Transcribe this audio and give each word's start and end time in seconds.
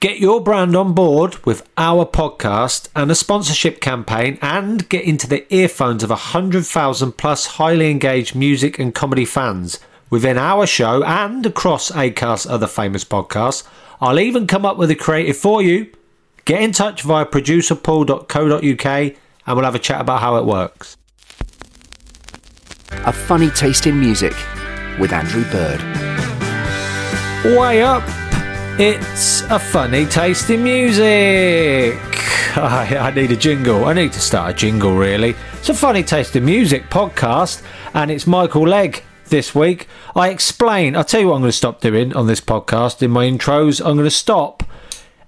Get 0.00 0.18
your 0.18 0.40
brand 0.40 0.74
on 0.74 0.94
board 0.94 1.44
with 1.44 1.68
our 1.76 2.06
podcast 2.06 2.88
and 2.96 3.10
a 3.10 3.14
sponsorship 3.14 3.82
campaign 3.82 4.38
and 4.40 4.88
get 4.88 5.04
into 5.04 5.28
the 5.28 5.44
earphones 5.54 6.02
of 6.02 6.08
100,000 6.08 7.12
plus 7.18 7.46
highly 7.46 7.90
engaged 7.90 8.34
music 8.34 8.78
and 8.78 8.94
comedy 8.94 9.26
fans 9.26 9.78
within 10.08 10.38
our 10.38 10.66
show 10.66 11.04
and 11.04 11.44
across 11.44 11.90
Acast's 11.90 12.46
other 12.46 12.66
famous 12.66 13.04
podcasts. 13.04 13.68
I'll 14.00 14.18
even 14.18 14.46
come 14.46 14.64
up 14.64 14.78
with 14.78 14.90
a 14.90 14.96
creative 14.96 15.36
for 15.36 15.60
you. 15.60 15.92
Get 16.46 16.62
in 16.62 16.72
touch 16.72 17.02
via 17.02 17.26
producerpaul.co.uk 17.26 18.86
and 18.86 19.56
we'll 19.56 19.64
have 19.66 19.74
a 19.74 19.78
chat 19.78 20.00
about 20.00 20.20
how 20.20 20.36
it 20.36 20.46
works. 20.46 20.96
A 23.04 23.12
funny 23.12 23.50
taste 23.50 23.86
in 23.86 24.00
music 24.00 24.32
with 24.98 25.12
Andrew 25.12 25.44
Bird. 25.50 25.82
Way 27.44 27.82
up! 27.82 28.19
It's 28.82 29.42
a 29.50 29.58
funny 29.58 30.06
tasty 30.06 30.56
music. 30.56 31.98
I, 32.56 32.96
I, 32.98 33.10
need 33.10 33.30
a 33.30 33.36
jingle. 33.36 33.84
I 33.84 33.92
need 33.92 34.10
to 34.14 34.20
start 34.20 34.52
a 34.52 34.54
jingle, 34.56 34.96
really. 34.96 35.34
It's 35.58 35.68
a 35.68 35.74
funny 35.74 36.02
tasty 36.02 36.40
music 36.40 36.88
podcast, 36.88 37.62
and 37.92 38.10
it's 38.10 38.26
Michael 38.26 38.66
Legge 38.66 39.02
this 39.26 39.54
week. 39.54 39.86
I 40.16 40.30
explain. 40.30 40.96
I'll 40.96 41.04
tell 41.04 41.20
you 41.20 41.26
what 41.26 41.34
I'm 41.34 41.42
going 41.42 41.50
to 41.50 41.56
stop 41.58 41.82
doing 41.82 42.16
on 42.16 42.26
this 42.26 42.40
podcast. 42.40 43.02
In 43.02 43.10
my 43.10 43.26
intros, 43.26 43.84
I'm 43.84 43.96
going 43.96 44.04
to 44.04 44.10
stop 44.10 44.62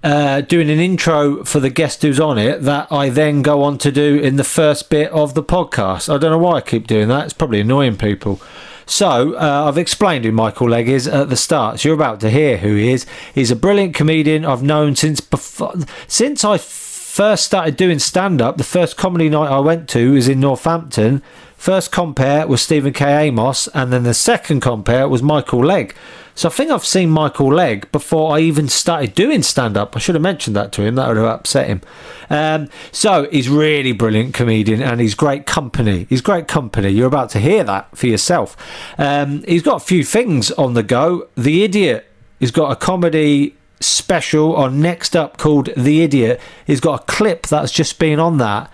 uh, 0.03 0.41
doing 0.41 0.71
an 0.71 0.81
intro 0.81 1.45
for 1.45 1.61
the 1.61 1.69
guest 1.69 2.01
who's 2.01 2.19
on 2.19 2.39
it 2.39 2.63
that 2.63 2.91
I 2.91 3.11
then 3.11 3.43
go 3.43 3.63
on 3.65 3.77
to 3.79 3.93
do 3.93 4.19
in 4.19 4.37
the 4.37 4.45
first 4.45 4.89
bit 4.89 5.11
of 5.11 5.35
the 5.35 5.45
podcast. 5.45 6.09
I 6.09 6.17
don't 6.17 6.31
know 6.31 6.39
why 6.39 6.57
I 6.57 6.61
keep 6.63 6.87
doing 6.87 7.09
that. 7.09 7.27
It's 7.27 7.35
probably 7.35 7.61
annoying 7.61 7.99
people. 7.99 8.41
So 8.87 9.35
uh, 9.35 9.65
I've 9.69 9.79
explained 9.79 10.25
who 10.25 10.33
Michael 10.33 10.69
Legge 10.69 10.89
is 10.89 11.09
at 11.09 11.29
the 11.29 11.37
start. 11.37 11.81
So 11.81 11.89
you're 11.89 11.97
about 11.97 12.21
to 12.21 12.31
hear 12.31 12.59
who 12.59 12.75
he 12.75 12.93
is. 12.93 13.07
He's 13.35 13.51
a 13.51 13.57
brilliant 13.57 13.95
comedian 13.95 14.45
I've 14.45 14.63
known 14.63 14.97
since 14.97 15.21
before, 15.21 15.75
since 16.07 16.45
I 16.45 16.59
first 16.59 17.45
started 17.45 17.77
doing 17.77 17.99
stand 17.99 18.41
up. 18.41 18.57
The 18.57 18.65
first 18.65 18.97
comedy 18.97 19.29
night 19.29 19.51
I 19.51 19.61
went 19.61 19.89
to 19.91 20.15
was 20.15 20.29
in 20.29 20.41
Northampton. 20.41 21.23
First 21.57 21.93
compare 21.93 22.47
was 22.47 22.63
Stephen 22.63 22.93
K. 22.93 23.29
Amos, 23.29 23.69
and 23.69 23.93
then 23.93 24.03
the 24.03 24.15
second 24.15 24.61
compare 24.61 25.09
was 25.09 25.23
Michael 25.23 25.65
Legge. 25.65 25.95
So 26.35 26.49
I 26.49 26.53
think 26.53 26.71
I've 26.71 26.85
seen 26.85 27.11
Michael 27.11 27.53
Legge 27.53 27.91
before 27.93 28.37
I 28.37 28.41
even 28.41 28.69
started 28.69 29.15
doing 29.15 29.43
stand 29.43 29.77
up. 29.77 29.95
I 29.95 29.99
should 29.99 30.15
have 30.15 30.23
mentioned 30.23 30.57
that 30.57 30.73
to 30.73 30.83
him. 30.83 30.95
That 30.95 31.09
would 31.09 31.17
have 31.19 31.27
upset 31.27 31.67
him. 31.67 31.83
Um, 32.31 32.69
so 32.91 33.29
he's 33.31 33.49
really 33.49 33.93
brilliant 33.93 34.35
comedian 34.35 34.83
and 34.83 35.01
he's 35.01 35.15
great 35.15 35.47
company. 35.47 36.07
He's 36.09 36.23
great 36.23 36.49
company. 36.49 36.89
You're 36.91 37.07
about 37.07 37.31
to 37.31 37.39
hear 37.39 37.65
that 37.65 37.97
for 37.97 38.07
yourself. 38.07 38.57
Um, 38.99 39.43
he's 39.47 39.63
got 39.63 39.77
a 39.77 39.85
few 39.85 40.05
things 40.05 40.51
on 40.53 40.75
the 40.75 40.83
go. 40.83 41.29
The 41.37 41.65
Idiot. 41.65 42.07
He's 42.41 42.51
got 42.51 42.73
a 42.73 42.77
comedy 42.77 43.55
special 43.81 44.57
on 44.57 44.81
Next 44.81 45.15
Up 45.15 45.37
called 45.37 45.69
The 45.77 46.03
Idiot. 46.03 46.41
He's 46.67 46.81
got 46.81 47.03
a 47.03 47.05
clip 47.05 47.47
that's 47.47 47.73
just 47.73 47.99
been 47.99 48.19
on 48.19 48.39
that 48.39 48.71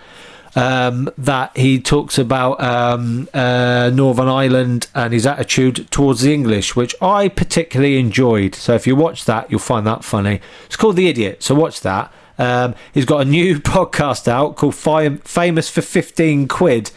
um, 0.59 1.09
that 1.17 1.55
he 1.55 1.79
talks 1.79 2.17
about 2.17 2.59
um, 2.61 3.29
uh, 3.33 3.89
Northern 3.93 4.27
Ireland 4.27 4.87
and 4.93 5.13
his 5.13 5.25
attitude 5.25 5.89
towards 5.89 6.21
the 6.21 6.33
English, 6.33 6.75
which 6.75 6.93
I 7.01 7.29
particularly 7.29 7.97
enjoyed. 7.97 8.55
So 8.55 8.73
if 8.73 8.85
you 8.85 8.95
watch 8.95 9.23
that, 9.25 9.49
you'll 9.49 9.61
find 9.61 9.87
that 9.87 10.03
funny. 10.03 10.41
It's 10.65 10.75
called 10.75 10.97
The 10.97 11.07
Idiot, 11.07 11.43
so 11.43 11.55
watch 11.55 11.79
that. 11.81 12.11
Um, 12.37 12.75
he's 12.93 13.05
got 13.05 13.21
a 13.21 13.25
new 13.25 13.59
podcast 13.59 14.27
out 14.27 14.57
called 14.57 14.75
Famous 14.75 15.69
for 15.69 15.81
15 15.81 16.47
Quid. 16.49 16.91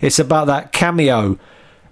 It's 0.00 0.20
about 0.20 0.46
that 0.46 0.72
cameo 0.72 1.38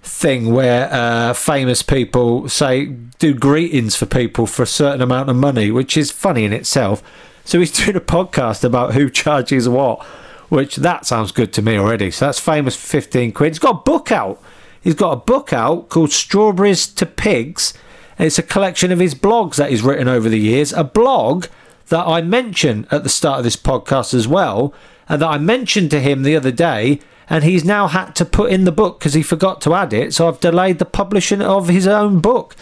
thing 0.01 0.53
where 0.53 0.87
uh, 0.89 1.33
famous 1.33 1.81
people 1.81 2.47
say 2.47 2.85
do 2.85 3.33
greetings 3.33 3.97
for 3.97 4.05
people 4.05 4.47
for 4.47 4.63
a 4.63 4.67
certain 4.67 5.01
amount 5.01 5.29
of 5.29 5.35
money, 5.35 5.71
which 5.71 5.97
is 5.97 6.09
funny 6.09 6.45
in 6.45 6.53
itself. 6.53 7.03
So 7.43 7.59
he's 7.59 7.71
doing 7.85 7.97
a 7.97 8.01
podcast 8.01 8.63
about 8.63 8.93
who 8.93 9.09
charges 9.09 9.67
what 9.67 10.05
which 10.49 10.77
that 10.77 11.05
sounds 11.05 11.31
good 11.31 11.51
to 11.53 11.61
me 11.61 11.77
already. 11.77 12.11
So 12.11 12.25
that's 12.25 12.39
famous 12.39 12.75
for 12.75 12.87
15 12.87 13.31
quid. 13.31 13.53
He's 13.53 13.59
got 13.59 13.75
a 13.75 13.83
book 13.83 14.11
out. 14.11 14.41
He's 14.81 14.95
got 14.95 15.11
a 15.11 15.17
book 15.17 15.51
out 15.51 15.89
called 15.89 16.11
Strawberries 16.11 16.87
to 16.87 17.05
Pigs. 17.05 17.73
It's 18.17 18.39
a 18.39 18.43
collection 18.43 18.91
of 18.91 18.99
his 18.99 19.13
blogs 19.13 19.55
that 19.57 19.69
he's 19.69 19.81
written 19.81 20.07
over 20.07 20.29
the 20.29 20.39
years. 20.39 20.73
A 20.73 20.83
blog 20.83 21.47
that 21.89 22.05
I 22.05 22.21
mentioned 22.21 22.87
at 22.91 23.03
the 23.03 23.09
start 23.09 23.39
of 23.39 23.43
this 23.43 23.55
podcast 23.55 24.13
as 24.13 24.27
well, 24.27 24.73
and 25.07 25.21
that 25.21 25.27
I 25.27 25.37
mentioned 25.37 25.91
to 25.91 25.99
him 25.99 26.23
the 26.23 26.35
other 26.35 26.51
day. 26.51 26.99
And 27.29 27.43
he's 27.43 27.65
now 27.65 27.87
had 27.87 28.15
to 28.15 28.25
put 28.25 28.51
in 28.51 28.63
the 28.63 28.71
book 28.71 28.99
because 28.99 29.13
he 29.13 29.21
forgot 29.21 29.59
to 29.61 29.73
add 29.73 29.91
it. 29.91 30.13
So 30.13 30.29
I've 30.29 30.39
delayed 30.39 30.79
the 30.79 30.85
publishing 30.85 31.41
of 31.41 31.67
his 31.67 31.85
own 31.85 32.21
book. 32.21 32.55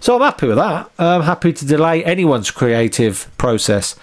So 0.00 0.16
I'm 0.16 0.22
happy 0.22 0.46
with 0.46 0.56
that. 0.56 0.90
I'm 0.98 1.22
happy 1.22 1.52
to 1.52 1.66
delay 1.66 2.02
anyone's 2.02 2.50
creative 2.50 3.30
process, 3.36 3.94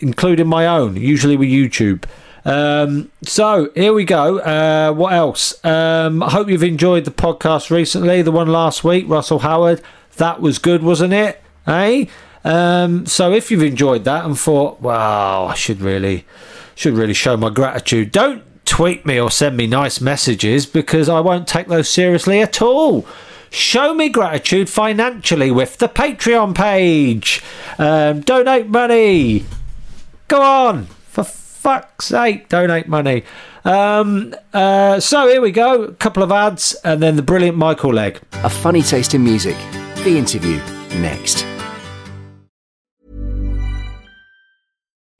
including 0.00 0.48
my 0.48 0.66
own, 0.66 0.96
usually 0.96 1.38
with 1.38 1.48
YouTube. 1.48 2.04
Um, 2.44 3.10
so 3.22 3.70
here 3.74 3.92
we 3.92 4.04
go. 4.04 4.38
Uh, 4.38 4.92
what 4.92 5.12
else? 5.12 5.64
Um, 5.64 6.22
I 6.22 6.30
hope 6.30 6.48
you've 6.48 6.62
enjoyed 6.62 7.04
the 7.04 7.10
podcast 7.10 7.70
recently. 7.70 8.22
The 8.22 8.32
one 8.32 8.48
last 8.48 8.84
week, 8.84 9.06
Russell 9.08 9.40
Howard. 9.40 9.80
That 10.16 10.40
was 10.40 10.58
good, 10.58 10.82
wasn't 10.82 11.14
it? 11.14 11.42
Hey. 11.66 12.08
Um, 12.44 13.06
so 13.06 13.32
if 13.32 13.50
you've 13.50 13.62
enjoyed 13.62 14.04
that 14.04 14.24
and 14.24 14.38
thought, 14.38 14.80
wow, 14.80 15.46
I 15.46 15.54
should 15.54 15.80
really, 15.80 16.26
should 16.74 16.94
really 16.94 17.14
show 17.14 17.36
my 17.36 17.48
gratitude. 17.48 18.12
Don't 18.12 18.42
tweet 18.66 19.06
me 19.06 19.18
or 19.18 19.30
send 19.30 19.56
me 19.56 19.66
nice 19.66 20.00
messages 20.00 20.66
because 20.66 21.08
I 21.08 21.20
won't 21.20 21.48
take 21.48 21.68
those 21.68 21.88
seriously 21.88 22.40
at 22.40 22.60
all. 22.60 23.06
Show 23.48 23.94
me 23.94 24.08
gratitude 24.08 24.68
financially 24.68 25.50
with 25.50 25.78
the 25.78 25.88
Patreon 25.88 26.54
page. 26.54 27.42
Um, 27.78 28.20
donate 28.20 28.68
money. 28.68 29.46
Go 30.28 30.42
on 30.42 30.88
fuck's 31.64 32.04
sake, 32.04 32.50
donate 32.50 32.88
money. 32.88 33.24
Um, 33.64 34.34
uh, 34.52 35.00
so 35.00 35.26
here 35.28 35.40
we 35.40 35.50
go. 35.50 35.84
A 35.84 35.94
couple 35.94 36.22
of 36.22 36.30
ads 36.30 36.74
and 36.84 37.02
then 37.02 37.16
the 37.16 37.22
brilliant 37.22 37.56
Michael 37.56 37.94
Legge. 37.94 38.20
A 38.44 38.50
funny 38.50 38.82
taste 38.82 39.14
in 39.14 39.24
music. 39.24 39.56
The 40.04 40.18
interview 40.18 40.58
next. 41.00 41.46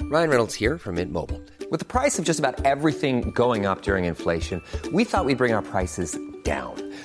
Ryan 0.03 0.29
Reynolds 0.29 0.55
here 0.55 0.77
from 0.77 0.97
Mint 0.97 1.11
Mobile. 1.11 1.41
With 1.71 1.81
the 1.81 1.87
price 1.87 2.19
of 2.19 2.27
just 2.27 2.39
about 2.39 2.63
everything 2.67 3.31
going 3.31 3.65
up 3.65 3.81
during 3.81 4.05
inflation, 4.05 4.61
we 4.93 5.05
thought 5.05 5.25
we'd 5.25 5.39
bring 5.39 5.55
our 5.55 5.63
prices 5.63 6.17
down. 6.45 6.75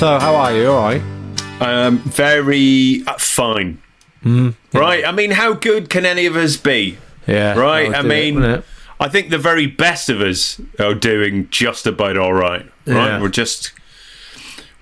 So, 0.00 0.18
how 0.18 0.34
are 0.34 0.56
you? 0.56 0.70
All 0.70 0.80
right? 0.82 1.02
Um, 1.60 1.98
very 1.98 3.02
uh, 3.06 3.18
fine. 3.18 3.82
Mm, 4.24 4.54
Right? 4.72 5.04
I 5.04 5.12
mean, 5.12 5.30
how 5.30 5.52
good 5.52 5.90
can 5.90 6.06
any 6.06 6.24
of 6.24 6.36
us 6.36 6.56
be? 6.56 6.96
Yeah. 7.26 7.52
Right? 7.54 7.94
I 7.94 8.00
mean, 8.00 8.42
it? 8.42 8.64
I 8.98 9.10
think 9.10 9.28
the 9.28 9.36
very 9.36 9.66
best 9.66 10.08
of 10.08 10.22
us 10.22 10.58
are 10.78 10.94
doing 10.94 11.50
just 11.50 11.86
about 11.86 12.16
all 12.16 12.32
right. 12.32 12.62
Right? 12.86 13.08
Yeah. 13.08 13.20
We're 13.20 13.28
just. 13.28 13.72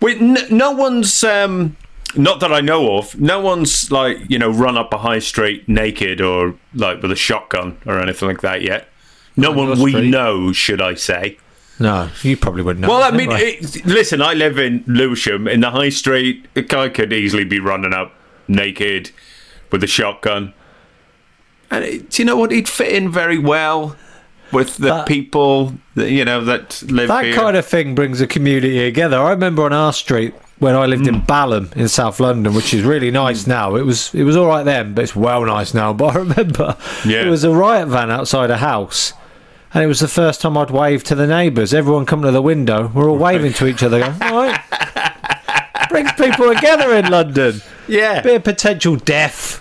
We, 0.01 0.21
n- 0.21 0.47
no 0.53 0.71
one's. 0.71 1.25
Um, 1.25 1.77
not 2.15 2.39
that 2.39 2.53
I 2.53 2.61
know 2.61 2.97
of. 2.99 3.21
No 3.21 3.41
one's 3.41 3.91
like 3.91 4.19
you 4.31 4.39
know 4.39 4.53
run 4.53 4.79
up 4.79 4.95
a 4.95 4.99
high 4.99 5.19
street 5.19 5.69
naked 5.69 6.21
or 6.21 6.55
like 6.75 7.03
with 7.03 7.11
a 7.11 7.17
shotgun 7.17 7.77
or 7.87 8.01
anything 8.01 8.29
like 8.29 8.43
that 8.43 8.63
yet. 8.63 8.87
No 9.37 9.51
one 9.51 9.81
we 9.81 9.91
street? 9.91 10.11
know, 10.11 10.53
should 10.53 10.81
I 10.81 10.95
say? 10.95 11.39
No, 11.81 12.09
you 12.23 12.37
probably 12.37 12.63
wouldn't 12.63 12.81
know. 12.83 12.89
Well, 12.89 13.03
I 13.05 13.11
mean, 13.17 13.31
anyway. 13.31 13.59
it, 13.61 13.87
listen, 13.87 14.21
I 14.21 14.35
live 14.35 14.59
in 14.59 14.83
Lewisham. 14.87 15.47
In 15.47 15.61
the 15.61 15.71
high 15.71 15.91
street, 15.91 16.47
a 16.57 16.63
guy 16.63 16.89
could 16.89 17.13
easily 17.13 17.45
be 17.45 17.61
running 17.61 17.93
up 17.95 18.13
naked 18.49 19.11
with 19.71 19.85
a 19.85 19.87
shotgun. 19.87 20.55
And 21.71 21.85
it, 21.85 22.11
do 22.11 22.23
you 22.23 22.27
know 22.27 22.37
what? 22.37 22.51
He'd 22.51 22.69
fit 22.69 22.93
in 22.93 23.11
very 23.13 23.39
well 23.39 23.95
with 24.51 24.79
the 24.79 24.89
That- 24.89 25.07
people, 25.07 25.75
that, 25.95 26.11
you 26.11 26.25
know, 26.25 26.43
that 26.45 26.83
live 26.91 27.09
that 27.09 27.25
here. 27.27 27.35
kind 27.35 27.57
of 27.57 27.67
thing 27.67 27.95
brings 27.95 28.21
a 28.21 28.27
community 28.27 28.79
together. 28.85 29.19
I 29.21 29.31
remember 29.31 29.65
on 29.65 29.73
our 29.73 29.93
street 29.93 30.35
when 30.59 30.75
I 30.75 30.87
lived 30.87 31.07
Hmm. 31.07 31.15
in 31.17 31.21
Balham 31.21 31.71
in 31.77 31.87
South 31.89 32.19
London, 32.19 32.55
which 32.55 32.73
is 32.75 32.83
really 32.83 33.11
nice 33.13 33.47
now. 33.47 33.77
It 33.77 33.83
was 33.85 34.13
it 34.15 34.25
was 34.25 34.37
all 34.37 34.47
right 34.47 34.65
then, 34.65 34.95
but 34.95 35.05
it's 35.05 35.15
well 35.15 35.45
nice 35.45 35.75
now. 35.75 35.93
But 35.99 36.17
I 36.17 36.19
remember 36.19 36.77
Yeah. 37.05 37.23
there 37.23 37.31
was 37.31 37.45
a 37.45 37.51
riot 37.51 37.87
van 37.89 38.11
outside 38.11 38.51
a 38.51 38.57
house. 38.57 39.13
And 39.75 39.85
it 39.85 39.87
was 39.87 40.01
the 40.01 40.09
first 40.09 40.41
time 40.41 40.57
I'd 40.57 40.71
waved 40.71 41.07
to 41.07 41.15
the 41.15 41.27
neighbours. 41.27 41.75
Everyone 41.75 42.07
coming 42.07 42.25
to 42.25 42.33
the 42.33 42.41
window, 42.43 42.89
we're 42.95 43.09
all 43.11 43.19
waving 43.19 43.53
to 43.55 43.67
each 43.67 43.83
other. 43.83 44.01
Going, 44.01 44.23
all 44.23 44.47
right. 44.47 44.61
Brings 45.91 46.13
people 46.13 46.55
together 46.55 46.95
in 46.95 47.11
London. 47.11 47.61
yeah. 47.87 48.21
Bit 48.23 48.37
of 48.37 48.45
potential 48.45 48.97
death 48.97 49.61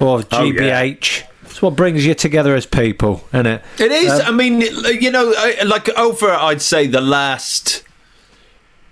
or 0.00 0.22
Oh, 0.32 0.44
yeah. 0.44 0.82
GBH. 0.84 1.22
It's 1.44 1.62
what 1.62 1.74
brings 1.76 2.04
you 2.04 2.14
together 2.14 2.54
as 2.54 2.66
people, 2.66 3.24
isn't 3.32 3.46
it? 3.46 3.62
It 3.78 3.90
is. 3.92 4.10
Um, 4.12 4.22
I 4.26 4.30
mean, 4.30 4.60
you 4.60 5.10
know, 5.10 5.32
like 5.64 5.88
over, 5.90 6.30
I'd 6.30 6.60
say 6.60 6.86
the 6.86 7.00
last, 7.00 7.82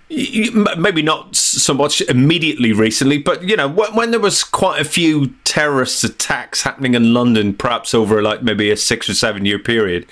y- 0.09 0.27
y- 0.33 0.65
m- 0.71 0.81
maybe 0.81 1.03
not 1.03 1.35
so 1.35 1.75
much 1.75 2.01
immediately 2.01 2.73
recently, 2.73 3.19
but 3.19 3.43
you 3.43 3.55
know, 3.55 3.67
when, 3.67 3.93
when 3.95 4.11
there 4.11 4.19
was 4.19 4.43
quite 4.43 4.81
a 4.81 4.85
few 4.85 5.27
terrorist 5.43 6.03
attacks 6.03 6.63
happening 6.63 6.95
in 6.95 7.13
London, 7.13 7.53
perhaps 7.53 7.93
over 7.93 8.21
like 8.23 8.41
maybe 8.41 8.71
a 8.71 8.77
six 8.77 9.07
or 9.09 9.13
seven 9.13 9.45
year 9.45 9.59
period, 9.59 10.07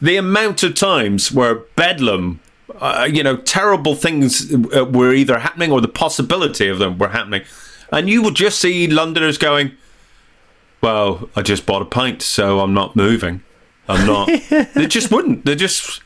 the 0.00 0.16
amount 0.16 0.62
of 0.62 0.74
times 0.74 1.32
where 1.32 1.54
Bedlam. 1.76 2.40
Uh, 2.80 3.06
you 3.12 3.22
know, 3.22 3.36
terrible 3.36 3.94
things 3.94 4.54
uh, 4.54 4.86
were 4.86 5.12
either 5.12 5.40
happening 5.40 5.70
or 5.70 5.82
the 5.82 5.88
possibility 5.88 6.66
of 6.66 6.78
them 6.78 6.96
were 6.96 7.08
happening. 7.08 7.42
And 7.92 8.08
you 8.08 8.22
would 8.22 8.36
just 8.36 8.58
see 8.58 8.86
Londoners 8.86 9.36
going, 9.36 9.72
well, 10.80 11.28
I 11.36 11.42
just 11.42 11.66
bought 11.66 11.82
a 11.82 11.86
pint, 11.86 12.22
so 12.22 12.60
I'm 12.60 12.72
not 12.72 12.96
moving. 12.96 13.42
I'm 13.88 14.06
not. 14.06 14.28
they 14.74 14.86
just 14.86 15.10
wouldn't. 15.10 15.44
They 15.44 15.54
just. 15.54 16.02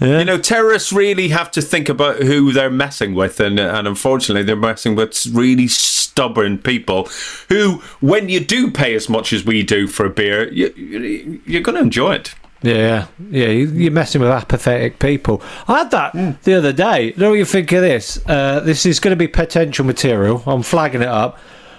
You 0.00 0.24
know, 0.24 0.38
terrorists 0.38 0.92
really 0.92 1.28
have 1.28 1.50
to 1.52 1.62
think 1.62 1.88
about 1.88 2.16
who 2.16 2.52
they're 2.52 2.70
messing 2.70 3.14
with, 3.14 3.38
and 3.38 3.60
and 3.60 3.86
unfortunately, 3.86 4.42
they're 4.42 4.56
messing 4.56 4.96
with 4.96 5.26
really 5.26 5.68
stubborn 5.68 6.58
people 6.58 7.08
who, 7.48 7.82
when 8.00 8.28
you 8.28 8.40
do 8.40 8.70
pay 8.70 8.94
as 8.94 9.08
much 9.08 9.32
as 9.32 9.44
we 9.44 9.62
do 9.62 9.86
for 9.86 10.04
a 10.04 10.10
beer, 10.10 10.52
you, 10.52 10.72
you, 10.76 11.40
you're 11.46 11.62
going 11.62 11.76
to 11.76 11.82
enjoy 11.82 12.14
it. 12.14 12.34
Yeah, 12.62 13.06
yeah, 13.30 13.48
you- 13.48 13.72
you're 13.74 13.90
messing 13.92 14.20
with 14.20 14.30
apathetic 14.30 14.98
people. 14.98 15.42
I 15.66 15.78
had 15.78 15.90
that 15.90 16.12
Hmm. 16.12 16.30
the 16.44 16.54
other 16.54 16.72
day. 16.72 17.12
Know 17.16 17.30
what 17.30 17.38
you 17.38 17.44
think 17.44 17.72
of 17.72 17.82
this? 17.82 18.20
Uh, 18.28 18.60
this 18.60 18.86
is 18.86 19.00
going 19.00 19.12
to 19.12 19.16
be 19.16 19.26
potential 19.28 19.84
material. 19.84 20.42
I'm 20.46 20.62
flagging 20.62 21.02
it 21.02 21.08
up. 21.08 21.38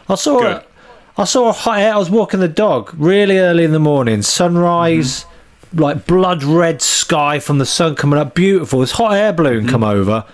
I 0.10 0.16
saw 0.16 0.40
Good. 0.40 0.52
a, 0.58 0.64
I 1.18 1.24
saw 1.26 1.50
a 1.50 1.54
hot 1.54 1.80
air. 1.80 1.94
I 1.94 1.98
was 1.98 2.10
walking 2.10 2.40
the 2.42 2.48
dog 2.50 2.94
really 2.98 3.38
early 3.40 3.64
in 3.64 3.72
the 3.72 3.80
morning. 3.80 4.22
Sunrise, 4.24 5.26
Mm-hmm. 5.74 5.82
like 5.84 6.06
blood 6.06 6.44
red 6.44 6.82
sky 6.82 7.40
from 7.40 7.58
the 7.60 7.66
sun 7.66 7.96
coming 7.96 8.20
up. 8.20 8.36
Beautiful. 8.36 8.82
This 8.82 8.92
hot 8.92 9.14
air 9.16 9.32
balloon 9.34 9.68
come 9.68 9.84
over, 9.84 10.26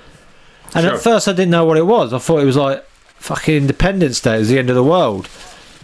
and 0.73 0.73
Mm-hmm. 0.73 0.87
Sure. 0.87 0.95
at 0.95 1.01
first 1.01 1.27
I 1.27 1.31
didn't 1.33 1.51
know 1.51 1.65
what 1.65 1.77
it 1.77 1.85
was. 1.85 2.11
I 2.13 2.17
thought 2.17 2.41
it 2.41 2.45
was 2.45 2.57
like 2.57 2.83
fucking 3.19 3.55
Independence 3.55 4.19
Day. 4.19 4.35
It 4.35 4.39
was 4.39 4.49
the 4.49 4.57
end 4.59 4.69
of 4.69 4.75
the 4.75 4.83
world. 4.83 5.27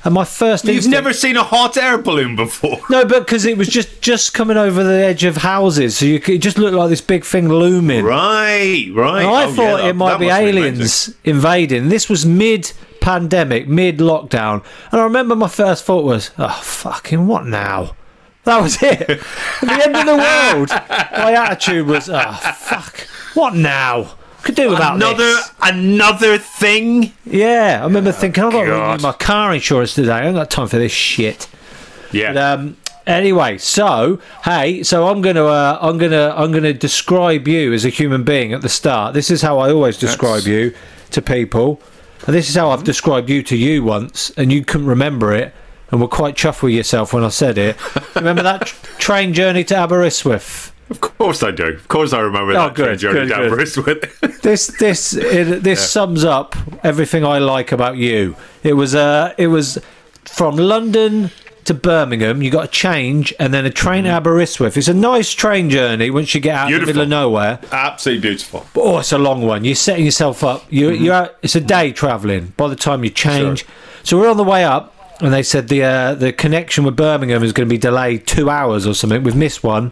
And 0.06 0.14
my 0.14 0.24
first 0.24 0.64
You've 0.66 0.76
instinct- 0.76 0.94
never 0.94 1.12
seen 1.14 1.36
a 1.36 1.44
hot 1.44 1.76
air 1.78 1.98
balloon 1.98 2.36
before. 2.36 2.80
no, 2.92 3.04
but 3.06 3.26
because 3.26 3.44
it 3.46 3.58
was 3.58 3.68
just 3.68 4.02
just 4.02 4.34
coming 4.36 4.56
over 4.56 4.84
the 4.84 4.94
edge 5.04 5.24
of 5.24 5.38
houses, 5.38 5.98
so 5.98 6.06
you 6.06 6.20
could, 6.20 6.36
it 6.36 6.42
just 6.44 6.58
looked 6.60 6.76
like 6.76 6.90
this 6.90 7.02
big 7.02 7.26
thing 7.26 7.50
looming. 7.50 8.06
Right, 8.06 8.88
right. 8.94 9.22
And 9.26 9.30
I 9.30 9.46
Oh, 9.46 9.54
thought 9.54 9.84
yeah, 9.84 9.90
it 9.90 9.96
might 9.96 10.12
that 10.12 10.20
be 10.20 10.28
aliens 10.30 11.14
invading. 11.24 11.90
This 11.90 12.08
was 12.08 12.24
mid 12.26 12.72
pandemic, 13.02 13.68
mid 13.68 13.98
lockdown, 13.98 14.64
and 14.92 15.02
I 15.02 15.04
remember 15.04 15.36
my 15.36 15.48
first 15.48 15.84
thought 15.86 16.04
was, 16.06 16.30
"Oh, 16.38 16.50
fucking 16.64 17.26
what 17.28 17.46
now?" 17.48 17.96
That 18.44 18.62
was 18.62 18.82
it. 18.84 19.10
At 19.10 19.20
the 19.62 19.84
end 19.86 19.96
of 19.96 20.06
the 20.06 20.18
world. 20.18 20.70
My 20.70 21.34
attitude 21.34 21.88
was, 21.88 22.10
"Oh, 22.10 22.32
fuck, 22.56 23.08
what 23.34 23.56
now?" 23.56 24.14
Could 24.46 24.56
do 24.56 24.70
without 24.70 24.96
Another 24.96 25.18
this. 25.26 25.52
another 25.62 26.38
thing. 26.38 27.12
Yeah, 27.26 27.80
I 27.82 27.84
remember 27.86 28.12
thinking, 28.12 28.44
"I've 28.44 28.52
got 28.54 28.98
to 28.98 29.02
my 29.04 29.12
car 29.14 29.54
insurance 29.54 29.96
today. 29.96 30.12
I 30.12 30.18
haven't 30.20 30.36
got 30.36 30.50
time 30.52 30.68
for 30.68 30.78
this 30.78 30.92
shit." 30.92 31.48
Yeah. 32.12 32.32
But, 32.34 32.38
um, 32.60 32.78
anyway, 33.08 33.58
so 33.58 34.20
hey, 34.44 34.84
so 34.84 35.08
I'm 35.08 35.22
gonna 35.22 35.46
uh, 35.46 35.80
I'm 35.82 35.98
gonna 35.98 36.34
I'm 36.38 36.52
gonna 36.52 36.74
describe 36.74 37.48
you 37.48 37.74
as 37.74 37.86
a 37.86 37.90
human 37.90 38.24
being 38.24 38.54
at 38.54 38.62
the 38.62 38.70
start. 38.70 39.14
This 39.16 39.32
is 39.32 39.42
how 39.42 39.58
I 39.58 39.72
always 39.72 39.98
describe 39.98 40.44
That's- 40.44 40.48
you 40.48 40.76
to 41.12 41.22
people, 41.24 41.82
and 42.28 42.36
this 42.36 42.48
is 42.48 42.56
how 42.56 42.70
I've 42.70 42.84
described 42.84 43.30
you 43.30 43.42
to 43.44 43.58
you 43.58 43.84
once, 43.84 44.30
and 44.38 44.52
you 44.54 44.64
couldn't 44.64 44.88
remember 44.88 45.34
it, 45.34 45.56
and 45.90 46.00
were 46.00 46.08
quite 46.08 46.36
chuffed 46.36 46.62
with 46.62 46.74
yourself 46.74 47.14
when 47.14 47.24
I 47.24 47.30
said 47.30 47.58
it. 47.58 47.78
remember 48.16 48.44
that 48.44 48.68
tr- 48.68 48.86
train 49.00 49.34
journey 49.34 49.64
to 49.66 49.76
Aberystwyth? 49.76 50.72
Of 50.90 51.02
course 51.02 51.42
I 51.42 51.52
do. 51.52 51.66
Of 51.68 51.88
course 51.88 52.14
I 52.14 52.20
remember 52.20 52.52
Oh, 52.54 52.68
that 52.68 52.76
good, 52.76 53.00
journey 53.00 53.22
good, 53.22 53.30
down 53.30 53.42
good. 53.42 53.54
Aberystwyth. 53.54 54.22
This 54.46 54.68
this 54.68 55.14
it, 55.16 55.64
this 55.64 55.90
sums 55.90 56.24
up 56.24 56.56
everything 56.84 57.26
I 57.26 57.40
like 57.40 57.72
about 57.72 57.98
you. 57.98 58.36
It 58.62 58.74
was 58.74 58.94
uh 58.94 59.34
it 59.40 59.48
was 59.48 59.80
from 60.26 60.56
London 60.58 61.32
to 61.64 61.74
Birmingham. 61.74 62.44
You 62.44 62.52
got 62.52 62.66
a 62.66 62.68
change 62.68 63.34
and 63.40 63.52
then 63.52 63.66
a 63.66 63.72
train 63.72 64.04
to 64.04 64.12
Aberystwyth. 64.12 64.78
It's 64.78 64.88
a 64.88 64.94
nice 64.94 65.32
train 65.32 65.72
journey 65.72 66.12
once 66.12 66.36
you 66.36 66.42
get 66.42 66.54
out 66.56 66.72
in 66.72 66.80
the 66.80 66.86
middle 66.86 67.02
of 67.02 67.10
nowhere. 67.10 67.60
Absolutely 67.72 68.22
beautiful. 68.22 68.68
But 68.76 68.82
oh, 68.82 69.00
it's 69.00 69.12
a 69.12 69.18
long 69.18 69.42
one. 69.42 69.66
You're 69.66 69.74
setting 69.74 70.06
yourself 70.06 70.44
up. 70.44 70.64
You 70.72 70.92
you're 70.92 71.16
out, 71.16 71.36
it's 71.42 71.56
a 71.56 71.62
day 71.62 71.92
travelling 71.92 72.54
by 72.58 72.68
the 72.68 72.76
time 72.76 73.04
you 73.04 73.10
change. 73.10 73.66
So 74.04 74.20
we're 74.20 74.30
on 74.30 74.38
the 74.38 74.44
way 74.44 74.64
up. 74.64 74.92
And 75.22 75.34
they 75.34 75.44
said 75.44 75.70
the 75.70 75.84
uh, 75.84 76.14
the 76.14 76.34
connection 76.34 76.84
with 76.84 76.96
Birmingham 76.96 77.42
is 77.42 77.54
going 77.54 77.68
to 77.68 77.74
be 77.74 77.80
delayed 77.80 78.28
two 78.28 78.50
hours 78.52 78.86
or 78.86 78.94
something. 78.94 79.24
We've 79.24 79.36
missed 79.36 79.64
one. 79.64 79.92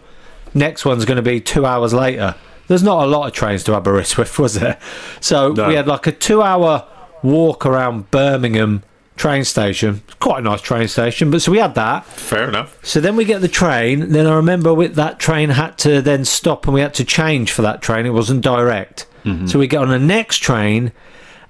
Next 0.54 0.84
one's 0.84 1.04
going 1.04 1.16
to 1.16 1.22
be 1.22 1.40
two 1.40 1.66
hours 1.66 1.92
later. 1.92 2.34
There's 2.68 2.82
not 2.82 3.04
a 3.04 3.06
lot 3.06 3.26
of 3.26 3.32
trains 3.32 3.62
to 3.64 3.72
Aberystwyth, 3.76 4.38
was 4.38 4.54
there? 4.54 4.78
So 5.20 5.52
No. 5.52 5.68
we 5.68 5.74
had 5.74 5.86
like 5.86 6.06
a 6.06 6.12
two 6.12 6.40
hour 6.42 6.86
walk 7.22 7.66
around 7.66 8.10
Birmingham 8.10 8.82
train 9.16 9.44
station. 9.44 10.02
Quite 10.18 10.38
a 10.38 10.42
nice 10.42 10.60
train 10.60 10.88
station, 10.88 11.30
but 11.30 11.40
so 11.42 11.52
we 11.52 11.58
had 11.58 11.74
that. 11.74 12.04
Fair 12.06 12.48
enough. 12.48 12.78
So 12.84 13.00
then 13.00 13.16
we 13.16 13.24
get 13.24 13.40
the 13.42 13.48
train. 13.48 14.10
Then 14.12 14.26
I 14.26 14.34
remember 14.34 14.72
with 14.74 14.94
that 14.96 15.18
train 15.18 15.50
had 15.50 15.76
to 15.78 16.00
then 16.02 16.24
stop 16.24 16.66
and 16.66 16.74
we 16.74 16.80
had 16.80 16.94
to 16.94 17.04
change 17.04 17.52
for 17.52 17.62
that 17.62 17.80
train. 17.82 18.06
It 18.06 18.10
wasn't 18.10 18.40
direct. 18.42 19.06
Mm-hmm. 19.24 19.46
So 19.46 19.58
we 19.58 19.66
get 19.66 19.80
on 19.82 19.88
the 19.88 19.98
next 19.98 20.38
train, 20.38 20.92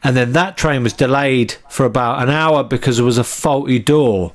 and 0.02 0.16
then 0.16 0.32
that 0.32 0.56
train 0.56 0.82
was 0.82 0.92
delayed 0.92 1.54
for 1.70 1.84
about 1.86 2.22
an 2.22 2.30
hour 2.30 2.62
because 2.62 2.96
there 2.96 3.06
was 3.06 3.18
a 3.18 3.24
faulty 3.24 3.78
door. 3.78 4.32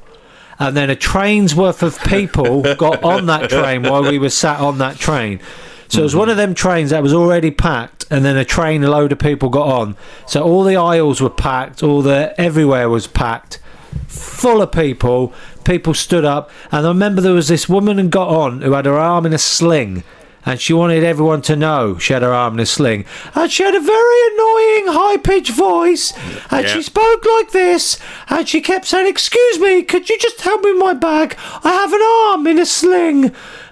And 0.60 0.76
then 0.76 0.90
a 0.90 0.96
train's 0.96 1.56
worth 1.56 1.82
of 1.82 2.00
people 2.04 2.62
got 2.76 3.02
on 3.04 3.28
that 3.28 3.50
train 3.50 3.84
while 3.84 4.04
we 4.04 4.20
were 4.20 4.30
sat 4.30 4.60
on 4.60 4.78
that 4.80 4.98
train. 4.98 5.40
So 5.88 6.02
it 6.02 6.04
was 6.04 6.16
one 6.16 6.30
of 6.30 6.38
them 6.38 6.54
trains 6.54 6.92
that 6.92 7.02
was 7.02 7.14
already 7.14 7.50
packed, 7.50 8.06
and 8.12 8.24
then 8.24 8.38
a 8.38 8.46
train, 8.46 8.84
a 8.84 8.92
load 8.92 9.12
of 9.12 9.18
people 9.18 9.50
got 9.50 9.68
on. 9.68 9.98
So 10.28 10.44
all 10.44 10.64
the 10.64 10.76
aisles 10.76 11.20
were 11.20 11.32
packed, 11.32 11.82
all 11.82 12.04
the 12.04 12.40
everywhere 12.40 12.90
was 12.90 13.08
packed, 13.08 13.60
full 14.08 14.62
of 14.62 14.72
people. 14.72 15.34
People 15.64 15.96
stood 15.96 16.26
up, 16.26 16.52
and 16.72 16.86
I 16.86 16.90
remember 16.90 17.22
there 17.22 17.34
was 17.34 17.48
this 17.48 17.68
woman 17.68 17.98
who 17.98 18.08
got 18.08 18.30
on 18.30 18.62
who 18.62 18.74
had 18.74 18.86
her 18.86 19.00
arm 19.00 19.26
in 19.26 19.34
a 19.34 19.40
sling, 19.40 20.04
and 20.50 20.60
she 20.60 20.74
wanted 20.74 21.04
everyone 21.04 21.44
to 21.44 21.56
know 21.56 21.98
she 22.00 22.12
had 22.14 22.24
her 22.24 22.34
arm 22.34 22.56
in 22.56 22.60
a 22.62 22.66
sling, 22.66 23.06
and 23.36 23.52
she 23.52 23.62
had 23.64 23.76
a 23.76 23.80
very 23.80 24.20
annoying 24.34 24.86
high-pitched 25.00 25.52
voice, 25.52 26.12
and 26.50 26.66
Yeah. 26.66 26.74
she 26.74 26.82
spoke 26.82 27.24
like 27.36 27.52
this, 27.52 28.00
and 28.30 28.50
she 28.50 28.60
kept 28.60 28.88
saying, 28.88 29.06
"Excuse 29.08 29.60
me, 29.60 29.84
could 29.84 30.10
you 30.10 30.18
just 30.18 30.42
help 30.42 30.64
me 30.64 30.72
with 30.72 30.82
my 30.82 30.94
bag? 30.94 31.36
I 31.64 31.70
have 31.72 31.94
an 31.94 32.02
arm 32.28 32.48
in 32.48 32.58
a 32.58 32.66
sling." 32.66 33.26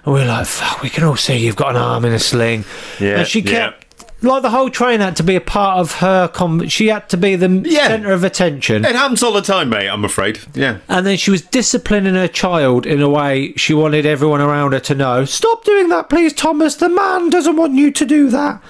And 0.04 0.14
we 0.14 0.20
are 0.22 0.26
like, 0.26 0.46
"Fuck, 0.46 0.82
we 0.82 0.88
can 0.88 1.02
all 1.02 1.16
see 1.16 1.36
you've 1.36 1.56
got 1.56 1.70
an 1.70 1.82
arm 1.82 2.04
in 2.04 2.12
a 2.12 2.18
sling." 2.20 2.64
Yeah, 3.00 3.18
and 3.18 3.26
she 3.26 3.40
yeah. 3.40 3.72
Like 4.20 4.42
the 4.42 4.50
whole 4.50 4.68
train 4.68 4.98
had 4.98 5.14
to 5.16 5.22
be 5.22 5.36
a 5.36 5.40
part 5.40 5.78
of 5.78 5.92
her. 6.00 6.26
Com- 6.28 6.66
she 6.68 6.88
had 6.88 7.08
to 7.10 7.16
be 7.16 7.36
the 7.36 7.62
Yeah. 7.64 7.86
centre 7.86 8.10
of 8.12 8.24
attention. 8.24 8.84
It 8.84 8.96
happens 8.96 9.22
all 9.22 9.32
the 9.32 9.40
time, 9.42 9.68
mate. 9.68 9.88
I'm 9.88 10.04
afraid. 10.04 10.40
Yeah. 10.54 10.78
And 10.88 11.06
then 11.06 11.16
she 11.16 11.30
was 11.30 11.42
disciplining 11.42 12.14
her 12.14 12.26
child 12.26 12.84
in 12.84 13.00
a 13.00 13.08
way 13.08 13.52
she 13.56 13.74
wanted 13.74 14.06
everyone 14.06 14.40
around 14.40 14.72
her 14.72 14.80
to 14.80 14.94
know. 14.96 15.24
Stop 15.24 15.64
doing 15.64 15.88
that, 15.90 16.08
please, 16.08 16.32
Thomas. 16.32 16.74
The 16.74 16.88
man 16.88 17.30
doesn't 17.30 17.56
want 17.56 17.74
you 17.74 17.92
to 17.92 18.04
do 18.04 18.28
that. 18.30 18.60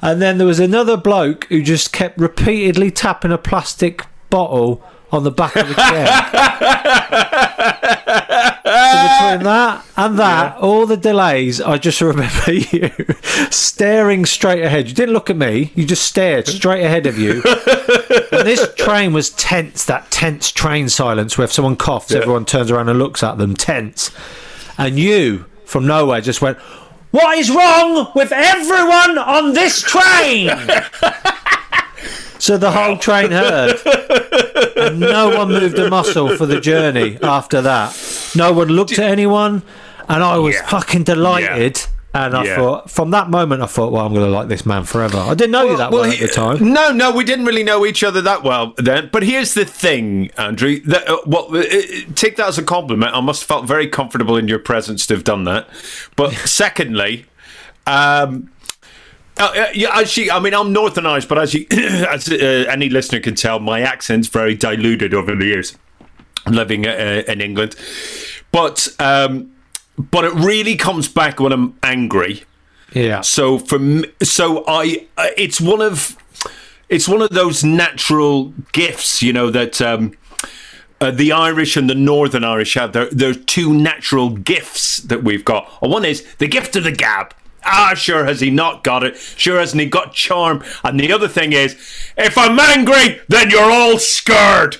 And 0.00 0.22
then 0.22 0.38
there 0.38 0.46
was 0.46 0.60
another 0.60 0.96
bloke 0.96 1.46
who 1.50 1.62
just 1.62 1.92
kept 1.92 2.18
repeatedly 2.18 2.90
tapping 2.90 3.32
a 3.32 3.38
plastic 3.38 4.06
bottle 4.30 4.82
on 5.16 5.24
the 5.24 5.30
back 5.30 5.56
of 5.56 5.66
the 5.68 5.74
chair. 5.74 6.06
so 8.64 9.32
between 9.32 9.44
that 9.44 9.84
and 9.96 10.18
that, 10.18 10.56
all 10.58 10.86
the 10.86 10.96
delays, 10.96 11.60
I 11.60 11.78
just 11.78 12.00
remember 12.00 12.52
you 12.52 12.90
staring 13.50 14.24
straight 14.26 14.62
ahead. 14.62 14.88
You 14.88 14.94
didn't 14.94 15.14
look 15.14 15.30
at 15.30 15.36
me, 15.36 15.72
you 15.74 15.84
just 15.86 16.04
stared 16.04 16.46
straight 16.46 16.84
ahead 16.84 17.06
of 17.06 17.18
you. 17.18 17.42
and 18.32 18.46
this 18.46 18.72
train 18.74 19.12
was 19.12 19.30
tense, 19.30 19.84
that 19.86 20.10
tense 20.10 20.50
train 20.52 20.88
silence 20.88 21.36
where 21.38 21.44
if 21.46 21.52
someone 21.52 21.76
coughs, 21.76 22.12
everyone 22.12 22.44
turns 22.44 22.70
around 22.70 22.88
and 22.88 22.98
looks 22.98 23.22
at 23.22 23.38
them, 23.38 23.54
tense. 23.54 24.10
And 24.78 24.98
you, 24.98 25.46
from 25.64 25.86
nowhere, 25.86 26.20
just 26.20 26.42
went, 26.42 26.58
What 27.10 27.38
is 27.38 27.50
wrong 27.50 28.12
with 28.14 28.30
everyone 28.32 29.18
on 29.18 29.54
this 29.54 29.80
train? 29.82 30.50
so 32.38 32.56
the 32.58 32.70
whole 32.70 32.96
train 32.96 33.30
heard. 33.30 33.76
And 34.76 35.00
no 35.00 35.30
one 35.36 35.48
moved 35.48 35.78
a 35.78 35.88
muscle 35.90 36.36
for 36.36 36.46
the 36.46 36.60
journey 36.60 37.18
after 37.22 37.62
that. 37.62 37.96
No 38.36 38.52
one 38.52 38.68
looked 38.68 38.92
at 38.92 39.00
anyone. 39.10 39.62
And 40.08 40.22
I 40.22 40.38
was 40.38 40.54
Yeah. 40.54 40.66
fucking 40.66 41.02
delighted. 41.04 41.82
And 42.14 42.34
I 42.34 42.44
Yeah. 42.44 42.56
thought, 42.56 42.90
from 42.90 43.10
that 43.10 43.28
moment, 43.28 43.62
I 43.62 43.66
thought, 43.66 43.92
well, 43.92 44.06
I'm 44.06 44.14
going 44.14 44.24
to 44.24 44.30
like 44.30 44.48
this 44.48 44.64
man 44.64 44.84
forever. 44.84 45.18
I 45.18 45.34
didn't 45.34 45.50
know 45.50 45.68
you 45.68 45.76
that 45.76 45.90
well, 45.90 46.04
at 46.04 46.12
he- 46.14 46.24
the 46.24 46.32
time. 46.32 46.72
No, 46.72 46.90
no, 46.92 47.10
we 47.10 47.24
didn't 47.24 47.44
really 47.44 47.62
know 47.64 47.84
each 47.84 48.02
other 48.04 48.22
that 48.22 48.42
well 48.42 48.72
then. 48.78 49.10
But 49.12 49.22
here's 49.24 49.52
the 49.54 49.64
thing, 49.66 50.30
Andrew. 50.38 50.80
That, 50.86 51.06
uh, 51.10 51.18
well, 51.26 51.48
uh, 51.52 51.58
uh, 51.58 51.62
take 52.14 52.36
that 52.36 52.46
as 52.48 52.56
a 52.56 52.62
compliment. 52.62 53.14
I 53.14 53.20
must 53.20 53.42
have 53.42 53.48
felt 53.48 53.66
very 53.66 53.86
comfortable 53.88 54.36
in 54.38 54.48
your 54.48 54.58
presence 54.60 55.04
to 55.08 55.14
have 55.14 55.24
done 55.24 55.44
that. 55.44 55.68
But 56.14 56.32
secondly, 56.46 57.26
um, 57.86 58.48
uh, 59.38 59.52
uh, 59.54 59.66
yeah, 59.74 59.90
actually, 59.92 60.30
I 60.30 60.40
mean, 60.40 60.54
I'm 60.54 60.72
Northern 60.72 61.06
Irish, 61.06 61.26
but 61.26 61.38
as, 61.38 61.54
you, 61.54 61.66
as 61.70 62.28
uh, 62.28 62.64
any 62.68 62.88
listener 62.88 63.20
can 63.20 63.34
tell, 63.34 63.60
my 63.60 63.80
accent's 63.80 64.28
very 64.28 64.54
diluted 64.54 65.14
over 65.14 65.34
the 65.34 65.44
years 65.44 65.76
living 66.46 66.86
uh, 66.86 67.22
in 67.26 67.40
England. 67.40 67.76
But 68.52 68.88
um, 68.98 69.52
but 69.98 70.24
it 70.24 70.32
really 70.34 70.76
comes 70.76 71.08
back 71.08 71.40
when 71.40 71.52
I'm 71.52 71.76
angry. 71.82 72.44
Yeah. 72.92 73.22
So 73.22 73.58
for 73.58 73.78
me, 73.78 74.04
so 74.22 74.64
I, 74.66 75.06
uh, 75.16 75.28
it's 75.36 75.60
one 75.60 75.80
of, 75.80 76.16
it's 76.88 77.08
one 77.08 77.22
of 77.22 77.30
those 77.30 77.64
natural 77.64 78.54
gifts, 78.72 79.22
you 79.22 79.32
know, 79.32 79.50
that 79.50 79.80
um, 79.80 80.12
uh, 81.00 81.10
the 81.10 81.32
Irish 81.32 81.76
and 81.76 81.90
the 81.90 81.94
Northern 81.94 82.44
Irish 82.44 82.74
have. 82.74 82.92
They're, 82.92 83.10
they're 83.10 83.34
two 83.34 83.74
natural 83.74 84.30
gifts 84.30 84.98
that 84.98 85.24
we've 85.24 85.44
got. 85.44 85.70
And 85.82 85.90
one 85.90 86.04
is 86.04 86.26
the 86.36 86.48
gift 86.48 86.76
of 86.76 86.84
the 86.84 86.92
gab. 86.92 87.34
Ah, 87.66 87.94
sure 87.94 88.24
has 88.24 88.40
he 88.40 88.50
not 88.50 88.84
got 88.84 89.02
it? 89.02 89.16
Sure 89.16 89.58
hasn't 89.58 89.80
he 89.80 89.88
got 89.88 90.14
charm? 90.14 90.62
And 90.84 90.98
the 90.98 91.12
other 91.12 91.28
thing 91.28 91.52
is, 91.52 91.74
if 92.16 92.38
I'm 92.38 92.58
angry, 92.58 93.20
then 93.28 93.50
you're 93.50 93.70
all 93.70 93.98
scared. 93.98 94.76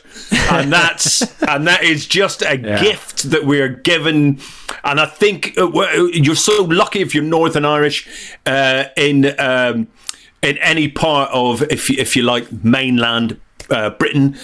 and 0.51 0.73
that's 0.73 1.23
and 1.49 1.67
that 1.67 1.83
is 1.83 2.07
just 2.07 2.43
a 2.43 2.57
gift 2.57 3.31
that 3.31 3.45
we're 3.45 3.69
given. 3.69 4.41
And 4.85 5.01
I 5.01 5.07
think 5.07 5.59
uh, 5.59 5.69
you're 6.13 6.35
so 6.37 6.65
lucky 6.65 7.01
if 7.01 7.15
you're 7.15 7.25
Northern 7.25 7.65
Irish 7.65 8.09
uh, 8.47 8.85
in 8.97 9.35
um, 9.39 9.89
in 10.43 10.59
any 10.59 10.89
part 10.89 11.31
of 11.33 11.63
if 11.63 11.91
you, 11.91 11.97
if 11.99 12.15
you 12.17 12.23
like 12.23 12.51
mainland 12.65 13.41
uh, 13.71 13.91
Britain. 13.91 14.37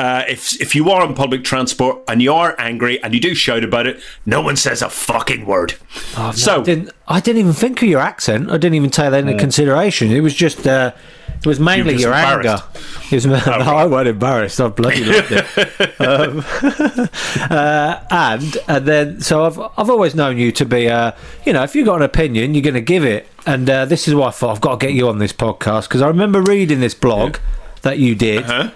Uh, 0.00 0.24
if 0.28 0.58
if 0.62 0.74
you 0.74 0.88
are 0.88 1.02
on 1.02 1.14
public 1.14 1.44
transport 1.44 2.02
and 2.08 2.22
you 2.22 2.32
are 2.32 2.54
angry 2.58 3.02
and 3.02 3.12
you 3.12 3.20
do 3.20 3.34
shout 3.34 3.62
about 3.62 3.86
it, 3.86 4.00
no 4.24 4.40
one 4.40 4.56
says 4.56 4.80
a 4.80 4.88
fucking 4.88 5.44
word. 5.44 5.74
Oh, 6.16 6.28
no, 6.28 6.32
so 6.32 6.60
I 6.62 6.64
didn't, 6.64 6.90
I 7.06 7.20
didn't 7.20 7.40
even 7.40 7.52
think 7.52 7.82
of 7.82 7.88
your 7.88 8.00
accent. 8.00 8.48
I 8.48 8.56
didn't 8.56 8.76
even 8.76 8.88
take 8.88 9.10
that 9.10 9.20
into 9.20 9.36
consideration. 9.36 10.10
It 10.10 10.20
was 10.20 10.34
just, 10.34 10.66
uh, 10.66 10.92
it 11.36 11.46
was 11.46 11.60
mainly 11.60 11.96
your 11.96 12.14
anger. 12.14 12.62
It 13.10 13.16
was, 13.16 13.26
no, 13.26 13.34
I 13.34 13.84
wasn't 13.84 14.08
embarrassed. 14.08 14.58
I 14.58 14.68
bloody 14.68 15.04
loved 15.04 15.32
it. 15.32 16.00
um, 16.00 16.44
uh, 17.50 18.02
and 18.10 18.56
and 18.68 18.86
then, 18.86 19.20
so 19.20 19.44
I've 19.44 19.58
I've 19.76 19.90
always 19.90 20.14
known 20.14 20.38
you 20.38 20.50
to 20.50 20.64
be, 20.64 20.88
uh, 20.88 21.12
you 21.44 21.52
know, 21.52 21.62
if 21.62 21.74
you've 21.74 21.84
got 21.84 21.96
an 21.96 22.04
opinion, 22.04 22.54
you're 22.54 22.62
going 22.62 22.72
to 22.72 22.80
give 22.80 23.04
it. 23.04 23.28
And 23.44 23.68
uh, 23.68 23.84
this 23.84 24.08
is 24.08 24.14
why 24.14 24.28
I 24.28 24.30
thought 24.30 24.52
I've 24.52 24.62
got 24.62 24.80
to 24.80 24.86
get 24.86 24.94
you 24.94 25.10
on 25.10 25.18
this 25.18 25.34
podcast 25.34 25.88
because 25.88 26.00
I 26.00 26.08
remember 26.08 26.40
reading 26.40 26.80
this 26.80 26.94
blog 26.94 27.36
that 27.82 27.98
you 27.98 28.14
did. 28.14 28.44
Uh-huh. 28.44 28.70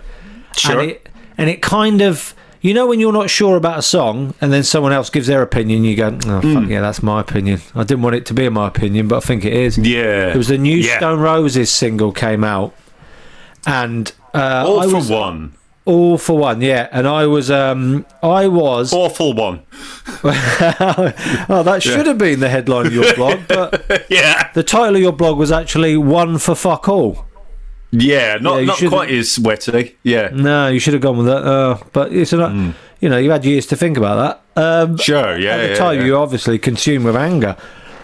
Sure. 0.57 0.81
And 0.81 0.91
it, 0.91 1.04
and 1.37 1.51
it 1.51 1.63
kind 1.63 2.01
of, 2.01 2.35
you 2.61 2.73
know, 2.75 2.87
when 2.87 3.01
you're 3.01 3.13
not 3.13 3.29
sure 3.31 3.57
about 3.57 3.79
a 3.79 3.83
song 3.83 4.35
and 4.41 4.53
then 4.53 4.63
someone 4.63 4.93
else 4.93 5.11
gives 5.11 5.27
their 5.27 5.43
opinion, 5.43 5.85
you 5.85 5.97
go, 5.97 6.19
oh, 6.27 6.41
fuck 6.41 6.69
yeah, 6.69 6.81
that's 6.81 7.03
my 7.03 7.21
opinion. 7.21 7.61
I 7.75 7.85
didn't 7.85 8.03
want 8.03 8.17
it 8.17 8.27
to 8.27 8.35
be 8.35 8.49
my 8.49 8.69
opinion, 8.69 9.09
but 9.09 9.17
I 9.17 9.21
think 9.21 9.45
it 9.45 9.53
is. 9.53 9.77
Yeah. 9.79 10.33
it 10.33 10.37
was 10.37 10.51
a 10.51 10.59
new 10.59 10.77
Yeah. 10.77 10.97
Stone 10.99 11.21
Roses 11.21 11.71
single 11.71 12.13
came 12.13 12.45
out. 12.45 12.75
And 13.67 14.13
uh, 14.33 14.65
all 14.67 14.81
I 14.81 14.87
for 14.87 14.95
was, 14.97 15.11
one. 15.11 15.55
All 15.87 16.17
for 16.17 16.39
one, 16.39 16.63
yeah. 16.63 16.89
And 16.93 17.07
I 17.07 17.27
was, 17.27 17.51
um, 17.51 18.07
I 18.23 18.49
was. 18.49 18.93
Awful 18.93 19.35
one. 19.35 19.61
oh, 20.25 21.63
that 21.65 21.83
should 21.83 22.07
have 22.07 22.19
been 22.19 22.41
the 22.41 22.49
headline 22.49 22.87
of 22.87 22.95
your 22.95 23.15
blog, 23.15 23.41
but 23.49 24.07
yeah. 24.11 24.51
the 24.55 24.63
title 24.63 24.97
of 24.97 25.03
your 25.03 25.13
blog 25.13 25.37
was 25.39 25.53
actually 25.53 25.97
One 25.97 26.39
for 26.39 26.55
Fuck 26.55 26.89
All. 26.89 27.27
Yeah, 28.01 28.39
not 28.41 28.59
Yeah, 28.61 28.65
not 28.67 28.79
quite 28.89 29.11
as 29.11 29.39
wetty. 29.39 29.95
Yeah. 30.03 30.31
No, 30.33 30.69
you 30.69 30.79
should 30.79 30.95
have 30.95 31.03
gone 31.03 31.17
with 31.17 31.27
that. 31.27 31.45
Uh, 31.45 31.79
but 31.93 32.13
it's 32.13 32.33
not, 32.33 32.53
you 33.01 33.09
know, 33.09 33.19
you 33.19 33.31
had 33.31 33.45
years 33.45 33.67
to 33.67 33.77
think 33.77 33.97
about 33.97 34.43
that. 34.55 34.63
Um. 34.63 34.97
Sure, 34.99 35.37
yeah, 35.39 35.53
At 35.55 35.57
the 35.63 35.69
yeah, 35.69 35.75
time, 35.77 35.99
yeah. 36.01 36.07
you 36.07 36.17
obviously 36.17 36.59
consumed 36.59 37.05
with 37.05 37.17
anger. 37.17 37.57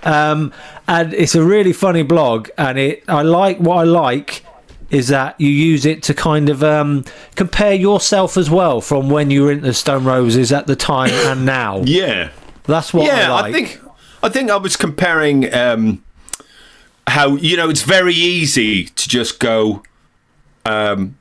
Um, 0.02 0.52
and 0.88 1.12
it's 1.14 1.34
a 1.34 1.42
really 1.44 1.72
funny 1.72 2.02
blog, 2.02 2.48
and 2.56 2.78
it. 2.78 3.04
I 3.08 3.22
like 3.22 3.58
what 3.58 3.76
I 3.76 3.84
like 3.84 4.44
is 4.90 5.08
that 5.08 5.40
you 5.40 5.48
use 5.48 5.86
it 5.86 6.02
to 6.04 6.14
kind 6.14 6.48
of 6.48 6.64
um, 6.64 7.04
compare 7.36 7.74
yourself 7.74 8.36
as 8.36 8.50
well 8.50 8.80
from 8.80 9.08
when 9.08 9.30
you 9.30 9.44
were 9.44 9.52
into 9.52 9.72
Stone 9.72 10.04
Roses 10.04 10.52
at 10.52 10.66
the 10.66 10.74
time 10.74 11.10
and 11.10 11.46
now. 11.46 11.82
Yeah. 11.84 12.30
That's 12.64 12.92
what 12.92 13.06
yeah, 13.06 13.32
I 13.32 13.40
like. 13.42 13.52
think 13.54 13.80
I 14.22 14.28
think 14.28 14.50
I 14.50 14.56
was 14.56 14.76
comparing 14.76 15.52
um, 15.54 16.04
how 17.10 17.36
you 17.36 17.56
know 17.56 17.68
it's 17.70 17.82
very 17.82 18.14
easy 18.14 18.86
to 18.86 19.08
just 19.08 19.38
go, 19.40 19.82
um, 20.64 21.16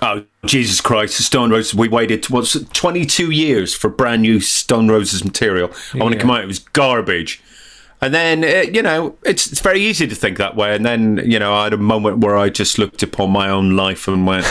oh 0.00 0.24
Jesus 0.46 0.80
Christ, 0.80 1.16
the 1.16 1.22
Stone 1.22 1.50
Roses. 1.50 1.74
We 1.74 1.88
waited 1.88 2.28
what's 2.30 2.52
twenty 2.72 3.04
two 3.06 3.30
years 3.30 3.74
for 3.74 3.88
brand 3.90 4.22
new 4.22 4.40
Stone 4.40 4.88
Roses 4.88 5.24
material. 5.24 5.70
And 5.92 6.02
when 6.02 6.12
it 6.12 6.16
Yeah. 6.16 6.22
came 6.22 6.30
out, 6.30 6.42
it 6.44 6.46
was 6.46 6.58
garbage. 6.60 7.42
And 8.00 8.12
then 8.12 8.42
uh, 8.44 8.62
you 8.72 8.82
know 8.82 9.16
it's 9.24 9.50
it's 9.52 9.60
very 9.60 9.80
easy 9.80 10.06
to 10.08 10.14
think 10.14 10.38
that 10.38 10.56
way. 10.56 10.74
And 10.74 10.84
then 10.84 11.22
you 11.24 11.38
know 11.38 11.54
I 11.54 11.64
had 11.64 11.72
a 11.72 11.76
moment 11.78 12.18
where 12.18 12.36
I 12.36 12.48
just 12.48 12.78
looked 12.78 13.02
upon 13.02 13.30
my 13.30 13.48
own 13.48 13.76
life 13.76 14.08
and 14.08 14.26
went. 14.26 14.46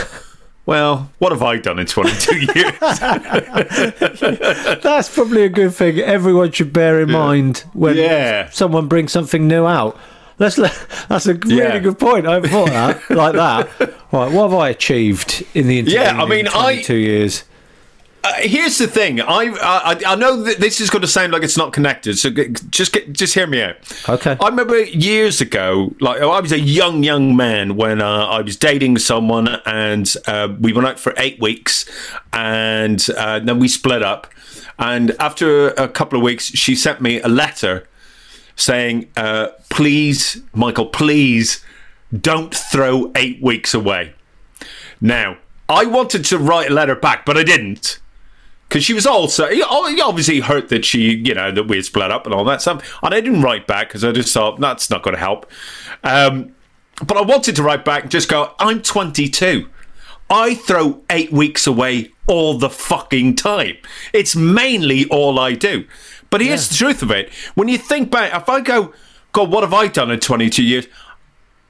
Well, 0.64 1.10
what 1.18 1.32
have 1.32 1.42
I 1.42 1.58
done 1.58 1.80
in 1.80 1.88
22 1.88 2.40
years? 2.56 2.78
That's 4.82 5.14
probably 5.14 5.44
a 5.44 5.50
good 5.50 5.74
thing 5.74 5.98
everyone 6.00 6.52
should 6.52 6.72
bear 6.72 7.02
in 7.02 7.12
mind 7.12 7.64
when 7.74 7.98
Yeah. 7.98 8.50
someone 8.52 8.88
brings 8.88 9.12
something 9.12 9.48
new 9.48 9.66
out. 9.66 9.98
Let's 10.42 10.58
let, 10.58 10.74
that's 11.08 11.28
a 11.28 11.36
really 11.36 11.56
Yeah. 11.58 11.78
good 11.80 12.00
point. 12.00 12.26
I 12.28 12.34
haven't 12.34 12.50
thought 12.50 12.70
that 12.70 13.10
like 13.12 13.34
that. 13.36 13.70
Right, 14.12 14.32
what 14.32 14.50
have 14.50 14.54
I 14.60 14.70
achieved 14.70 15.46
in 15.54 15.68
the 15.68 15.76
Yeah, 15.82 16.22
I 16.22 16.26
mean, 16.26 16.48
I- 16.48 16.82
22 16.82 16.96
years? 16.96 17.44
Uh, 18.24 18.34
here's 18.38 18.78
the 18.78 18.88
thing. 18.88 19.20
I, 19.20 19.26
I 19.62 20.00
I 20.14 20.16
know 20.16 20.44
that 20.44 20.60
this 20.60 20.80
is 20.80 20.92
going 20.92 21.02
to 21.02 21.08
sound 21.08 21.34
like 21.34 21.42
it's 21.42 21.58
not 21.58 21.74
connected. 21.74 22.20
So 22.20 22.30
just 22.30 22.94
get, 22.94 23.12
just 23.14 23.34
hear 23.34 23.48
me 23.48 23.64
out. 23.64 23.78
Okay. 24.08 24.38
I 24.40 24.48
remember 24.48 24.80
years 24.84 25.42
ago, 25.42 25.96
like 26.00 26.22
I 26.22 26.40
was 26.40 26.52
a 26.52 26.60
young 26.60 27.04
young 27.04 27.36
man 27.36 27.76
when 27.78 28.00
uh, 28.00 28.08
I 28.38 28.42
was 28.42 28.58
dating 28.58 29.00
someone, 29.00 29.48
and 29.66 30.12
uh, 30.28 30.50
we 30.60 30.72
went 30.72 30.88
out 30.88 31.00
for 31.00 31.16
eight 31.18 31.40
weeks, 31.42 31.86
and 32.32 33.04
uh, 33.18 33.40
then 33.40 33.58
we 33.58 33.68
split 33.68 34.04
up. 34.04 34.28
And 34.78 35.16
after 35.20 35.70
a 35.70 35.88
couple 35.88 36.20
of 36.20 36.24
weeks, 36.24 36.46
she 36.46 36.76
sent 36.76 37.02
me 37.02 37.22
a 37.22 37.28
letter 37.28 37.88
saying, 38.62 39.10
uh, 39.18 39.50
"Please, 39.70 40.42
Michael, 40.54 40.88
please 40.88 41.64
don't 42.18 42.54
throw 42.54 43.12
eight 43.16 43.42
weeks 43.42 43.74
away." 43.74 44.14
Now, 45.00 45.38
I 45.68 45.86
wanted 45.86 46.26
to 46.26 46.38
write 46.38 46.70
a 46.70 46.74
letter 46.74 46.96
back, 46.96 47.26
but 47.26 47.38
I 47.38 47.44
didn't. 47.44 48.00
Because 48.68 48.86
she 48.86 48.94
was 48.94 49.06
also 49.06 49.50
obviously 50.02 50.40
hurt 50.40 50.70
that 50.70 50.86
she, 50.86 51.16
you 51.16 51.34
know, 51.34 51.52
that 51.52 51.68
we 51.68 51.82
split 51.82 52.10
up 52.10 52.26
and 52.26 52.34
all 52.34 52.46
that 52.46 52.62
stuff. 52.62 52.98
And 53.04 53.14
I 53.14 53.20
didn't 53.20 53.42
write 53.42 53.68
back 53.68 53.90
because 53.90 54.06
I 54.06 54.14
just 54.14 54.34
thought 54.34 54.62
that's 54.62 54.90
not 54.90 55.04
going 55.04 55.14
to 55.14 55.20
help. 55.20 55.46
Um, 56.06 56.56
but 57.06 57.18
I 57.18 57.22
wanted 57.22 57.56
to 57.58 57.64
write 57.64 57.84
back 57.84 58.04
and 58.04 58.12
just 58.12 58.30
go, 58.30 58.54
I'm 58.60 58.82
22. 58.82 59.68
I 60.30 60.56
throw 60.56 61.02
eight 61.10 61.34
weeks 61.34 61.68
away 61.68 62.14
all 62.28 62.58
the 62.58 62.70
fucking 62.70 63.36
time. 63.36 63.76
It's 64.14 64.38
mainly 64.38 65.06
all 65.10 65.38
I 65.38 65.54
do. 65.54 65.86
But 66.32 66.42
here's 66.42 66.70
the 66.70 66.76
truth 66.76 67.04
of 67.04 67.12
it. 67.12 67.32
When 67.54 67.68
you 67.68 67.78
think 67.78 68.10
back, 68.10 68.34
if 68.34 68.50
I 68.50 68.62
go, 68.62 68.94
God, 69.34 69.52
what 69.52 69.64
have 69.64 69.74
I 69.74 69.88
done 69.88 70.10
in 70.10 70.20
22 70.20 70.64
years? 70.64 70.88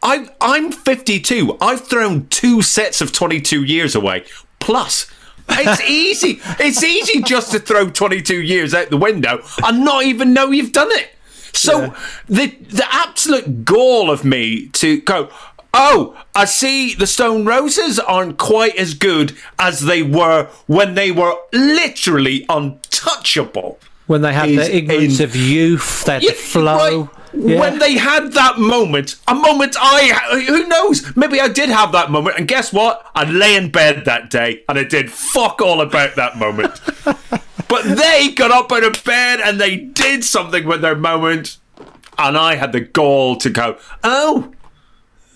I, 0.04 0.30
I'm 0.40 0.72
52. 0.72 1.58
I've 1.60 1.86
thrown 1.86 2.28
two 2.28 2.62
sets 2.62 3.02
of 3.02 3.12
22 3.12 3.64
years 3.64 3.96
away. 3.96 4.24
Plus, 4.60 5.12
it's 5.50 5.82
easy. 5.90 6.40
It's 6.60 6.84
easy 6.84 7.22
just 7.24 7.52
to 7.52 7.60
throw 7.60 7.90
22 7.90 8.42
years 8.42 8.74
out 8.74 8.90
the 8.90 8.98
window 8.98 9.44
and 9.64 9.84
not 9.84 10.06
even 10.06 10.34
know 10.34 10.52
you've 10.52 10.72
done 10.72 10.92
it. 10.92 11.10
So 11.54 11.94
the 12.28 12.48
the 12.48 12.88
absolute 12.90 13.66
gall 13.66 14.10
of 14.10 14.24
me 14.24 14.68
to 14.70 15.02
go, 15.02 15.30
oh, 15.74 16.18
I 16.34 16.46
see 16.46 16.96
the 16.96 17.06
Stone 17.06 17.46
Roses 17.46 18.00
aren't 18.00 18.38
quite 18.38 18.76
as 18.78 18.94
good 18.94 19.38
as 19.60 19.82
they 19.82 20.02
were 20.02 20.50
when 20.68 20.96
they 20.96 21.12
were 21.12 21.36
literally 21.52 22.46
untouchable. 22.48 23.80
When 24.12 24.22
they 24.22 24.34
had 24.34 24.50
the 24.50 24.76
ignorance 24.76 25.20
in- 25.22 25.24
of 25.24 25.36
youth, 25.38 26.04
they 26.04 26.14
had 26.16 26.24
Yeah, 26.24 26.32
the 26.32 26.36
flow. 26.36 27.10
right. 27.34 27.60
When 27.60 27.80
they 27.80 27.94
had 27.94 28.34
that 28.34 28.60
moment, 28.60 29.16
a 29.26 29.34
moment 29.34 29.78
I, 29.80 30.44
who 30.48 30.68
knows, 30.68 31.16
maybe 31.16 31.40
I 31.40 31.48
did 31.48 31.70
have 31.70 31.94
that 31.94 32.12
moment, 32.12 32.38
and 32.38 32.46
guess 32.46 32.74
what? 32.74 33.06
I 33.16 33.24
lay 33.24 33.56
in 33.56 33.72
bed 33.72 34.04
that 34.04 34.30
day 34.30 34.64
and 34.68 34.78
I 34.78 34.84
did 34.84 35.10
fuck 35.10 35.62
all 35.62 35.80
about 35.80 36.18
that 36.18 36.36
moment. 36.38 36.82
but 37.70 37.84
they 37.86 38.32
got 38.36 38.52
up 38.52 38.70
out 38.74 38.84
of 38.84 39.02
bed 39.06 39.40
and 39.40 39.62
they 39.62 39.78
did 39.78 40.26
something 40.26 40.66
with 40.66 40.82
their 40.82 40.98
moment, 40.98 41.56
and 42.18 42.38
I 42.38 42.56
had 42.56 42.74
the 42.74 42.82
gall 42.82 43.38
to 43.38 43.50
go, 43.50 43.78
oh. 44.04 44.52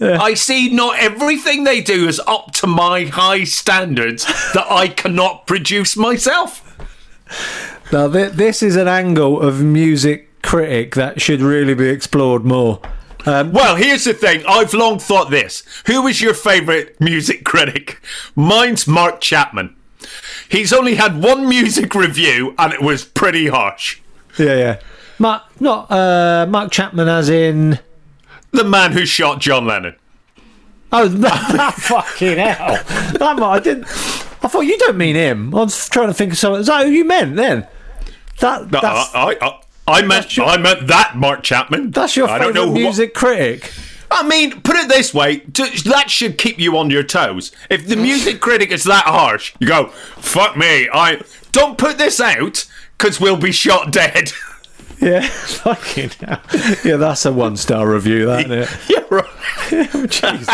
I 0.02 0.34
see 0.34 0.68
not 0.70 1.00
everything 1.00 1.64
they 1.64 1.80
do 1.80 2.10
is 2.10 2.20
up 2.28 2.52
to 2.56 2.68
my 2.68 3.06
high 3.06 3.46
standards 3.46 4.26
that 4.54 4.68
I 4.70 4.90
cannot 4.90 5.48
produce 5.48 5.96
myself. 5.96 6.62
Now, 7.92 8.08
th- 8.12 8.32
this 8.34 8.62
is 8.64 8.76
an 8.76 8.88
angle 8.88 9.40
of 9.42 9.62
music 9.62 10.42
critic 10.42 10.96
that 10.96 11.22
should 11.22 11.42
really 11.42 11.74
be 11.74 11.88
explored 11.90 12.44
more. 12.44 12.80
Um, 13.26 13.52
Well, 13.52 13.76
here's 13.76 14.04
the 14.04 14.14
thing. 14.14 14.44
I've 14.48 14.74
long 14.74 15.00
thought 15.00 15.30
this. 15.32 15.64
Who 15.88 16.06
is 16.08 16.22
your 16.22 16.34
favourite 16.34 17.00
music 17.00 17.44
critic? 17.44 18.02
Mine's 18.36 18.88
Mark 18.88 19.22
Chapman. 19.22 19.76
He's 20.50 20.72
only 20.74 20.96
had 20.96 21.22
one 21.24 21.48
music 21.50 21.96
review 21.96 22.54
and 22.58 22.74
it 22.74 22.82
was 22.82 23.04
pretty 23.06 23.48
harsh. 23.48 24.00
yeah, 24.38 24.56
yeah. 24.56 24.80
Mark, 25.18 25.44
not 25.62 25.90
uh, 25.92 26.46
Mark 26.50 26.72
Chapman, 26.72 27.08
as 27.08 27.30
in. 27.30 27.80
The 28.52 28.64
man 28.66 28.92
who 28.92 29.06
shot 29.06 29.40
John 29.40 29.66
Lennon. 29.66 29.96
Oh, 30.92 31.10
fucking 31.78 32.38
hell! 32.38 32.78
I 33.20 33.60
didn't. 33.60 33.86
I 33.88 34.48
thought 34.48 34.62
you 34.62 34.78
don't 34.78 34.98
mean 34.98 35.16
him. 35.16 35.54
I 35.56 35.60
was 35.60 35.90
trying 35.90 36.08
to 36.08 36.14
think 36.14 36.34
of 36.34 36.38
something. 36.38 36.62
Is 36.62 36.68
that 36.68 36.86
who 36.86 36.92
you 36.92 37.04
meant 37.06 37.36
then? 37.38 37.68
That 38.40 38.72
No, 38.72 38.80
that's, 38.82 39.14
I, 39.16 39.38
I, 39.42 39.60
I 39.88 40.02
meant 40.02 40.38
I 40.40 40.58
meant 40.58 40.88
that 40.88 41.16
Mark 41.16 41.44
Chapman. 41.44 41.92
that's 41.92 42.16
your 42.16 42.28
I 42.28 42.38
don't 42.38 42.48
favourite 42.54 42.66
know 42.68 42.74
who- 42.74 42.80
music 42.80 43.14
critic. 43.14 43.72
I 44.12 44.26
mean, 44.28 44.62
put 44.62 44.76
it 44.76 44.88
this 44.88 45.14
way: 45.14 45.38
t- 45.38 45.78
that 45.90 46.10
should 46.12 46.38
keep 46.38 46.60
you 46.60 46.78
on 46.78 46.90
your 46.92 47.02
toes. 47.04 47.52
If 47.70 47.88
the 47.88 47.96
music 47.96 48.40
critic 48.40 48.72
is 48.72 48.84
that 48.84 49.06
harsh, 49.06 49.54
you 49.60 49.68
go, 49.68 49.88
"Fuck 50.18 50.56
me!" 50.56 50.88
I 50.94 51.22
don't 51.52 51.78
put 51.78 51.98
this 51.98 52.20
out 52.20 52.66
because 52.98 53.20
we'll 53.20 53.36
be 53.38 53.52
shot 53.52 53.92
dead. 53.92 54.32
Yeah, 55.02 55.22
fucking 55.22 56.10
hell. 56.22 56.42
Yeah, 56.84 56.96
that's 56.98 57.26
a 57.26 57.32
one 57.34 57.58
star 57.58 57.88
review, 57.90 58.26
that, 58.28 58.46
isn't 58.46 58.52
it? 58.52 58.70
yeah, 58.90 59.04
right. 59.10 60.10
Jesus. 60.10 60.48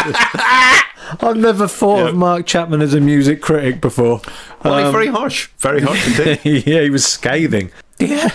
I've 1.22 1.38
never 1.38 1.68
thought 1.68 2.10
of 2.10 2.16
Mark 2.16 2.46
Chapman 2.46 2.82
as 2.82 2.94
a 2.94 3.00
music 3.00 3.42
critic 3.42 3.82
before. 3.82 4.22
Well, 4.64 4.78
he's 4.78 4.88
Um, 4.88 4.92
very 4.92 5.08
harsh. 5.08 5.48
Very 5.60 5.82
harsh 5.82 6.20
indeed. 6.20 6.66
yeah, 6.66 6.82
he 6.82 6.90
was 6.90 7.06
scathing. 7.06 7.72
Yeah. 8.00 8.30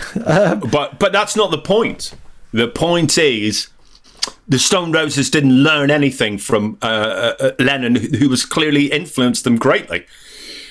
but 0.71 0.99
but 0.99 1.13
that's 1.13 1.37
not 1.37 1.51
the 1.51 1.59
point. 1.59 2.15
The 2.53 2.69
point 2.69 3.19
is 3.19 3.69
the 4.49 4.59
Stone 4.59 4.93
Roses 4.93 5.31
didn't 5.31 5.63
learn 5.63 5.91
anything 5.91 6.39
from 6.39 6.79
uh, 6.83 7.33
uh, 7.41 7.51
Lennon, 7.59 7.97
who 7.97 8.09
who 8.19 8.29
was 8.29 8.45
clearly 8.47 8.87
influenced 8.93 9.45
them 9.45 9.57
greatly. 9.57 10.07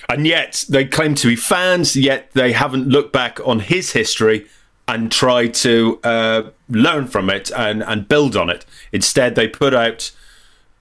And 0.08 0.28
yet 0.28 0.64
they 0.70 0.86
claim 0.86 1.16
to 1.16 1.28
be 1.28 1.36
fans, 1.36 1.96
yet 1.96 2.30
they 2.34 2.52
haven't 2.52 2.88
looked 2.88 3.12
back 3.12 3.40
on 3.44 3.60
his 3.60 3.92
history 3.94 4.46
and 4.88 5.12
try 5.12 5.48
to 5.48 6.00
uh, 6.04 6.50
learn 6.70 7.08
from 7.08 7.30
it 7.30 7.52
and, 7.52 7.84
and 7.84 8.08
build 8.08 8.36
on 8.36 8.50
it. 8.50 8.66
Instead, 8.92 9.36
they 9.36 9.48
put 9.48 9.74
out 9.74 10.12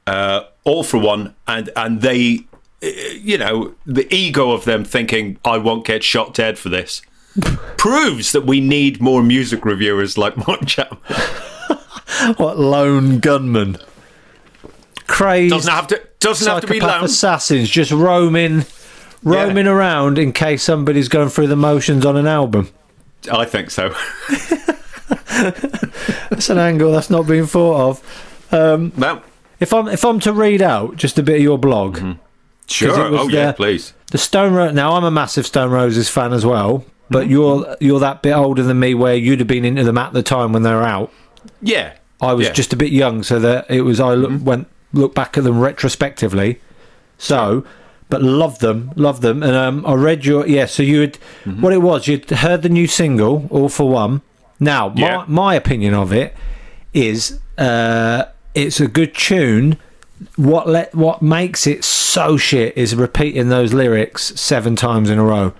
uh, 0.07 0.43
All 0.65 0.85
for 0.85 0.99
One, 0.99 1.35
and, 1.49 1.71
and 1.75 2.03
they, 2.03 2.41
uh, 2.83 2.87
you 2.87 3.39
know, 3.39 3.75
the 3.87 4.13
ego 4.15 4.51
of 4.53 4.65
them 4.65 4.85
thinking, 4.85 5.39
I 5.45 5.59
won't 5.59 5.87
get 5.87 6.03
shot 6.05 6.35
dead 6.35 6.59
for 6.59 6.69
this 6.69 7.01
proves 7.79 8.33
that 8.33 8.45
we 8.47 8.61
need 8.61 9.01
more 9.01 9.23
music 9.23 9.65
reviewers 9.65 10.17
like 10.19 10.37
Mark 10.47 10.67
Chapman. 10.67 10.99
What 12.37 12.59
lone 12.59 13.19
gunman? 13.19 13.77
Crazy 15.07 15.51
Doesn't 15.51 15.73
have 15.73 15.87
to 15.89 16.01
doesn't 16.21 16.47
have 16.47 16.61
to 16.63 16.67
be 16.67 16.81
lone. 16.81 17.05
assassins 17.05 17.69
just 17.69 17.91
roaming, 17.91 18.65
roaming 19.23 19.67
around 19.67 20.17
in 20.19 20.33
case 20.33 20.63
somebody's 20.63 21.09
going 21.09 21.29
through 21.29 21.49
the 21.49 21.57
motions 21.57 22.07
on 22.07 22.17
an 22.17 22.27
album. 22.27 22.71
I 23.33 23.45
think 23.45 23.71
so. 23.71 23.89
That's 26.31 26.51
an 26.51 26.59
angle 26.59 26.93
that's 26.93 27.11
not 27.11 27.27
been 27.27 27.47
thought 27.47 27.89
of. 27.91 28.49
Um, 28.53 28.93
no. 28.97 29.23
If 29.61 29.73
I'm 29.73 29.89
if 29.89 30.05
I'm 30.05 30.21
to 30.21 30.33
read 30.33 30.63
out 30.63 30.97
just 30.97 31.19
a 31.19 31.23
bit 31.23 31.37
of 31.37 31.43
your 31.43 31.59
blog, 31.59 31.97
Mm-hmm. 31.99 32.13
Sure. 32.67 33.11
was 33.11 33.21
Oh 33.21 33.29
yeah, 33.29 33.53
please. 33.53 33.93
the 34.11 34.19
Stone 34.19 34.75
Now 34.75 34.93
I'm 34.95 35.05
a 35.05 35.11
massive 35.11 35.47
Stone 35.47 35.71
Roses 35.71 36.09
fan 36.09 36.33
as 36.33 36.45
well, 36.47 36.79
Mm-hmm. 36.79 36.89
but 37.11 37.29
you're 37.29 37.77
you're 37.81 38.01
that 38.01 38.23
bit 38.23 38.33
older 38.33 38.63
than 38.63 38.79
me 38.81 38.95
where 38.95 39.15
you'd 39.15 39.39
have 39.41 39.49
been 39.49 39.65
into 39.65 39.85
them 39.85 39.99
at 39.99 40.13
the 40.13 40.23
time 40.23 40.53
when 40.53 40.63
they 40.63 40.73
were 40.73 40.83
out. 40.83 41.13
Yeah. 41.61 41.95
I 42.21 42.33
was 42.33 42.45
Yeah. 42.45 42.51
Mm-hmm. 42.51 42.57
just 42.57 42.73
a 42.73 42.77
bit 42.77 42.93
young, 42.93 43.23
so 43.23 43.39
that 43.41 43.71
it 43.71 43.83
was 43.83 44.01
I 44.01 44.15
look, 44.15 44.43
went 44.45 44.69
look 44.93 45.15
back 45.15 45.37
at 45.37 45.45
them 45.45 45.61
retrospectively. 45.61 46.61
So, 47.19 47.65
but 48.11 48.23
love 48.23 48.59
them, 48.61 48.93
love 48.97 49.21
them, 49.23 49.43
and 49.43 49.55
um, 49.57 49.85
I 49.87 49.95
read 49.95 50.25
your 50.25 50.47
yeah. 50.47 50.67
So 50.67 50.83
you 50.83 51.01
had 51.01 51.19
Mm-hmm. 51.45 51.61
what 51.63 51.73
it 51.73 51.83
was. 51.83 52.07
You'd 52.07 52.29
heard 52.31 52.63
the 52.63 52.69
new 52.69 52.87
single, 52.87 53.47
All 53.51 53.69
for 53.69 53.89
One. 53.89 54.23
Now, 54.61 54.89
my 54.91 55.01
Yeah. 55.01 55.25
my 55.27 55.55
opinion 55.55 55.95
of 55.95 56.13
it 56.13 56.35
is 56.93 57.41
uh, 57.59 58.25
it's 58.55 58.81
a 58.81 58.87
good 58.87 59.15
tune. 59.15 59.79
What 60.37 60.69
let 60.69 60.95
what 60.95 61.23
makes 61.23 61.67
it 61.67 61.85
so 61.85 62.37
shit 62.37 62.77
is 62.77 62.95
repeating 62.95 63.49
those 63.49 63.73
lyrics 63.73 64.33
seven 64.41 64.77
times 64.77 65.11
in 65.11 65.19
a 65.19 65.25
row. 65.25 65.53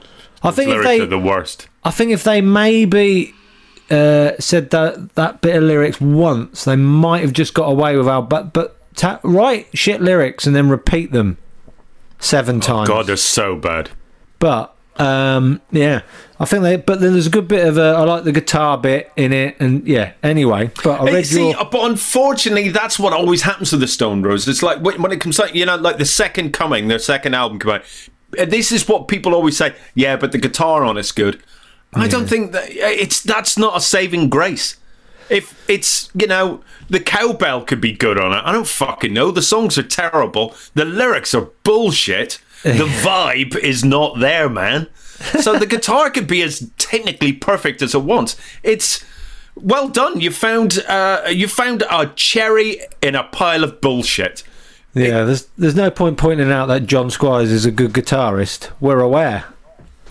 I 0.43 0.51
think 0.53 0.71
if 0.71 0.83
they 0.85 1.01
are 1.01 1.07
the 1.07 1.19
worst. 1.19 1.69
I 1.85 1.91
think 1.91 2.13
if 2.13 2.23
they 2.25 2.41
maybe 2.41 3.35
uh, 3.91 4.33
said 4.39 4.71
that 4.71 5.15
that 5.17 5.41
bit 5.41 5.57
of 5.57 5.63
lyrics 5.65 6.01
once, 6.01 6.65
they 6.65 6.77
might 6.77 7.23
have 7.23 7.33
just 7.33 7.53
got 7.55 7.65
away 7.69 7.97
with 7.97 8.07
our 8.09 8.23
but 8.23 8.53
but 8.53 8.77
ta- 8.95 9.21
write 9.25 9.67
shit 9.77 10.01
lyrics 10.01 10.47
and 10.47 10.55
then 10.55 10.69
repeat 10.69 11.13
them 11.13 11.37
seven 12.19 12.61
times. 12.61 12.89
God, 12.89 13.07
they're 13.07 13.17
so 13.17 13.57
bad. 13.57 13.91
But 14.39 14.75
um, 14.97 15.61
yeah, 15.71 16.03
I 16.39 16.45
think 16.45 16.63
they. 16.63 16.77
But 16.77 17.01
then 17.01 17.13
there's 17.13 17.27
a 17.27 17.31
good 17.31 17.49
bit 17.49 17.67
of 17.67 17.79
a. 17.79 17.83
I 17.83 18.03
like 18.05 18.25
the 18.25 18.33
guitar 18.33 18.79
bit 18.79 19.11
in 19.17 19.33
it, 19.33 19.57
and 19.61 19.87
yeah. 19.87 20.13
Anyway, 20.23 20.71
but 20.83 21.01
I 21.01 21.11
Hey, 21.11 21.23
see, 21.23 21.51
your. 21.51 21.61
uh, 21.61 21.65
but 21.65 21.91
unfortunately, 21.91 22.69
that's 22.69 22.99
what 22.99 23.13
always 23.13 23.43
happens 23.43 23.71
to 23.71 23.77
the 23.77 23.89
Stone 23.89 24.23
Roses. 24.23 24.49
It's 24.49 24.63
like 24.63 24.81
when 24.81 25.03
when 25.03 25.13
it 25.13 25.21
comes 25.21 25.41
out, 25.41 25.55
you 25.55 25.67
know, 25.67 25.77
like 25.77 25.99
the 25.99 26.05
second 26.05 26.53
coming, 26.53 26.89
their 26.89 26.99
second 26.99 27.35
album 27.35 27.59
come 27.59 27.73
out. 27.73 27.83
This 28.49 28.73
is 28.73 28.89
what 28.89 29.09
people 29.09 29.35
always 29.35 29.57
say. 29.57 29.75
Yeah, 29.95 30.17
but 30.17 30.33
the 30.33 30.39
guitar 30.39 30.85
on 30.85 30.97
it's 30.97 31.13
good. 31.13 31.43
I 31.97 32.09
don't 32.09 32.27
think 32.27 32.51
that 32.53 32.65
uh, 32.65 32.71
it's 32.73 33.23
that's 33.23 33.57
not 33.57 33.77
a 33.77 33.81
saving 33.81 34.29
grace. 34.29 34.77
If 35.31 35.65
it's 35.69 36.11
you 36.15 36.27
know 36.27 36.63
the 36.89 37.01
cowbell 37.01 37.63
could 37.63 37.81
be 37.81 37.93
good 37.93 38.19
on 38.19 38.33
it. 38.33 38.43
I 38.45 38.53
don't 38.53 38.67
fucking 38.67 39.13
know. 39.13 39.31
The 39.31 39.43
songs 39.43 39.79
are 39.79 39.83
terrible. 39.83 40.55
The 40.75 40.85
lyrics 40.85 41.35
are 41.35 41.49
bullshit. 41.63 42.41
The 42.63 42.71
vibe 43.03 43.57
is 43.57 43.85
not 43.85 44.19
there, 44.21 44.49
man. 44.49 44.89
So 45.41 45.59
the 45.59 45.67
guitar 45.67 46.11
could 46.11 46.27
be 46.27 46.43
as 46.43 46.71
technically 46.77 47.33
perfect 47.33 47.83
as 47.83 47.95
it 47.95 48.03
wants. 48.03 48.37
It's 48.63 49.05
well 49.55 49.89
done. 49.89 50.21
You 50.21 50.31
found 50.31 50.79
uh, 50.89 51.23
you 51.31 51.49
found 51.49 51.85
a 51.91 52.07
cherry 52.15 52.81
in 53.01 53.15
a 53.15 53.25
pile 53.25 53.65
of 53.65 53.81
bullshit. 53.81 54.43
Yeah, 54.95 55.25
there's 55.25 55.47
there's 55.59 55.75
no 55.75 55.91
point 55.91 56.19
pointing 56.19 56.51
out 56.51 56.67
that 56.67 56.87
John 56.87 57.11
Squires 57.11 57.51
is 57.51 57.65
a 57.65 57.71
good 57.71 57.93
guitarist. 57.93 58.71
We're 58.81 59.01
aware. 59.01 59.45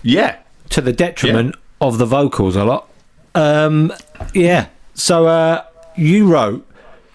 Yeah. 0.02 0.38
To 0.70 0.80
the 0.80 0.92
detriment 0.92 1.54
of 1.80 1.98
the 1.98 2.06
vocals 2.06 2.56
a 2.56 2.64
lot. 2.64 2.88
Um, 3.34 3.92
yeah. 4.34 4.68
So 4.94 5.26
uh, 5.26 5.64
you 5.96 6.26
wrote. 6.32 6.66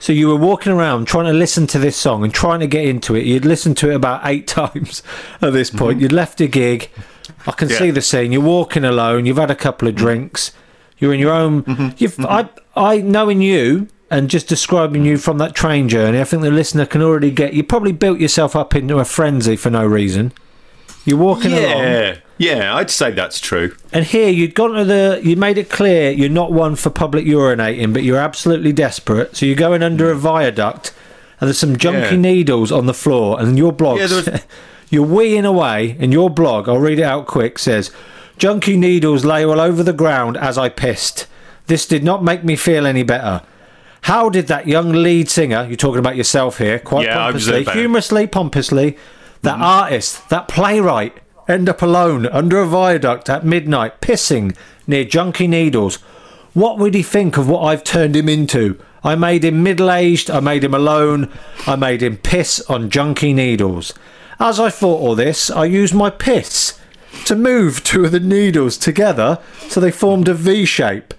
So 0.01 0.13
you 0.13 0.29
were 0.29 0.35
walking 0.37 0.71
around 0.71 1.07
trying 1.07 1.25
to 1.25 1.33
listen 1.33 1.67
to 1.67 1.79
this 1.79 1.97
song 1.97 2.23
and 2.23 2.33
trying 2.33 2.61
to 2.61 2.67
get 2.67 2.85
into 2.85 3.15
it. 3.15 3.25
You'd 3.25 3.43
listened 3.43 3.75
to 3.77 3.89
it 3.91 3.95
about 3.95 4.21
eight 4.23 4.47
times 4.59 5.03
at 5.41 5.51
this 5.51 5.69
point. 5.69 5.95
Mm-hmm. 5.95 6.01
You'd 6.03 6.11
left 6.13 6.39
a 6.39 6.47
gig. 6.47 6.89
I 7.45 7.51
can 7.51 7.69
Yeah. 7.69 7.77
see 7.77 7.91
the 7.91 8.01
scene. 8.01 8.31
You're 8.31 8.41
walking 8.41 8.85
alone. 8.85 9.25
You've 9.25 9.37
had 9.37 9.51
a 9.51 9.55
couple 9.55 9.87
of 9.89 9.95
drinks. 9.95 10.51
You're 10.99 11.13
in 11.13 11.19
your 11.19 11.33
own. 11.33 11.63
Mm-hmm. 11.63 11.89
You've, 11.97 12.19
I, 12.25 12.49
I 12.75 12.97
knowing 13.01 13.41
you 13.41 13.87
and 14.09 14.29
just 14.29 14.47
describing 14.47 15.03
you 15.05 15.17
from 15.17 15.37
that 15.39 15.53
train 15.53 15.89
journey. 15.89 16.19
I 16.19 16.23
think 16.23 16.43
the 16.43 16.51
listener 16.51 16.85
can 16.85 17.01
already 17.01 17.29
get. 17.31 17.53
You 17.53 17.63
probably 17.63 17.91
built 17.91 18.19
yourself 18.19 18.55
up 18.55 18.75
into 18.75 18.99
a 18.99 19.05
frenzy 19.05 19.55
for 19.57 19.69
no 19.69 19.85
reason. 19.85 20.31
You're 21.05 21.17
walking 21.17 21.51
along. 21.53 22.17
Yeah, 22.39 22.73
I'd 22.73 22.89
say 22.89 23.11
that's 23.11 23.39
true. 23.39 23.75
And 23.91 24.05
here 24.05 24.29
you'd 24.29 24.55
gone 24.55 24.71
to 24.71 24.85
the, 24.85 25.19
you 25.21 25.35
made 25.35 25.57
it 25.57 25.69
clear 25.69 26.09
you're 26.09 26.29
not 26.29 26.53
one 26.53 26.77
for 26.77 26.89
public 26.89 27.25
urinating, 27.25 27.93
but 27.93 28.03
you're 28.03 28.17
absolutely 28.17 28.71
desperate. 28.71 29.35
So 29.35 29.45
you're 29.45 29.57
going 29.57 29.83
under 29.83 30.09
a 30.09 30.15
mm. 30.15 30.19
viaduct, 30.19 30.93
and 31.39 31.49
there's 31.49 31.59
some 31.59 31.75
junky 31.75 32.11
Yeah. 32.11 32.15
needles 32.15 32.71
on 32.71 32.85
the 32.85 32.93
floor, 32.93 33.39
and 33.41 33.57
your 33.57 33.73
blog, 33.73 33.99
Yeah, 33.99 34.39
you're 34.89 35.05
weeing 35.05 35.45
away, 35.45 35.97
and 35.99 36.13
your 36.13 36.29
blog, 36.29 36.69
I'll 36.69 36.77
read 36.77 36.99
it 36.99 37.03
out 37.03 37.27
quick, 37.27 37.59
says, 37.59 37.91
"Junky 38.39 38.77
needles 38.77 39.25
lay 39.25 39.45
all 39.45 39.59
over 39.59 39.83
the 39.83 39.93
ground 39.93 40.37
as 40.37 40.57
I 40.57 40.69
pissed. 40.69 41.27
This 41.67 41.85
did 41.85 42.05
not 42.05 42.23
make 42.23 42.45
me 42.45 42.55
feel 42.55 42.87
any 42.87 43.03
better." 43.03 43.41
How 44.03 44.29
did 44.29 44.47
that 44.47 44.65
young 44.65 44.93
lead 44.93 45.29
singer, 45.29 45.65
you're 45.67 45.75
talking 45.75 45.99
about 45.99 46.15
yourself 46.15 46.57
here, 46.57 46.79
quite 46.79 47.05
Yeah, 47.05 47.15
pompously, 47.15 47.65
humorously, 47.65 48.27
pompously, 48.27 48.97
that 49.41 49.57
mm. 49.57 49.61
artist, 49.61 50.29
that 50.29 50.47
playwright, 50.47 51.17
end 51.49 51.67
up 51.67 51.81
alone 51.81 52.27
under 52.27 52.59
a 52.59 52.67
viaduct 52.67 53.29
at 53.29 53.43
midnight, 53.43 53.99
pissing 53.99 54.55
near 54.87 55.03
junky 55.03 55.49
needles? 55.49 55.95
What 56.53 56.77
would 56.77 56.93
he 56.93 57.03
think 57.03 57.37
of 57.37 57.49
what 57.49 57.63
I've 57.63 57.83
turned 57.83 58.15
him 58.15 58.29
into? 58.29 58.79
I 59.03 59.15
made 59.15 59.43
him 59.43 59.63
middle 59.63 59.91
aged, 59.91 60.29
I 60.29 60.39
made 60.39 60.63
him 60.63 60.73
alone, 60.73 61.31
I 61.65 61.75
made 61.75 62.03
him 62.03 62.17
piss 62.17 62.61
on 62.69 62.89
junky 62.89 63.33
needles. 63.33 63.93
As 64.39 64.59
I 64.59 64.69
thought 64.69 65.01
all 65.01 65.15
this, 65.15 65.49
I 65.49 65.65
used 65.65 65.93
my 65.93 66.09
piss 66.09 66.79
to 67.25 67.35
move 67.35 67.83
two 67.83 68.05
of 68.05 68.11
the 68.11 68.19
needles 68.19 68.77
together 68.77 69.39
so 69.67 69.79
they 69.79 69.91
formed 69.91 70.27
a 70.27 70.33
V 70.33 70.65
shape. 70.65 71.13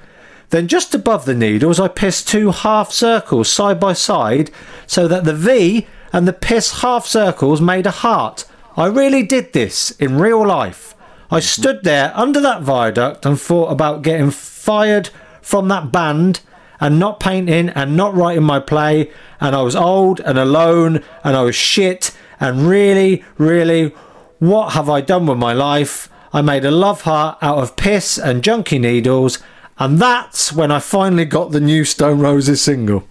Then 0.50 0.68
just 0.68 0.94
above 0.94 1.24
the 1.24 1.34
needles, 1.34 1.78
I 1.78 1.88
pissed 1.88 2.28
two 2.28 2.50
half 2.50 2.92
circles 2.92 3.50
side 3.50 3.78
by 3.78 3.92
side 3.92 4.50
so 4.86 5.06
that 5.08 5.24
the 5.24 5.34
V 5.34 5.86
and 6.12 6.26
the 6.26 6.32
piss 6.32 6.82
half 6.82 7.06
circles 7.06 7.60
made 7.60 7.86
a 7.86 7.90
heart. 7.90 8.44
I 8.80 8.86
really 8.86 9.22
did 9.22 9.52
this 9.52 9.90
in 9.90 10.18
real 10.18 10.42
life. 10.46 10.94
I 11.30 11.40
stood 11.40 11.84
there 11.84 12.12
under 12.16 12.40
that 12.40 12.62
viaduct 12.62 13.26
and 13.26 13.38
thought 13.38 13.70
about 13.70 14.00
getting 14.00 14.30
fired 14.30 15.10
from 15.42 15.68
that 15.68 15.92
band 15.92 16.40
and 16.80 16.98
not 16.98 17.20
painting 17.20 17.68
and 17.68 17.94
not 17.94 18.14
writing 18.14 18.42
my 18.42 18.58
play. 18.58 19.10
And 19.38 19.54
I 19.54 19.60
was 19.60 19.76
old 19.76 20.20
and 20.20 20.38
alone 20.38 21.04
and 21.22 21.36
I 21.36 21.42
was 21.42 21.54
shit. 21.54 22.16
And 22.40 22.66
really, 22.66 23.22
really, 23.36 23.92
what 24.38 24.72
have 24.72 24.88
I 24.88 25.02
done 25.02 25.26
with 25.26 25.36
my 25.36 25.52
life? 25.52 26.08
I 26.32 26.40
made 26.40 26.64
a 26.64 26.70
love 26.70 27.02
heart 27.02 27.36
out 27.42 27.58
of 27.58 27.76
piss 27.76 28.16
and 28.16 28.42
junky 28.42 28.80
needles. 28.80 29.40
And 29.78 29.98
that's 29.98 30.54
when 30.54 30.70
I 30.70 30.78
finally 30.78 31.26
got 31.26 31.52
the 31.52 31.60
new 31.60 31.84
Stone 31.84 32.20
Roses 32.20 32.62
single. 32.62 33.06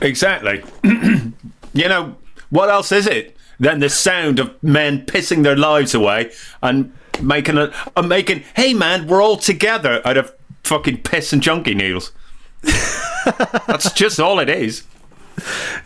Exactly. 0.00 0.64
you 0.82 1.88
know, 1.90 2.16
what 2.48 2.70
else 2.70 2.92
is 2.92 3.06
it 3.06 3.36
than 3.62 3.78
the 3.78 3.88
sound 3.88 4.38
of 4.40 4.60
men 4.62 5.06
pissing 5.06 5.44
their 5.44 5.56
lives 5.56 5.94
away 5.94 6.32
and 6.62 6.92
making 7.22 7.56
a, 7.56 7.72
uh, 7.96 8.02
making, 8.02 8.42
hey 8.56 8.74
man, 8.74 9.06
we're 9.06 9.22
all 9.22 9.36
together 9.36 10.02
out 10.04 10.16
of 10.16 10.34
fucking 10.64 10.98
piss 11.02 11.32
and 11.32 11.40
junkie 11.42 11.74
needles. 11.74 12.10
That's 13.66 13.92
just 13.92 14.18
all 14.18 14.40
it 14.40 14.48
is. 14.48 14.82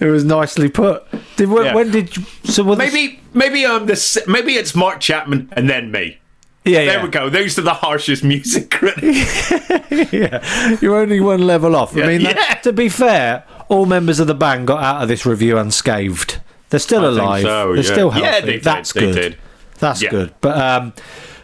It 0.01 0.07
was 0.07 0.25
nicely 0.25 0.69
put. 0.71 1.05
Did, 1.37 1.49
when, 1.51 1.67
Yeah. 1.67 1.75
when 1.75 1.91
did 1.91 2.13
so 2.45 2.65
Maybe, 2.65 3.21
maybe 3.35 3.67
I'm 3.67 3.85
the 3.87 4.25
maybe 4.27 4.55
it's 4.55 4.75
Mark 4.75 5.01
Chapman 5.01 5.51
and 5.53 5.69
then 5.69 5.93
me. 5.93 6.19
Yeah, 6.65 6.85
there 6.85 6.97
yeah. 6.99 7.03
we 7.05 7.11
go. 7.11 7.29
Those 7.31 7.59
are 7.59 7.63
the 7.63 7.75
harshest 7.75 8.25
music 8.25 8.71
critics. 8.73 9.51
yeah, 10.13 10.77
you're 10.81 10.97
only 10.97 11.21
one 11.21 11.47
level 11.47 11.77
off. 11.77 11.95
I 11.95 12.01
Yeah, 12.01 12.07
mean, 12.07 12.23
that- 12.25 12.63
to 12.65 12.73
be 12.73 12.89
fair, 12.89 13.45
all 13.69 13.85
members 13.87 14.19
of 14.19 14.27
the 14.27 14.35
band 14.35 14.67
got 14.67 14.83
out 14.83 15.03
of 15.03 15.09
this 15.09 15.25
review 15.27 15.59
unscathed. 15.59 16.41
They're 16.71 16.81
still 16.81 17.05
I 17.05 17.09
alive. 17.09 17.43
so, 17.43 17.67
They're 17.75 17.77
yeah. 17.85 17.93
still 17.93 18.09
Yeah, 18.15 18.25
healthy. 18.31 18.47
they 18.47 18.53
did, 18.53 18.65
That's 18.65 18.93
they 18.93 19.01
good. 19.01 19.15
did. 19.15 19.37
That's 19.79 20.03
Yeah. 20.03 20.11
good. 20.11 20.35
But 20.41 20.59
um, 20.59 20.93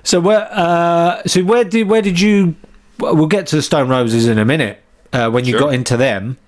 so 0.02 0.20
where 0.20 0.48
uh, 0.50 1.22
so 1.26 1.42
where 1.44 1.64
did 1.64 1.88
where 1.88 2.02
did 2.02 2.18
you? 2.20 2.56
We'll 2.98 3.26
get 3.26 3.46
to 3.48 3.56
the 3.56 3.62
Stone 3.62 3.88
Roses 3.88 4.26
in 4.26 4.38
a 4.38 4.44
minute. 4.44 4.82
Uh, 5.12 5.28
when 5.30 5.44
you 5.44 5.52
Sure. 5.52 5.60
got 5.60 5.74
into 5.74 5.96
them, 5.96 6.38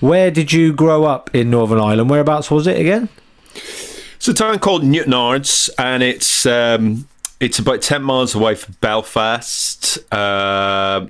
where 0.00 0.30
did 0.30 0.52
you 0.52 0.72
grow 0.72 1.04
up 1.04 1.28
in 1.34 1.50
Northern 1.50 1.78
Ireland? 1.80 2.08
Whereabouts 2.08 2.50
was 2.50 2.66
it 2.66 2.78
again? 2.80 3.08
It's 3.54 4.26
a 4.28 4.34
town 4.34 4.58
called 4.60 4.82
Newtownards, 4.82 5.68
and 5.78 6.02
it's 6.02 6.46
um, 6.46 7.06
it's 7.40 7.58
about 7.58 7.82
ten 7.82 8.02
miles 8.02 8.34
away 8.34 8.54
from 8.54 8.74
Belfast. 8.80 9.98
Uh, 10.12 11.06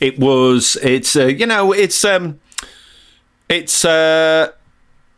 it 0.00 0.18
was. 0.18 0.76
It's 0.82 1.16
uh, 1.16 1.26
you 1.26 1.46
know. 1.46 1.72
It's 1.72 2.04
um, 2.04 2.38
it's 3.48 3.84
uh, 3.84 4.52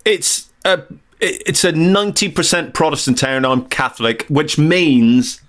it's 0.04 0.48
a 0.64 0.80
it's 1.20 1.64
a 1.64 1.72
ninety 1.72 2.28
percent 2.30 2.74
Protestant 2.74 3.18
town. 3.18 3.44
I'm 3.44 3.66
Catholic, 3.66 4.24
which 4.28 4.58
means 4.58 5.40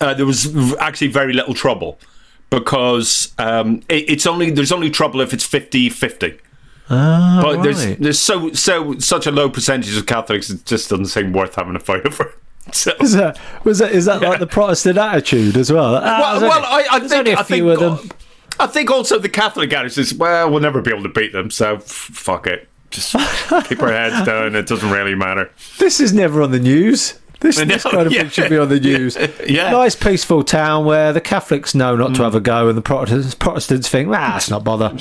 uh, 0.00 0.14
there 0.14 0.26
was 0.26 0.74
actually 0.76 1.08
very 1.08 1.32
little 1.32 1.54
trouble 1.54 1.98
because 2.50 3.32
um, 3.38 3.82
it, 3.88 4.08
it's 4.10 4.26
only 4.26 4.50
there's 4.50 4.72
only 4.72 4.90
trouble 4.90 5.20
if 5.20 5.32
it's 5.34 5.46
50-50. 5.46 6.38
Ah, 6.88 7.40
but 7.42 7.62
there's 7.62 7.84
right. 7.84 8.00
there's 8.00 8.20
so 8.20 8.52
so 8.52 8.96
such 8.98 9.26
a 9.26 9.32
low 9.32 9.50
percentage 9.50 9.96
of 9.96 10.06
Catholics 10.06 10.50
it 10.50 10.64
just 10.64 10.88
doesn't 10.88 11.06
seem 11.06 11.32
worth 11.32 11.56
having 11.56 11.74
a 11.74 11.80
fight 11.80 12.06
over. 12.06 12.32
So, 12.72 12.92
Is 13.00 13.12
that 13.14 13.38
was 13.64 13.78
that 13.78 13.92
is 13.92 14.04
that 14.06 14.22
like 14.22 14.38
the 14.40 14.46
Protestant 14.46 14.98
attitude 14.98 15.56
as 15.56 15.72
well? 15.72 15.96
Ah, 15.96 16.20
well, 16.20 16.40
there's 16.40 16.50
well, 16.50 16.64
only- 16.66 16.88
I, 16.88 16.96
I 16.96 17.00
think 17.00 17.12
only 17.12 17.30
a 17.32 17.38
I 17.38 17.42
few 17.42 17.68
think 17.76 17.80
of 17.82 18.08
them. 18.08 18.10
I 18.58 18.66
think 18.66 18.90
also 18.90 19.18
the 19.18 19.28
Catholic 19.28 19.72
attitude 19.72 19.98
is 19.98 20.14
well, 20.14 20.50
we'll 20.50 20.60
never 20.60 20.80
be 20.80 20.90
able 20.90 21.02
to 21.02 21.08
beat 21.08 21.32
them, 21.32 21.50
so 21.50 21.76
f- 21.76 21.82
fuck 21.84 22.46
it. 22.46 22.68
Just 22.90 23.12
keep 23.68 23.82
our 23.82 23.92
heads 23.92 24.26
down. 24.26 24.54
It 24.54 24.66
doesn't 24.66 24.90
really 24.90 25.14
matter. 25.14 25.50
This 25.78 26.00
is 26.00 26.12
never 26.12 26.42
on 26.42 26.50
the 26.50 26.60
news. 26.60 27.18
This, 27.40 27.56
this 27.64 27.82
kind 27.82 28.06
of 28.06 28.12
yeah. 28.12 28.22
thing 28.22 28.30
should 28.30 28.50
be 28.50 28.58
on 28.58 28.68
the 28.68 28.80
news. 28.80 29.16
Yeah. 29.46 29.70
Nice 29.70 29.94
peaceful 29.94 30.42
town 30.42 30.84
where 30.84 31.12
the 31.12 31.20
Catholics 31.20 31.74
know 31.74 31.94
not 31.94 32.14
to 32.16 32.22
have 32.22 32.34
a 32.34 32.40
go 32.40 32.68
and 32.68 32.76
the 32.76 32.82
Protestants, 32.82 33.34
Protestants 33.34 33.88
think, 33.88 34.08
ah, 34.12 34.36
it's 34.36 34.50
not 34.50 34.64
bother. 34.64 34.96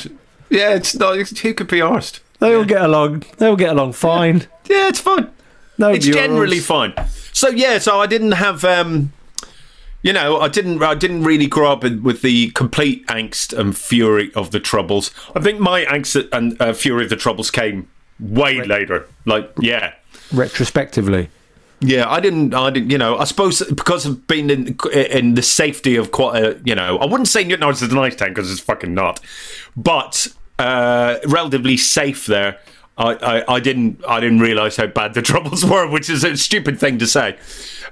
Yeah, 0.50 0.76
it's 0.76 0.96
not. 0.96 1.18
It's, 1.18 1.40
who 1.40 1.54
could 1.54 1.68
be 1.68 1.80
arsed? 1.80 2.20
They 2.40 2.54
all 2.54 2.66
get 2.66 2.82
along. 2.82 3.24
They 3.38 3.48
all 3.48 3.56
get 3.56 3.72
along 3.72 3.94
fine. 3.94 4.48
Yeah, 4.70 4.90
it's 4.90 5.00
fun. 5.00 5.32
No 5.78 5.90
it's 5.90 6.06
murals. 6.06 6.22
generally 6.22 6.60
fine. 6.60 6.94
So 7.34 7.50
yeah, 7.50 7.80
so 7.80 8.00
I 8.00 8.08
didn't 8.08 8.34
have, 8.34 8.64
um, 8.64 9.12
you 10.06 10.14
know, 10.14 10.40
I 10.40 10.50
didn't, 10.50 10.84
I 10.84 10.94
didn't 10.94 11.24
really 11.24 11.48
grow 11.48 11.72
up 11.72 11.84
in, 11.84 12.04
with 12.04 12.22
the 12.22 12.52
complete 12.52 13.08
angst 13.08 13.58
and 13.58 13.76
fury 13.76 14.32
of 14.36 14.52
the 14.52 14.60
troubles. 14.60 15.10
I 15.36 15.40
think 15.40 15.60
my 15.60 15.84
angst 15.86 16.30
and 16.32 16.62
uh, 16.62 16.74
fury 16.74 17.06
of 17.06 17.10
the 17.10 17.16
troubles 17.16 17.50
came 17.50 17.90
way 18.20 18.64
later. 18.64 19.08
Like, 19.26 19.52
yeah, 19.60 19.96
retrospectively. 20.32 21.30
yeah, 21.80 22.08
I 22.08 22.20
didn't, 22.20 22.54
I 22.54 22.70
didn't, 22.70 22.92
you 22.92 23.00
know, 23.00 23.18
I 23.18 23.24
suppose 23.24 23.64
because 23.64 24.06
of 24.06 24.28
being 24.28 24.52
in 24.52 24.78
in 24.94 25.34
the 25.34 25.42
safety 25.42 25.96
of 25.96 26.12
quite 26.12 26.44
a, 26.44 26.62
you 26.64 26.76
know, 26.76 27.00
I 27.00 27.06
wouldn't 27.06 27.28
say 27.28 27.44
Newtown 27.44 27.72
is 27.72 27.82
a 27.82 27.88
nice 27.88 28.16
town 28.16 28.30
because 28.30 28.52
it's 28.52 28.62
fucking 28.62 28.94
not, 28.94 29.20
but 29.76 30.28
uh, 30.60 31.18
relatively 31.26 31.78
safe 31.78 32.28
there. 32.28 32.60
I, 32.96 33.16
I, 33.16 33.56
I 33.56 33.60
didn't 33.60 34.06
I 34.08 34.20
didn't 34.20 34.40
realise 34.40 34.78
how 34.78 34.86
bad 34.86 35.16
the 35.16 35.22
troubles 35.32 35.66
were, 35.66 35.90
which 35.90 36.12
is 36.12 36.24
a 36.24 36.38
stupid 36.38 36.80
thing 36.80 37.00
to 37.00 37.08
say. 37.08 37.40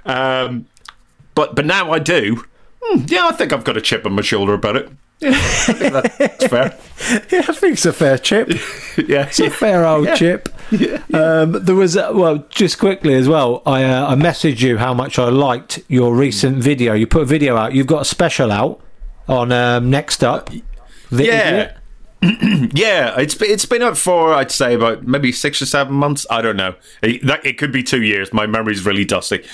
Um, 0.06 0.66
but 1.34 1.54
but 1.54 1.64
now 1.66 1.90
I 1.92 1.98
do. 1.98 2.44
Hmm, 2.82 3.04
yeah, 3.08 3.26
I 3.28 3.32
think 3.32 3.52
I've 3.52 3.64
got 3.64 3.76
a 3.76 3.80
chip 3.80 4.04
on 4.06 4.12
my 4.12 4.22
shoulder 4.22 4.52
about 4.54 4.76
it. 4.76 4.90
Yeah, 5.20 5.30
I 5.32 5.72
think 5.72 5.92
that's 6.18 6.46
fair. 6.48 6.78
Yeah, 7.30 7.44
I 7.48 7.52
think 7.54 7.74
it's 7.74 7.86
a 7.86 7.92
fair 7.92 8.18
chip. 8.18 8.50
Yeah, 9.08 9.26
It's 9.26 9.40
a 9.40 9.48
fair 9.50 9.84
old 9.86 10.08
chip. 10.16 10.48
Um, 11.14 11.52
there 11.64 11.74
was, 11.74 11.96
uh, 11.96 12.10
well, 12.14 12.44
just 12.50 12.78
quickly 12.78 13.14
as 13.14 13.28
well, 13.28 13.62
I, 13.66 13.84
uh, 13.84 14.10
I 14.12 14.14
messaged 14.16 14.60
you 14.60 14.76
how 14.78 14.92
much 14.94 15.18
I 15.18 15.28
liked 15.30 15.80
your 15.88 16.14
recent 16.14 16.58
video. 16.58 16.92
You 16.94 17.06
put 17.06 17.22
a 17.22 17.26
video 17.26 17.56
out. 17.56 17.72
You've 17.74 17.86
got 17.86 18.02
a 18.02 18.04
special 18.04 18.52
out 18.52 18.80
on 19.28 19.50
um, 19.50 19.88
Next 19.90 20.22
Up. 20.22 20.50
The 21.10 21.24
Yeah. 21.24 21.48
Idiot. 21.50 21.76
yeah, 22.72 23.18
it's 23.20 23.34
been- 23.34 23.50
it's 23.50 23.66
been 23.66 23.82
up 23.82 23.96
for 23.96 24.32
I'd 24.32 24.50
say 24.50 24.74
about 24.74 25.06
maybe 25.06 25.30
six 25.32 25.60
or 25.60 25.66
seven 25.66 25.94
months. 25.94 26.26
I 26.30 26.40
don't 26.42 26.56
know. 26.56 26.74
It, 27.02 27.24
that, 27.26 27.44
it 27.44 27.58
could 27.58 27.72
be 27.72 27.82
two 27.82 28.02
years. 28.02 28.32
My 28.32 28.46
memory's 28.46 28.84
really 28.86 29.04
dusty. 29.04 29.44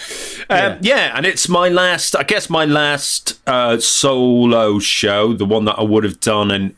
Um, 0.48 0.78
yeah. 0.80 1.12
and 1.16 1.26
it's 1.26 1.48
my 1.48 1.68
last. 1.68 2.14
I 2.16 2.22
guess 2.22 2.48
my 2.48 2.64
last 2.64 3.40
uh, 3.48 3.78
solo 3.80 4.78
show, 4.78 5.32
the 5.32 5.44
one 5.46 5.64
that 5.64 5.78
I 5.78 5.82
would 5.82 6.04
have 6.04 6.20
done, 6.20 6.50
and 6.50 6.74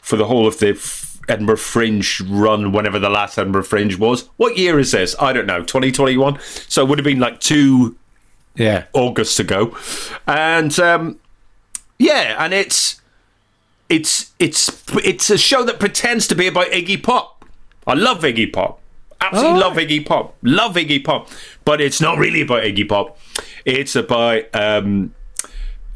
for 0.00 0.16
the 0.16 0.26
whole 0.26 0.46
of 0.46 0.58
the 0.58 0.70
F- 0.70 1.18
Edinburgh 1.28 1.56
Fringe 1.58 2.20
run, 2.22 2.72
whenever 2.72 2.98
the 2.98 3.10
last 3.10 3.38
Edinburgh 3.38 3.64
Fringe 3.64 3.96
was. 3.98 4.28
What 4.36 4.56
year 4.56 4.78
is 4.78 4.92
this? 4.92 5.14
I 5.20 5.32
don't 5.32 5.46
know. 5.46 5.62
Twenty 5.64 5.90
twenty 5.92 6.16
one. 6.16 6.38
So 6.68 6.82
it 6.84 6.88
would 6.88 6.98
have 6.98 7.04
been 7.04 7.20
like 7.20 7.40
two 7.40 7.96
Yeah. 8.54 8.84
August 8.92 9.38
ago, 9.40 9.76
and 10.26 10.78
um, 10.78 11.18
yeah, 11.98 12.42
and 12.42 12.54
it's 12.54 13.00
it's 13.88 14.32
it's 14.38 14.82
it's 14.96 15.30
a 15.30 15.38
show 15.38 15.64
that 15.64 15.78
pretends 15.80 16.26
to 16.28 16.34
be 16.34 16.46
about 16.46 16.68
Iggy 16.68 17.02
Pop. 17.02 17.44
I 17.86 17.94
love 17.94 18.20
Iggy 18.20 18.52
Pop, 18.52 18.80
absolutely 19.20 19.62
Oh. 19.62 19.66
love 19.66 19.76
Iggy 19.76 20.04
Pop, 20.06 20.36
love 20.42 20.74
Iggy 20.76 21.02
Pop, 21.04 21.28
but 21.64 21.80
it's 21.80 22.00
not 22.00 22.18
really 22.18 22.42
about 22.42 22.62
Iggy 22.62 22.88
Pop. 22.88 23.18
It's 23.64 23.96
about 23.96 24.44
um, 24.54 25.14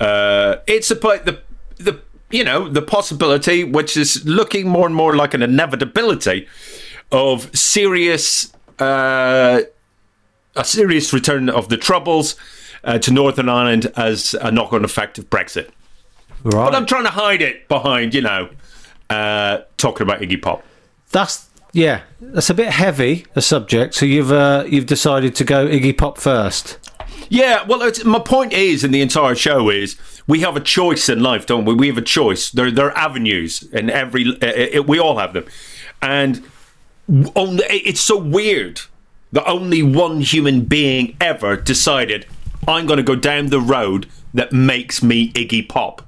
uh, 0.00 0.56
it's 0.66 0.90
about 0.90 1.24
the 1.26 1.40
the 1.76 2.00
you 2.30 2.44
know 2.44 2.68
the 2.68 2.82
possibility, 2.82 3.62
which 3.64 3.96
is 3.96 4.24
looking 4.24 4.68
more 4.68 4.86
and 4.86 4.94
more 4.94 5.14
like 5.16 5.34
an 5.34 5.42
inevitability 5.42 6.46
of 7.10 7.54
serious. 7.56 8.52
Uh, 8.78 9.62
a 10.54 10.64
serious 10.64 11.14
return 11.14 11.48
of 11.48 11.70
the 11.70 11.78
Troubles 11.78 12.36
uh, 12.84 12.98
to 12.98 13.10
Northern 13.10 13.48
Ireland 13.48 13.90
as 13.96 14.34
a 14.34 14.50
knock 14.50 14.74
on 14.74 14.84
effect 14.84 15.16
of 15.18 15.30
Brexit. 15.30 15.70
Right. 16.44 16.70
But 16.70 16.74
I'm 16.74 16.86
trying 16.86 17.04
to 17.04 17.10
hide 17.10 17.42
it 17.42 17.68
behind, 17.68 18.14
you 18.14 18.22
know, 18.22 18.50
uh, 19.10 19.60
talking 19.76 20.06
about 20.06 20.20
Iggy 20.20 20.40
Pop. 20.40 20.64
That's 21.10 21.48
yeah. 21.72 22.02
That's 22.20 22.50
a 22.50 22.54
bit 22.54 22.68
heavy 22.68 23.26
a 23.34 23.42
subject. 23.42 23.94
So 23.94 24.06
you've 24.06 24.32
uh, 24.32 24.64
you've 24.66 24.86
decided 24.86 25.34
to 25.36 25.44
go 25.44 25.66
Iggy 25.66 25.96
Pop 25.96 26.18
first. 26.18 26.78
Yeah, 27.28 27.64
well, 27.64 27.80
it's, 27.80 28.04
my 28.04 28.18
point 28.18 28.52
is 28.52 28.84
in 28.84 28.90
the 28.90 29.00
entire 29.00 29.34
show 29.34 29.70
is 29.70 29.96
we 30.26 30.40
have 30.40 30.54
a 30.54 30.60
choice 30.60 31.08
in 31.08 31.22
life, 31.22 31.46
don't 31.46 31.64
we? 31.64 31.72
We 31.72 31.86
have 31.86 31.96
a 31.96 32.02
choice. 32.02 32.50
There, 32.50 32.70
there 32.70 32.88
are 32.88 32.96
avenues, 32.96 33.66
and 33.72 33.90
every 33.90 34.36
uh, 34.42 34.80
uh, 34.80 34.82
we 34.82 34.98
all 34.98 35.16
have 35.18 35.32
them, 35.32 35.46
and 36.02 36.42
only, 37.34 37.64
it's 37.64 38.00
so 38.00 38.18
weird 38.18 38.82
that 39.32 39.46
only 39.46 39.82
one 39.82 40.20
human 40.20 40.64
being 40.64 41.16
ever 41.20 41.56
decided 41.56 42.26
I'm 42.68 42.86
going 42.86 42.98
to 42.98 43.02
go 43.02 43.16
down 43.16 43.46
the 43.46 43.60
road 43.60 44.08
that 44.34 44.52
makes 44.52 45.02
me 45.02 45.32
Iggy 45.32 45.68
Pop. 45.68 46.06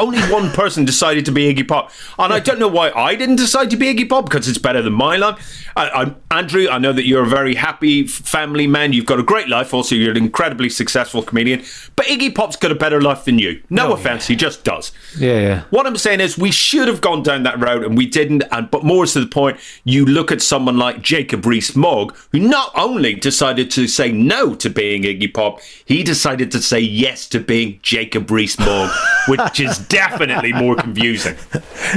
Only 0.00 0.18
one 0.32 0.50
person 0.52 0.86
decided 0.86 1.26
to 1.26 1.30
be 1.30 1.54
Iggy 1.54 1.68
Pop, 1.68 1.90
and 2.18 2.32
I 2.32 2.40
don't 2.40 2.58
know 2.58 2.68
why 2.68 2.90
I 2.90 3.14
didn't 3.14 3.36
decide 3.36 3.68
to 3.70 3.76
be 3.76 3.94
Iggy 3.94 4.08
Pop 4.08 4.24
because 4.24 4.48
it's 4.48 4.56
better 4.56 4.80
than 4.80 4.94
my 4.94 5.16
life. 5.16 5.66
I, 5.76 5.90
I'm 5.90 6.16
Andrew. 6.30 6.68
I 6.70 6.78
know 6.78 6.92
that 6.94 7.06
you're 7.06 7.22
a 7.22 7.28
very 7.28 7.54
happy 7.54 8.06
family 8.06 8.66
man. 8.66 8.94
You've 8.94 9.04
got 9.04 9.20
a 9.20 9.22
great 9.22 9.48
life. 9.48 9.74
Also, 9.74 9.94
you're 9.94 10.10
an 10.10 10.16
incredibly 10.16 10.70
successful 10.70 11.22
comedian. 11.22 11.62
But 11.96 12.06
Iggy 12.06 12.34
Pop's 12.34 12.56
got 12.56 12.72
a 12.72 12.74
better 12.74 13.00
life 13.02 13.26
than 13.26 13.38
you. 13.38 13.62
No 13.68 13.90
oh, 13.90 13.92
offense, 13.92 14.26
he 14.26 14.36
just 14.36 14.64
does. 14.64 14.90
Yeah, 15.18 15.40
yeah. 15.40 15.62
What 15.68 15.86
I'm 15.86 15.98
saying 15.98 16.20
is, 16.20 16.38
we 16.38 16.50
should 16.50 16.88
have 16.88 17.02
gone 17.02 17.22
down 17.22 17.42
that 17.42 17.60
road, 17.60 17.84
and 17.84 17.94
we 17.94 18.06
didn't. 18.06 18.44
And 18.50 18.70
but 18.70 18.84
more 18.84 19.04
to 19.04 19.20
the 19.20 19.26
point, 19.26 19.60
you 19.84 20.06
look 20.06 20.32
at 20.32 20.40
someone 20.40 20.78
like 20.78 21.02
Jacob 21.02 21.44
Rees-Mogg, 21.44 22.16
who 22.32 22.38
not 22.38 22.72
only 22.74 23.14
decided 23.14 23.70
to 23.72 23.86
say 23.86 24.10
no 24.10 24.54
to 24.54 24.70
being 24.70 25.02
Iggy 25.02 25.34
Pop, 25.34 25.60
he 25.84 26.02
decided 26.02 26.50
to 26.52 26.62
say 26.62 26.80
yes 26.80 27.28
to 27.28 27.38
being 27.38 27.80
Jacob 27.82 28.30
Rees-Mogg, 28.30 28.90
which 29.28 29.60
is 29.60 29.78
definitely 29.90 30.52
more 30.54 30.74
confusing. 30.76 31.36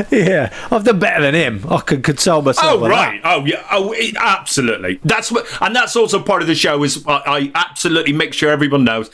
Yeah, 0.09 0.51
I've 0.71 0.83
done 0.85 0.97
better 0.97 1.21
than 1.21 1.35
him. 1.35 1.63
I 1.69 1.79
can 1.81 2.01
console 2.01 2.41
myself. 2.41 2.81
Oh 2.81 2.89
right. 2.89 3.21
Oh 3.23 3.45
yeah. 3.45 3.63
Oh, 3.71 3.91
it, 3.91 4.15
absolutely. 4.19 4.99
That's 5.03 5.31
what, 5.31 5.45
and 5.61 5.75
that's 5.75 5.95
also 5.95 6.19
part 6.19 6.41
of 6.41 6.47
the 6.47 6.55
show. 6.55 6.83
Is 6.83 7.05
I, 7.05 7.21
I 7.25 7.51
absolutely 7.53 8.11
make 8.13 8.33
sure 8.33 8.49
everyone 8.49 8.83
knows 8.85 9.11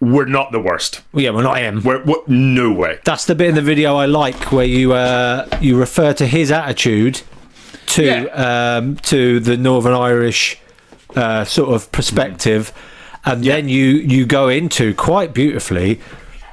we're 0.00 0.24
not 0.24 0.50
the 0.50 0.58
worst. 0.60 1.02
Yeah, 1.12 1.30
we're 1.30 1.42
not 1.44 1.58
him. 1.58 1.82
We're, 1.84 2.02
we're 2.04 2.16
no 2.26 2.72
way. 2.72 2.98
That's 3.04 3.26
the 3.26 3.34
bit 3.36 3.48
in 3.50 3.54
the 3.54 3.62
video 3.62 3.94
I 3.96 4.06
like 4.06 4.50
where 4.50 4.64
you 4.66 4.92
uh, 4.92 5.46
you 5.60 5.78
refer 5.78 6.12
to 6.14 6.26
his 6.26 6.50
attitude 6.50 7.22
to 7.88 8.04
Yeah. 8.04 8.76
um, 8.78 8.96
to 8.96 9.38
the 9.38 9.56
Northern 9.56 9.94
Irish 9.94 10.58
uh, 11.14 11.44
sort 11.44 11.70
of 11.74 11.92
perspective, 11.92 12.72
and 13.24 13.44
then 13.44 13.68
you 13.68 13.84
you 13.86 14.26
go 14.26 14.48
into 14.48 14.94
quite 14.94 15.32
beautifully 15.32 16.00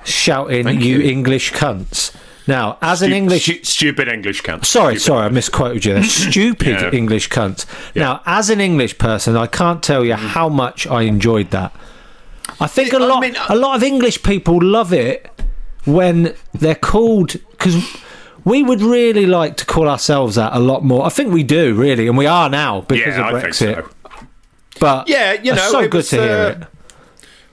shouting 0.05 0.63
Thank 0.65 0.81
you, 0.83 0.97
you. 0.99 1.09
English 1.09 1.51
cunts. 1.53 2.15
Now, 2.47 2.77
as 2.81 3.01
an 3.01 3.11
English 3.11 3.43
stu- 3.43 3.63
stupid 3.63 4.07
English 4.07 4.43
cunt. 4.43 4.65
Sorry, 4.65 4.95
Stupid. 4.97 5.01
sorry, 5.05 5.25
I 5.25 5.29
misquoted 5.29 5.83
you 5.85 5.93
there. 5.95 6.03
Stupid 6.31 6.67
Yeah. 6.81 6.91
English 6.91 7.29
cunt. 7.29 7.65
Now, 7.95 8.21
as 8.25 8.49
an 8.51 8.61
English 8.61 8.97
person, 8.99 9.35
I 9.35 9.47
can't 9.47 9.81
tell 9.81 10.05
you 10.05 10.13
how 10.13 10.47
much 10.47 10.85
I 10.85 11.01
enjoyed 11.03 11.49
that. 11.51 11.73
I 12.59 12.67
think 12.67 12.93
a 12.93 12.97
I 12.97 12.99
lot, 12.99 13.21
mean, 13.21 13.35
uh- 13.35 13.45
a 13.49 13.55
lot 13.55 13.75
of 13.75 13.81
English 13.83 14.21
people 14.21 14.59
love 14.61 14.93
it 14.93 15.27
when 15.85 16.35
they're 16.53 16.75
called 16.75 17.33
because 17.51 17.75
we 18.43 18.61
would 18.61 18.81
really 18.81 19.25
like 19.25 19.57
to 19.57 19.65
call 19.65 19.89
ourselves 19.89 20.35
that 20.35 20.53
a 20.53 20.59
lot 20.59 20.83
more. 20.83 21.03
I 21.03 21.09
think 21.09 21.33
we 21.33 21.41
do 21.41 21.73
really, 21.73 22.07
and 22.07 22.15
we 22.15 22.27
are 22.27 22.47
now 22.47 22.81
because 22.81 23.15
Yeah, 23.17 23.27
of 23.29 23.35
I 23.35 23.41
Brexit. 23.41 23.75
so. 23.75 23.89
But 24.79 25.07
Yeah, 25.07 25.33
you 25.33 25.53
it's 25.53 25.61
know, 25.63 25.71
so 25.71 25.79
it 25.79 25.89
good 25.89 25.97
was, 25.97 26.09
to 26.09 26.15
hear 26.17 26.31
uh, 26.31 26.49
it. 26.61 26.67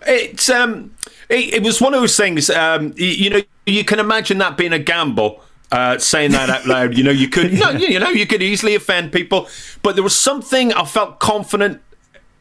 It's 0.07 0.49
um, 0.49 0.95
it, 1.29 1.55
it 1.55 1.63
was 1.63 1.81
one 1.81 1.95
of 1.95 2.01
those 2.01 2.17
things. 2.17 2.51
Um, 2.51 2.95
you, 2.97 3.07
you 3.07 3.31
know, 3.31 3.43
you 3.67 3.85
can 3.85 3.99
imagine 3.99 4.39
that 4.39 4.57
being 4.57 4.73
a 4.73 4.79
gamble. 4.79 5.43
Uh, 5.71 5.97
saying 5.97 6.33
that 6.33 6.51
out 6.51 6.67
loud, 6.67 6.99
you 6.99 7.03
know, 7.03 7.11
you 7.11 7.31
could, 7.31 7.51
no, 7.55 7.71
you 7.71 7.99
know, 7.99 8.11
you 8.11 8.27
could 8.27 8.43
easily 8.43 8.75
offend 8.75 9.11
people, 9.11 9.49
but 9.83 9.95
there 9.95 10.05
was 10.05 10.15
something 10.15 10.71
I 10.75 10.85
felt 10.85 11.19
confident 11.19 11.81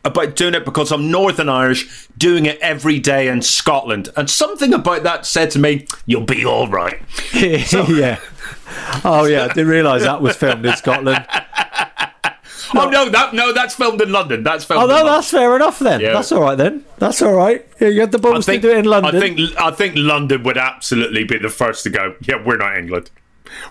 about 0.03 0.35
doing 0.35 0.53
it 0.53 0.65
because 0.65 0.91
I'm 0.91 1.11
Northern 1.11 1.49
Irish, 1.49 2.07
doing 2.17 2.45
it 2.45 2.59
every 2.59 2.99
day 2.99 3.27
in 3.27 3.41
Scotland, 3.41 4.09
and 4.17 4.29
something 4.29 4.73
about 4.73 5.03
that 5.03 5.25
said 5.25 5.51
to 5.51 5.59
me, 5.59 5.87
"You'll 6.05 6.25
be 6.25 6.45
all 6.45 6.67
right." 6.67 7.01
yeah. 7.33 8.19
Oh 9.03 9.25
yeah, 9.25 9.45
I 9.45 9.47
didn't 9.49 9.67
realise 9.67 10.03
that 10.03 10.21
was 10.21 10.35
filmed 10.35 10.65
in 10.65 10.75
Scotland. 10.75 11.25
Oh 12.73 12.89
no, 12.89 13.09
that 13.09 13.33
no, 13.33 13.53
that's 13.53 13.75
filmed 13.75 14.01
in 14.01 14.11
London. 14.11 14.43
That's 14.43 14.63
filmed. 14.63 14.83
Oh 14.83 14.87
no, 14.87 15.05
that's 15.05 15.29
fair 15.29 15.55
enough 15.55 15.79
then. 15.79 15.99
Yeah. 15.99 16.13
That's 16.13 16.31
all 16.31 16.41
right 16.41 16.57
then. 16.57 16.85
That's 16.97 17.21
all 17.21 17.33
right. 17.33 17.65
Yeah, 17.79 17.89
you 17.89 18.01
had 18.01 18.11
the 18.11 18.19
balls 18.19 18.45
to 18.45 18.59
do 18.59 18.69
it 18.69 18.77
in 18.77 18.85
London. 18.85 19.15
I 19.15 19.19
think 19.19 19.39
I 19.59 19.71
think 19.71 19.95
London 19.97 20.43
would 20.43 20.57
absolutely 20.57 21.23
be 21.23 21.37
the 21.37 21.49
first 21.49 21.83
to 21.83 21.89
go. 21.89 22.15
Yeah, 22.21 22.43
we're 22.43 22.57
not 22.57 22.77
England. 22.77 23.09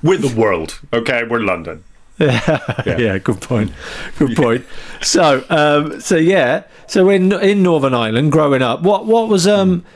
We're 0.02 0.18
the 0.18 0.34
world. 0.34 0.80
Okay, 0.92 1.24
we're 1.24 1.40
London. 1.40 1.84
yeah. 2.20 3.16
good 3.16 3.40
point. 3.40 3.72
Good 4.18 4.36
point. 4.36 4.66
So, 5.00 5.42
um, 5.48 6.00
so 6.02 6.16
yeah, 6.16 6.64
so 6.86 7.08
in 7.08 7.32
in 7.32 7.62
Northern 7.62 7.94
Ireland, 7.94 8.32
growing 8.32 8.60
up, 8.60 8.82
what 8.82 9.06
what 9.06 9.28
was 9.28 9.46
um, 9.46 9.86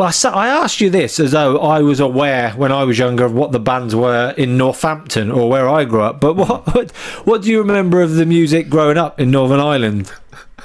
well, 0.00 0.08
I, 0.08 0.12
sa- 0.12 0.32
I 0.32 0.48
asked 0.48 0.80
you 0.80 0.88
this 0.88 1.20
as 1.20 1.32
though 1.32 1.58
I 1.58 1.82
was 1.82 2.00
aware 2.00 2.52
when 2.52 2.72
I 2.72 2.84
was 2.84 2.98
younger 2.98 3.26
of 3.26 3.34
what 3.34 3.52
the 3.52 3.60
bands 3.60 3.94
were 3.94 4.30
in 4.38 4.56
Northampton 4.56 5.30
or 5.30 5.50
where 5.50 5.68
I 5.68 5.84
grew 5.84 6.00
up. 6.00 6.22
But 6.22 6.36
what 6.36 6.74
what, 6.74 6.90
what 7.26 7.42
do 7.42 7.50
you 7.50 7.58
remember 7.58 8.00
of 8.00 8.14
the 8.14 8.24
music 8.24 8.70
growing 8.70 8.96
up 8.96 9.20
in 9.20 9.30
Northern 9.30 9.60
Ireland? 9.60 10.10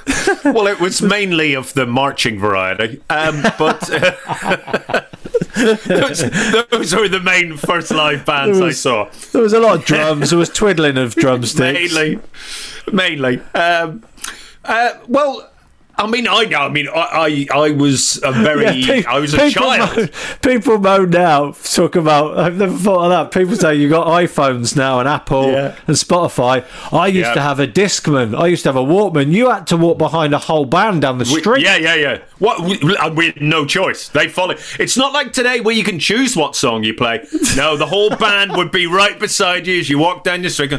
well, 0.46 0.66
it 0.66 0.80
was 0.80 1.02
mainly 1.02 1.52
of 1.52 1.74
the 1.74 1.84
marching 1.84 2.38
variety, 2.38 3.02
um, 3.10 3.42
but 3.58 3.90
uh, 3.92 5.02
those, 5.84 6.30
those 6.70 6.94
were 6.94 7.08
the 7.08 7.20
main 7.22 7.58
first 7.58 7.90
live 7.90 8.24
bands 8.24 8.58
There 8.58 8.68
I 8.68 8.72
saw. 8.72 9.10
There 9.32 9.42
was 9.42 9.52
a 9.52 9.60
lot 9.60 9.80
of 9.80 9.84
drums. 9.84 10.30
there 10.30 10.38
was 10.38 10.48
twiddling 10.48 10.96
of 10.96 11.14
drumsticks. 11.14 11.92
mainly, 11.92 12.20
mainly. 12.90 13.40
Um, 13.54 14.02
uh, 14.64 14.94
well, 15.08 15.50
I 15.98 16.06
mean, 16.06 16.28
I 16.28 16.44
know. 16.44 16.58
I 16.58 16.68
mean, 16.68 16.88
I, 16.88 17.46
I, 17.52 17.58
I 17.66 17.70
was 17.70 18.20
a 18.22 18.30
very, 18.30 18.64
Yeah, 18.80 18.86
pe- 18.86 19.04
I 19.04 19.18
was 19.18 19.32
a 19.32 19.38
people 19.38 19.62
child. 19.62 19.96
Moan, 19.96 20.08
people 20.42 20.78
moan 20.78 21.10
now, 21.10 21.52
talk 21.52 21.96
about, 21.96 22.38
I've 22.38 22.58
never 22.58 22.76
thought 22.76 23.04
of 23.04 23.10
that. 23.10 23.38
People 23.38 23.56
say 23.56 23.76
you 23.76 23.88
got 23.88 24.06
iPhones 24.06 24.76
now 24.76 25.00
and 25.00 25.08
Apple 25.08 25.50
Yeah. 25.52 25.74
and 25.86 25.96
Spotify. 25.96 26.64
I 26.92 27.06
used 27.06 27.28
Yeah. 27.28 27.34
to 27.34 27.40
have 27.40 27.60
a 27.60 27.66
Discman. 27.66 28.38
I 28.38 28.46
used 28.48 28.62
to 28.64 28.68
have 28.68 28.76
a 28.76 28.80
Walkman. 28.86 29.32
You 29.32 29.48
had 29.50 29.66
to 29.68 29.76
walk 29.78 29.96
behind 29.96 30.34
a 30.34 30.38
whole 30.38 30.66
band 30.66 31.00
down 31.00 31.16
the 31.16 31.24
We- 31.32 31.40
street. 31.40 31.62
yeah, 31.64 31.76
yeah, 31.76 31.94
yeah. 31.94 32.18
What 32.40 32.60
we, 32.60 32.76
we 32.82 32.96
uh, 32.98 33.10
no 33.40 33.64
choice. 33.64 34.08
They 34.08 34.28
follow. 34.28 34.54
It's 34.78 34.98
not 34.98 35.14
like 35.14 35.32
today 35.32 35.60
where 35.60 35.74
you 35.74 35.82
can 35.84 35.98
choose 35.98 36.36
what 36.36 36.54
song 36.56 36.84
you 36.84 36.92
play. 36.92 37.24
No, 37.56 37.76
the 37.78 37.86
whole 37.86 38.10
band 38.16 38.54
would 38.54 38.70
be 38.70 38.86
right 38.86 39.18
beside 39.18 39.66
you 39.66 39.80
as 39.80 39.88
you 39.88 39.98
walk 39.98 40.24
down 40.24 40.42
the 40.42 40.50
street. 40.50 40.74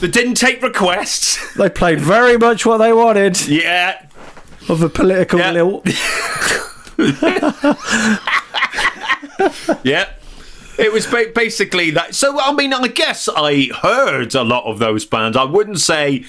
They 0.00 0.08
didn't 0.08 0.34
take 0.36 0.62
requests. 0.62 1.54
They 1.56 1.68
played 1.68 2.00
very 2.00 2.38
much 2.38 2.64
what 2.64 2.78
they 2.78 2.90
wanted 2.92 3.46
Yeah, 3.48 4.06
of 4.68 4.82
a 4.82 4.88
political 4.88 5.38
Yeah. 5.38 5.52
lilt. 5.52 5.86
yeah. 9.84 10.10
It 10.78 10.92
was 10.92 11.06
ba- 11.06 11.32
basically 11.34 11.90
that. 11.92 12.14
So 12.14 12.38
I 12.40 12.52
mean, 12.52 12.72
I 12.72 12.86
guess 12.88 13.28
I 13.34 13.68
heard 13.82 14.34
a 14.34 14.42
lot 14.44 14.64
of 14.64 14.78
those 14.78 15.04
bands. 15.04 15.36
I 15.36 15.44
wouldn't 15.44 15.80
say, 15.80 16.24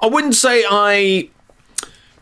I 0.00 0.06
wouldn't 0.06 0.34
say 0.34 0.64
I 0.68 1.28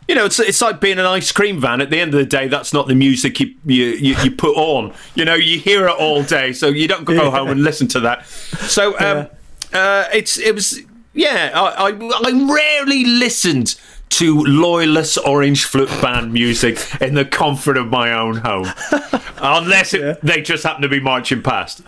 you 0.07 0.15
know, 0.15 0.25
it's 0.25 0.39
it's 0.39 0.61
like 0.61 0.79
being 0.81 0.99
an 0.99 1.05
ice 1.05 1.31
cream 1.31 1.59
van. 1.61 1.81
At 1.81 1.89
the 1.89 1.99
end 1.99 2.13
of 2.13 2.19
the 2.19 2.25
day, 2.25 2.47
that's 2.47 2.73
not 2.73 2.87
the 2.87 2.95
music 2.95 3.39
you 3.39 3.55
you, 3.65 3.85
you, 3.85 4.15
you 4.23 4.31
put 4.31 4.55
on. 4.55 4.93
You 5.15 5.25
know, 5.25 5.35
you 5.35 5.59
hear 5.59 5.87
it 5.87 5.95
all 5.97 6.23
day, 6.23 6.53
so 6.53 6.67
you 6.67 6.87
don't 6.87 7.05
go 7.05 7.13
Yeah. 7.13 7.31
home 7.31 7.49
and 7.49 7.63
listen 7.63 7.87
to 7.89 7.99
that. 8.01 8.27
So 8.27 8.99
um, 8.99 9.27
uh, 9.71 10.05
it's 10.13 10.37
it 10.37 10.53
was 10.53 10.79
yeah. 11.13 11.51
I, 11.55 11.89
I 11.89 11.91
I 11.91 12.53
rarely 12.53 13.05
listened 13.05 13.79
to 14.13 14.43
loyalist 14.43 15.17
orange 15.25 15.65
flute 15.65 15.89
band 16.01 16.33
music 16.33 16.79
in 17.01 17.15
the 17.15 17.25
comfort 17.25 17.77
of 17.77 17.87
my 17.87 18.13
own 18.13 18.37
home, 18.37 18.67
unless 19.41 19.93
it, 19.93 20.21
they 20.21 20.41
just 20.41 20.63
happen 20.63 20.81
to 20.81 20.89
be 20.89 20.99
marching 20.99 21.41
past. 21.41 21.81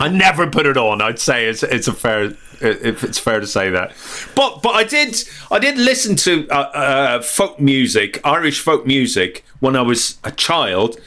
I 0.00 0.08
never 0.08 0.46
put 0.46 0.64
it 0.64 0.78
on. 0.78 1.02
I'd 1.02 1.18
say 1.18 1.46
it's 1.46 1.62
it's 1.62 1.86
a 1.86 1.92
fair 1.92 2.32
if 2.60 3.04
it's 3.04 3.18
fair 3.18 3.40
to 3.40 3.46
say 3.46 3.70
that. 3.70 3.92
But 4.34 4.62
but 4.62 4.70
I 4.70 4.84
did 4.84 5.22
I 5.50 5.58
did 5.58 5.76
listen 5.76 6.16
to 6.16 6.48
uh, 6.48 6.54
uh, 6.54 7.22
folk 7.22 7.60
music, 7.60 8.18
Irish 8.24 8.60
folk 8.60 8.86
music 8.86 9.44
when 9.60 9.76
I 9.76 9.82
was 9.82 10.18
a 10.24 10.30
child. 10.30 10.98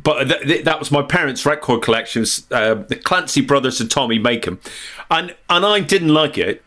But 0.00 0.24
th- 0.28 0.42
th- 0.42 0.64
that 0.64 0.78
was 0.78 0.90
my 0.90 1.00
parents' 1.02 1.46
record 1.46 1.80
collections, 1.82 2.46
uh, 2.50 2.74
the 2.74 2.96
Clancy 2.96 3.40
Brothers 3.40 3.80
and 3.80 3.90
Tommy 3.90 4.18
Makem, 4.18 4.58
and 5.10 5.34
and 5.48 5.66
I 5.66 5.80
didn't 5.80 6.14
like 6.14 6.38
it. 6.38 6.62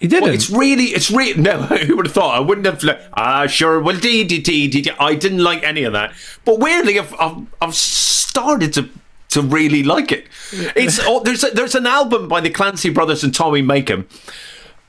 You 0.00 0.08
didn't. 0.08 0.24
Well, 0.24 0.34
it's 0.34 0.50
really, 0.50 0.84
it's 0.86 1.10
really. 1.10 1.40
No, 1.42 1.62
who 1.62 1.96
would 1.96 2.06
have 2.06 2.14
thought? 2.14 2.34
I 2.34 2.40
wouldn't 2.40 2.66
have. 2.66 2.82
like, 2.82 3.00
Ah, 3.12 3.46
sure. 3.46 3.78
Well, 3.80 3.96
dee 3.98 4.24
dee 4.24 4.40
dee 4.40 4.66
dee. 4.66 4.82
dee." 4.82 4.90
I 4.98 5.14
didn't 5.14 5.42
like 5.44 5.62
any 5.62 5.84
of 5.84 5.92
that. 5.92 6.12
But 6.44 6.58
weirdly, 6.58 6.98
I've 6.98 7.14
I've, 7.20 7.46
I've 7.60 7.74
started 7.74 8.72
to 8.74 8.88
to 9.30 9.42
really 9.42 9.82
like 9.82 10.10
it. 10.10 10.26
It's 10.74 10.98
oh, 11.02 11.22
there's 11.22 11.44
a, 11.44 11.50
there's 11.50 11.74
an 11.74 11.86
album 11.86 12.28
by 12.28 12.40
the 12.40 12.50
Clancy 12.50 12.88
Brothers 12.90 13.22
and 13.22 13.34
Tommy 13.34 13.62
Makem, 13.62 14.06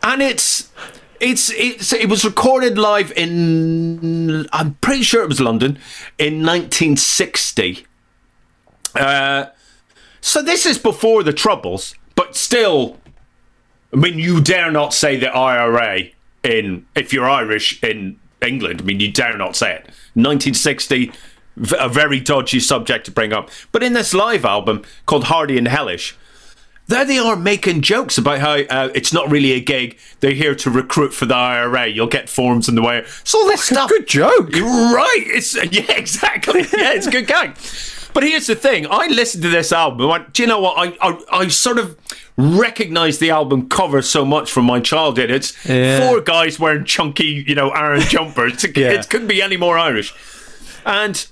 and 0.01 0.21
it's 0.21 0.71
it's 1.19 1.51
it's 1.51 1.91
it 1.93 2.09
was 2.09 2.23
recorded 2.23 2.77
live 2.77 3.11
in 3.17 4.47
I'm 4.53 4.75
pretty 4.75 5.03
sure 5.03 5.23
it 5.23 5.27
was 5.29 5.41
London 5.41 5.77
in 6.17 6.35
1960. 6.45 7.85
Uh, 8.95 9.45
so 10.21 10.41
this 10.41 10.65
is 10.65 10.77
before 10.77 11.21
the 11.23 11.33
Troubles, 11.33 11.95
but 12.15 12.35
still 12.35 12.97
I 13.93 13.97
mean, 13.97 14.19
you 14.19 14.41
dare 14.41 14.71
not 14.71 14.93
say 14.93 15.17
the 15.17 15.29
IRA 15.29 16.09
in 16.43 16.85
if 16.95 17.13
you're 17.13 17.29
Irish 17.29 17.81
in 17.83 18.19
England. 18.41 18.81
I 18.81 18.83
mean, 18.85 18.99
you 18.99 19.11
dare 19.11 19.37
not 19.37 19.55
say 19.55 19.73
it. 19.73 19.83
1960, 20.13 21.11
a 21.79 21.89
very 21.89 22.19
dodgy 22.19 22.59
subject 22.59 23.05
to 23.05 23.11
bring 23.11 23.33
up. 23.33 23.49
But 23.71 23.83
in 23.83 23.93
this 23.93 24.13
live 24.13 24.45
album 24.45 24.83
called 25.05 25.25
Hearty 25.25 25.57
and 25.57 25.67
Hellish, 25.67 26.15
there 26.87 27.05
they 27.05 27.19
are 27.19 27.35
making 27.35 27.81
jokes 27.81 28.17
about 28.17 28.39
how 28.39 28.53
uh, 28.53 28.89
it's 28.93 29.13
not 29.13 29.29
really 29.29 29.51
a 29.53 29.59
gig. 29.59 29.97
They're 30.19 30.31
here 30.31 30.55
to 30.55 30.69
recruit 30.69 31.13
for 31.13 31.25
the 31.25 31.35
IRA. 31.35 31.87
You'll 31.87 32.07
get 32.07 32.29
forms 32.29 32.67
in 32.67 32.75
the 32.75 32.81
way. 32.81 33.05
So 33.23 33.39
all 33.39 33.47
this 33.47 33.63
stuff. 33.63 33.89
Good 33.89 34.07
joke. 34.07 34.51
Right. 34.51 35.23
It's 35.27 35.55
yeah, 35.71 35.91
exactly. 35.91 36.61
Yeah, 36.61 36.93
it's 36.93 37.07
a 37.07 37.11
good 37.11 37.27
gag. 37.27 37.55
But 38.13 38.23
here's 38.23 38.47
the 38.47 38.55
thing: 38.55 38.87
I 38.89 39.07
listened 39.07 39.43
to 39.43 39.49
this 39.49 39.71
album. 39.71 40.09
I 40.11 40.19
Do 40.33 40.41
you 40.43 40.47
know 40.47 40.59
what? 40.59 40.77
I 40.77 40.97
I, 41.09 41.19
I 41.31 41.47
sort 41.47 41.77
of 41.79 41.97
recognise 42.37 43.19
the 43.19 43.29
album 43.29 43.69
cover 43.69 44.01
so 44.01 44.25
much 44.25 44.51
from 44.51 44.65
my 44.65 44.79
childhood. 44.79 45.29
It's 45.31 45.53
Yeah. 45.65 45.99
four 45.99 46.21
guys 46.21 46.59
wearing 46.59 46.85
chunky, 46.85 47.43
you 47.47 47.55
know, 47.55 47.69
Aran 47.71 48.01
jumpers. 48.01 48.63
It, 48.63 48.77
Yeah. 48.77 48.91
it 48.91 49.09
couldn't 49.09 49.27
be 49.27 49.41
any 49.41 49.57
more 49.57 49.77
Irish. 49.77 50.13
And 50.85 51.25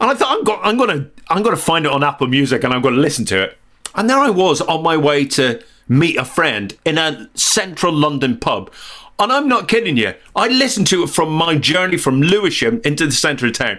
and 0.00 0.10
I 0.10 0.14
thought 0.14 0.38
I'm, 0.38 0.44
go- 0.44 0.60
I'm 0.62 0.76
gonna 0.76 1.06
I'm 1.28 1.42
gonna 1.42 1.56
find 1.56 1.84
it 1.86 1.92
on 1.92 2.02
Apple 2.02 2.26
Music 2.26 2.64
and 2.64 2.72
I'm 2.74 2.82
gonna 2.82 2.96
listen 2.96 3.24
to 3.26 3.42
it. 3.42 3.58
And 3.94 4.08
there 4.10 4.18
I 4.18 4.30
was 4.30 4.60
on 4.60 4.82
my 4.82 4.96
way 4.96 5.24
to 5.26 5.62
meet 5.88 6.16
a 6.16 6.24
friend 6.24 6.76
in 6.84 6.98
a 6.98 7.28
central 7.34 7.92
London 7.92 8.36
pub. 8.38 8.72
And 9.18 9.30
I'm 9.30 9.46
not 9.48 9.68
kidding 9.68 9.96
you. 9.96 10.14
I 10.34 10.48
listened 10.48 10.88
to 10.88 11.04
it 11.04 11.10
from 11.10 11.30
my 11.32 11.56
journey 11.56 11.96
from 11.98 12.20
Lewisham 12.20 12.80
into 12.84 13.06
the 13.06 13.12
centre 13.12 13.46
of 13.46 13.52
town. 13.52 13.78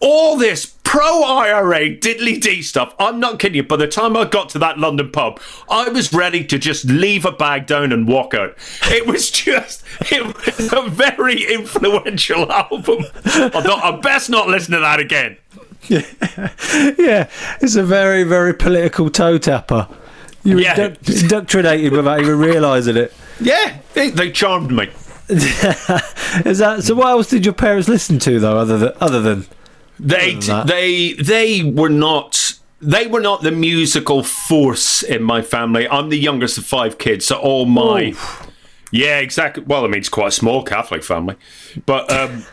All 0.00 0.36
this 0.36 0.74
pro 0.84 1.22
IRA 1.24 1.90
diddly 1.96 2.40
d 2.40 2.62
stuff. 2.62 2.94
I'm 2.98 3.18
not 3.18 3.38
kidding 3.38 3.56
you. 3.56 3.62
By 3.62 3.76
the 3.76 3.88
time 3.88 4.16
I 4.16 4.24
got 4.24 4.50
to 4.50 4.58
that 4.58 4.78
London 4.78 5.10
pub, 5.10 5.40
I 5.70 5.88
was 5.88 6.12
ready 6.12 6.44
to 6.44 6.58
just 6.58 6.84
leave 6.84 7.24
a 7.24 7.32
bag 7.32 7.66
down 7.66 7.92
and 7.92 8.06
walk 8.06 8.34
out. 8.34 8.54
It 8.84 9.06
was 9.06 9.30
just, 9.42 9.82
it 10.12 10.22
was 10.24 10.72
a 10.72 10.88
very 10.88 11.44
influential 11.52 12.50
album. 12.52 13.04
I 13.24 13.48
thought 13.48 13.82
I 13.84 13.96
best 14.00 14.28
not 14.30 14.48
listen 14.48 14.74
to 14.74 14.80
that 14.80 15.00
again. 15.00 15.36
yeah, 15.88 17.28
it's 17.60 17.76
a 17.76 17.82
very, 17.82 18.24
very 18.24 18.52
political 18.54 19.08
toe 19.10 19.38
tapper. 19.38 19.88
You 20.44 20.56
were 20.56 20.60
Yeah. 20.62 20.94
indoctrinated 21.06 21.92
without 21.92 22.20
even 22.20 22.38
realising 22.38 22.96
it. 22.96 23.12
Yeah, 23.40 23.78
they, 23.94 24.10
they 24.10 24.30
charmed 24.30 24.70
me. 24.70 24.90
Is 25.28 26.58
that 26.58 26.80
so? 26.84 26.94
What 26.94 27.08
else 27.08 27.28
did 27.30 27.44
your 27.44 27.54
parents 27.54 27.88
listen 27.88 28.18
to 28.20 28.38
though, 28.38 28.56
other 28.58 28.78
than 28.78 28.92
other 29.00 29.20
than 29.20 29.46
They 29.98 30.34
they 30.34 31.12
they 31.14 31.62
were 31.62 31.88
not 31.88 32.58
they 32.80 33.06
were 33.06 33.20
not 33.20 33.42
the 33.42 33.50
musical 33.50 34.22
force 34.22 35.02
in 35.02 35.22
my 35.22 35.42
family. 35.42 35.88
I'm 35.88 36.08
the 36.10 36.18
youngest 36.18 36.58
of 36.58 36.66
five 36.66 36.98
kids, 36.98 37.26
so 37.26 37.36
all 37.36 37.64
my 37.66 38.14
yeah, 38.92 39.18
exactly. 39.18 39.64
Well, 39.64 39.84
I 39.84 39.88
mean, 39.88 39.98
it's 39.98 40.08
quite 40.08 40.28
a 40.28 40.32
small 40.32 40.62
Catholic 40.62 41.02
family, 41.02 41.34
but 41.86 42.10
um, 42.10 42.44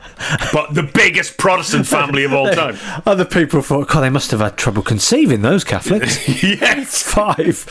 but 0.51 0.73
the 0.73 0.83
biggest 0.83 1.37
Protestant 1.37 1.85
family 1.87 2.23
of 2.23 2.33
all 2.33 2.49
time. 2.51 2.77
other 3.05 3.23
people 3.25 3.61
thought? 3.61 3.87
God, 3.87 4.01
they 4.01 4.09
must 4.09 4.31
have 4.31 4.39
had 4.39 4.57
trouble 4.57 4.81
conceiving 4.81 5.41
those 5.41 5.63
Catholics. 5.63 6.27
yes, 6.43 7.03
Five. 7.13 7.65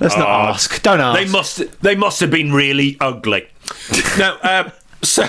Let's 0.00 0.16
not 0.16 0.28
Oh, 0.28 0.50
ask. 0.52 0.82
Don't 0.82 1.00
ask. 1.00 1.18
They 1.18 1.30
must 1.30 1.80
they 1.82 1.94
must 1.94 2.20
have 2.20 2.30
been 2.30 2.52
really 2.52 2.96
ugly. 3.00 3.46
no, 4.18 4.36
um, 4.42 4.72
so 5.02 5.26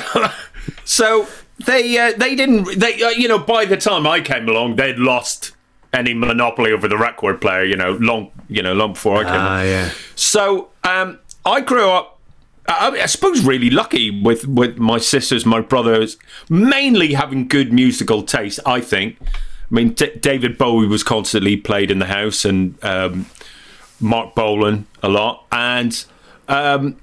so 0.83 1.27
they 1.65 1.97
uh, 1.97 2.11
they 2.17 2.35
didn't 2.35 2.79
they 2.79 3.01
uh, 3.01 3.09
you 3.09 3.27
know 3.27 3.39
by 3.39 3.65
the 3.65 3.77
time 3.77 4.05
I 4.05 4.21
came 4.21 4.47
along 4.49 4.75
they'd 4.75 4.97
lost 4.99 5.51
any 5.93 6.13
monopoly 6.13 6.71
over 6.71 6.87
the 6.87 6.97
record 6.97 7.39
player 7.39 7.63
you 7.63 7.77
know 7.77 7.93
long 7.93 8.31
you 8.49 8.61
know 8.61 8.73
long 8.73 8.93
before 8.93 9.17
I 9.17 9.23
came. 9.23 9.33
Ah, 9.33 9.55
along. 9.57 9.67
yeah. 9.67 9.91
So 10.15 10.69
um, 10.83 11.19
I 11.45 11.61
grew 11.61 11.89
up. 11.89 12.19
I, 12.67 12.89
I 12.89 13.05
suppose 13.05 13.45
really 13.45 13.69
lucky 13.69 14.21
with 14.21 14.47
with 14.47 14.77
my 14.77 14.97
sisters, 14.97 15.45
my 15.45 15.61
brothers, 15.61 16.17
mainly 16.49 17.13
having 17.13 17.47
good 17.47 17.71
musical 17.71 18.23
taste. 18.23 18.59
I 18.65 18.81
think. 18.81 19.17
I 19.21 19.73
mean, 19.73 19.93
D- 19.93 20.15
David 20.19 20.57
Bowie 20.59 20.87
was 20.87 21.03
constantly 21.03 21.57
played 21.57 21.89
in 21.89 21.99
the 21.99 22.05
house, 22.05 22.45
and 22.45 22.77
um, 22.83 23.25
Marc 23.99 24.35
Bolan 24.35 24.85
a 25.01 25.09
lot, 25.09 25.45
and 25.51 26.05
um, 26.47 26.97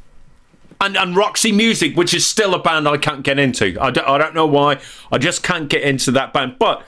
and 0.83 0.97
and 0.97 1.17
Roxy 1.17 1.53
Music, 1.53 1.97
which 1.97 2.13
is 2.13 2.27
still 2.27 2.55
a 2.55 2.59
band 2.59 2.87
I 2.87 2.99
can't 2.99 3.23
get 3.23 3.39
into. 3.39 3.79
I 3.81 3.91
don't, 3.91 4.07
I 4.07 4.19
don't 4.19 4.35
know 4.35 4.47
why. 4.47 4.81
I 5.11 5.17
just 5.19 5.43
can't 5.43 5.69
get 5.71 5.83
into 5.83 6.11
that 6.13 6.33
band, 6.35 6.57
but. 6.59 6.85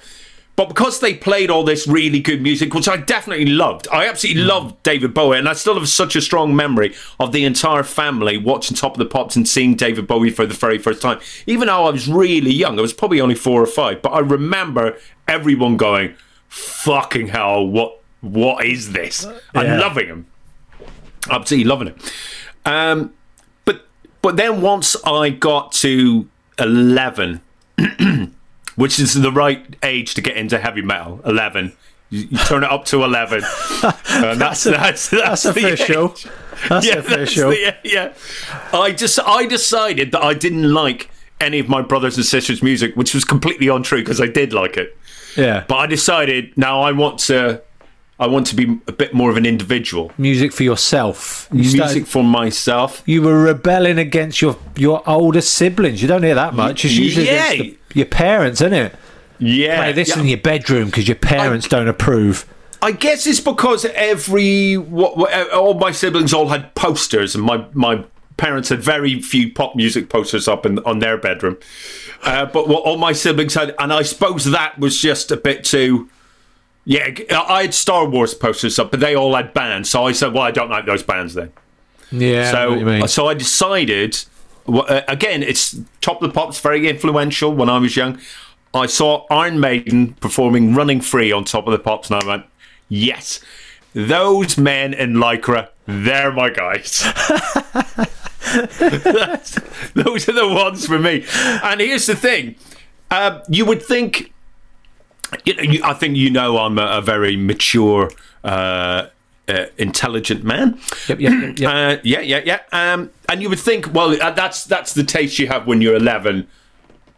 But 0.56 0.68
because 0.68 1.00
they 1.00 1.14
played 1.14 1.50
all 1.50 1.64
this 1.64 1.88
really 1.88 2.20
good 2.20 2.40
music, 2.40 2.74
which 2.74 2.86
I 2.86 2.96
definitely 2.96 3.46
loved, 3.46 3.88
I 3.90 4.06
absolutely 4.06 4.42
loved 4.42 4.80
David 4.84 5.12
Bowie, 5.12 5.36
and 5.38 5.48
I 5.48 5.52
still 5.52 5.74
have 5.74 5.88
such 5.88 6.14
a 6.14 6.20
strong 6.20 6.54
memory 6.54 6.94
of 7.18 7.32
the 7.32 7.44
entire 7.44 7.82
family 7.82 8.36
watching 8.38 8.76
Top 8.76 8.92
of 8.92 8.98
the 8.98 9.04
Pops 9.04 9.34
and 9.34 9.48
seeing 9.48 9.74
David 9.74 10.06
Bowie 10.06 10.30
for 10.30 10.46
the 10.46 10.54
very 10.54 10.78
first 10.78 11.02
time. 11.02 11.18
Even 11.48 11.66
though 11.66 11.86
I 11.86 11.90
was 11.90 12.06
really 12.06 12.52
young, 12.52 12.78
I 12.78 12.82
was 12.82 12.92
probably 12.92 13.20
only 13.20 13.34
four 13.34 13.60
or 13.60 13.66
five, 13.66 14.00
but 14.00 14.10
I 14.10 14.20
remember 14.20 14.96
everyone 15.26 15.76
going, 15.76 16.14
"Fucking 16.48 17.26
hell, 17.28 17.66
what 17.66 17.98
what 18.20 18.64
is 18.64 18.92
this?" 18.92 19.24
And 19.54 19.66
Yeah. 19.66 19.80
loving 19.80 20.06
him, 20.06 20.26
absolutely 21.28 21.68
loving 21.68 21.88
it. 21.88 22.12
Um, 22.64 23.12
but 24.24 24.38
then 24.38 24.62
once 24.62 24.96
I 25.04 25.28
got 25.28 25.72
to 25.84 26.26
eleven, 26.58 27.42
which 28.76 28.98
is 28.98 29.12
the 29.12 29.30
right 29.30 29.76
age 29.82 30.14
to 30.14 30.22
get 30.22 30.38
into 30.38 30.58
heavy 30.58 30.80
metal, 30.80 31.20
eleven. 31.26 31.74
You, 32.08 32.20
you 32.30 32.38
turn 32.38 32.64
it 32.64 32.70
up 32.70 32.86
to 32.86 33.04
eleven, 33.04 33.42
uh, 33.82 33.92
and 34.08 34.40
that's 34.40 34.64
that's 34.64 35.10
that's, 35.10 35.42
That's 35.42 35.42
the 35.42 35.72
official. 35.74 36.16
That's 36.70 36.86
yeah, 36.86 36.94
official. 36.94 37.50
the- 37.50 37.76
yeah, 37.84 38.14
I 38.72 38.92
just 38.92 39.20
I 39.20 39.44
decided 39.44 40.12
that 40.12 40.22
I 40.22 40.32
didn't 40.32 40.72
like 40.72 41.10
any 41.38 41.58
of 41.58 41.68
my 41.68 41.82
brothers 41.82 42.16
and 42.16 42.24
sisters' 42.24 42.62
music, 42.62 42.96
which 42.96 43.12
was 43.12 43.26
completely 43.26 43.68
untrue 43.68 43.98
because 44.00 44.22
I 44.22 44.26
did 44.26 44.54
like 44.54 44.78
it. 44.78 44.96
Yeah. 45.36 45.64
But 45.68 45.76
I 45.76 45.86
decided 45.86 46.56
now 46.56 46.80
I 46.80 46.92
want 46.92 47.18
to 47.30 47.60
I 48.18 48.28
want 48.28 48.46
to 48.48 48.54
be 48.54 48.78
a 48.86 48.92
bit 48.92 49.12
more 49.12 49.28
of 49.30 49.36
an 49.36 49.44
individual. 49.44 50.12
Music 50.18 50.52
for 50.52 50.62
yourself. 50.62 51.48
You 51.50 51.58
Music 51.58 51.80
started- 51.80 52.08
for 52.08 52.22
myself. 52.22 53.02
you 53.06 53.22
were 53.22 53.42
rebelling 53.42 53.98
against 53.98 54.40
your 54.40 54.56
your 54.76 55.02
older 55.08 55.40
siblings. 55.40 56.00
You 56.00 56.08
don't 56.08 56.22
hear 56.22 56.34
that 56.36 56.54
much. 56.54 56.84
It's 56.84 56.94
usually 56.94 57.26
Yeah. 57.26 57.50
against 57.52 57.78
the, 57.90 57.98
your 57.98 58.06
parents, 58.06 58.60
isn't 58.60 58.72
it? 58.72 58.94
Yeah. 59.38 59.76
Play 59.82 59.92
this 59.92 60.08
yeah. 60.10 60.20
in 60.20 60.28
your 60.28 60.38
bedroom 60.38 60.86
because 60.86 61.08
your 61.08 61.16
parents 61.16 61.66
don't 61.68 61.88
approve. 61.88 62.46
I 62.80 62.92
guess 62.92 63.26
it's 63.26 63.40
because 63.40 63.84
every 63.86 64.76
what, 64.76 65.16
what, 65.16 65.50
all 65.52 65.74
my 65.74 65.90
siblings 65.90 66.32
all 66.32 66.48
had 66.48 66.74
posters, 66.74 67.34
and 67.34 67.42
my 67.42 67.64
my 67.72 68.04
parents 68.36 68.68
had 68.68 68.80
very 68.80 69.20
few 69.22 69.52
pop 69.52 69.74
music 69.74 70.08
posters 70.08 70.46
up 70.46 70.66
in 70.66 70.78
on 70.80 70.98
their 71.00 71.16
bedroom. 71.16 71.56
Uh, 72.22 72.46
but 72.46 72.68
what 72.68 72.82
all 72.84 72.96
my 72.96 73.12
siblings 73.12 73.54
had, 73.54 73.74
and 73.78 73.92
I 73.92 74.02
suppose 74.02 74.44
that 74.46 74.78
was 74.78 75.00
just 75.00 75.32
a 75.32 75.36
bit 75.36 75.64
too. 75.64 76.08
Yeah, 76.84 77.14
I 77.30 77.62
had 77.62 77.74
Star 77.74 78.06
Wars 78.06 78.34
posters 78.34 78.78
up, 78.78 78.90
but 78.90 79.00
they 79.00 79.14
all 79.14 79.34
had 79.34 79.54
bands. 79.54 79.90
So 79.90 80.06
I 80.06 80.12
said, 80.12 80.32
"Well, 80.34 80.42
I 80.42 80.50
don't 80.50 80.70
like 80.70 80.84
those 80.84 81.02
bands 81.02 81.34
then." 81.34 81.52
Yeah, 82.10 82.52
I 82.54 82.66
what 82.66 82.78
you 82.78 83.00
so 83.00 83.06
so 83.06 83.28
I 83.28 83.34
decided 83.34 84.18
uh, 84.68 85.02
again, 85.08 85.42
it's 85.42 85.76
Top 86.00 86.22
of 86.22 86.28
the 86.28 86.34
Pops, 86.34 86.60
very 86.60 86.88
influential 86.88 87.52
when 87.52 87.68
I 87.68 87.78
was 87.78 87.96
young. 87.96 88.20
I 88.72 88.86
saw 88.86 89.26
Iron 89.30 89.60
Maiden 89.60 90.14
performing 90.14 90.74
Running 90.74 91.00
Free 91.00 91.30
on 91.30 91.44
Top 91.44 91.66
of 91.66 91.72
the 91.72 91.78
Pops, 91.78 92.10
and 92.10 92.22
I 92.22 92.26
went, 92.26 92.46
yes, 92.88 93.40
those 93.92 94.58
men 94.58 94.94
in 94.94 95.14
Lycra, 95.14 95.68
they're 95.86 96.32
my 96.32 96.50
guys. 96.50 97.02
Those 99.94 100.28
are 100.28 100.32
the 100.32 100.48
ones 100.48 100.86
for 100.86 100.98
me. 100.98 101.24
And 101.34 101.80
here's 101.80 102.06
the 102.06 102.16
thing 102.16 102.56
uh, 103.10 103.40
you 103.48 103.64
would 103.64 103.82
think, 103.82 104.32
you 105.44 105.54
know, 105.54 105.62
you, 105.62 105.80
I 105.84 105.94
think 105.94 106.16
you 106.16 106.30
know 106.30 106.58
I'm 106.58 106.78
a, 106.78 106.98
a 106.98 107.00
very 107.00 107.36
mature, 107.36 108.10
uh, 108.42 109.08
uh, 109.48 109.66
intelligent 109.78 110.44
man. 110.44 110.78
Yep, 111.08 111.20
yep, 111.20 111.58
yep. 111.58 111.70
Uh, 111.70 112.00
yeah, 112.02 112.20
yeah, 112.20 112.40
yeah. 112.44 112.60
Um, 112.72 113.10
and 113.28 113.42
you 113.42 113.48
would 113.48 113.58
think, 113.58 113.92
well, 113.92 114.20
uh, 114.22 114.30
that's 114.30 114.64
that's 114.64 114.94
the 114.94 115.04
taste 115.04 115.38
you 115.38 115.48
have 115.48 115.66
when 115.66 115.80
you're 115.80 115.96
11. 115.96 116.46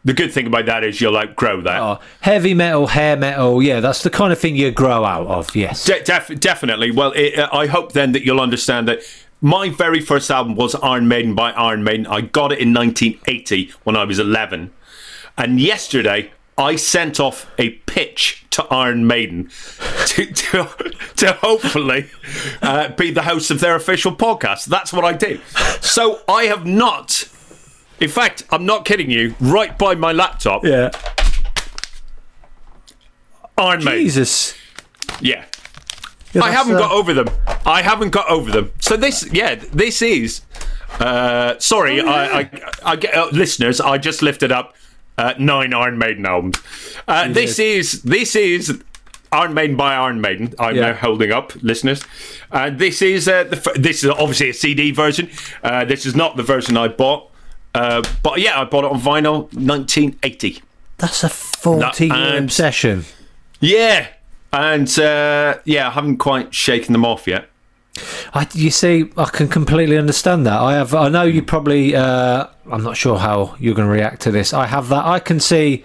The 0.05 0.13
good 0.13 0.33
thing 0.33 0.47
about 0.47 0.67
that 0.67 0.85
is 0.85 1.01
you'll 1.01 1.17
outgrow 1.17 1.61
that. 1.63 1.81
Oh, 1.81 1.99
heavy 2.21 2.55
metal, 2.55 2.87
hair 2.87 3.17
metal, 3.17 3.61
yeah, 3.61 3.81
that's 3.81 4.05
the 4.05 4.11
kind 4.11 4.33
of 4.33 4.39
thing 4.39 4.55
you 4.55 4.71
grow 4.71 5.05
out 5.05 5.27
of. 5.27 5.55
Yes. 5.57 5.85
De- 5.85 6.03
def- 6.03 6.39
definitely. 6.39 6.93
Well, 6.93 7.13
it, 7.13 7.37
uh, 7.37 7.49
I 7.53 7.67
hope 7.67 7.93
then 7.93 8.13
that 8.13 8.25
you'll 8.25 8.41
understand 8.41 8.87
that 8.87 9.01
my 9.41 9.69
very 9.69 10.01
first 10.01 10.31
album 10.31 10.55
was 10.55 10.77
Iron 10.77 11.09
Maiden 11.09 11.35
by 11.35 11.51
Iron 11.53 11.83
Maiden. 11.83 12.07
I 12.07 12.21
got 12.21 12.53
it 12.53 12.61
in 12.61 12.73
1980 12.73 13.73
when 13.83 13.97
I 13.97 14.05
was 14.05 14.19
11. 14.21 14.71
And 15.37 15.61
yesterday, 15.61 16.31
I 16.59 16.77
sent 16.77 17.21
off 17.21 17.51
a 17.59 17.71
pitch 17.71 18.45
to 18.51 18.65
Iron 18.67 19.07
Maiden 19.07 19.51
to, 20.07 20.27
to, 20.27 20.95
to 21.17 21.33
hopefully 21.35 22.09
uh, 22.63 22.89
be 22.91 23.11
the 23.11 23.23
host 23.23 23.51
of 23.51 23.61
their 23.61 23.77
official 23.77 24.15
podcast. 24.17 24.65
That's 24.67 24.93
what 24.93 25.05
I 25.05 25.13
did. 25.13 25.41
So 25.83 26.21
I 26.27 26.45
have 26.45 26.65
not, 26.65 27.29
in 28.01 28.09
fact, 28.09 28.45
I'm 28.51 28.65
not 28.65 28.85
kidding 28.87 29.11
you, 29.11 29.35
right 29.41 29.77
by 29.79 29.95
my 29.95 30.13
laptop, 30.13 30.65
Yeah. 30.65 30.91
Iron 33.59 33.85
Maiden. 33.85 34.01
Jesus. 34.05 34.55
Yeah. 35.21 35.45
Yeah, 36.33 36.43
I 36.43 36.51
haven't 36.51 36.75
uh, 36.77 36.81
got 36.81 36.93
over 36.93 37.15
them. 37.15 37.29
I 37.65 37.81
haven't 37.83 38.11
got 38.11 38.29
over 38.31 38.51
them. 38.51 38.73
So 38.81 38.97
this, 38.97 39.27
yeah, 39.33 39.55
this 39.55 40.03
is. 40.03 40.43
Uh, 41.01 41.59
sorry, 41.59 42.01
Oh, 42.01 42.07
I, 42.07 42.39
I, 42.41 42.51
I 42.85 42.97
get 42.97 43.15
uh, 43.15 43.29
listeners. 43.33 43.81
I 43.81 43.97
just 43.99 44.21
lifted 44.23 44.53
up 44.53 44.75
uh, 45.19 45.35
nine 45.39 45.73
Iron 45.75 45.99
Maiden 45.99 46.27
albums. 46.27 46.61
Uh, 47.09 47.29
this 47.29 47.59
is 47.59 48.03
this 48.03 48.37
is 48.37 48.83
Iron 49.33 49.55
Maiden 49.55 49.77
by 49.77 49.95
Iron 49.95 50.21
Maiden. 50.21 50.55
I'm 50.59 50.77
Yeah. 50.77 50.89
now 50.89 50.95
holding 50.95 51.33
up, 51.33 51.53
listeners. 51.63 52.03
Uh, 52.53 52.71
this 52.71 53.03
is 53.03 53.27
uh, 53.29 53.45
the 53.45 53.57
f- 53.57 53.75
this 53.75 54.05
is 54.05 54.11
obviously 54.11 54.51
a 54.51 54.55
CD 54.55 54.91
version. 54.93 55.31
Uh, 55.63 55.85
this 55.85 56.07
is 56.07 56.15
not 56.15 56.37
the 56.37 56.43
version 56.43 56.77
I 56.77 56.89
bought. 56.89 57.31
Uh, 57.75 58.03
but 58.23 58.41
yeah, 58.41 58.59
I 58.61 58.65
bought 58.65 58.85
it 58.85 58.91
on 58.91 59.01
vinyl, 59.01 59.53
1980. 59.53 60.63
That's 60.99 61.23
a 61.25 61.29
40 61.29 62.07
year 62.07 62.39
obsession. 62.39 63.05
Yeah, 63.61 64.07
and 64.53 64.89
uh, 64.99 65.59
yeah, 65.65 65.89
I 65.89 65.91
haven't 65.91 66.17
quite 66.17 66.55
shaken 66.55 66.93
them 66.95 67.05
off 67.05 67.27
yet. 67.27 67.51
I, 68.35 68.47
you 68.53 68.71
see, 68.71 69.11
I 69.17 69.25
can 69.27 69.49
completely 69.49 69.97
understand 69.97 70.47
that. 70.47 70.61
I 70.61 70.75
have. 70.75 70.95
I 70.95 71.09
know 71.09 71.23
you 71.23 71.43
probably. 71.43 71.95
Uh, 71.97 72.47
I'm 72.71 72.83
not 72.83 72.97
sure 72.97 73.19
how 73.19 73.57
you're 73.59 73.75
going 73.75 73.89
to 73.89 73.93
react 73.93 74.23
to 74.23 74.31
this. 74.31 74.53
I 74.53 74.67
have 74.67 74.89
that. 74.89 75.05
I 75.05 75.19
can 75.19 75.41
see. 75.41 75.85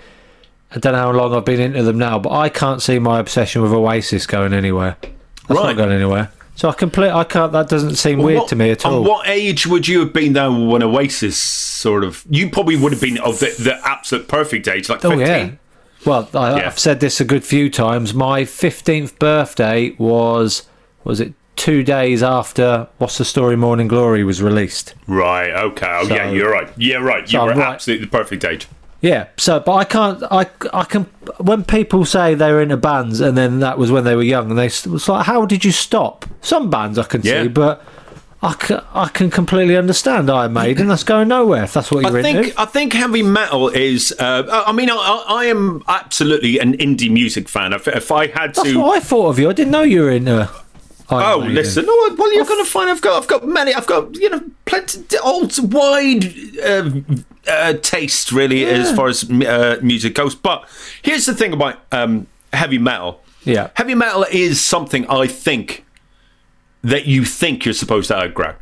I 0.74 0.80
don't 0.80 0.94
know 0.94 1.00
how 1.00 1.12
long 1.12 1.34
I've 1.34 1.46
been 1.46 1.60
into 1.60 1.84
them 1.84 1.98
now, 1.98 2.18
but 2.20 2.32
I 2.32 2.50
can't 2.50 2.82
see 2.82 2.98
my 3.00 3.20
obsession 3.20 3.62
with 3.62 3.72
Oasis 3.74 4.26
going 4.26 4.54
anywhere. 4.54 4.96
That's 5.02 5.60
Right. 5.60 5.76
not 5.76 5.78
going 5.78 5.92
anywhere. 5.92 6.32
So 6.56 6.70
I 6.70 6.74
complete. 6.74 7.10
I 7.12 7.24
can't. 7.24 7.52
That 7.54 7.68
doesn't 7.70 7.96
seem 7.96 8.20
Well, 8.20 8.28
weird 8.28 8.40
what- 8.40 8.50
to 8.50 8.56
me 8.56 8.72
at 8.72 8.86
all. 8.86 9.04
What 9.04 9.28
age 9.28 9.66
would 9.68 9.88
you 9.88 10.00
have 10.00 10.14
been 10.14 10.34
though 10.34 10.54
when 10.68 10.84
Oasis 10.84 11.38
sort 11.38 12.04
of? 12.04 12.24
You 12.30 12.50
probably 12.50 12.76
would 12.78 12.92
have 12.92 13.02
been 13.02 13.18
of 13.20 13.40
the, 13.40 13.54
the 13.60 13.80
absolute 13.88 14.28
perfect 14.28 14.68
age, 14.68 14.88
like 14.90 15.04
Oh 15.06 15.12
fifteen. 15.12 15.28
yeah. 15.28 15.50
Well, 16.06 16.30
I, 16.34 16.58
Yeah. 16.58 16.68
I've 16.68 16.80
said 16.80 17.00
this 17.00 17.20
a 17.22 17.26
good 17.26 17.44
few 17.44 17.70
times. 17.70 18.14
My 18.14 18.46
fifteenth 18.46 19.18
birthday 19.20 19.94
was 19.98 20.64
was 21.04 21.20
it 21.20 21.34
two 21.62 21.84
days 21.84 22.24
after 22.24 22.88
What's 22.98 23.20
the 23.20 23.26
Story 23.26 23.56
Morning 23.56 23.88
Glory 23.88 24.24
was 24.24 24.42
released. 24.42 24.96
Right. 25.06 25.52
Okay. 25.52 25.86
Oh, 25.88 26.08
yeah, 26.08 26.32
you're 26.32 26.52
right. 26.52 26.68
Yeah, 26.76 26.98
right. 26.98 27.22
You 27.32 27.38
So 27.40 27.46
were 27.46 27.52
right. 27.54 27.74
absolutely 27.76 28.06
the 28.08 28.12
perfect 28.12 28.44
age. 28.44 28.68
Yeah. 29.02 29.28
So, 29.38 29.60
but 29.60 29.74
I 29.76 29.84
can't. 29.84 30.24
I 30.32 30.48
I 30.74 30.84
can. 30.86 31.04
When 31.40 31.64
people 31.64 32.04
say 32.06 32.34
they 32.34 32.52
were 32.52 32.62
into 32.64 32.78
bands 32.78 33.20
and 33.22 33.38
then 33.38 33.60
that 33.60 33.78
was 33.78 33.92
when 33.92 34.04
they 34.06 34.16
were 34.16 34.24
young, 34.24 34.50
and 34.50 34.58
they 34.58 34.66
s- 34.66 34.88
it's 34.88 35.08
like, 35.08 35.26
how 35.28 35.46
did 35.46 35.64
you 35.64 35.72
stop? 35.72 36.26
Some 36.42 36.70
bands 36.72 36.98
I 36.98 37.04
can 37.04 37.22
Yeah. 37.22 37.44
see, 37.44 37.48
but. 37.50 37.86
I 38.44 38.54
can, 38.54 38.82
I 38.96 39.08
can 39.10 39.30
completely 39.30 39.78
understand 39.78 40.28
Iron 40.32 40.54
Maiden. 40.54 40.88
That's 40.88 41.04
going 41.04 41.28
nowhere. 41.28 41.66
If 41.66 41.74
that's 41.74 41.92
what 41.92 42.02
you're 42.04 42.18
I 42.18 42.24
think 42.24 42.38
into. 42.48 42.60
I 42.60 42.66
think 42.66 42.94
heavy 42.94 43.22
metal 43.22 43.70
is. 43.70 44.12
Uh, 44.18 44.48
I 44.52 44.70
I 44.70 44.72
mean, 44.72 44.90
I, 44.90 44.96
I 44.96 45.24
I 45.42 45.46
am 45.46 45.84
absolutely 45.88 46.58
an 46.58 46.76
indie 46.78 47.12
music 47.12 47.48
fan. 47.48 47.72
If, 47.72 47.88
if 47.88 48.12
I 48.12 48.26
had 48.40 48.56
That's 48.56 48.72
to, 48.72 48.80
what 48.80 48.98
I 48.98 49.00
thought 49.00 49.28
of 49.30 49.38
you. 49.38 49.48
I 49.48 49.54
didn't 49.54 49.70
know 49.70 49.84
you 49.84 50.02
were 50.02 50.10
into. 50.10 50.50
Oh, 51.12 51.40
Maiden. 51.42 51.56
listen. 51.56 51.86
Oh, 51.88 52.16
well, 52.18 52.34
you're 52.34 52.46
going 52.46 52.64
to 52.64 52.70
find 52.70 52.90
I've 52.90 53.02
got, 53.02 53.22
I've 53.22 53.28
got 53.28 53.48
many, 53.48 53.74
I've 53.74 53.88
got 53.88 54.16
you 54.16 54.30
know, 54.30 54.42
plenty, 54.66 55.18
old, 55.20 55.74
wide 55.74 56.34
uh, 56.60 56.90
uh, 57.48 57.74
taste 57.82 58.32
really 58.32 58.66
as 58.66 58.92
far 58.96 59.08
as 59.08 59.30
uh, 59.30 59.80
music 59.82 60.16
goes. 60.16 60.36
But 60.36 60.68
here's 61.02 61.26
the 61.26 61.34
thing 61.34 61.54
about 61.54 61.80
um, 61.92 62.28
heavy 62.54 62.78
metal. 62.78 63.22
Yeah. 63.44 63.72
Heavy 63.76 63.96
metal 63.96 64.26
is 64.32 64.62
something 64.62 65.08
I 65.08 65.28
think 65.28 65.86
that 66.84 67.06
you 67.06 67.26
think 67.26 67.66
you're 67.66 67.74
supposed 67.74 68.08
to 68.10 68.18
outgrow. 68.18 68.56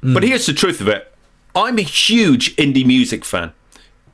But 0.00 0.22
here's 0.22 0.46
the 0.46 0.52
truth 0.52 0.80
of 0.80 0.88
it. 0.88 1.12
I'm 1.56 1.78
a 1.78 1.82
huge 1.82 2.54
indie 2.56 2.86
music 2.86 3.24
fan. 3.24 3.52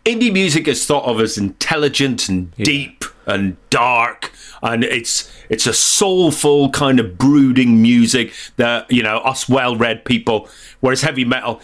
Indie 0.05 0.33
music 0.33 0.67
is 0.67 0.87
thought 0.87 1.05
of 1.05 1.21
as 1.21 1.37
intelligent 1.37 2.29
and 2.29 2.55
deep 2.57 3.05
and 3.27 3.57
dark 3.71 4.33
and 4.63 4.85
it's 4.85 5.31
it's 5.49 5.67
a 5.67 5.73
soulful 5.75 6.71
kind 6.71 6.99
of 7.01 7.19
brooding 7.19 7.81
music 7.83 8.33
that 8.57 8.91
you 8.91 9.03
know 9.03 9.19
us 9.19 9.49
well-read 9.49 10.05
people 10.05 10.49
whereas 10.81 11.03
heavy 11.03 11.25
metal 11.25 11.61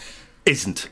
isn't. 0.46 0.88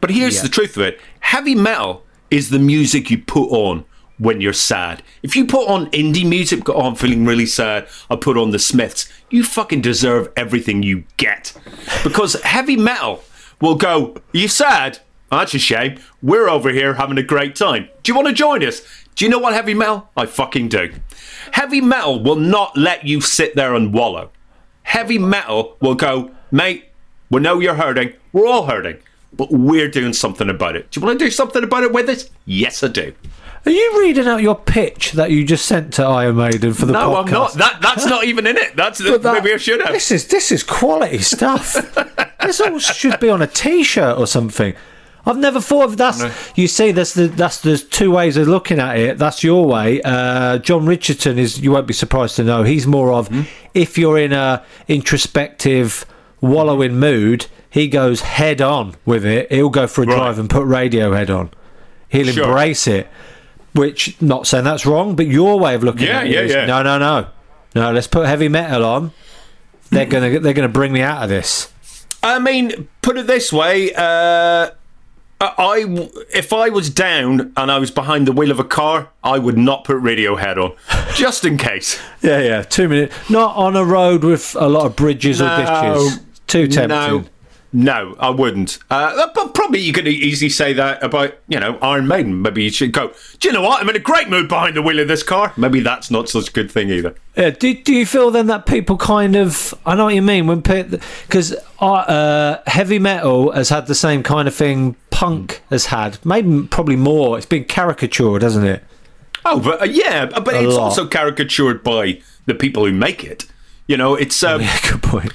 But 0.00 0.10
here's 0.10 0.36
Yeah. 0.36 0.42
the 0.42 0.48
truth 0.48 0.76
of 0.76 0.82
it. 0.82 1.00
Heavy 1.20 1.54
metal 1.54 2.04
is 2.30 2.50
the 2.50 2.58
music 2.58 3.10
you 3.10 3.18
put 3.18 3.48
on 3.50 3.84
when 4.18 4.40
you're 4.40 4.52
sad. 4.52 5.02
If 5.22 5.34
you 5.36 5.46
put 5.46 5.68
on 5.68 5.90
indie 5.90 6.24
music, 6.28 6.64
go, 6.64 6.74
oh, 6.74 6.82
I'm 6.82 6.94
feeling 6.94 7.24
really 7.24 7.46
sad, 7.46 7.88
I 8.10 8.16
put 8.16 8.36
on 8.36 8.50
the 8.50 8.58
Smiths, 8.58 9.08
you 9.30 9.42
fucking 9.44 9.80
deserve 9.80 10.28
everything 10.36 10.82
you 10.82 11.04
get. 11.16 11.52
Because 12.04 12.34
heavy 12.42 12.76
metal 12.76 13.22
will 13.60 13.74
go, 13.74 14.16
you 14.32 14.48
sad? 14.48 14.98
That's 15.30 15.54
a 15.54 15.58
shame. 15.58 15.98
We're 16.22 16.48
over 16.48 16.70
here 16.70 16.94
having 16.94 17.16
a 17.18 17.22
great 17.22 17.56
time. 17.56 17.88
Do 18.02 18.12
you 18.12 18.16
want 18.16 18.28
to 18.28 18.34
join 18.34 18.62
us? 18.64 18.82
Do 19.14 19.24
you 19.24 19.30
know 19.30 19.38
what 19.38 19.54
heavy 19.54 19.74
metal? 19.74 20.08
I 20.16 20.26
fucking 20.26 20.68
do. 20.68 20.92
Heavy 21.52 21.80
metal 21.80 22.22
will 22.22 22.36
not 22.36 22.76
let 22.76 23.04
you 23.06 23.20
sit 23.20 23.54
there 23.54 23.74
and 23.74 23.92
wallow. 23.92 24.30
Heavy 24.84 25.18
metal 25.18 25.76
will 25.80 25.94
go, 25.94 26.30
mate, 26.50 26.86
we 27.30 27.40
know 27.40 27.60
you're 27.60 27.74
hurting. 27.74 28.14
We're 28.32 28.46
all 28.46 28.66
hurting. 28.66 28.98
But 29.34 29.50
we're 29.50 29.88
doing 29.88 30.12
something 30.12 30.50
about 30.50 30.76
it. 30.76 30.90
Do 30.90 31.00
you 31.00 31.06
want 31.06 31.18
to 31.18 31.24
do 31.24 31.30
something 31.30 31.64
about 31.64 31.84
it 31.84 31.92
with 31.92 32.08
us? 32.08 32.28
Yes, 32.44 32.82
I 32.82 32.88
do. 32.88 33.14
Are 33.64 33.70
you 33.70 34.00
reading 34.00 34.26
out 34.26 34.42
your 34.42 34.56
pitch 34.56 35.12
that 35.12 35.30
you 35.30 35.44
just 35.44 35.66
sent 35.66 35.94
to 35.94 36.02
Iron 36.04 36.36
Maiden 36.36 36.74
for 36.74 36.84
the 36.84 36.92
no, 36.92 37.10
podcast? 37.10 37.12
No, 37.12 37.20
I'm 37.22 37.30
not. 37.30 37.52
That 37.54 37.78
that's 37.80 38.04
not 38.06 38.24
even 38.24 38.46
in 38.46 38.56
it. 38.56 38.74
That's 38.74 39.00
But 39.00 39.22
that- 39.22 39.34
maybe 39.34 39.54
I 39.54 39.56
should 39.56 39.80
have. 39.80 39.92
This 39.92 40.10
is 40.10 40.26
this 40.26 40.50
is 40.50 40.64
quality 40.64 41.18
stuff. 41.18 41.74
this 42.42 42.60
all 42.60 42.78
should 42.80 43.20
be 43.20 43.30
on 43.30 43.40
a 43.40 43.46
T-shirt 43.46 44.18
or 44.18 44.26
something. 44.26 44.74
I've 45.24 45.38
never 45.38 45.60
thought 45.60 45.84
of 45.84 45.96
that's. 45.96 46.24
You 46.56 46.66
see, 46.66 46.90
that's 46.90 47.14
the 47.14 47.28
that's 47.28 47.60
there's 47.60 47.84
two 47.84 48.10
ways 48.10 48.36
of 48.36 48.48
looking 48.48 48.80
at 48.80 48.98
it. 48.98 49.18
That's 49.18 49.44
your 49.44 49.66
way. 49.66 50.00
Uh, 50.02 50.58
John 50.58 50.84
Richardson 50.86 51.38
is. 51.38 51.60
You 51.60 51.70
won't 51.70 51.86
be 51.86 51.94
surprised 51.94 52.36
to 52.36 52.44
know 52.44 52.64
he's 52.64 52.86
more 52.86 53.12
of 53.12 53.28
Hmm? 53.28 53.42
if 53.74 53.96
you're 53.96 54.18
in 54.18 54.32
a 54.32 54.64
introspective, 54.88 56.04
wallowing 56.40 56.98
mood. 56.98 57.46
He 57.70 57.88
goes 57.88 58.20
head 58.22 58.60
on 58.60 58.96
with 59.06 59.24
it. 59.24 59.50
He'll 59.50 59.70
go 59.70 59.86
for 59.86 60.02
a 60.02 60.06
Right. 60.06 60.16
drive 60.16 60.38
and 60.38 60.50
put 60.50 60.64
Radiohead 60.64 61.30
on. 61.34 61.50
He'll 62.08 62.26
Sure. 62.32 62.44
embrace 62.44 62.86
it. 62.86 63.08
Which, 63.74 64.20
not 64.20 64.46
saying 64.46 64.64
that's 64.64 64.84
wrong, 64.84 65.14
but 65.16 65.26
your 65.28 65.58
way 65.58 65.74
of 65.74 65.82
looking 65.82 66.06
Yeah, 66.08 66.18
at 66.18 66.26
it 66.26 66.32
yeah, 66.32 66.40
is, 66.40 66.52
yeah. 66.52 66.66
no, 66.66 66.82
no, 66.82 66.98
no, 66.98 67.26
no. 67.74 67.90
Let's 67.92 68.06
put 68.06 68.26
heavy 68.26 68.48
metal 68.48 68.84
on. 68.84 69.12
They're 69.90 70.04
gonna 70.04 70.38
they're 70.40 70.52
gonna 70.52 70.68
bring 70.68 70.92
me 70.92 71.00
out 71.00 71.22
of 71.22 71.28
this. 71.30 71.68
I 72.22 72.38
mean, 72.38 72.88
put 73.00 73.16
it 73.16 73.26
this 73.26 73.50
way. 73.52 73.92
Uh, 73.94 74.70
I 75.42 76.08
if 76.32 76.52
I 76.52 76.68
was 76.68 76.88
down 76.88 77.52
and 77.56 77.70
I 77.70 77.78
was 77.78 77.90
behind 77.90 78.26
the 78.26 78.32
wheel 78.32 78.50
of 78.50 78.60
a 78.60 78.64
car, 78.64 79.10
I 79.24 79.38
would 79.38 79.58
not 79.58 79.84
put 79.84 79.96
Radiohead 79.96 80.56
on, 80.56 80.76
just 81.14 81.44
in 81.44 81.56
case. 81.58 82.00
Yeah, 82.22 82.40
yeah. 82.40 82.62
Two 82.62 82.88
minutes. 82.88 83.14
Not 83.28 83.56
on 83.56 83.74
a 83.76 83.84
road 83.84 84.22
with 84.24 84.54
a 84.58 84.68
lot 84.68 84.86
of 84.86 84.96
bridges 84.96 85.40
or 85.40 85.48
ditches. 85.56 86.20
Too 86.46 86.68
tempting. 86.68 86.88
No. 86.88 87.24
No, 87.72 88.14
I 88.18 88.28
wouldn't. 88.30 88.78
Uh, 88.90 89.28
but 89.34 89.54
probably 89.54 89.80
you 89.80 89.94
could 89.94 90.06
easily 90.06 90.50
say 90.50 90.74
that 90.74 91.02
about, 91.02 91.38
you 91.48 91.58
know, 91.58 91.78
Iron 91.80 92.06
Maiden. 92.06 92.42
Maybe 92.42 92.64
you 92.64 92.70
should 92.70 92.92
go, 92.92 93.12
do 93.40 93.48
you 93.48 93.54
know 93.54 93.62
what? 93.62 93.80
I'm 93.80 93.88
in 93.88 93.96
a 93.96 94.00
great 94.00 94.28
mood 94.28 94.48
behind 94.48 94.76
the 94.76 94.82
wheel 94.82 94.98
of 94.98 95.08
this 95.08 95.22
car. 95.22 95.54
Maybe 95.56 95.80
that's 95.80 96.10
not 96.10 96.28
such 96.28 96.50
a 96.50 96.52
good 96.52 96.70
thing 96.70 96.90
either. 96.90 97.14
Yeah, 97.36 97.48
do, 97.48 97.72
do 97.72 97.94
you 97.94 98.04
feel 98.04 98.30
then 98.30 98.46
that 98.48 98.66
people 98.66 98.98
kind 98.98 99.36
of 99.36 99.72
I 99.86 99.94
know 99.94 100.04
what 100.04 100.14
you 100.14 100.20
mean 100.20 100.46
when 100.46 100.60
because 100.60 101.54
uh, 101.80 102.58
heavy 102.66 102.98
metal 102.98 103.52
has 103.52 103.70
had 103.70 103.86
the 103.86 103.94
same 103.94 104.22
kind 104.22 104.46
of 104.46 104.54
thing 104.54 104.96
punk 105.10 105.62
has 105.70 105.86
had 105.86 106.18
maybe 106.24 106.66
probably 106.66 106.96
more 106.96 107.36
it's 107.36 107.46
been 107.46 107.64
caricatured 107.64 108.42
hasn't 108.42 108.66
it 108.66 108.82
oh 109.44 109.60
but 109.60 109.80
uh, 109.82 109.84
yeah 109.84 110.26
but 110.26 110.54
a 110.54 110.64
it's 110.64 110.74
lot. 110.74 110.84
also 110.84 111.06
caricatured 111.06 111.82
by 111.82 112.20
the 112.46 112.54
people 112.54 112.84
who 112.84 112.92
make 112.92 113.24
it 113.24 113.46
you 113.86 113.96
know 113.96 114.14
it's 114.14 114.42
um, 114.42 114.60
yeah, 114.60 114.78
good 114.90 115.02
point 115.02 115.32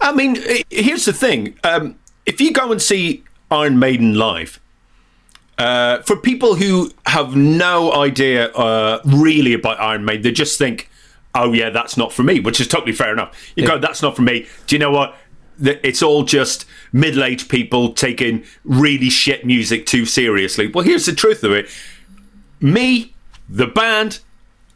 I 0.00 0.12
mean, 0.12 0.36
here's 0.70 1.04
the 1.04 1.12
thing: 1.12 1.58
um, 1.64 1.96
if 2.26 2.40
you 2.40 2.52
go 2.52 2.72
and 2.72 2.80
see 2.80 3.24
Iron 3.50 3.78
Maiden 3.78 4.14
live, 4.14 4.60
uh, 5.58 6.02
for 6.02 6.16
people 6.16 6.54
who 6.54 6.90
have 7.06 7.36
no 7.36 7.92
idea 7.92 8.50
uh, 8.52 9.00
really 9.04 9.52
about 9.52 9.80
Iron 9.80 10.04
Maiden, 10.04 10.22
they 10.22 10.32
just 10.32 10.58
think, 10.58 10.90
"Oh 11.34 11.52
yeah, 11.52 11.70
that's 11.70 11.96
not 11.96 12.12
for 12.12 12.22
me," 12.22 12.40
which 12.40 12.60
is 12.60 12.68
totally 12.68 12.92
fair 12.92 13.12
enough. 13.12 13.36
You 13.56 13.64
yeah. 13.64 13.70
go, 13.70 13.78
"That's 13.78 14.02
not 14.02 14.16
for 14.16 14.22
me." 14.22 14.46
Do 14.66 14.74
you 14.74 14.78
know 14.78 14.90
what? 14.90 15.16
It's 15.62 16.02
all 16.02 16.24
just 16.24 16.64
middle-aged 16.90 17.50
people 17.50 17.92
taking 17.92 18.44
really 18.64 19.10
shit 19.10 19.44
music 19.44 19.84
too 19.84 20.06
seriously. 20.06 20.68
Well, 20.68 20.84
here's 20.84 21.04
the 21.04 21.14
truth 21.14 21.44
of 21.44 21.52
it: 21.52 21.68
me, 22.60 23.12
the 23.48 23.66
band, 23.66 24.20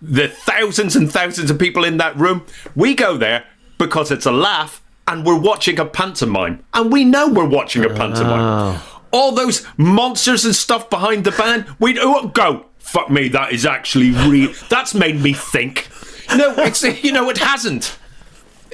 the 0.02 0.28
thousands 0.28 0.94
and 0.94 1.10
thousands 1.10 1.50
of 1.50 1.58
people 1.58 1.84
in 1.84 1.96
that 1.96 2.14
room, 2.18 2.44
we 2.76 2.94
go 2.94 3.16
there 3.16 3.46
because 3.78 4.10
it's 4.10 4.26
a 4.26 4.32
laugh 4.32 4.83
and 5.06 5.24
we're 5.24 5.38
watching 5.38 5.78
a 5.78 5.84
pantomime. 5.84 6.64
And 6.72 6.92
we 6.92 7.04
know 7.04 7.28
we're 7.28 7.48
watching 7.48 7.84
a 7.84 7.88
pantomime. 7.88 8.40
Oh. 8.40 9.00
All 9.12 9.32
those 9.32 9.66
monsters 9.76 10.44
and 10.44 10.54
stuff 10.54 10.90
behind 10.90 11.24
the 11.24 11.30
band, 11.30 11.66
we 11.78 11.98
oh, 12.00 12.28
go, 12.28 12.66
fuck 12.78 13.10
me, 13.10 13.28
that 13.28 13.52
is 13.52 13.64
actually 13.64 14.10
real. 14.10 14.52
That's 14.68 14.94
made 14.94 15.20
me 15.20 15.32
think. 15.32 15.88
No, 16.34 16.54
it's, 16.58 16.82
you 17.04 17.12
know, 17.12 17.28
it 17.30 17.38
hasn't 17.38 17.98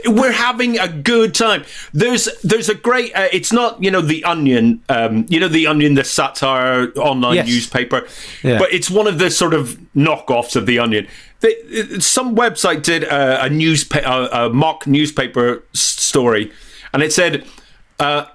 we're 0.07 0.33
having 0.33 0.79
a 0.79 0.89
good 0.89 1.35
time. 1.35 1.65
There's 1.93 2.29
there's 2.43 2.69
a 2.69 2.75
great. 2.75 3.15
Uh, 3.15 3.29
it's 3.33 3.53
not 3.53 3.83
you 3.83 3.91
know 3.91 4.01
the 4.01 4.25
Onion. 4.25 4.83
Um, 4.89 5.27
you 5.29 5.41
know 5.41 5.49
the 5.49 5.67
Onion, 5.67 5.95
the 5.95 6.05
satire 6.05 6.93
online 6.97 7.37
yes. 7.37 7.47
newspaper, 7.47 8.07
yeah. 8.43 8.59
but 8.59 8.73
it's 8.73 8.91
one 8.91 9.07
of 9.07 9.19
the 9.19 9.31
sort 9.31 9.55
of 9.55 9.79
knockoffs 9.95 10.57
of 10.57 10.67
the 10.67 10.79
Onion. 10.79 11.07
They, 11.41 11.55
some 12.01 12.37
website 12.37 12.83
did 12.83 13.05
a, 13.05 13.45
a 13.45 13.51
newspaper, 13.51 14.07
a, 14.07 14.47
a, 14.47 14.51
mock 14.51 14.87
newspaper 14.87 15.65
story, 16.11 16.53
and 16.93 17.03
it 17.03 17.13
said, 17.13 17.47
uh, 17.99 18.27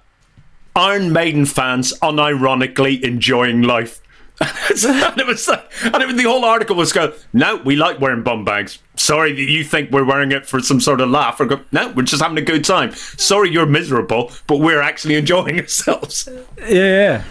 "Iron 0.76 1.14
Maiden 1.14 1.46
fans 1.46 1.94
unironically 2.00 3.02
enjoying 3.02 3.62
life." 3.62 4.02
and 4.42 5.18
it 5.18 5.26
was 5.26 5.48
like, 5.48 5.72
and 5.84 5.96
it, 6.04 6.18
the 6.18 6.24
whole 6.24 6.44
article 6.44 6.76
was 6.76 6.92
go, 6.92 7.14
"No, 7.32 7.58
we 7.58 7.76
like 7.76 8.02
wearing 8.02 8.24
bum 8.24 8.44
bags. 8.44 8.80
Sorry 8.96 9.32
that 9.32 9.42
you 9.42 9.64
think 9.64 9.92
we're 9.92 10.04
wearing 10.04 10.32
it 10.32 10.46
for 10.46 10.60
some 10.62 10.82
sort 10.82 11.00
of 11.00 11.10
laugh, 11.10 11.40
or 11.40 11.46
go, 11.46 11.62
no, 11.72 11.90
we're 11.90 12.04
just 12.04 12.22
having 12.22 12.38
a 12.38 12.42
good 12.42 12.66
time. 12.66 12.92
Sorry 12.94 13.50
you're 13.50 13.66
miserable, 13.66 14.32
but 14.48 14.58
we're 14.58 14.82
actually 14.82 15.16
enjoying 15.16 15.60
ourselves." 15.62 16.28
Yeah, 16.68 17.24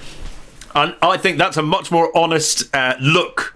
and 0.74 0.95
I 1.03 1.16
think 1.18 1.38
that's 1.38 1.57
a 1.57 1.62
much 1.62 1.90
more 1.90 2.16
honest 2.16 2.74
uh, 2.74 2.95
look 3.01 3.55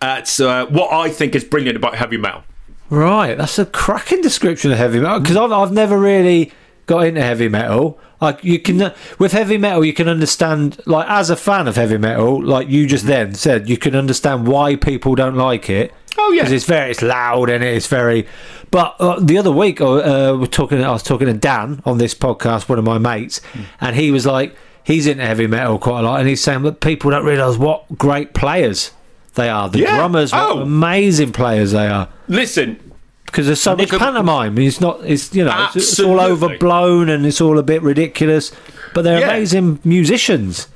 at 0.00 0.40
uh, 0.40 0.66
what 0.66 0.92
I 0.92 1.10
think 1.10 1.34
is 1.34 1.44
brilliant 1.44 1.76
about 1.76 1.94
heavy 1.94 2.16
metal. 2.16 2.42
Right, 2.90 3.36
that's 3.36 3.58
a 3.58 3.66
cracking 3.66 4.22
description 4.22 4.72
of 4.72 4.78
heavy 4.78 4.98
metal 5.00 5.20
because 5.20 5.36
I've, 5.36 5.52
I've 5.52 5.72
never 5.72 5.98
really 5.98 6.52
got 6.86 7.06
into 7.06 7.22
heavy 7.22 7.48
metal. 7.48 7.98
Like 8.20 8.42
you 8.42 8.58
can 8.58 8.92
with 9.18 9.32
heavy 9.32 9.58
metal, 9.58 9.84
you 9.84 9.92
can 9.92 10.08
understand. 10.08 10.80
Like 10.86 11.06
as 11.08 11.30
a 11.30 11.36
fan 11.36 11.68
of 11.68 11.76
heavy 11.76 11.98
metal, 11.98 12.42
like 12.42 12.68
you 12.68 12.86
just 12.86 13.06
then 13.06 13.34
said, 13.34 13.68
you 13.68 13.76
can 13.76 13.94
understand 13.94 14.46
why 14.46 14.74
people 14.74 15.14
don't 15.14 15.36
like 15.36 15.70
it. 15.70 15.92
Oh 16.16 16.32
yeah, 16.32 16.42
because 16.42 16.52
it's 16.52 16.64
very 16.64 16.90
it's 16.90 17.02
loud 17.02 17.50
and 17.50 17.62
it's 17.62 17.86
very. 17.86 18.26
But 18.70 18.96
uh, 18.98 19.20
the 19.20 19.38
other 19.38 19.52
week, 19.52 19.80
uh, 19.80 20.36
we're 20.40 20.46
talking. 20.46 20.82
I 20.82 20.90
was 20.90 21.02
talking 21.02 21.28
to 21.28 21.34
Dan 21.34 21.82
on 21.84 21.98
this 21.98 22.14
podcast, 22.14 22.68
one 22.68 22.78
of 22.78 22.84
my 22.84 22.98
mates, 22.98 23.40
mm. 23.52 23.66
and 23.80 23.94
he 23.94 24.10
was 24.10 24.26
like, 24.26 24.56
he's 24.82 25.06
into 25.06 25.24
heavy 25.24 25.46
metal 25.46 25.78
quite 25.78 26.00
a 26.00 26.02
lot, 26.02 26.18
and 26.18 26.28
he's 26.28 26.42
saying 26.42 26.62
that 26.62 26.80
people 26.80 27.10
don't 27.10 27.24
realise 27.24 27.56
what 27.56 27.86
great 27.96 28.34
players 28.34 28.90
they 29.38 29.48
are. 29.48 29.70
The 29.70 29.80
yeah. 29.80 29.96
drummers, 29.96 30.32
oh. 30.34 30.60
amazing 30.60 31.32
players 31.32 31.72
they 31.72 31.86
are. 31.86 32.10
Listen, 32.28 32.78
because 33.24 33.46
there's 33.46 33.60
so 33.60 33.76
much 33.76 33.90
pantomime. 33.90 34.58
It's 34.58 34.80
not. 34.80 35.04
It's 35.04 35.34
you 35.34 35.44
know. 35.44 35.70
It's, 35.74 35.76
it's, 35.76 36.00
all 36.00 36.20
overblown 36.20 37.08
and 37.08 37.24
it's 37.24 37.40
all 37.40 37.58
a 37.58 37.62
bit 37.62 37.82
ridiculous. 37.82 38.52
But 38.94 39.02
they're 39.02 39.20
yeah. 39.20 39.30
amazing 39.30 39.80
musicians. 39.84 40.68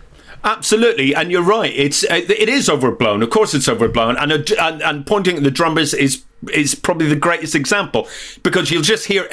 Absolutely, 0.44 1.14
and 1.14 1.30
you're 1.30 1.42
right. 1.42 1.72
It's 1.74 2.04
uh, 2.04 2.14
it 2.28 2.48
is 2.48 2.68
overblown. 2.68 3.22
Of 3.22 3.30
course, 3.30 3.54
it's 3.54 3.68
overblown, 3.68 4.16
and 4.16 4.32
and, 4.32 4.82
and 4.82 5.06
pointing 5.06 5.36
at 5.36 5.44
the 5.44 5.50
drummers 5.50 5.94
is 5.94 6.24
is 6.52 6.74
probably 6.74 7.06
the 7.06 7.16
greatest 7.16 7.54
example 7.54 8.08
because 8.42 8.70
you'll 8.70 8.82
just 8.82 9.06
hear 9.06 9.28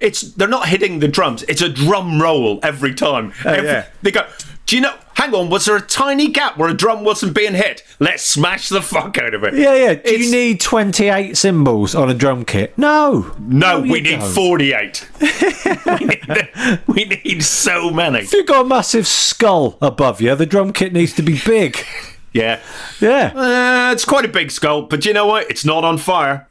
it's 0.00 0.20
they're 0.20 0.48
not 0.48 0.68
hitting 0.68 0.98
the 0.98 1.08
drums. 1.08 1.42
It's 1.44 1.62
a 1.62 1.68
drum 1.68 2.20
roll 2.20 2.60
every 2.62 2.94
time. 2.94 3.32
Oh, 3.44 3.50
every, 3.50 3.68
yeah. 3.68 3.86
They 4.02 4.10
go. 4.10 4.28
Do 4.70 4.76
you 4.76 4.82
know? 4.82 4.94
Hang 5.14 5.34
on, 5.34 5.50
was 5.50 5.64
there 5.64 5.74
a 5.74 5.80
tiny 5.80 6.28
gap 6.28 6.56
where 6.56 6.68
a 6.68 6.74
drum 6.74 7.02
wasn't 7.02 7.34
being 7.34 7.54
hit? 7.54 7.82
Let's 7.98 8.22
smash 8.22 8.68
the 8.68 8.80
fuck 8.80 9.18
out 9.18 9.34
of 9.34 9.42
it. 9.42 9.54
Yeah, 9.54 9.74
yeah. 9.74 9.94
Do 9.94 10.02
it's, 10.04 10.26
you 10.26 10.30
need 10.30 10.60
28 10.60 11.36
cymbals 11.36 11.96
on 11.96 12.08
a 12.08 12.14
drum 12.14 12.44
kit? 12.44 12.78
No. 12.78 13.34
No, 13.40 13.80
no 13.80 13.80
we 13.80 14.00
need 14.00 14.20
don't. 14.20 14.32
48. 14.32 15.10
we, 15.20 15.96
need, 16.06 16.80
we 16.86 17.04
need 17.04 17.42
so 17.42 17.90
many. 17.90 18.20
If 18.20 18.32
you've 18.32 18.46
got 18.46 18.64
a 18.64 18.68
massive 18.68 19.08
skull 19.08 19.76
above 19.82 20.20
you, 20.20 20.36
the 20.36 20.46
drum 20.46 20.72
kit 20.72 20.92
needs 20.92 21.14
to 21.14 21.22
be 21.22 21.40
big. 21.44 21.76
Yeah. 22.32 22.60
Yeah. 23.00 23.32
Uh, 23.34 23.92
it's 23.92 24.04
quite 24.04 24.24
a 24.24 24.28
big 24.28 24.52
skull, 24.52 24.82
but 24.82 25.04
you 25.04 25.12
know 25.12 25.26
what? 25.26 25.50
It's 25.50 25.64
not 25.64 25.82
on 25.82 25.98
fire. 25.98 26.46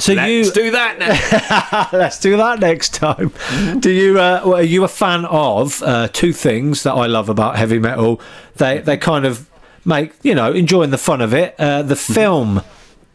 So 0.00 0.14
Let's 0.14 0.30
you 0.30 0.52
do 0.52 0.70
that 0.70 0.98
now. 0.98 1.88
Let's 1.98 2.18
do 2.18 2.36
that 2.38 2.60
next 2.60 2.94
time. 2.94 3.30
Mm-hmm. 3.30 3.78
Do 3.80 3.90
you? 3.90 4.18
Uh, 4.18 4.42
well, 4.44 4.56
are 4.56 4.62
you 4.62 4.84
a 4.84 4.88
fan 4.88 5.24
of 5.26 5.82
uh, 5.82 6.08
two 6.08 6.32
things 6.32 6.82
that 6.84 6.92
I 6.94 7.06
love 7.06 7.28
about 7.28 7.56
heavy 7.56 7.78
metal? 7.78 8.20
They 8.56 8.78
they 8.78 8.96
kind 8.96 9.26
of 9.26 9.48
make 9.84 10.12
you 10.22 10.34
know 10.34 10.52
enjoying 10.52 10.90
the 10.90 10.98
fun 10.98 11.20
of 11.20 11.34
it. 11.34 11.54
Uh, 11.58 11.82
the 11.82 11.94
mm-hmm. 11.94 12.12
film, 12.14 12.62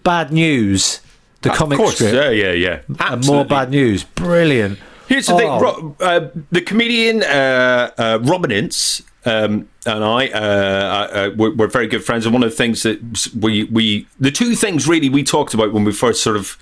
Bad 0.04 0.32
News, 0.32 1.02
the 1.42 1.50
comic 1.50 1.78
course. 1.78 1.96
strip. 1.96 2.14
Yeah, 2.14 2.30
yeah, 2.30 2.52
yeah. 2.52 2.82
And 3.00 3.26
more 3.26 3.46
bad 3.46 3.72
news. 3.72 4.04
Brilliant. 4.04 4.80
Here's 5.08 5.28
the 5.28 5.34
oh. 5.34 5.38
thing: 5.38 5.50
Ro- 5.50 5.96
uh, 6.00 6.30
the 6.52 6.62
comedian 6.62 7.24
uh, 7.24 7.92
uh, 7.98 8.20
Robin 8.22 8.52
Ince 8.52 9.02
um, 9.26 9.68
and 9.86 10.04
I 10.04 10.28
uh, 10.28 10.40
uh, 10.40 11.32
we're, 11.36 11.56
we're, 11.56 11.68
very 11.68 11.88
good 11.88 12.04
friends. 12.04 12.26
And 12.26 12.34
one 12.34 12.44
of 12.44 12.50
the 12.52 12.56
things 12.56 12.84
that 12.84 13.30
we 13.40 13.64
we 13.66 14.08
the 14.20 14.32
two 14.32 14.56
things 14.56 14.88
really 14.88 15.10
we 15.10 15.24
talked 15.24 15.54
about 15.54 15.74
when 15.74 15.84
we 15.84 15.92
first 15.92 16.22
sort 16.22 16.38
of 16.38 16.58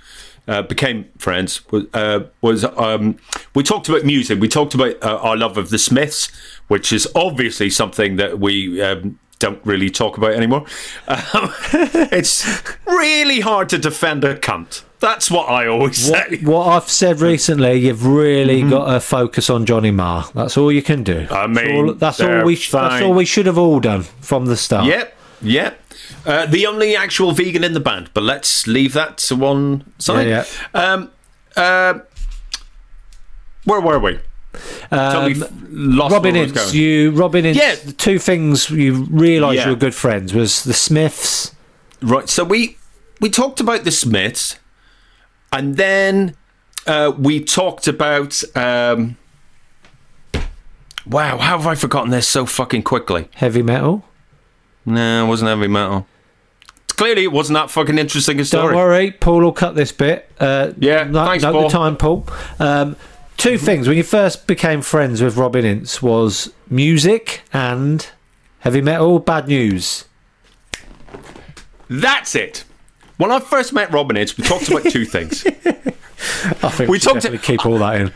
uh, 0.47 0.61
became 0.61 1.09
friends 1.17 1.69
was, 1.71 1.85
uh, 1.93 2.25
was 2.41 2.63
um, 2.63 3.17
we 3.53 3.63
talked 3.63 3.89
about 3.89 4.05
music. 4.05 4.39
We 4.39 4.47
talked 4.47 4.73
about 4.73 5.01
uh, 5.03 5.17
our 5.17 5.35
love 5.35 5.57
of 5.57 5.69
the 5.69 5.77
Smiths, 5.77 6.31
which 6.67 6.93
is 6.93 7.07
obviously 7.15 7.69
something 7.69 8.15
that 8.15 8.39
we 8.39 8.81
um, 8.81 9.19
don't 9.39 9.63
really 9.65 9.89
talk 9.89 10.17
about 10.17 10.31
anymore. 10.31 10.65
Um, 11.07 11.53
it's 12.11 12.63
really 12.85 13.41
hard 13.41 13.67
to 13.69 13.77
defend 13.77 14.23
a 14.23 14.35
cunt. 14.37 14.83
That's 15.03 15.29
what 15.29 15.49
I 15.49 15.67
always 15.67 15.97
say. 15.97 16.37
What, 16.37 16.43
what 16.43 16.67
I've 16.67 16.89
said 16.89 17.19
recently, 17.33 17.73
you've 17.73 18.05
really 18.05 18.61
mm-hmm. 18.61 18.69
got 18.69 18.93
to 18.93 19.01
focus 19.01 19.49
on 19.49 19.65
Johnny 19.65 19.91
Marr. 19.91 20.29
That's 20.33 20.55
all 20.55 20.71
you 20.71 20.81
can 20.81 21.03
do. 21.03 21.27
I 21.29 21.45
mean, 21.45 21.97
that's 21.97 22.21
all, 22.21 22.27
that's 22.29 22.39
all 22.39 22.45
we 22.45 22.55
sh- 22.55 22.71
that's 22.71 23.03
all 23.03 23.13
we 23.13 23.25
should 23.25 23.45
have 23.45 23.57
all 23.57 23.81
done 23.81 24.03
from 24.03 24.45
the 24.45 24.55
start. 24.55 24.85
Yep, 24.85 25.13
yep. 25.41 25.81
Uh, 26.25 26.45
the 26.45 26.65
only 26.65 26.95
actual 26.95 27.33
vegan 27.33 27.65
in 27.65 27.73
the 27.73 27.81
band, 27.81 28.11
but 28.13 28.23
let's 28.23 28.65
leave 28.65 28.93
that 28.93 29.17
to 29.17 29.35
one 29.35 29.91
side. 29.99 30.25
Yeah, 30.25 30.45
yeah. 30.73 30.93
Um, 30.93 31.11
uh, 31.57 31.99
where 33.65 33.81
were 33.81 33.99
we? 33.99 34.19
Um, 34.89 35.99
Robin 35.99 36.37
Ince, 36.37 36.73
you 36.73 37.11
Robin 37.11 37.43
Ince. 37.43 37.57
Yeah. 37.57 37.75
The 37.75 37.91
two 37.91 38.19
things 38.19 38.69
you 38.69 39.03
realised 39.11 39.57
yeah. 39.57 39.65
you 39.65 39.71
were 39.71 39.77
good 39.77 39.95
friends 39.95 40.33
was 40.33 40.63
the 40.63 40.73
Smiths. 40.73 41.53
Right. 42.01 42.29
So 42.29 42.45
we 42.45 42.77
we 43.19 43.29
talked 43.29 43.59
about 43.59 43.83
the 43.83 43.91
Smiths, 43.91 44.59
and 45.53 45.77
then 45.77 46.35
uh, 46.87 47.13
we 47.17 47.43
talked 47.43 47.87
about. 47.87 48.41
Um, 48.55 49.17
wow, 51.05 51.37
how 51.37 51.57
have 51.57 51.67
I 51.67 51.75
forgotten 51.75 52.09
this 52.09 52.27
so 52.27 52.45
fucking 52.45 52.83
quickly? 52.83 53.29
Heavy 53.35 53.61
metal. 53.61 54.05
No, 54.85 55.25
it 55.25 55.27
wasn't 55.27 55.49
heavy 55.49 55.67
metal. 55.67 56.07
Clearly, 56.89 57.23
it 57.23 57.31
wasn't 57.31 57.55
that 57.55 57.71
fucking 57.71 57.97
interesting 57.97 58.39
a 58.39 58.45
story. 58.45 58.73
Don't 58.73 58.75
worry, 58.75 59.11
Paul 59.11 59.41
will 59.41 59.51
cut 59.51 59.75
this 59.75 59.91
bit. 59.91 60.29
Uh, 60.39 60.73
yeah, 60.77 61.03
no, 61.03 61.25
thanks, 61.25 61.43
Paul. 61.43 61.63
the 61.63 61.69
time, 61.69 61.97
Paul. 61.97 62.27
Um, 62.59 62.95
two 63.37 63.57
things. 63.57 63.87
When 63.87 63.97
you 63.97 64.03
first 64.03 64.45
became 64.45 64.81
friends 64.81 65.21
with 65.21 65.37
Robin 65.37 65.65
Ince 65.65 66.01
was 66.01 66.51
music 66.69 67.41
and 67.51 68.07
heavy 68.59 68.81
metal. 68.81 69.19
Bad 69.19 69.47
news. 69.47 70.05
That's 71.89 72.35
it. 72.35 72.63
When 73.17 73.31
I 73.31 73.39
first 73.39 73.73
met 73.73 73.91
Robin 73.91 74.17
Ince, 74.17 74.37
we 74.37 74.43
talked 74.43 74.67
about 74.69 74.83
two 74.83 75.05
things. 75.05 75.45
I 75.45 76.69
think 76.69 76.89
we, 76.89 76.95
we 76.95 76.99
talked 76.99 77.21
to 77.21 77.37
keep 77.37 77.65
all 77.65 77.77
that 77.79 78.01
in. 78.01 78.11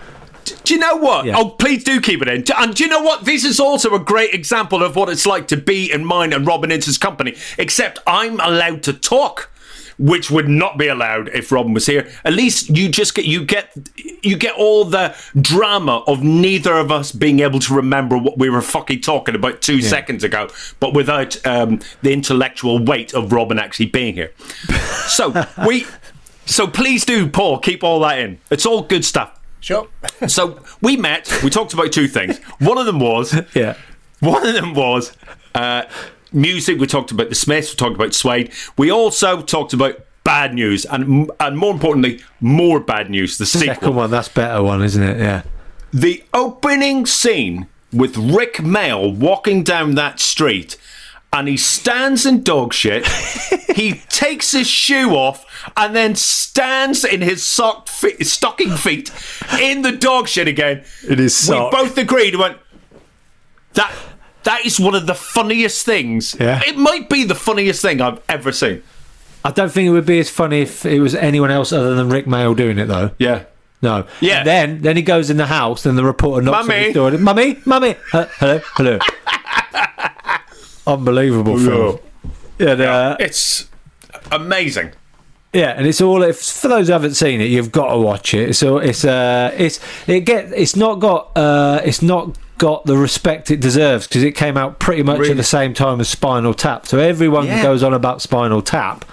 Do 0.63 0.73
you 0.73 0.79
know 0.79 0.95
what? 0.95 1.25
Yeah. 1.25 1.37
Oh, 1.37 1.49
please 1.49 1.83
do 1.83 1.99
keep 1.99 2.21
it 2.21 2.27
in. 2.27 2.43
And 2.57 2.73
do 2.73 2.83
you 2.83 2.89
know 2.89 3.01
what? 3.01 3.25
This 3.25 3.43
is 3.43 3.59
also 3.59 3.93
a 3.93 3.99
great 3.99 4.33
example 4.33 4.81
of 4.83 4.95
what 4.95 5.09
it's 5.09 5.25
like 5.25 5.47
to 5.49 5.57
be 5.57 5.91
in 5.91 6.05
mine 6.05 6.33
and 6.33 6.47
Robin 6.47 6.71
Ince's 6.71 6.97
company. 6.97 7.35
Except 7.57 7.99
I'm 8.07 8.39
allowed 8.39 8.83
to 8.83 8.93
talk, 8.93 9.49
which 9.99 10.29
would 10.29 10.47
not 10.47 10.77
be 10.77 10.87
allowed 10.87 11.27
if 11.29 11.51
Robin 11.51 11.73
was 11.73 11.85
here. 11.85 12.07
At 12.23 12.33
least 12.33 12.69
you 12.69 12.89
just 12.89 13.15
get 13.15 13.25
you 13.25 13.43
get 13.43 13.75
you 14.21 14.37
get 14.37 14.53
all 14.55 14.85
the 14.85 15.15
drama 15.39 16.03
of 16.07 16.23
neither 16.23 16.73
of 16.75 16.91
us 16.91 17.11
being 17.11 17.39
able 17.39 17.59
to 17.59 17.73
remember 17.73 18.17
what 18.17 18.37
we 18.37 18.49
were 18.49 18.61
fucking 18.61 19.01
talking 19.01 19.35
about 19.35 19.61
two 19.61 19.81
seconds 19.81 20.23
ago, 20.23 20.49
but 20.79 20.93
without 20.93 21.43
um, 21.47 21.79
the 22.01 22.13
intellectual 22.13 22.83
weight 22.83 23.13
of 23.13 23.31
Robin 23.31 23.57
actually 23.59 23.87
being 23.87 24.13
here. 24.13 24.31
So 25.07 25.45
we. 25.65 25.85
So 26.45 26.67
please 26.67 27.05
do, 27.05 27.27
Paul, 27.27 27.59
keep 27.59 27.83
all 27.83 27.99
that 28.01 28.19
in. 28.19 28.39
It's 28.51 28.65
all 28.65 28.81
good 28.83 29.03
stuff. 29.05 29.39
Sure. 29.61 29.87
So 30.27 30.61
we 30.81 30.97
met. 30.97 31.31
We 31.43 31.49
talked 31.49 31.73
about 31.73 31.91
two 31.91 32.07
things. 32.07 32.39
One 32.59 32.77
of 32.77 32.85
them 32.85 32.99
was 32.99 33.33
Yeah. 33.55 33.75
one 34.19 34.45
of 34.45 34.53
them 34.53 34.73
was 34.73 35.15
uh, 35.55 35.83
music. 36.37 36.79
We 36.79 36.87
talked 36.87 37.11
about 37.11 37.29
the 37.29 37.35
Smiths. 37.35 37.71
We 37.71 37.75
talked 37.75 37.95
about 37.95 38.13
Suede. 38.13 38.53
We 38.77 38.91
also 38.91 39.41
talked 39.41 39.73
about 39.73 39.99
bad 40.23 40.53
news, 40.53 40.85
and 40.85 41.31
and 41.39 41.57
more 41.57 41.73
importantly, 41.73 42.21
more 42.39 42.79
bad 42.79 43.09
news. 43.09 43.37
The 43.37 43.45
sequel. 43.45 43.73
Second 43.75 43.95
one, 43.95 44.11
that's 44.11 44.29
better 44.29 44.63
one, 44.63 44.83
isn't 44.83 45.03
it? 45.03 45.17
Yeah. 45.17 45.43
The 45.91 46.23
opening 46.33 47.05
scene 47.05 47.67
with 47.91 48.17
Rik 48.17 48.55
Mayall 48.55 49.15
walking 49.15 49.63
down 49.63 49.95
that 49.95 50.19
street. 50.19 50.77
And 51.33 51.49
he 51.49 51.57
stands 51.57 52.25
in 52.25 52.41
dog 52.41 52.73
shit. 52.73 53.05
he 53.75 53.95
takes 54.09 54.53
his 54.53 54.65
shoe 54.65 55.11
off 55.11 55.45
and 55.75 55.93
then 55.93 56.15
stands 56.15 57.03
in 57.03 57.21
his 57.21 57.43
socked 57.43 57.89
feet, 57.89 58.25
stocking 58.25 58.75
feet 58.77 59.11
in 59.59 59.81
the 59.81 59.91
dog 59.91 60.29
shit 60.29 60.47
again. 60.47 60.85
It 61.07 61.19
is 61.19 61.35
sock. 61.35 61.73
We 61.73 61.79
both 61.79 61.97
agreed. 61.97 62.35
We 62.35 62.41
went, 62.41 62.57
that 63.73 63.93
that 64.47 64.65
is 64.65 64.79
one 64.79 64.95
of 64.95 65.05
the 65.07 65.13
funniest 65.13 65.85
things. 65.85 66.35
Yeah. 66.39 66.61
It 66.65 66.77
might 66.77 67.09
be 67.09 67.23
the 67.25 67.35
funniest 67.35 67.81
thing 67.81 67.99
I've 68.01 68.19
ever 68.29 68.51
seen. 68.53 68.81
I 69.43 69.51
don't 69.51 69.69
think 69.71 69.87
it 69.87 69.91
would 69.91 70.05
be 70.05 70.19
as 70.19 70.29
funny 70.29 70.61
if 70.61 70.85
it 70.85 70.99
was 71.01 71.13
anyone 71.15 71.51
else 71.51 71.71
other 71.73 71.95
than 71.95 72.09
Rik 72.09 72.25
Mayall 72.25 72.55
doing 72.55 72.79
it, 72.79 72.85
though. 72.85 73.11
Yeah. 73.19 73.43
No. 73.81 74.07
Yeah. 74.21 74.39
And 74.39 74.47
then, 74.47 74.81
then 74.81 74.95
he 74.95 75.03
goes 75.03 75.29
in 75.29 75.37
the 75.37 75.45
house, 75.47 75.85
and 75.85 75.97
the 75.97 76.03
reporter 76.03 76.41
knocks 76.43 76.59
on 76.61 76.67
Mummy. 76.67 76.83
his 76.85 76.93
door. 76.93 77.11
Mummy, 77.11 77.59
mummy, 77.65 77.95
Uh, 78.13 78.25
hello, 78.39 78.59
hello. 78.75 78.99
Unbelievable 80.87 81.57
film. 81.59 81.99
Yeah, 82.59 82.71
and, 82.71 82.81
uh, 82.81 83.17
It's 83.19 83.67
amazing. 84.31 84.91
yeah, 85.53 85.73
and 85.77 85.85
it's 85.85 86.01
all. 86.01 86.23
If 86.23 86.39
for 86.39 86.69
those 86.69 86.87
who 86.87 86.93
haven't 86.93 87.15
seen 87.15 87.41
it, 87.41 87.45
you've 87.51 87.71
got 87.71 87.91
to 87.93 87.97
watch 87.99 88.33
it. 88.33 88.55
So 88.55 88.77
it's 88.77 89.03
uh, 89.05 89.53
it's 89.57 89.79
it 90.07 90.21
get 90.21 90.51
it's 90.55 90.75
not 90.75 90.95
got 90.99 91.35
uh, 91.37 91.81
it's 91.83 92.01
not 92.01 92.37
got 92.57 92.85
the 92.85 92.97
respect 92.97 93.51
it 93.51 93.59
deserves 93.59 94.07
because 94.07 94.23
it 94.23 94.31
came 94.33 94.57
out 94.57 94.79
pretty 94.79 95.03
much 95.03 95.19
Really? 95.19 95.31
at 95.31 95.37
the 95.37 95.43
same 95.43 95.73
time 95.73 95.99
as 96.01 96.09
Spinal 96.09 96.53
Tap. 96.53 96.85
So 96.87 96.99
everyone 96.99 97.45
Yeah. 97.47 97.61
goes 97.61 97.83
on 97.83 97.93
about 97.93 98.21
Spinal 98.21 98.61
Tap. 98.61 99.05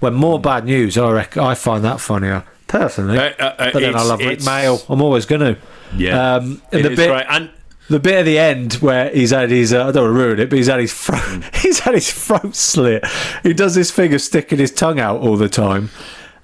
When 0.00 0.14
more 0.14 0.40
bad 0.40 0.64
news, 0.64 0.96
I 0.96 1.10
reckon 1.10 1.42
I 1.42 1.54
find 1.54 1.84
that 1.84 2.00
funnier 2.00 2.44
personally. 2.66 3.18
Uh, 3.18 3.30
uh, 3.38 3.42
uh, 3.58 3.70
but 3.72 3.80
then 3.80 3.94
I 3.94 4.02
love 4.02 4.20
Rick 4.20 4.28
it's- 4.32 4.46
Mail. 4.46 4.80
I'm 4.88 5.02
always 5.02 5.26
going 5.26 5.40
to. 5.42 5.56
Yeah. 5.96 6.36
Um, 6.36 6.62
and 6.72 6.84
the 6.84 6.90
bit, 6.90 7.08
great. 7.10 7.26
And 7.28 7.50
the 7.88 7.98
bit 7.98 8.14
at 8.14 8.24
the 8.24 8.38
end 8.38 8.74
where 8.74 9.10
he's 9.10 9.30
had 9.30 9.50
his 9.50 9.72
uh, 9.72 9.88
I 9.88 9.92
don't 9.92 10.04
want 10.04 10.16
to 10.16 10.24
ruin 10.24 10.38
it, 10.40 10.48
but 10.48 10.56
he's 10.56 10.68
had 10.68 10.80
his 10.80 10.94
throat 10.94 11.20
Mm. 11.20 11.56
he's 11.56 11.80
had 11.80 11.94
his 11.94 12.10
throat 12.12 12.54
slit. 12.54 13.04
He 13.42 13.52
does 13.52 13.74
this 13.74 13.90
thing 13.90 14.14
of 14.14 14.20
sticking 14.22 14.58
his 14.58 14.70
tongue 14.70 15.00
out 15.00 15.20
all 15.20 15.36
the 15.36 15.48
time. 15.48 15.90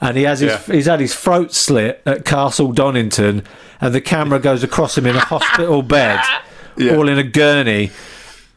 And 0.01 0.17
he 0.17 0.25
has 0.25 0.41
his 0.41 0.53
Yeah. 0.53 0.75
he's 0.75 0.87
had 0.87 1.01
his 1.01 1.15
throat 1.15 1.55
slit 1.55 2.03
at 2.07 2.25
Castle 2.25 2.73
Donington 2.73 3.43
and 3.81 3.95
the 3.95 4.01
camera 4.01 4.39
goes 4.39 4.63
across 4.63 4.97
him 4.99 5.07
in 5.07 5.17
a 5.17 5.21
hospital 5.21 5.83
bed, 5.97 6.21
Yeah. 6.77 6.97
all 6.97 7.09
in 7.09 7.19
a 7.19 7.23
gurney, 7.23 7.91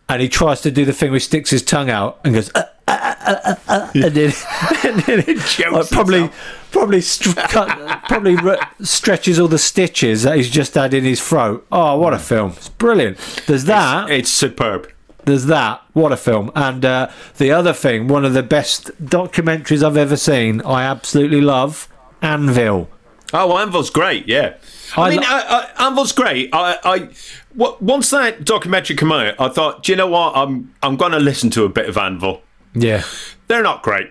and 0.08 0.22
he 0.22 0.30
tries 0.30 0.62
to 0.62 0.72
do 0.72 0.86
the 0.86 0.94
thing 0.94 1.12
where 1.12 1.18
he 1.20 1.24
sticks 1.24 1.50
his 1.50 1.62
tongue 1.62 1.90
out 1.90 2.20
and 2.24 2.34
goes 2.36 2.52
uh, 2.56 2.64
uh, 2.88 3.56
uh, 3.68 3.90
and 3.94 4.14
then, 4.16 4.34
and 4.84 5.00
then 5.02 5.20
it 5.28 5.60
like, 5.72 5.90
probably 5.92 6.22
himself. 6.22 6.72
probably 6.72 7.02
cut, 7.48 8.04
probably 8.08 8.36
re- 8.36 8.58
stretches 8.82 9.40
all 9.40 9.48
the 9.48 9.58
stitches 9.60 10.24
that 10.24 10.36
he's 10.38 10.50
just 10.50 10.74
had 10.74 10.94
in 10.94 11.04
his 11.04 11.22
throat. 11.22 11.66
Oh, 11.72 11.98
what 12.00 12.14
a 12.14 12.20
film! 12.20 12.52
It's 12.58 12.70
brilliant. 12.70 13.18
There's 13.48 13.66
that. 13.66 14.10
it's 14.10 14.30
superb. 14.30 14.92
There's 15.26 15.46
that. 15.46 15.82
What 15.94 16.12
a 16.12 16.18
film! 16.18 16.52
And 16.56 16.84
uh, 16.86 17.10
the 17.38 17.52
other 17.52 17.74
thing, 17.74 18.08
one 18.08 18.26
of 18.26 18.34
the 18.34 18.44
best 18.44 18.90
documentaries 19.04 19.84
I've 19.84 19.98
ever 19.98 20.16
seen. 20.18 20.62
I 20.62 20.84
absolutely 20.84 21.42
love 21.42 21.88
Anvil. 22.22 22.90
Oh, 23.34 23.58
Anvil's 23.58 23.90
great. 23.92 24.28
Yeah. 24.28 24.56
I, 24.98 25.02
I 25.02 25.10
mean, 25.12 25.20
lo- 25.20 25.26
I, 25.28 25.72
I, 25.78 25.88
Anvil's 25.88 26.12
great. 26.14 26.50
I, 26.52 26.78
I, 26.84 27.10
what, 27.54 27.80
once 27.80 28.10
that 28.10 28.44
documentary 28.44 28.96
came 28.96 29.12
out, 29.12 29.36
I 29.40 29.50
thought, 29.50 29.84
do 29.84 29.92
you 29.92 29.96
know 29.96 30.08
what? 30.08 30.36
I'm, 30.36 30.74
I'm 30.82 30.96
going 30.96 31.12
to 31.12 31.20
listen 31.20 31.52
to 31.52 31.64
a 31.64 31.70
bit 31.70 31.88
of 31.88 31.96
Anvil. 31.96 32.42
Yeah. 32.74 33.04
They're 33.48 33.62
not 33.62 33.84
great, 33.84 34.10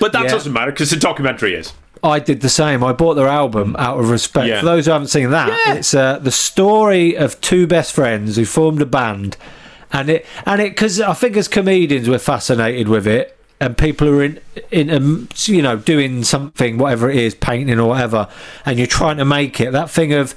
but 0.00 0.12
that 0.12 0.24
Yeah. 0.24 0.30
doesn't 0.32 0.52
matter 0.52 0.70
because 0.70 0.90
the 0.90 0.96
documentary 0.98 1.54
is. 1.54 1.72
I 2.04 2.18
did 2.18 2.42
the 2.42 2.50
same. 2.50 2.84
I 2.84 2.92
bought 2.92 3.14
their 3.14 3.28
album 3.28 3.74
out 3.78 3.98
of 3.98 4.10
respect. 4.10 4.48
Yeah. 4.48 4.60
For 4.60 4.66
those 4.66 4.84
who 4.84 4.92
haven't 4.92 5.08
seen 5.08 5.30
that, 5.30 5.48
Yeah. 5.66 5.74
it's 5.76 5.94
uh, 5.94 6.18
the 6.18 6.30
story 6.32 7.16
of 7.16 7.40
two 7.40 7.66
best 7.66 7.94
friends 7.94 8.36
who 8.36 8.44
formed 8.44 8.82
a 8.82 8.86
band, 8.86 9.38
and 9.92 10.08
it 10.10 10.26
and 10.46 10.60
it 10.60 10.70
because 10.70 11.00
I 11.00 11.12
think 11.14 11.36
as 11.36 11.48
comedians 11.48 12.08
we're 12.08 12.18
fascinated 12.18 12.88
with 12.88 13.06
it, 13.06 13.36
and 13.60 13.76
people 13.76 14.06
who 14.06 14.18
are 14.20 14.24
in 14.24 14.40
in 14.70 14.90
um, 14.90 15.28
you 15.46 15.62
know 15.62 15.76
doing 15.76 16.24
something 16.24 16.78
whatever 16.78 17.10
it 17.10 17.16
is, 17.16 17.34
painting 17.34 17.78
or 17.78 17.88
whatever, 17.88 18.28
and 18.66 18.78
you're 18.78 18.86
trying 18.86 19.16
to 19.18 19.24
make 19.24 19.60
it. 19.60 19.72
That 19.72 19.90
thing 19.90 20.12
of 20.12 20.34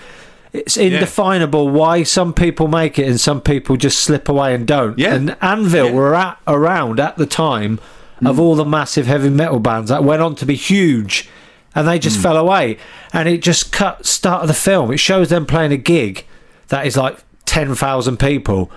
it's 0.54 0.78
indefinable 0.78 1.68
why 1.68 2.04
some 2.04 2.34
people 2.34 2.70
make 2.70 2.98
it 2.98 3.08
and 3.10 3.20
some 3.20 3.42
people 3.42 3.76
just 3.76 4.00
slip 4.00 4.30
away 4.30 4.56
and 4.56 4.66
don't. 4.66 4.98
Yeah. 4.98 5.14
And 5.14 5.36
Anvil 5.42 5.88
Yeah. 5.88 5.92
were 5.92 6.16
at, 6.16 6.38
around 6.48 7.00
at 7.02 7.18
the 7.18 7.26
time 7.26 7.78
of 8.26 8.40
all 8.40 8.56
the 8.56 8.64
massive 8.64 9.06
heavy 9.06 9.30
metal 9.30 9.60
bands 9.60 9.90
that 9.90 10.02
went 10.06 10.22
on 10.22 10.34
to 10.36 10.46
be 10.46 10.56
huge 10.56 11.28
and 11.76 11.86
they 11.86 12.00
just 12.00 12.18
fell 12.18 12.38
away. 12.38 12.78
And 13.12 13.28
it 13.28 13.42
just 13.42 13.74
cut 13.74 14.06
start 14.06 14.44
of 14.44 14.48
the 14.48 14.54
film. 14.54 14.94
It 14.94 14.98
shows 14.98 15.28
them 15.28 15.46
playing 15.46 15.74
a 15.74 15.78
gig 15.78 16.26
that 16.70 16.88
is 16.88 16.96
like 16.96 17.18
ten 17.44 17.76
thousand 17.76 18.18
people 18.18 18.72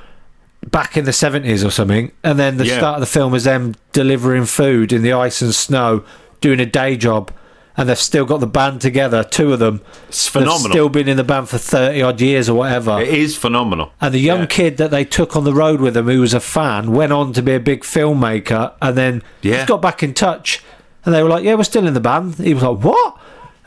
back 0.66 0.96
in 0.96 1.04
the 1.04 1.12
seventies 1.12 1.64
or 1.64 1.70
something, 1.70 2.12
and 2.24 2.38
then 2.38 2.56
the 2.56 2.66
Yeah. 2.66 2.78
start 2.78 2.94
of 2.96 3.00
the 3.00 3.06
film 3.06 3.34
is 3.34 3.44
them 3.44 3.74
delivering 3.92 4.44
food 4.46 4.92
in 4.92 5.02
the 5.02 5.12
ice 5.12 5.40
and 5.40 5.54
snow, 5.54 6.02
doing 6.40 6.60
a 6.60 6.66
day 6.66 6.96
job. 6.96 7.30
And 7.76 7.88
they've 7.88 7.96
still 7.96 8.24
got 8.24 8.40
the 8.40 8.48
band 8.48 8.80
together, 8.80 9.22
two 9.22 9.52
of 9.52 9.60
them. 9.60 9.82
It's 10.08 10.24
They've 10.24 10.42
phenomenal. 10.42 10.70
still 10.70 10.88
been 10.88 11.06
in 11.08 11.16
the 11.16 11.22
band 11.22 11.48
for 11.48 11.58
30 11.58 12.02
odd 12.02 12.20
years 12.20 12.48
or 12.48 12.54
whatever. 12.54 13.00
It 13.00 13.06
is 13.08 13.36
phenomenal. 13.36 13.92
And 14.00 14.12
the 14.12 14.18
young 14.18 14.40
Yeah. 14.40 14.46
kid 14.46 14.76
that 14.78 14.90
they 14.90 15.04
took 15.04 15.36
on 15.36 15.44
the 15.44 15.54
road 15.54 15.80
with 15.80 15.94
them, 15.94 16.08
who 16.08 16.20
was 16.20 16.34
a 16.34 16.40
fan, 16.40 16.90
went 16.90 17.12
on 17.12 17.32
to 17.34 17.42
be 17.42 17.54
a 17.54 17.60
big 17.60 17.84
filmmaker, 17.84 18.72
and 18.82 18.96
then 18.98 19.22
Yeah. 19.42 19.58
just 19.58 19.68
got 19.68 19.80
back 19.80 20.02
in 20.02 20.12
touch. 20.12 20.60
And 21.04 21.14
they 21.14 21.22
were 21.22 21.28
like, 21.28 21.44
"Yeah, 21.44 21.54
we're 21.54 21.62
still 21.62 21.86
in 21.86 21.94
the 21.94 22.00
band." 22.00 22.34
He 22.42 22.52
was 22.52 22.64
like, 22.64 22.78
"What?" 22.82 23.14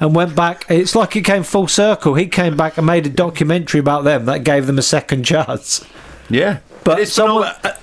And 0.02 0.14
went 0.14 0.36
back. 0.36 0.66
It's 0.68 0.94
like 0.94 1.14
he 1.14 1.22
came 1.22 1.44
full 1.44 1.70
circle. 1.70 2.16
He 2.16 2.26
came 2.26 2.58
back 2.58 2.78
and 2.78 2.86
made 2.86 3.06
a 3.06 3.10
documentary 3.10 3.80
about 3.80 4.04
them 4.04 4.26
that 4.26 4.44
gave 4.44 4.68
them 4.68 4.78
a 4.78 4.82
second 4.82 5.24
chance. 5.34 5.86
Yeah. 6.30 6.58
But 6.84 7.08
someone, 7.08 7.54
phenomenal. 7.54 7.82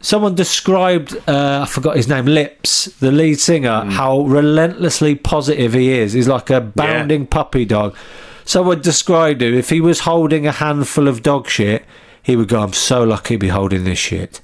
someone 0.00 0.34
described, 0.34 1.16
uh, 1.28 1.60
I 1.62 1.66
forgot 1.66 1.96
his 1.96 2.08
name, 2.08 2.26
Lips, 2.26 2.86
the 3.00 3.10
lead 3.12 3.40
singer, 3.40 3.82
Hmm. 3.82 3.90
how 3.90 4.20
relentlessly 4.20 5.14
positive 5.14 5.72
he 5.74 5.92
is. 5.92 6.12
He's 6.12 6.28
like 6.28 6.50
a 6.50 6.60
bounding 6.60 7.26
puppy 7.26 7.64
dog. 7.64 7.96
Someone 8.44 8.80
described 8.80 9.42
him, 9.42 9.54
if 9.54 9.70
he 9.70 9.80
was 9.80 10.00
holding 10.00 10.46
a 10.46 10.52
handful 10.52 11.08
of 11.08 11.22
dog 11.22 11.48
shit, 11.48 11.84
he 12.22 12.36
would 12.36 12.48
go, 12.48 12.60
I'm 12.62 12.72
so 12.72 13.02
lucky 13.04 13.34
to 13.34 13.38
be 13.38 13.48
holding 13.48 13.84
this 13.84 13.98
shit. 13.98 14.40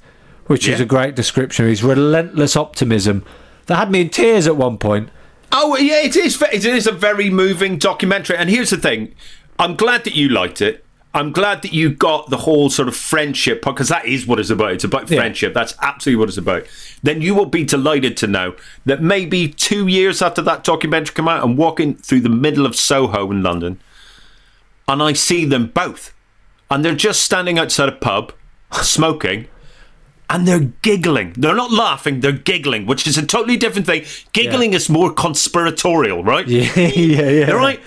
Which 0.47 0.67
is 0.67 0.79
a 0.79 0.85
great 0.85 1.13
description 1.15 1.65
of 1.65 1.69
his 1.69 1.83
relentless 1.83 2.55
optimism. 2.55 3.25
That 3.65 3.75
had 3.75 3.91
me 3.91 3.99
in 4.01 4.09
tears 4.09 4.47
at 4.47 4.55
one 4.55 4.77
point. 4.77 5.09
Oh 5.51 5.75
yeah, 5.77 6.01
it 6.01 6.15
is. 6.15 6.41
It 6.41 6.65
is 6.65 6.87
a 6.87 6.91
very 6.93 7.29
moving 7.29 7.77
documentary. 7.77 8.37
And 8.37 8.49
here's 8.49 8.69
the 8.69 8.77
thing: 8.77 9.13
I'm 9.59 9.75
glad 9.75 10.05
that 10.05 10.15
you 10.15 10.29
liked 10.29 10.61
it. 10.61 10.85
I'm 11.17 11.31
glad 11.31 11.63
that 11.63 11.73
you 11.73 11.89
got 11.89 12.29
the 12.29 12.37
whole 12.37 12.69
sort 12.69 12.87
of 12.87 12.95
friendship 12.95 13.63
because 13.63 13.89
that 13.89 14.05
is 14.05 14.27
what 14.27 14.39
it's 14.39 14.51
about. 14.51 14.73
It's 14.73 14.83
about 14.83 15.09
Yeah. 15.09 15.17
friendship. 15.17 15.53
That's 15.53 15.73
absolutely 15.81 16.19
what 16.19 16.29
it's 16.29 16.37
about. 16.37 16.65
Then 17.01 17.21
you 17.21 17.33
will 17.33 17.47
be 17.47 17.63
delighted 17.63 18.15
to 18.17 18.27
know 18.27 18.53
that 18.85 19.01
maybe 19.01 19.47
two 19.47 19.87
years 19.87 20.21
after 20.21 20.43
that 20.43 20.63
documentary 20.63 21.15
came 21.15 21.27
out, 21.27 21.43
I'm 21.43 21.55
walking 21.55 21.95
through 21.95 22.19
the 22.21 22.29
middle 22.29 22.67
of 22.67 22.75
Soho 22.75 23.31
in 23.31 23.41
London, 23.41 23.79
and 24.87 25.01
I 25.01 25.13
see 25.13 25.43
them 25.43 25.71
both, 25.73 26.13
and 26.69 26.85
they're 26.85 26.93
just 26.95 27.23
standing 27.23 27.57
outside 27.57 27.89
a 27.89 27.93
pub, 27.93 28.31
smoking. 28.71 29.47
And 30.29 30.45
they're 30.47 30.69
giggling. 30.81 31.33
They're 31.37 31.55
not 31.55 31.71
laughing, 31.71 32.19
they're 32.19 32.33
giggling, 32.33 32.85
which 32.85 33.07
is 33.07 33.17
a 33.17 33.25
totally 33.25 33.55
different 33.57 33.87
thing. 33.87 34.03
Giggling 34.33 34.73
is 34.73 34.87
more 34.89 35.11
conspiratorial, 35.11 36.23
right? 36.23 36.45
Yeah, 36.57 36.69
yeah, 36.77 37.29
yeah. 37.29 37.51
Right? 37.51 37.79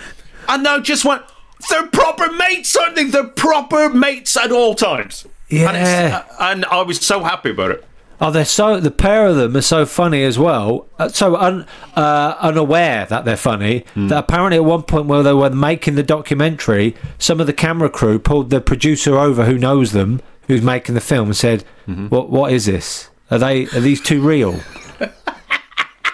And 0.49 0.65
they 0.67 0.81
just 0.81 1.05
went, 1.05 1.23
they're 1.69 1.87
proper 1.89 2.31
mates, 2.33 2.77
aren't 2.77 2.97
they? 2.97 3.05
They're 3.05 3.25
proper 3.25 3.89
mates 3.91 4.37
at 4.37 4.53
all 4.53 4.75
times. 4.75 5.25
And, 5.51 5.59
Yeah. 5.61 6.23
uh, 6.29 6.35
and 6.53 6.65
I 6.67 6.83
was 6.83 6.99
so 7.01 7.23
happy 7.25 7.51
about 7.51 7.73
it. 7.73 7.85
Oh, 8.23 8.31
they're 8.31 8.45
so 8.45 8.79
the 8.81 8.91
pair 8.91 9.27
of 9.27 9.37
them 9.37 9.57
are 9.57 9.63
so 9.63 9.87
funny 9.87 10.23
as 10.25 10.39
well. 10.39 10.87
Uh, 10.99 11.09
so 11.09 11.37
un, 11.37 11.67
uh, 11.97 12.35
unaware 12.41 13.07
that 13.07 13.25
they're 13.25 13.37
funny 13.37 13.85
that 13.97 14.19
apparently 14.19 14.59
at 14.59 14.65
one 14.65 14.83
point 14.83 15.07
where 15.07 15.23
they 15.23 15.33
were 15.33 15.49
making 15.49 15.95
the 15.95 16.03
documentary, 16.03 16.95
some 17.19 17.41
of 17.41 17.47
the 17.47 17.55
camera 17.55 17.89
crew 17.89 18.19
pulled 18.19 18.51
the 18.51 18.61
producer 18.61 19.19
over 19.19 19.47
who 19.47 19.57
knows 19.57 19.93
them, 19.93 20.21
who's 20.49 20.61
making 20.61 20.95
the 20.95 21.01
film, 21.01 21.29
and 21.29 21.37
said, 21.37 21.65
"What 21.87 22.29
what 22.29 22.53
is 22.53 22.67
this? 22.67 23.09
Are 23.31 23.39
they 23.39 23.65
are 23.69 23.81
these 23.81 24.03
two 24.03 24.21
real?" 24.21 24.61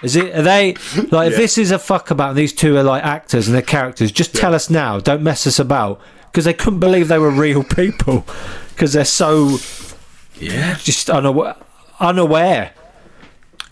Is 0.02 0.16
it? 0.16 0.34
Are 0.34 0.42
they 0.42 0.74
like? 1.10 1.32
If 1.32 1.36
this 1.36 1.58
is 1.58 1.70
a 1.70 1.78
fuck 1.78 2.10
about, 2.10 2.34
these 2.34 2.52
two 2.52 2.76
are 2.76 2.82
like 2.82 3.02
actors 3.04 3.48
and 3.48 3.54
they're 3.54 3.62
characters. 3.62 4.12
Just 4.12 4.34
tell 4.34 4.54
us 4.54 4.68
now. 4.70 5.00
Don't 5.00 5.22
mess 5.22 5.46
us 5.46 5.58
about 5.58 6.00
because 6.30 6.44
they 6.44 6.52
couldn't 6.54 6.80
believe 6.80 7.08
they 7.08 7.18
were 7.18 7.30
real 7.30 7.64
people 7.76 8.24
because 8.70 8.92
they're 8.92 9.04
so 9.04 9.58
Yeah. 10.38 10.76
just 10.82 11.08
unaware. 11.10 11.56
Unaware. 11.98 12.72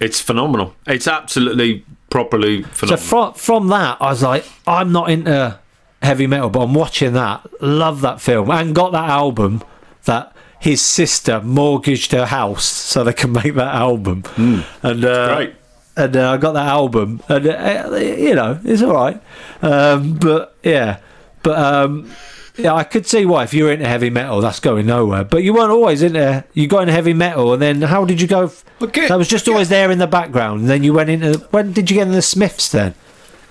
It's 0.01 0.21
phenomenal. 0.21 0.75
It's 0.87 1.07
absolutely 1.07 1.85
properly 2.11 2.65
So 2.75 2.97
from 2.97 3.35
from 3.35 3.69
that, 3.69 3.99
I 4.01 4.11
was 4.11 4.23
like, 4.23 4.45
I'm 4.67 4.93
not 4.93 5.11
into 5.11 5.59
heavy 6.03 6.27
metal, 6.27 6.49
but 6.51 6.61
I'm 6.61 6.75
watching 6.75 7.13
that. 7.15 7.47
Love 7.63 8.01
that 8.01 8.21
film 8.21 8.51
and 8.51 8.75
got 8.75 8.93
that 8.93 9.09
album 9.09 9.63
that 10.05 10.35
his 10.61 10.81
sister 10.81 11.41
mortgaged 11.43 12.13
her 12.13 12.27
house 12.27 12.65
so 12.65 13.05
they 13.05 13.13
can 13.13 13.33
make 13.33 13.55
that 13.55 13.75
album. 13.75 14.25
And 14.37 15.05
uh, 15.05 15.35
Great. 15.37 15.55
And 15.97 16.17
uh, 16.17 16.33
I 16.33 16.37
got 16.39 16.53
that 16.53 16.67
album, 16.67 17.23
and 17.29 17.47
uh, 17.47 17.97
you 17.97 18.35
know 18.35 18.59
it's 18.65 18.83
all 18.83 18.93
right. 18.95 19.21
Um, 19.63 20.15
but 20.15 20.57
yeah, 20.63 20.99
but 21.43 21.59
um, 21.59 22.11
yeah, 22.57 22.75
I 22.75 22.85
could 22.85 23.07
see 23.07 23.25
why 23.27 23.45
if 23.45 23.55
you're 23.55 23.73
into 23.73 23.87
heavy 23.87 24.11
metal, 24.11 24.41
that's 24.41 24.61
going 24.61 24.87
nowhere. 24.87 25.25
But 25.25 25.43
you 25.45 25.55
weren't 25.55 25.71
always 25.71 26.03
into. 26.03 26.45
You 26.55 26.67
got 26.69 26.81
into 26.83 26.93
heavy 26.93 27.15
metal, 27.15 27.53
and 27.53 27.63
then 27.63 27.83
how 27.83 28.05
did 28.05 28.21
you 28.21 28.27
go? 28.27 28.45
f- 28.45 28.65
Okay, 28.83 29.09
That 29.09 29.19
was 29.19 29.29
just 29.29 29.49
always 29.49 29.69
there 29.69 29.91
in 29.91 29.99
the 29.99 30.07
background. 30.07 30.61
And 30.63 30.71
then 30.71 30.83
you 30.85 30.93
went 30.93 31.11
into. 31.11 31.39
When 31.51 31.73
did 31.73 31.91
you 31.91 31.97
get 31.97 32.03
into 32.03 32.15
the 32.17 32.23
Smiths 32.23 32.69
then? 32.71 32.95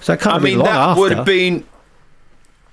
So 0.02 0.14
that 0.14 0.22
can't 0.22 0.36
I 0.36 0.40
mean, 0.40 0.60
that 0.60 0.68
after. 0.68 1.00
would 1.02 1.12
have 1.14 1.26
been. 1.26 1.66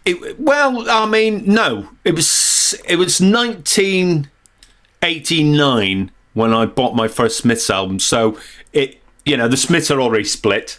It, 0.05 0.39
well, 0.41 0.89
I 0.91 1.07
mean, 1.07 1.45
no, 1.47 1.89
it 2.05 2.15
was 2.15 2.75
it 2.89 2.97
was 2.97 3.21
1989 3.21 6.11
when 6.35 6.53
I 6.55 6.67
bought 6.67 6.95
my 6.95 7.09
first 7.09 7.39
Smiths 7.39 7.69
album. 7.71 7.99
So 7.99 8.39
it, 8.73 9.00
you 9.31 9.37
know, 9.37 9.49
the 9.49 9.57
Smiths 9.57 9.91
are 9.91 10.01
already 10.01 10.25
split. 10.25 10.79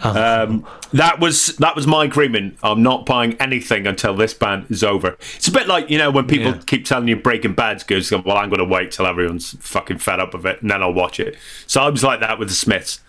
Um, 0.00 0.66
that 0.92 1.18
was 1.18 1.56
that 1.58 1.74
was 1.74 1.86
my 1.86 2.04
agreement. 2.04 2.58
I'm 2.62 2.82
not 2.82 3.06
buying 3.06 3.34
anything 3.40 3.86
until 3.86 4.14
this 4.14 4.34
band 4.34 4.66
is 4.68 4.84
over. 4.84 5.16
It's 5.36 5.48
a 5.48 5.52
bit 5.52 5.66
like 5.66 5.88
you 5.88 5.96
know 5.96 6.10
when 6.10 6.26
people 6.26 6.52
Yeah. 6.52 6.60
keep 6.66 6.84
telling 6.84 7.08
you 7.08 7.16
Breaking 7.16 7.54
Bad's 7.54 7.84
good. 7.84 8.04
Well, 8.10 8.36
I'm 8.36 8.50
going 8.50 8.58
to 8.58 8.64
wait 8.66 8.90
till 8.92 9.06
everyone's 9.06 9.56
fucking 9.60 9.98
fed 9.98 10.20
up 10.20 10.34
of 10.34 10.44
it, 10.44 10.60
and 10.60 10.70
then 10.70 10.82
I'll 10.82 10.92
watch 10.92 11.18
it. 11.20 11.36
So 11.66 11.80
I 11.80 11.88
was 11.88 12.04
like 12.04 12.20
that 12.20 12.38
with 12.38 12.48
the 12.48 12.54
Smiths. 12.54 13.00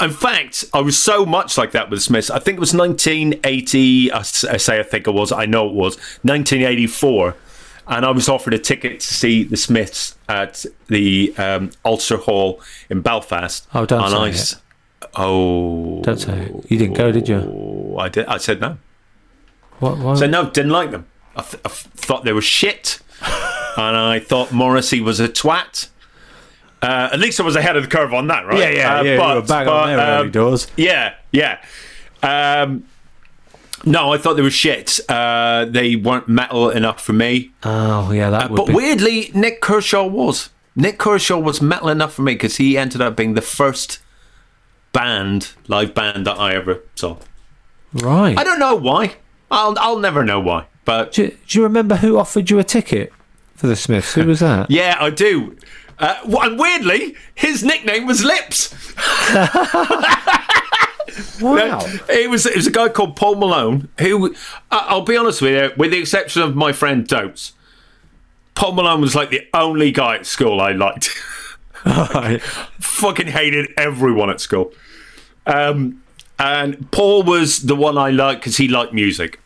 In 0.00 0.10
fact, 0.10 0.64
I 0.72 0.80
was 0.80 0.96
so 0.96 1.26
much 1.26 1.58
like 1.58 1.72
that 1.72 1.90
with 1.90 1.98
the 1.98 2.04
Smiths. 2.04 2.30
I 2.30 2.38
think 2.38 2.56
it 2.56 2.60
was 2.60 2.72
1980. 2.72 4.12
I 4.12 4.22
say 4.22 4.78
I 4.78 4.82
think 4.84 5.06
it 5.06 5.12
was. 5.12 5.32
I 5.32 5.44
know 5.44 5.66
it 5.68 5.74
was 5.74 5.96
1984. 6.22 7.34
And 7.88 8.04
I 8.04 8.10
was 8.10 8.28
offered 8.28 8.52
a 8.54 8.58
ticket 8.58 9.00
to 9.00 9.14
see 9.14 9.44
the 9.44 9.56
Smiths 9.56 10.16
at 10.28 10.66
the 10.88 11.34
um, 11.38 11.70
Ulster 11.84 12.18
Hall 12.18 12.60
in 12.90 13.00
Belfast. 13.00 13.66
Oh, 13.74 13.86
don't 13.86 14.02
and 14.02 14.10
say 14.10 14.16
I 14.18 14.28
it. 14.28 14.54
Oh, 15.16 16.02
Don't 16.02 16.18
say 16.18 16.38
it. 16.38 16.70
You 16.70 16.76
didn't 16.78 16.96
go, 16.96 17.10
did 17.12 17.28
you? 17.28 17.96
I 17.98 18.08
did. 18.08 18.26
I 18.26 18.36
said 18.36 18.60
no. 18.60 18.76
What? 19.78 19.96
what? 19.98 20.18
So 20.18 20.26
no, 20.26 20.50
didn't 20.50 20.72
like 20.72 20.90
them. 20.90 21.06
I, 21.36 21.42
th- 21.42 21.62
I 21.64 21.68
thought 21.68 22.24
they 22.24 22.32
were 22.32 22.42
shit, 22.42 22.98
and 23.76 23.96
I 23.96 24.18
thought 24.20 24.52
Morrissey 24.52 25.00
was 25.00 25.18
a 25.20 25.28
twat. 25.28 25.88
Uh, 26.82 27.08
at 27.12 27.18
least 27.18 27.40
I 27.40 27.42
was 27.42 27.56
ahead 27.56 27.76
of 27.76 27.84
the 27.84 27.88
curve 27.88 28.12
on 28.12 28.26
that, 28.26 28.44
right? 28.46 28.58
Yeah, 28.58 28.68
yeah, 28.70 28.98
Uh, 28.98 29.02
yeah, 29.02 29.12
you 29.12 29.18
but- 29.18 29.34
were 29.36 29.42
bang 29.42 29.68
on 29.68 29.88
but, 29.88 29.96
there 29.96 30.18
um, 30.20 30.30
doors. 30.30 30.66
Yeah, 30.76 31.14
yeah. 31.32 31.60
Um, 32.22 32.84
no, 33.84 34.12
I 34.12 34.18
thought 34.18 34.34
they 34.34 34.42
were 34.42 34.50
shit. 34.50 34.98
Uh, 35.08 35.64
they 35.66 35.96
weren't 35.96 36.28
metal 36.28 36.70
enough 36.70 37.00
for 37.02 37.12
me. 37.12 37.52
oh 37.62 38.10
yeah, 38.12 38.30
that 38.30 38.50
would 38.50 38.56
But 38.56 38.66
be. 38.68 38.74
weirdly, 38.74 39.30
Nik 39.34 39.60
Kershaw 39.60 40.06
was. 40.06 40.50
Nik 40.76 40.98
Kershaw 40.98 41.38
was 41.38 41.60
metal 41.60 41.88
enough 41.88 42.14
for 42.14 42.22
me 42.22 42.34
because 42.34 42.56
he 42.56 42.76
ended 42.78 43.00
up 43.00 43.16
being 43.16 43.34
the 43.34 43.42
first 43.42 43.98
band, 44.92 45.52
live 45.66 45.94
band 45.94 46.26
that 46.26 46.38
I 46.38 46.54
ever 46.54 46.80
saw. 46.94 47.16
right. 47.94 48.36
I 48.38 48.44
don't 48.44 48.58
know 48.60 48.74
why. 48.76 49.16
I'll 49.50 49.74
I'll 49.78 49.98
never 49.98 50.24
know 50.24 50.40
why. 50.40 50.66
But 50.84 51.12
do, 51.12 51.28
do 51.46 51.58
you 51.58 51.62
remember 51.64 51.96
who 51.96 52.16
offered 52.18 52.48
you 52.50 52.58
a 52.58 52.64
ticket 52.64 53.12
for 53.54 53.66
the 53.66 53.76
Smiths? 53.76 54.14
Who 54.14 54.24
was 54.26 54.40
that? 54.40 54.70
yeah, 54.70 54.96
I 55.00 55.10
do. 55.10 55.56
Uh, 55.98 56.14
and 56.42 56.58
weirdly, 56.58 57.16
his 57.34 57.64
nickname 57.64 58.06
was 58.06 58.24
Lips. 58.24 58.72
Wow. 61.40 61.80
It 62.08 62.30
was 62.30 62.46
it 62.46 62.56
was 62.56 62.66
a 62.66 62.70
guy 62.70 62.88
called 62.88 63.16
Paul 63.16 63.36
Malone 63.36 63.88
who 63.98 64.34
I- 64.70 64.86
I'll 64.88 65.02
be 65.02 65.16
honest 65.16 65.42
with 65.42 65.52
you, 65.52 65.72
with 65.76 65.90
the 65.90 65.98
exception 65.98 66.42
of 66.42 66.54
my 66.56 66.72
friend 66.72 67.06
Dotes, 67.06 67.52
Paul 68.54 68.72
Malone 68.72 69.00
was 69.00 69.14
like 69.14 69.30
the 69.30 69.46
only 69.54 69.90
guy 69.92 70.16
at 70.16 70.26
school 70.26 70.60
I 70.60 70.72
liked. 70.72 71.10
Right. 71.86 72.42
Fucking 72.80 73.28
hated 73.28 73.68
everyone 73.76 74.30
at 74.30 74.40
school. 74.40 74.72
Um, 75.46 76.02
and 76.38 76.90
Paul 76.90 77.22
was 77.22 77.60
the 77.62 77.76
one 77.76 77.96
I 77.96 78.10
liked 78.10 78.40
because 78.42 78.56
he 78.56 78.68
liked 78.68 78.92
music. 78.92 79.40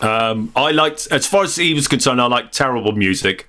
Um, 0.00 0.52
I 0.56 0.72
liked, 0.72 1.08
as 1.10 1.26
far 1.26 1.44
as 1.44 1.56
he 1.56 1.72
was 1.72 1.88
concerned, 1.88 2.20
I 2.20 2.26
liked 2.26 2.52
terrible 2.52 2.92
music. 2.92 3.48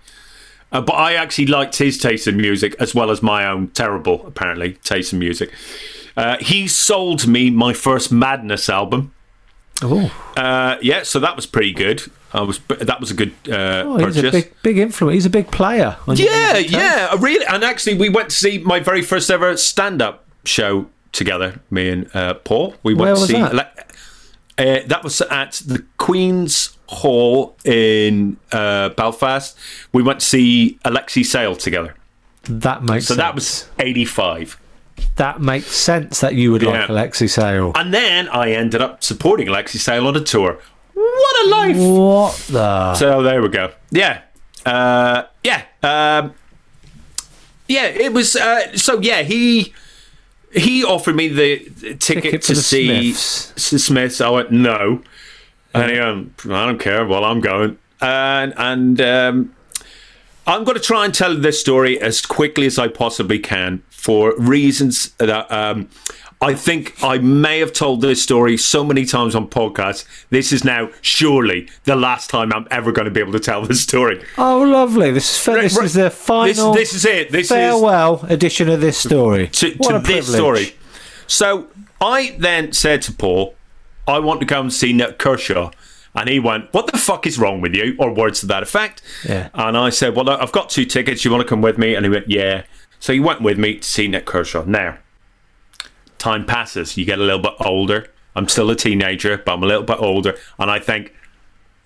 Uh, 0.72 0.82
but 0.82 0.94
I 0.94 1.14
actually 1.14 1.48
liked 1.48 1.78
his 1.78 1.98
taste 1.98 2.28
in 2.28 2.38
music 2.38 2.76
as 2.80 2.94
well 2.96 3.10
as 3.12 3.22
my 3.22 3.46
own 3.46 3.70
terrible, 3.70 4.26
apparently, 4.26 4.74
taste 4.84 5.14
in 5.14 5.20
music. 5.20 5.52
Uh, 6.18 6.38
he 6.40 6.68
sold 6.68 7.28
me 7.28 7.50
my 7.50 7.74
first 7.74 8.12
Madness 8.12 8.70
album. 8.70 9.14
Oh, 9.82 10.12
Uh, 10.38 10.78
yeah, 10.82 11.04
so 11.04 11.20
that 11.20 11.36
was 11.36 11.46
pretty 11.46 11.74
good. 11.74 12.04
I 12.34 12.42
was 12.42 12.60
that 12.68 13.00
was 13.00 13.12
a 13.12 13.14
good 13.14 13.34
uh, 13.48 13.84
oh 13.86 13.98
he's 13.98 14.16
purchase. 14.16 14.30
a 14.30 14.32
big, 14.32 14.54
big 14.62 14.78
influence. 14.78 15.14
He's 15.14 15.26
a 15.26 15.30
big 15.30 15.52
player. 15.52 15.96
Yeah, 16.08 16.58
yeah, 16.58 17.16
really. 17.20 17.46
And 17.46 17.64
actually, 17.64 17.96
we 17.98 18.10
went 18.10 18.30
to 18.30 18.36
see 18.36 18.58
my 18.58 18.80
very 18.80 19.02
first 19.02 19.30
ever 19.30 19.56
stand-up 19.58 20.26
show 20.46 20.88
together. 21.14 21.60
Me 21.70 21.90
and 21.90 22.16
uh, 22.16 22.34
Paul. 22.36 22.76
We 22.84 22.94
went 22.94 23.00
Where 23.06 23.16
to 23.16 23.20
was 23.22 23.30
see 23.30 23.34
that? 23.42 23.94
Uh, 24.58 24.88
that 24.88 25.04
was 25.04 25.20
at 25.22 25.62
the 25.66 25.86
Queen's 25.98 26.78
Hall 26.88 27.56
in 27.66 28.38
uh, 28.52 28.90
Belfast. 28.90 29.58
We 29.94 30.04
went 30.04 30.20
to 30.22 30.26
see 30.26 30.78
Alexei 30.86 31.24
Sayle 31.24 31.56
together. 31.56 31.96
That 32.44 32.84
makes 32.84 33.06
So 33.06 33.16
sense. 33.16 33.18
that 33.18 33.36
was 33.36 33.70
eighty-five. 33.80 34.58
That 35.16 35.42
makes 35.42 35.68
sense 35.68 36.20
that 36.20 36.36
you 36.36 36.52
would 36.52 36.62
like 36.64 36.88
Yeah. 36.88 36.92
Alexei 36.92 37.28
Sayle. 37.28 37.72
And 37.76 37.94
then 37.94 38.28
I 38.30 38.52
ended 38.52 38.82
up 38.82 39.04
supporting 39.04 39.48
Alexei 39.48 39.80
Sayle 39.80 40.08
on 40.08 40.16
a 40.16 40.22
tour. 40.22 40.60
What 40.94 41.46
a 41.46 41.50
life! 41.50 41.78
What 41.78 42.36
the? 42.50 42.96
So 42.96 43.22
there 43.22 43.42
we 43.42 43.50
go. 43.50 43.72
Yeah, 43.92 44.22
uh, 44.66 45.24
yeah, 45.44 45.64
um, 45.84 46.34
yeah. 47.68 47.86
It 47.86 48.14
was 48.14 48.36
uh, 48.36 48.76
so. 48.78 49.00
Yeah, 49.02 49.24
he 49.24 49.74
he 50.54 50.84
offered 50.86 51.16
me 51.16 51.28
the 51.28 51.60
ticket, 51.60 52.00
Ticket 52.00 52.42
to 52.44 52.54
the 52.54 52.62
see 52.62 53.12
Smiths. 53.14 53.84
Smiths. 53.84 54.22
I 54.22 54.30
went 54.30 54.52
no, 54.52 55.02
and 55.74 55.92
he 55.92 56.00
went, 56.00 56.46
I 56.46 56.66
don't 56.66 56.80
care. 56.80 57.06
Well, 57.06 57.26
I'm 57.26 57.42
going, 57.42 57.78
and 58.02 58.54
and 58.58 59.02
um, 59.02 59.56
I'm 60.48 60.64
going 60.64 60.78
to 60.78 60.84
try 60.84 61.04
and 61.06 61.14
tell 61.14 61.36
this 61.36 61.60
story 61.60 62.00
as 62.00 62.22
quickly 62.22 62.66
as 62.68 62.80
I 62.80 62.88
possibly 62.88 63.40
can 63.40 63.84
for 64.06 64.36
reasons 64.38 65.10
that 65.18 65.52
um, 65.52 65.90
I 66.40 66.54
think 66.54 66.94
I 67.04 67.18
may 67.18 67.58
have 67.58 67.74
told 67.74 68.02
this 68.02 68.22
story 68.22 68.56
so 68.56 68.84
many 68.84 69.04
times 69.04 69.34
on 69.34 69.48
podcasts. 69.48 70.06
This 70.30 70.54
is 70.54 70.64
now 70.64 70.92
surely 71.02 71.68
the 71.86 71.96
last 71.96 72.30
time 72.30 72.54
I'm 72.54 72.68
ever 72.70 72.92
going 72.92 73.06
to 73.06 73.12
be 73.12 73.20
able 73.20 73.32
to 73.32 73.40
tell 73.40 73.64
this 73.66 73.82
story. 73.82 74.24
Oh, 74.38 74.62
lovely. 74.62 75.10
This 75.10 75.32
is 75.32 75.44
fa- 75.44 75.54
Right, 75.54 75.62
this 75.64 75.76
right. 75.76 75.86
is 75.86 75.94
the 75.96 76.12
final. 76.12 76.74
This, 76.74 76.92
this 76.92 76.94
is 76.94 77.06
it. 77.06 77.32
This 77.32 77.46
is 77.46 77.50
farewell 77.50 78.24
edition 78.30 78.70
of 78.70 78.80
this 78.80 78.96
story. 78.96 79.48
to, 79.48 79.74
to 79.74 80.00
this 80.06 80.32
story. 80.32 80.76
So 81.26 81.66
I 82.00 82.36
then 82.38 82.74
said 82.74 83.02
to 83.04 83.12
Paul, 83.12 83.56
I 84.08 84.20
want 84.20 84.40
to 84.42 84.46
go 84.46 84.62
and 84.62 84.72
see 84.72 84.94
Nik 84.94 85.18
Kershaw. 85.18 85.72
And 86.14 86.30
he 86.30 86.40
went, 86.40 86.72
What 86.76 86.92
the 86.92 86.98
fuck 87.00 87.26
is 87.26 87.40
wrong 87.40 87.60
with 87.60 87.74
you? 87.74 87.96
Or 87.98 88.14
words 88.14 88.42
to 88.42 88.46
that 88.46 88.62
effect. 88.62 89.02
Yeah. 89.28 89.50
And 89.56 89.76
I 89.76 89.90
said, 89.90 90.16
Well, 90.16 90.30
I've 90.30 90.52
got 90.52 90.70
two 90.70 90.86
tickets. 90.86 91.26
You 91.26 91.32
want 91.32 91.42
to 91.42 91.48
come 91.50 91.62
with 91.64 91.80
me? 91.80 91.96
And 91.96 92.06
he 92.06 92.10
went, 92.12 92.30
Yeah. 92.30 92.66
So 93.00 93.14
he 93.14 93.20
went 93.20 93.42
with 93.42 93.58
me 93.58 93.78
to 93.78 93.88
see 93.88 94.08
Nik 94.08 94.26
Kershaw. 94.26 94.66
Now, 94.66 94.98
time 96.18 96.46
passes. 96.46 96.98
You 96.98 97.06
get 97.06 97.20
a 97.20 97.24
little 97.24 97.42
bit 97.42 97.54
older. 97.60 98.10
I'm 98.36 98.48
still 98.48 98.70
a 98.70 98.76
teenager, 98.76 99.38
but 99.38 99.54
I'm 99.54 99.64
a 99.64 99.68
little 99.68 99.84
bit 99.84 100.00
older. 100.00 100.36
And 100.60 100.70
I 100.70 100.80
think, 100.80 101.14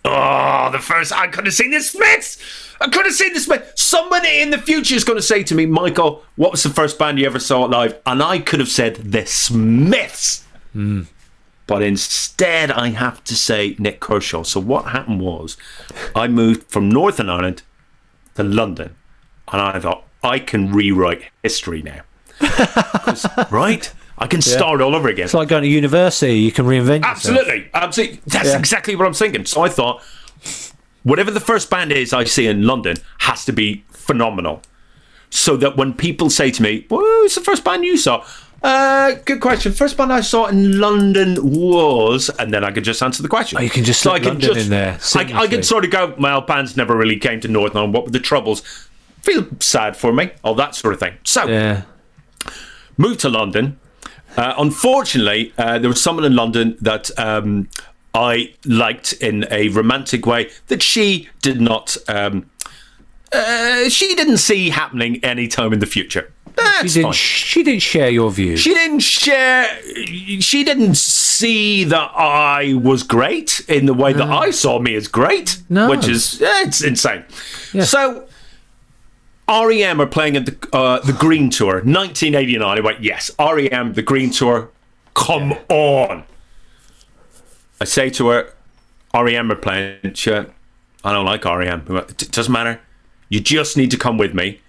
Oh, 0.06 0.70
the 0.72 0.80
first 0.80 1.12
I 1.12 1.28
could 1.28 1.46
have 1.46 1.54
seen 1.54 1.72
the 1.72 1.82
Smiths. 1.82 2.38
I 2.80 2.88
could 2.88 3.06
have 3.06 3.14
seen 3.14 3.34
the 3.34 3.40
Smiths. 3.40 3.82
Somebody 3.82 4.40
in 4.40 4.50
the 4.50 4.58
future 4.58 4.96
is 4.96 5.04
going 5.04 5.18
to 5.18 5.22
say 5.22 5.44
to 5.44 5.56
me, 5.56 5.66
Michael, 5.66 6.24
what 6.38 6.52
was 6.52 6.64
the 6.64 6.70
first 6.70 6.98
band 6.98 7.20
you 7.20 7.26
ever 7.26 7.40
saw 7.40 7.64
live? 7.64 8.00
And 8.06 8.24
I 8.24 8.40
could 8.40 8.62
have 8.62 8.70
said 8.70 8.96
the 8.96 9.26
Smiths. 9.26 10.46
Hmm. 10.72 11.04
But 11.68 11.84
instead, 11.84 12.72
I 12.72 12.90
have 12.90 13.24
to 13.26 13.36
say 13.36 13.76
Nik 13.78 14.00
Kershaw. 14.00 14.44
So 14.44 14.60
what 14.60 14.86
happened 14.86 15.22
was, 15.22 15.58
I 16.16 16.28
moved 16.28 16.72
from 16.72 16.90
Northern 16.90 17.30
Ireland 17.30 17.62
to 18.36 18.44
London, 18.44 18.96
and 19.52 19.62
I 19.62 19.80
thought, 19.80 20.06
I 20.24 20.40
can 20.40 20.72
rewrite 20.72 21.24
history 21.44 21.82
now. 21.82 22.02
right? 23.52 23.92
I 24.18 24.28
can 24.28 24.42
start 24.42 24.82
all 24.82 24.96
over 24.96 25.08
again. 25.08 25.26
It's 25.26 25.34
like 25.34 25.48
going 25.48 25.64
to 25.64 25.70
university. 25.70 26.40
You 26.40 26.52
can 26.52 26.66
reinvent 26.66 27.00
yourself. 27.06 27.06
Absolutely, 27.38 27.70
absolutely. 27.74 28.20
That's 28.28 28.50
Yeah. 28.50 28.60
exactly 28.60 28.96
what 28.96 29.08
I'm 29.08 29.14
thinking. 29.14 29.46
So 29.46 29.62
I 29.62 29.70
thought, 29.70 30.04
whatever 31.04 31.32
the 31.32 31.40
first 31.40 31.70
band 31.70 31.92
is 31.92 32.12
I 32.14 32.26
see 32.26 32.46
in 32.48 32.64
London 32.64 32.98
has 33.20 33.46
to 33.46 33.54
be 33.54 33.86
phenomenal, 33.92 34.62
so 35.30 35.56
that 35.58 35.78
when 35.78 35.94
people 35.94 36.30
say 36.30 36.52
to 36.52 36.62
me, 36.62 36.86
"Who's 36.90 37.36
the 37.36 37.42
first 37.42 37.64
band 37.64 37.86
you 37.86 37.96
saw?" 37.96 38.26
Uh, 38.62 39.14
good 39.24 39.40
question. 39.40 39.72
First 39.72 39.96
band 39.96 40.12
I 40.12 40.20
saw 40.20 40.48
in 40.48 40.80
London 40.80 41.38
was, 41.42 42.30
and 42.40 42.54
then 42.54 42.66
I 42.66 42.72
could 42.72 42.84
just 42.84 43.02
answer 43.02 43.24
the 43.24 43.30
question. 43.30 43.58
Oh, 43.58 43.62
you 43.62 43.70
can 43.70 43.86
just 43.86 44.02
so 44.02 44.12
I 44.12 44.20
can 44.20 44.30
London 44.30 44.54
just 44.54 44.66
in 44.66 44.70
there 44.70 45.00
I, 45.16 45.44
I 45.44 45.48
can 45.48 45.64
sort 45.64 45.86
of 45.86 45.92
go. 45.92 46.14
Well, 46.20 46.42
bands 46.42 46.76
never 46.76 46.94
really 46.98 47.16
came 47.16 47.40
to 47.40 47.48
Northern. 47.48 47.94
What 47.94 48.04
were 48.04 48.12
the 48.12 48.20
troubles? 48.20 48.62
Feel 49.30 49.46
sad 49.60 49.96
for 49.96 50.12
me. 50.12 50.32
All 50.44 50.56
that 50.56 50.74
sort 50.74 50.92
of 50.94 51.00
thing. 51.00 51.14
So 51.24 51.48
Yeah. 51.48 51.82
moved 52.98 53.20
to 53.20 53.30
London. 53.30 53.78
Uh, 54.36 54.54
unfortunately, 54.58 55.54
uh, 55.58 55.78
there 55.78 55.90
was 55.90 56.02
someone 56.02 56.26
in 56.26 56.36
London 56.36 56.76
that 56.82 57.12
um, 57.20 57.70
I 58.16 58.54
liked 58.66 59.14
in 59.14 59.46
a 59.52 59.70
romantic 59.70 60.26
way 60.26 60.50
that 60.68 60.82
she 60.82 61.30
did 61.44 61.62
not. 61.62 61.96
Um, 62.08 62.50
uh, 63.32 63.88
she 63.90 64.16
didn't 64.16 64.38
see 64.38 64.72
happening 64.72 65.24
anytime 65.24 65.74
in 65.74 65.80
the 65.80 65.86
future. 65.86 66.32
That's 66.56 66.82
She 66.82 66.88
didn't. 67.02 67.04
fine. 67.04 67.14
She 67.14 67.64
didn't 67.64 67.82
share 67.84 68.10
your 68.10 68.32
views. 68.32 68.60
She 68.62 68.74
didn't 68.74 69.02
share. 69.02 69.68
She 70.40 70.64
didn't 70.64 70.98
see 70.98 71.84
that 71.84 72.12
I 72.16 72.74
was 72.74 73.04
great 73.04 73.62
in 73.68 73.86
the 73.86 73.94
way 73.94 74.12
that 74.14 74.28
I 74.28 74.50
saw 74.50 74.80
me 74.80 74.96
as 74.96 75.08
great, 75.08 75.58
No. 75.70 75.88
which 75.88 76.08
is 76.08 76.40
it's 76.42 76.82
insane. 76.82 77.26
So. 77.84 78.26
REM 79.50 80.00
are 80.00 80.06
playing 80.06 80.38
at 80.38 80.46
the 80.46 80.70
uh, 80.72 81.00
the 81.00 81.14
Green 81.14 81.50
Tour, 81.50 81.76
1989. 81.76 82.78
I 82.78 82.82
went, 82.82 83.04
yes, 83.04 83.32
REM, 83.40 83.94
the 83.94 84.04
Green 84.04 84.30
Tour. 84.30 84.70
Come 85.16 85.54
on. 85.70 86.24
I 87.82 87.86
say 87.86 88.10
to 88.12 88.28
her, 88.28 88.54
REM 89.14 89.52
are 89.52 89.56
playing. 89.56 90.14
She 90.14 90.32
went, 90.32 90.52
I 91.04 91.14
don't 91.14 91.26
like 91.26 91.46
REM. 91.46 91.86
Went, 91.86 92.22
It 92.22 92.32
doesn't 92.32 92.52
matter. 92.52 92.80
You 93.30 93.40
just 93.40 93.76
need 93.76 93.92
to 93.92 93.98
come 93.98 94.18
with 94.18 94.34
me 94.34 94.62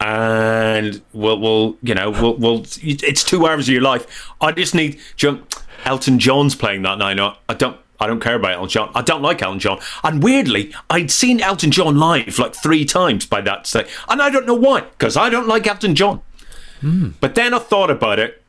and 0.00 1.02
we'll, 1.12 1.38
we'll 1.38 1.76
you 1.82 1.94
know, 1.94 2.10
we'll, 2.10 2.36
we'll, 2.36 2.64
it's 2.82 3.22
two 3.22 3.46
hours 3.46 3.68
of 3.68 3.72
your 3.72 3.82
life. 3.82 4.30
I 4.40 4.52
just 4.52 4.74
need, 4.74 4.98
John, 5.16 5.46
Elton 5.84 6.18
John's 6.18 6.54
playing 6.54 6.82
that 6.82 6.98
night. 6.98 7.18
I 7.48 7.54
don't, 7.54 7.78
I 8.00 8.06
don't 8.06 8.20
care 8.20 8.36
about 8.36 8.52
Elton 8.52 8.68
John. 8.68 8.90
I 8.94 9.02
don't 9.02 9.22
like 9.22 9.42
Elton 9.42 9.58
John. 9.58 9.78
And 10.02 10.22
weirdly, 10.22 10.74
I'd 10.88 11.10
seen 11.10 11.40
Elton 11.40 11.70
John 11.70 11.98
live 11.98 12.38
like 12.38 12.54
three 12.54 12.84
times 12.84 13.26
by 13.26 13.42
that 13.42 13.66
stage. 13.66 13.88
And 14.08 14.22
I 14.22 14.30
don't 14.30 14.46
know 14.46 14.54
why, 14.54 14.80
because 14.80 15.16
I 15.16 15.28
don't 15.28 15.46
like 15.46 15.66
Elton 15.66 15.94
John. 15.94 16.22
Hmm. 16.80 17.10
But 17.20 17.34
then 17.34 17.52
I 17.52 17.58
thought 17.58 17.90
about 17.90 18.18
it. 18.18 18.42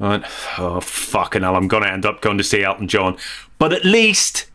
I 0.00 0.08
went, 0.08 0.24
oh, 0.58 0.80
fucking 0.80 1.42
hell, 1.42 1.56
I'm 1.56 1.68
going 1.68 1.82
to 1.82 1.92
end 1.92 2.06
up 2.06 2.20
going 2.20 2.38
to 2.38 2.44
see 2.44 2.62
Elton 2.62 2.88
John. 2.88 3.16
But 3.58 3.72
at 3.72 3.84
least, 3.84 4.46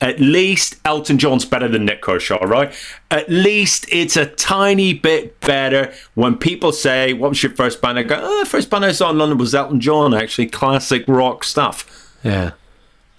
at 0.00 0.20
least 0.20 0.76
Elton 0.84 1.18
John's 1.18 1.44
better 1.44 1.68
than 1.68 1.84
Nik 1.84 2.00
Kershaw, 2.00 2.42
right? 2.44 2.74
At 3.10 3.28
least 3.28 3.86
it's 3.90 4.16
a 4.16 4.26
tiny 4.26 4.94
bit 4.94 5.40
better 5.40 5.92
when 6.14 6.36
people 6.36 6.72
say, 6.72 7.12
what 7.12 7.30
was 7.30 7.42
your 7.42 7.52
first 7.52 7.82
band? 7.82 7.98
I 7.98 8.02
go, 8.02 8.18
oh, 8.20 8.44
first 8.44 8.70
band 8.70 8.84
I 8.84 8.92
saw 8.92 9.10
in 9.10 9.18
London 9.18 9.38
was 9.38 9.54
Elton 9.54 9.80
John, 9.80 10.14
actually, 10.14 10.46
classic 10.46 11.04
rock 11.06 11.44
stuff. 11.44 12.16
Yeah. 12.22 12.52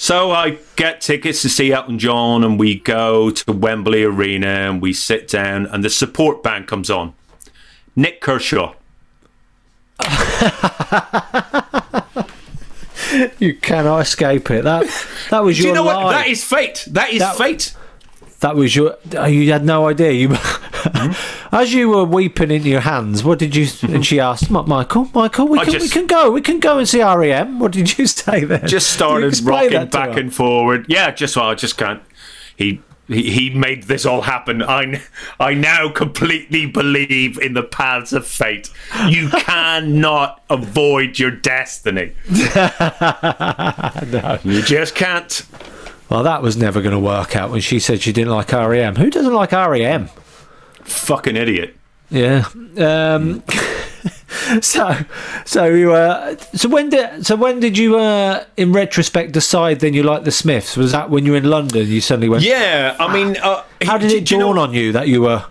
So 0.02 0.32
I 0.32 0.60
get 0.78 1.02
tickets 1.02 1.41
to 1.41 1.50
see 1.50 1.74
Elton 1.74 2.00
John, 2.00 2.41
and 2.45 2.58
we 2.58 2.80
go 2.80 3.30
to 3.32 3.52
Wembley 3.52 4.02
Arena, 4.04 4.47
and 4.47 4.82
we 4.82 4.93
sit 4.93 5.28
down, 5.28 5.66
and 5.66 5.84
the 5.84 5.89
support 5.89 6.41
band 6.41 6.68
comes 6.68 6.89
on. 6.89 7.14
Nik 7.97 8.22
Kershaw. 8.22 8.76
You 13.39 13.56
cannot 13.56 14.02
escape 14.02 14.52
it. 14.52 14.66
That 14.66 14.86
that 15.32 15.43
was 15.43 15.58
Do 15.58 15.64
your 15.64 15.70
you 15.70 15.76
know 15.76 15.84
life. 15.86 16.04
what? 16.04 16.12
That 16.12 16.28
is 16.28 16.43
fate. 16.43 16.86
That 16.91 17.12
is 17.12 17.20
That- 17.20 17.38
fate. 17.38 17.74
That 18.40 18.56
was 18.56 18.76
your. 18.76 18.96
oh, 19.18 19.26
You 19.26 19.52
had 19.52 19.66
no 19.66 19.88
idea. 19.88 20.12
You, 20.12 20.30
Mm-hmm. 20.80 21.12
as 21.56 21.74
you 21.74 21.90
were 21.90 22.06
weeping 22.06 22.52
in 22.52 22.64
your 22.64 22.80
hands, 22.80 23.22
what 23.22 23.38
did 23.38 23.54
you? 23.54 23.68
And 23.84 24.06
she 24.06 24.18
asked, 24.18 24.50
"Michael, 24.50 25.10
Michael, 25.14 25.50
we 25.50 25.60
I 25.60 25.66
can, 25.66 25.82
we 25.82 25.90
can 25.90 26.08
go. 26.08 26.32
We 26.32 26.40
can 26.40 26.62
go 26.62 26.78
and 26.80 26.88
see 26.88 27.04
REM." 27.04 27.60
What 27.60 27.74
did 27.74 27.98
you 27.98 28.08
say 28.08 28.46
there? 28.46 28.60
Just 28.60 28.92
started 28.92 29.38
rocking 29.44 29.88
back 29.90 30.12
her. 30.14 30.20
and 30.22 30.34
forward. 30.34 30.86
Yeah, 30.88 31.12
just 31.12 31.36
well, 31.36 31.48
I 31.48 31.56
just 31.56 31.78
can't. 31.78 32.02
He. 32.56 32.82
He 33.10 33.30
he 33.32 33.50
made 33.50 33.84
this 33.84 34.06
all 34.06 34.22
happen. 34.22 34.62
I, 34.62 35.02
I 35.40 35.56
now 35.56 35.90
completely 35.90 36.68
believe 36.68 37.40
in 37.40 37.56
the 37.56 37.64
paths 37.64 38.14
of 38.14 38.26
fate. 38.28 38.70
You 39.08 39.30
cannot 39.34 40.44
avoid 40.50 41.18
your 41.18 41.32
destiny. 41.32 42.14
You 44.44 44.62
just 44.62 44.94
can't. 44.96 45.44
Well, 46.10 46.24
that 46.24 46.41
was 46.41 46.57
never 46.57 46.82
going 46.82 46.93
to 46.93 46.99
work 46.99 47.36
out 47.36 47.51
when 47.51 47.62
she 47.62 47.80
said 47.80 48.01
she 48.01 48.12
didn't 48.12 48.34
like 48.34 48.51
REM. 48.51 48.95
Who 48.95 49.10
doesn't 49.10 49.34
like 49.34 49.51
REM? 49.51 50.10
Fucking 50.84 51.36
idiot. 51.36 51.76
Yeah. 52.10 52.45
Um, 52.78 53.43
so, 54.62 54.97
so 55.45 55.66
you, 55.66 55.93
uh, 55.93 56.36
so 56.55 56.68
when 56.68 56.89
did 56.89 57.26
so 57.26 57.36
when 57.36 57.60
did 57.60 57.78
you, 57.78 57.97
uh, 57.97 58.43
in 58.57 58.74
retrospect, 58.74 59.34
decide 59.34 59.82
then 59.82 59.93
you 59.93 60.01
liked 60.01 60.26
the 60.26 60.32
Smiths? 60.32 60.76
Was 60.76 60.91
that 60.93 61.12
when 61.12 61.26
you 61.26 61.34
were 61.34 61.38
in 61.38 61.43
London? 61.43 61.88
You 61.88 62.01
suddenly 62.01 62.30
went. 62.30 62.43
Yeah, 62.43 62.95
I 62.99 63.14
mean, 63.14 63.38
uh, 63.38 63.64
How 63.84 63.99
did 63.99 64.12
it 64.12 64.26
do 64.26 64.36
you 64.36 64.39
know- 64.39 64.47
dawn 64.53 64.57
on 64.70 64.74
you 64.74 64.91
that 64.93 65.07
you 65.07 65.22
were? 65.22 65.45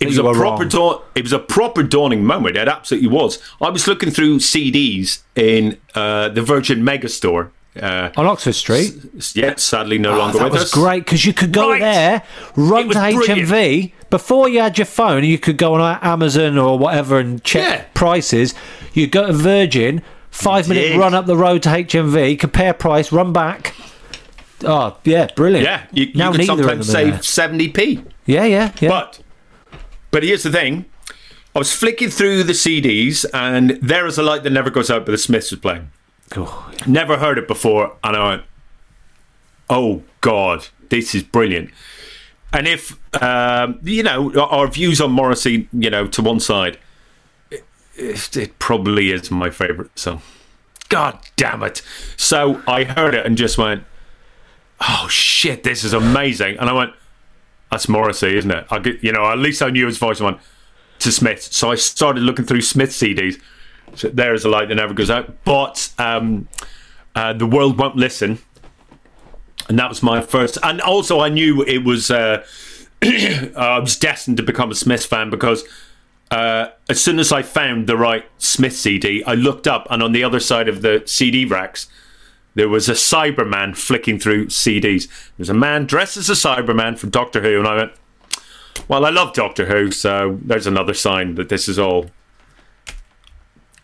It 0.00 0.06
was 0.06 0.18
a 0.18 0.22
proper 0.22 0.64
dawn. 0.64 1.02
It 1.16 1.22
was 1.24 1.32
a 1.32 1.40
proper 1.40 1.82
dawning 1.82 2.24
moment. 2.24 2.56
It 2.56 2.68
absolutely 2.68 3.08
was. 3.08 3.42
I 3.60 3.68
was 3.68 3.88
looking 3.88 4.10
through 4.10 4.38
CDs 4.38 5.22
in 5.34 5.76
uh, 5.94 6.28
the 6.28 6.40
Virgin 6.40 6.82
Megastore. 6.82 7.50
Uh, 7.80 8.10
on 8.16 8.26
Oxford 8.26 8.54
Street. 8.54 8.92
s- 9.18 9.36
yeah, 9.36 9.54
sadly 9.56 9.98
no 9.98 10.12
Oh, 10.14 10.18
longer 10.18 10.38
that 10.38 10.44
with 10.44 10.52
was 10.54 10.62
us. 10.64 10.70
great 10.72 11.04
because 11.04 11.24
you 11.24 11.32
could 11.32 11.52
go 11.52 11.70
Right. 11.70 11.80
there, 11.80 12.22
run 12.56 12.88
to 12.88 12.98
HMV 12.98 13.92
before 14.10 14.48
you 14.48 14.60
had 14.60 14.78
your 14.78 14.84
phone. 14.86 15.22
You 15.24 15.38
could 15.38 15.56
go 15.58 15.74
on 15.74 15.98
Amazon 16.02 16.58
or 16.58 16.76
whatever 16.78 17.18
and 17.20 17.42
check 17.44 17.62
Yeah. 17.68 17.84
prices. 17.94 18.52
You 18.94 19.06
go 19.06 19.26
to 19.28 19.32
Virgin, 19.32 20.02
five 20.30 20.66
You 20.66 20.74
minute 20.74 20.88
did. 20.88 20.98
run 20.98 21.14
up 21.14 21.26
the 21.26 21.36
road 21.36 21.62
to 21.64 21.68
HMV, 21.70 22.34
compare 22.36 22.72
price, 22.72 23.12
run 23.12 23.32
back. 23.32 23.74
Oh 24.64 24.96
yeah, 25.04 25.28
brilliant. 25.36 25.64
Yeah, 25.64 25.82
you, 25.92 26.06
you 26.06 26.12
now 26.16 26.32
could 26.32 26.40
neither 26.40 26.62
sometimes 26.64 26.90
save 26.90 27.24
seventy 27.24 27.68
p. 27.68 28.02
Yeah, 28.26 28.44
yeah, 28.44 28.72
yeah. 28.80 28.88
But 28.88 29.20
but 30.10 30.24
here's 30.24 30.42
the 30.42 30.50
thing: 30.50 30.86
I 31.54 31.60
was 31.60 31.72
flicking 31.72 32.08
through 32.10 32.42
the 32.42 32.54
CDs, 32.54 33.24
and 33.32 33.78
there 33.80 34.04
is 34.06 34.18
a 34.18 34.22
light 34.24 34.42
that 34.42 34.50
never 34.50 34.70
goes 34.70 34.90
out, 34.90 35.06
but 35.06 35.12
the 35.12 35.18
Smiths 35.18 35.52
was 35.52 35.60
playing. 35.60 35.90
Oh, 36.36 36.70
Never 36.86 37.18
heard 37.18 37.38
it 37.38 37.48
before, 37.48 37.96
and 38.04 38.16
I 38.16 38.28
went, 38.28 38.42
"Oh 39.70 40.02
God, 40.20 40.68
this 40.88 41.14
is 41.14 41.22
brilliant." 41.22 41.70
And 42.52 42.66
if 42.66 42.98
um, 43.22 43.78
you 43.82 44.02
know 44.02 44.32
our 44.40 44.68
views 44.68 45.00
on 45.00 45.12
Morrissey, 45.12 45.68
you 45.72 45.90
know, 45.90 46.06
to 46.08 46.22
one 46.22 46.40
side, 46.40 46.78
it, 47.50 48.36
it, 48.36 48.58
probably 48.58 49.10
is 49.10 49.30
my 49.30 49.50
favourite 49.50 49.98
song. 49.98 50.22
God 50.88 51.18
damn 51.36 51.62
it! 51.62 51.82
So 52.16 52.62
I 52.66 52.84
heard 52.84 53.14
it 53.14 53.26
and 53.26 53.36
just 53.36 53.58
went, 53.58 53.84
"Oh 54.80 55.08
shit, 55.10 55.62
this 55.62 55.84
is 55.84 55.92
amazing!" 55.92 56.58
And 56.58 56.70
I 56.70 56.72
went, 56.72 56.92
"That's 57.70 57.88
Morrissey, 57.88 58.36
isn't 58.36 58.50
it?" 58.50 58.66
I 58.70 58.78
get, 58.78 59.02
you 59.02 59.12
know, 59.12 59.26
at 59.26 59.38
least 59.38 59.62
I 59.62 59.70
knew 59.70 59.86
his 59.86 59.98
voice. 59.98 60.20
I 60.20 60.24
went 60.24 60.38
to 61.00 61.12
Smith, 61.12 61.42
so 61.42 61.70
I 61.70 61.74
started 61.74 62.22
looking 62.22 62.44
through 62.44 62.62
Smith 62.62 62.90
CDs. 62.90 63.40
So 63.94 64.08
there 64.08 64.34
is 64.34 64.44
a 64.44 64.48
light 64.48 64.68
that 64.68 64.74
never 64.74 64.94
goes 64.94 65.10
out. 65.10 65.44
But 65.44 65.92
um, 65.98 66.48
uh, 67.14 67.32
the 67.32 67.46
world 67.46 67.78
won't 67.78 67.96
listen, 67.96 68.38
and 69.68 69.78
that 69.78 69.88
was 69.88 70.02
my 70.02 70.20
first. 70.20 70.58
And 70.62 70.80
also, 70.80 71.20
I 71.20 71.28
knew 71.28 71.62
it 71.62 71.84
was. 71.84 72.10
Uh, 72.10 72.44
I 73.02 73.78
was 73.78 73.96
destined 73.96 74.38
to 74.38 74.42
become 74.42 74.72
a 74.72 74.74
Smiths 74.74 75.06
fan 75.06 75.30
because 75.30 75.64
uh, 76.30 76.68
as 76.88 77.00
soon 77.00 77.18
as 77.18 77.32
I 77.32 77.42
found 77.42 77.86
the 77.86 77.96
right 77.96 78.24
Smith 78.38 78.74
CD, 78.74 79.22
I 79.24 79.34
looked 79.34 79.66
up, 79.66 79.86
and 79.90 80.02
on 80.02 80.12
the 80.12 80.24
other 80.24 80.40
side 80.40 80.68
of 80.68 80.82
the 80.82 81.02
CD 81.06 81.44
racks, 81.44 81.88
there 82.54 82.68
was 82.68 82.88
a 82.88 82.92
Cyberman 82.92 83.76
flicking 83.76 84.18
through 84.18 84.46
CDs. 84.46 85.06
There 85.06 85.38
was 85.38 85.50
a 85.50 85.54
man 85.54 85.86
dressed 85.86 86.16
as 86.16 86.28
a 86.28 86.34
Cyberman 86.34 86.98
from 86.98 87.10
Doctor 87.10 87.40
Who, 87.40 87.58
and 87.58 87.68
I 87.68 87.76
went, 87.76 87.92
"Well, 88.88 89.04
I 89.04 89.10
love 89.10 89.32
Doctor 89.32 89.66
Who, 89.66 89.90
so 89.90 90.38
there's 90.42 90.66
another 90.66 90.94
sign 90.94 91.36
that 91.36 91.48
this 91.48 91.68
is 91.68 91.78
all. 91.78 92.10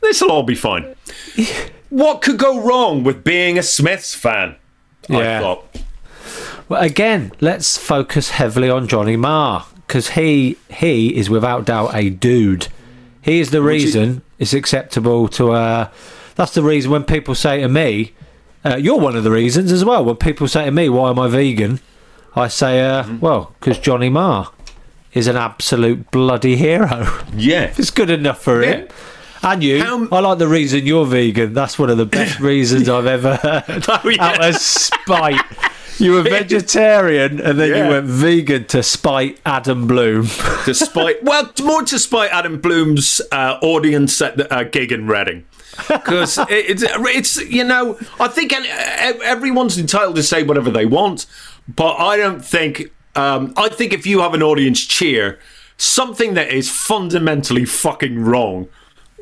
This 0.05 0.21
will 0.21 0.31
all 0.31 0.43
be 0.45 0.55
fine." 0.55 0.95
what 1.91 2.23
could 2.23 2.39
go 2.39 2.61
wrong 2.61 3.03
with 3.05 3.25
being 3.25 3.59
a 3.59 3.63
Smiths 3.63 4.15
fan? 4.15 4.57
I 5.11 5.13
Yeah. 5.15 5.41
thought. 5.41 5.77
Well, 6.69 6.83
again, 6.83 7.33
let's 7.41 7.77
focus 7.77 8.31
heavily 8.31 8.71
on 8.71 8.89
Johnny 8.89 9.17
Marr 9.17 9.67
because 9.87 10.11
he 10.11 10.57
he 10.71 11.15
is 11.17 11.29
without 11.29 11.67
doubt 11.67 11.95
a 11.95 12.09
dude. 12.11 12.69
He 13.21 13.41
is 13.41 13.51
the 13.51 13.63
reason 13.63 14.23
it's 14.39 14.55
acceptable 14.55 15.29
to. 15.29 15.53
Uh, 15.53 15.89
that's 16.37 16.53
the 16.55 16.63
reason 16.63 16.91
when 16.91 17.05
people 17.05 17.35
say 17.35 17.61
to 17.61 17.69
me, 17.69 18.13
uh, 18.65 18.77
"You're 18.77 18.99
one 18.99 19.15
of 19.17 19.25
the 19.25 19.31
reasons 19.31 19.71
as 19.73 19.85
well." 19.85 20.05
When 20.05 20.17
people 20.17 20.49
say 20.49 20.65
to 20.65 20.71
me, 20.71 20.89
"Why 20.89 21.11
am 21.11 21.19
I 21.19 21.29
vegan?" 21.29 21.81
I 22.35 22.49
say, 22.49 22.81
uh, 22.81 23.05
"Well, 23.21 23.53
because 23.61 23.79
Johnny 23.79 24.09
Marr 24.09 24.51
is 25.13 25.27
an 25.29 25.37
absolute 25.37 26.11
bloody 26.11 26.57
hero. 26.57 27.07
Yeah. 27.37 27.73
It's 27.79 27.91
good 27.91 28.11
enough 28.11 28.43
for 28.43 28.63
Yeah. 28.65 28.71
him. 28.73 28.89
And 29.45 29.63
you, 29.63 30.09
I 30.11 30.21
like 30.21 30.39
the 30.39 30.49
reason 30.49 30.87
you're 30.87 31.05
vegan. 31.07 31.53
That's 31.53 31.79
one 31.79 31.91
of 31.91 31.99
the 31.99 32.07
best 32.07 32.41
reasons 32.53 32.89
I've 32.89 33.07
ever 33.07 33.37
heard. 33.43 33.85
Oh, 33.89 34.09
yeah. 34.09 34.25
Out 34.25 34.45
of 34.45 34.57
spite. 34.57 35.41
You 35.99 36.13
were 36.13 36.23
vegetarian 36.69 37.41
and 37.41 37.61
then 37.61 37.69
Yeah. 37.71 37.85
you 37.85 37.91
went 37.91 38.07
vegan 38.07 38.65
to 38.67 38.83
spite 38.83 39.39
Adam 39.47 39.87
Bloom. 39.87 40.23
despite 40.65 41.23
well, 41.23 41.53
more 41.63 41.83
to 41.85 41.99
spite 41.99 42.31
Adam 42.33 42.61
Bloom's 42.61 43.21
uh, 43.31 43.59
audience 43.63 44.21
at 44.21 44.37
the 44.37 44.53
uh, 44.53 44.65
gig 44.65 44.91
in 44.93 45.07
Reading. 45.07 45.45
Because 45.89 46.39
it, 46.39 46.47
it's, 46.51 46.85
it's, 46.87 47.37
you 47.51 47.65
know, 47.65 47.99
I 48.21 48.29
think 48.29 48.53
everyone's 48.53 49.77
entitled 49.79 50.17
to 50.17 50.23
say 50.23 50.43
whatever 50.43 50.71
they 50.71 50.87
want, 50.87 51.27
but 51.69 51.97
I 51.97 52.17
don't 52.17 52.45
think, 52.45 52.93
um, 53.17 53.53
I 53.57 53.69
think 53.69 53.93
if 53.93 54.07
you 54.07 54.21
have 54.21 54.35
an 54.35 54.43
audience 54.43 54.81
cheer 54.81 55.39
something 55.77 56.35
that 56.35 56.51
is 56.53 56.71
fundamentally 56.71 57.65
fucking 57.65 58.21
wrong, 58.25 58.69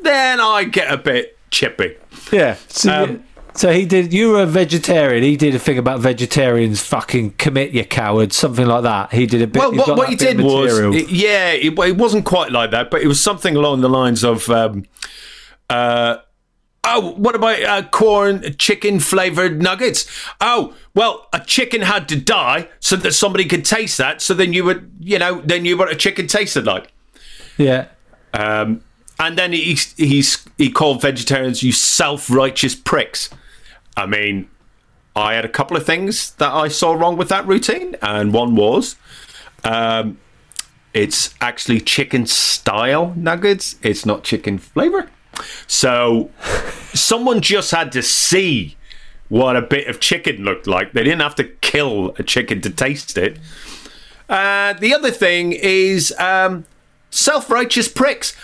then 0.03 0.39
I 0.39 0.63
get 0.65 0.91
a 0.91 0.97
bit 0.97 1.37
chippy. 1.51 1.95
Yeah. 2.31 2.55
So, 2.67 3.03
Um, 3.03 3.23
so 3.55 3.71
he 3.71 3.85
did. 3.85 4.11
You 4.13 4.31
were 4.31 4.43
a 4.43 4.45
vegetarian. 4.47 5.23
He 5.23 5.37
did 5.37 5.53
a 5.55 5.59
thing 5.59 5.77
about 5.77 5.99
vegetarians. 5.99 6.81
Fucking 6.81 7.31
commit, 7.33 7.71
you 7.71 7.85
cowards. 7.85 8.35
Something 8.35 8.65
like 8.65 8.83
that. 8.83 9.11
He 9.13 9.25
did 9.27 9.41
a 9.41 9.47
bit. 9.47 9.59
Well, 9.59 9.73
what, 9.73 9.97
what 9.97 10.09
he 10.09 10.15
did 10.15 10.41
was, 10.41 10.77
it- 10.79 11.09
yeah, 11.09 11.51
it, 11.51 11.77
it 11.77 11.97
wasn't 11.97 12.25
quite 12.25 12.51
like 12.51 12.71
that, 12.71 12.89
but 12.89 13.01
it 13.01 13.07
was 13.07 13.21
something 13.21 13.55
along 13.55 13.81
the 13.81 13.89
lines 13.89 14.23
of, 14.23 14.49
um, 14.49 14.85
uh, 15.69 16.17
oh, 16.83 17.11
what 17.13 17.35
about 17.35 17.61
uh, 17.63 17.83
corn 17.89 18.55
chicken 18.57 18.99
flavored 18.99 19.61
nuggets? 19.61 20.07
Oh, 20.41 20.73
well, 20.95 21.27
a 21.31 21.39
chicken 21.39 21.81
had 21.81 22.09
to 22.09 22.19
die 22.19 22.69
so 22.79 22.95
that 22.95 23.13
somebody 23.13 23.45
could 23.45 23.65
taste 23.65 23.97
that. 23.99 24.21
So 24.21 24.33
then 24.33 24.53
you 24.53 24.63
would, 24.65 24.91
you 24.99 25.19
know, 25.19 25.41
then 25.45 25.63
you 25.65 25.77
what 25.77 25.91
a 25.91 25.95
chicken 25.95 26.25
tasted 26.27 26.65
like. 26.65 26.91
yeah. 27.57 27.87
Um, 28.33 28.83
and 29.19 29.37
then 29.37 29.53
he 29.53 29.77
he's 29.97 30.43
he 30.57 30.71
called 30.71 31.01
vegetarians 31.01 31.63
you 31.63 31.71
self 31.71 32.29
righteous 32.29 32.75
pricks. 32.75 33.29
I 33.95 34.05
mean, 34.05 34.49
I 35.15 35.33
had 35.35 35.45
a 35.45 35.49
couple 35.49 35.77
of 35.77 35.85
things 35.85 36.31
that 36.35 36.51
I 36.51 36.67
saw 36.67 36.93
wrong 36.93 37.17
with 37.17 37.29
that 37.29 37.45
routine, 37.45 37.95
and 38.01 38.33
one 38.33 38.55
was, 38.55 38.95
um, 39.63 40.17
it's 40.93 41.33
actually 41.39 41.81
chicken 41.81 42.25
style 42.25 43.13
nuggets. 43.15 43.75
It's 43.83 44.05
not 44.05 44.23
chicken 44.23 44.57
flavor. 44.57 45.09
So, 45.67 46.31
someone 46.93 47.41
just 47.41 47.71
had 47.71 47.91
to 47.93 48.01
see 48.01 48.77
what 49.29 49.55
a 49.55 49.61
bit 49.61 49.87
of 49.87 49.99
chicken 49.99 50.43
looked 50.43 50.67
like. 50.67 50.93
They 50.93 51.03
didn't 51.03 51.21
have 51.21 51.35
to 51.35 51.43
kill 51.43 52.15
a 52.19 52.23
chicken 52.23 52.61
to 52.61 52.69
taste 52.69 53.17
it. 53.17 53.37
Uh, 54.29 54.73
the 54.73 54.93
other 54.93 55.11
thing 55.11 55.51
is 55.51 56.13
um, 56.19 56.65
self 57.09 57.49
righteous 57.49 57.87
pricks. 57.87 58.35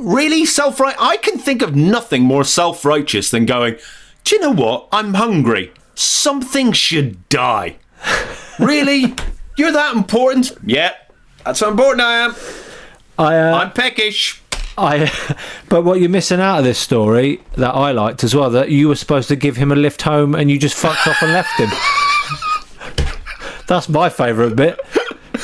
Really 0.00 0.46
self 0.46 0.80
right? 0.80 0.96
I 0.98 1.18
can 1.18 1.38
think 1.38 1.60
of 1.60 1.76
nothing 1.76 2.22
more 2.22 2.42
self 2.42 2.84
righteous 2.84 3.30
than 3.30 3.44
going, 3.44 3.76
do 4.24 4.34
you 4.34 4.40
know 4.40 4.52
what? 4.52 4.88
I'm 4.92 5.14
hungry. 5.14 5.72
Something 5.94 6.72
should 6.72 7.28
die. 7.28 7.76
really? 8.58 9.14
You're 9.58 9.72
that 9.72 9.94
important? 9.94 10.52
Yeah, 10.64 10.94
that's 11.44 11.60
how 11.60 11.70
important 11.70 12.00
I 12.00 12.24
am. 12.24 12.34
I, 13.18 13.36
uh, 13.36 13.58
I'm 13.58 13.72
peckish. 13.72 14.40
I, 14.78 15.12
but 15.68 15.82
what 15.82 16.00
you're 16.00 16.08
missing 16.08 16.40
out 16.40 16.60
of 16.60 16.64
this 16.64 16.78
story 16.78 17.42
that 17.56 17.74
I 17.74 17.92
liked 17.92 18.24
as 18.24 18.34
well, 18.34 18.48
that 18.50 18.70
you 18.70 18.88
were 18.88 18.96
supposed 18.96 19.28
to 19.28 19.36
give 19.36 19.56
him 19.56 19.70
a 19.70 19.76
lift 19.76 20.00
home 20.00 20.34
and 20.34 20.50
you 20.50 20.58
just 20.58 20.76
fucked 20.76 21.06
off 21.06 21.20
and 21.20 21.32
left 21.32 21.60
him. 21.60 21.68
That's 23.66 23.90
my 23.90 24.08
favourite 24.08 24.56
bit. 24.56 24.80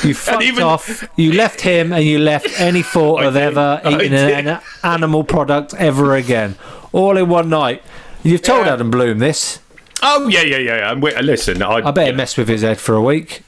You 0.03 0.13
fucked 0.15 0.43
even- 0.43 0.63
off. 0.63 1.07
You 1.15 1.33
left 1.33 1.61
him, 1.61 1.91
and 1.93 2.03
you 2.03 2.19
left 2.19 2.47
any 2.59 2.81
thought 2.83 3.21
I 3.23 3.25
of 3.25 3.33
did. 3.33 3.43
ever 3.57 3.81
eating 3.85 4.13
an 4.13 4.59
animal 4.83 5.23
product 5.23 5.73
ever 5.75 6.15
again. 6.15 6.55
All 6.91 7.17
in 7.17 7.29
one 7.29 7.49
night. 7.49 7.83
You've 8.23 8.41
told 8.41 8.65
Yeah. 8.65 8.73
Adam 8.73 8.91
Bloom 8.91 9.19
this. 9.19 9.59
Oh 10.03 10.27
yeah, 10.27 10.41
yeah, 10.41 10.57
yeah. 10.57 10.77
yeah. 10.77 10.93
Wait, 10.93 11.17
listen, 11.23 11.61
I, 11.61 11.75
I 11.87 11.91
bet 11.91 12.09
it 12.09 12.15
messed 12.15 12.37
with 12.37 12.47
his 12.47 12.61
head 12.61 12.77
for 12.79 12.95
a 12.95 13.01
week. 13.01 13.41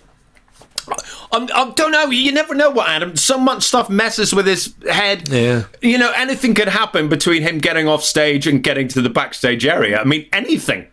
I'm, 1.32 1.44
I 1.54 1.72
don't 1.76 1.92
know. 1.92 2.06
You 2.06 2.32
never 2.32 2.56
know 2.56 2.72
what 2.72 2.90
Adam. 2.90 3.16
So 3.16 3.38
much 3.38 3.62
stuff 3.64 3.90
messes 3.90 4.34
with 4.34 4.48
his 4.48 4.74
head. 4.90 5.28
Yeah. 5.30 5.66
You 5.82 6.00
know, 6.00 6.12
anything 6.16 6.56
could 6.56 6.68
happen 6.70 7.08
between 7.10 7.44
him 7.44 7.60
getting 7.60 7.88
off 7.88 8.04
stage 8.04 8.48
and 8.48 8.64
getting 8.64 8.88
to 8.90 9.02
the 9.02 9.10
backstage 9.12 9.66
area. 9.66 10.00
I 10.00 10.06
mean, 10.06 10.28
anything. 10.34 10.88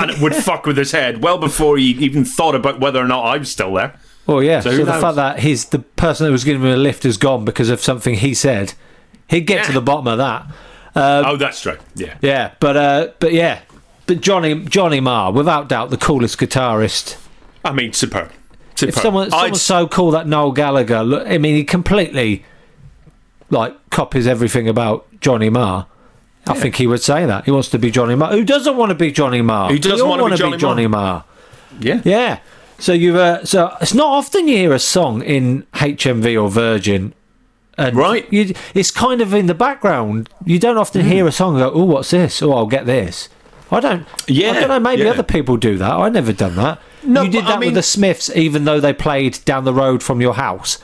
and 0.00 0.10
it 0.10 0.20
would 0.20 0.34
fuck 0.48 0.66
with 0.66 0.76
his 0.76 0.90
head 0.90 1.22
well 1.22 1.38
before 1.38 1.76
he 1.76 1.90
even 1.90 2.24
thought 2.24 2.56
about 2.56 2.80
whether 2.80 3.00
or 3.00 3.06
not 3.06 3.26
I'm 3.26 3.44
still 3.44 3.74
there. 3.74 3.96
Well, 4.26 4.42
yeah. 4.42 4.60
So 4.60 4.70
So, 4.70 4.76
the 4.84 4.92
knows? 4.92 5.00
fact 5.00 5.16
that 5.16 5.38
he's 5.40 5.66
the 5.66 5.78
person 5.80 6.26
that 6.26 6.32
was 6.32 6.44
giving 6.44 6.62
him 6.62 6.72
a 6.72 6.76
lift 6.76 7.04
is 7.04 7.16
gone 7.16 7.44
because 7.44 7.70
of 7.70 7.80
something 7.80 8.14
he 8.14 8.34
said, 8.34 8.74
he'd 9.28 9.42
get 9.46 9.64
to 9.66 9.72
the 9.72 9.80
bottom 9.80 10.06
of 10.08 10.18
that. 10.18 10.46
oh, 10.96 11.36
that's 11.36 11.60
true. 11.60 11.78
Yeah. 11.94 12.16
Yeah, 12.22 12.52
but 12.60 12.76
uh, 12.76 13.08
but 13.20 13.32
yeah, 13.32 13.60
but 14.06 14.20
Johnny 14.20 14.64
Johnny 14.64 15.00
Marr, 15.00 15.32
without 15.32 15.68
doubt, 15.68 15.90
the 15.90 15.96
coolest 15.96 16.38
guitarist. 16.38 17.16
I 17.64 17.72
mean, 17.72 17.92
superb. 17.92 18.30
superb. 18.74 18.94
If 18.96 19.00
someone 19.02 19.30
someone's 19.30 19.62
so 19.62 19.86
cool 19.86 20.10
that 20.12 20.26
Noel 20.26 20.52
Gallagher, 20.52 21.02
look, 21.02 21.26
I 21.26 21.38
mean, 21.38 21.54
he 21.54 21.64
completely 21.64 22.44
like 23.50 23.74
copies 23.90 24.26
everything 24.26 24.68
about 24.68 25.06
Johnny 25.20 25.50
Marr. 25.50 25.86
I 26.48 26.54
think 26.54 26.76
he 26.76 26.86
would 26.86 27.02
say 27.02 27.26
that 27.26 27.44
he 27.44 27.50
wants 27.50 27.68
to 27.70 27.78
be 27.78 27.90
Johnny 27.90 28.14
Marr. 28.14 28.30
Who 28.32 28.44
doesn't 28.44 28.76
want 28.76 28.90
to 28.90 28.94
be 28.94 29.10
Johnny 29.10 29.42
Marr? 29.42 29.68
Who 29.70 29.78
doesn't 29.80 30.06
We 30.06 30.10
wanna 30.10 30.30
be 30.30 30.36
Johnny 30.36 30.56
Johnny 30.56 30.86
Marr? 30.86 31.24
yeah. 31.80 32.00
Yeah. 32.04 32.38
So 32.78 32.92
you 32.92 33.18
uh, 33.18 33.44
so 33.44 33.74
it's 33.80 33.94
not 33.94 34.08
often 34.08 34.48
you 34.48 34.56
hear 34.56 34.72
a 34.72 34.78
song 34.78 35.22
in 35.22 35.62
HMV 35.74 36.40
or 36.42 36.48
Virgin. 36.50 37.14
And 37.78 37.94
Right. 37.96 38.26
You, 38.32 38.54
it's 38.74 38.90
kind 38.90 39.20
of 39.20 39.34
in 39.34 39.46
the 39.46 39.54
background. 39.54 40.30
You 40.44 40.58
don't 40.58 40.78
often 40.78 41.02
Hmm. 41.02 41.08
hear 41.08 41.26
a 41.26 41.32
song 41.32 41.54
and 41.56 41.62
go, 41.64 41.70
"Oh, 41.74 41.84
what's 41.84 42.10
this? 42.10 42.42
Oh, 42.42 42.52
I'll 42.52 42.66
get 42.66 42.86
this." 42.86 43.28
I 43.70 43.80
don't. 43.80 44.06
Yeah, 44.28 44.52
I 44.52 44.60
don't 44.60 44.68
know. 44.68 44.80
Maybe 44.80 45.02
yeah. 45.02 45.10
other 45.10 45.22
people 45.22 45.56
do 45.56 45.76
that. 45.78 45.90
I 45.92 46.08
never 46.08 46.32
done 46.32 46.54
that. 46.56 46.80
No, 47.02 47.22
you 47.22 47.30
did 47.30 47.44
but 47.44 47.48
I 47.48 47.50
that 47.52 47.60
mean- 47.60 47.68
with 47.68 47.74
the 47.74 47.82
Smiths, 47.82 48.30
even 48.34 48.64
though 48.64 48.80
they 48.80 48.92
played 48.92 49.40
down 49.44 49.64
the 49.64 49.74
road 49.74 50.02
from 50.02 50.20
your 50.20 50.34
house, 50.34 50.78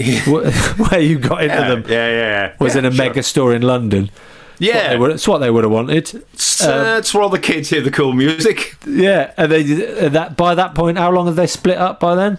Wh- 0.00 0.46
where 0.90 1.00
you 1.00 1.18
got 1.18 1.42
into 1.42 1.54
Yeah, 1.54 1.68
them 1.68 1.84
yeah, 1.88 2.08
yeah. 2.08 2.16
Yeah. 2.16 2.52
Was 2.58 2.74
yeah, 2.74 2.78
in 2.80 2.84
a 2.86 2.90
sure. 2.92 3.04
mega 3.06 3.22
store 3.22 3.54
in 3.54 3.62
London. 3.62 4.10
Yeah. 4.58 4.90
They 4.90 4.96
would- 4.96 5.10
It's 5.12 5.26
what 5.28 5.38
they 5.38 5.50
would 5.50 5.64
have 5.64 5.70
wanted. 5.72 6.14
It's, 6.32 6.62
uh, 6.64 6.96
it's 6.98 7.12
where 7.12 7.22
all 7.22 7.28
the 7.28 7.38
kids 7.38 7.70
hear 7.70 7.80
the 7.80 7.90
cool 7.90 8.12
music. 8.12 8.76
Yeah, 8.86 9.32
and 9.36 9.52
they 9.52 10.06
uh, 10.06 10.08
that 10.10 10.36
by 10.36 10.54
that 10.54 10.74
point, 10.74 10.98
how 10.98 11.10
long 11.10 11.26
have 11.26 11.36
they 11.36 11.46
split 11.46 11.78
up 11.78 12.00
by 12.00 12.14
then? 12.14 12.38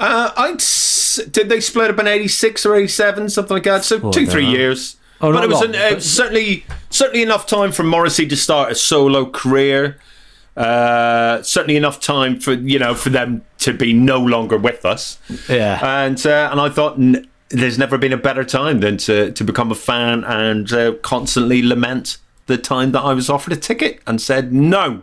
Uh, 0.00 0.30
I'd 0.36 0.62
did 1.32 1.48
they 1.48 1.60
split 1.60 1.90
up 1.90 1.98
in 1.98 2.06
'86 2.06 2.66
or 2.66 2.74
'87, 2.76 3.30
something 3.30 3.54
like 3.54 3.64
that? 3.64 3.84
So 3.84 3.98
Oh, 4.02 4.08
I 4.08 4.12
two, 4.12 4.26
three 4.26 4.44
know. 4.46 4.50
years. 4.58 4.96
Oh, 5.20 5.32
but 5.32 5.42
it 5.44 5.48
was 5.48 5.60
long, 5.62 5.74
an, 5.74 5.80
uh, 5.80 5.90
but- 5.94 6.02
certainly 6.02 6.66
certainly 6.90 7.22
enough 7.22 7.46
time 7.46 7.72
for 7.72 7.82
Morrissey 7.82 8.26
to 8.28 8.36
start 8.36 8.72
a 8.72 8.74
solo 8.74 9.24
career. 9.30 9.98
Uh, 10.56 11.42
certainly 11.42 11.76
enough 11.76 12.00
time 12.00 12.40
for 12.40 12.52
you 12.54 12.78
know 12.78 12.94
for 12.94 13.10
them 13.10 13.42
to 13.58 13.72
be 13.74 13.92
no 13.92 14.18
longer 14.18 14.56
with 14.56 14.84
us. 14.86 15.18
Yeah. 15.48 15.78
And 16.04 16.24
uh, 16.26 16.48
and 16.50 16.60
I 16.60 16.68
thought 16.70 16.98
there's 17.50 17.78
never 17.78 17.96
been 17.98 18.12
a 18.12 18.16
better 18.16 18.44
time 18.44 18.80
than 18.80 18.96
to 18.98 19.30
to 19.32 19.44
become 19.44 19.70
a 19.70 19.74
fan 19.76 20.24
and 20.24 20.72
uh, 20.72 20.92
constantly 21.02 21.62
lament 21.62 22.18
the 22.46 22.56
time 22.58 22.92
that 22.92 23.00
I 23.02 23.12
was 23.14 23.28
offered 23.30 23.52
a 23.52 23.56
ticket 23.56 24.00
and 24.06 24.20
said 24.20 24.52
no. 24.52 25.02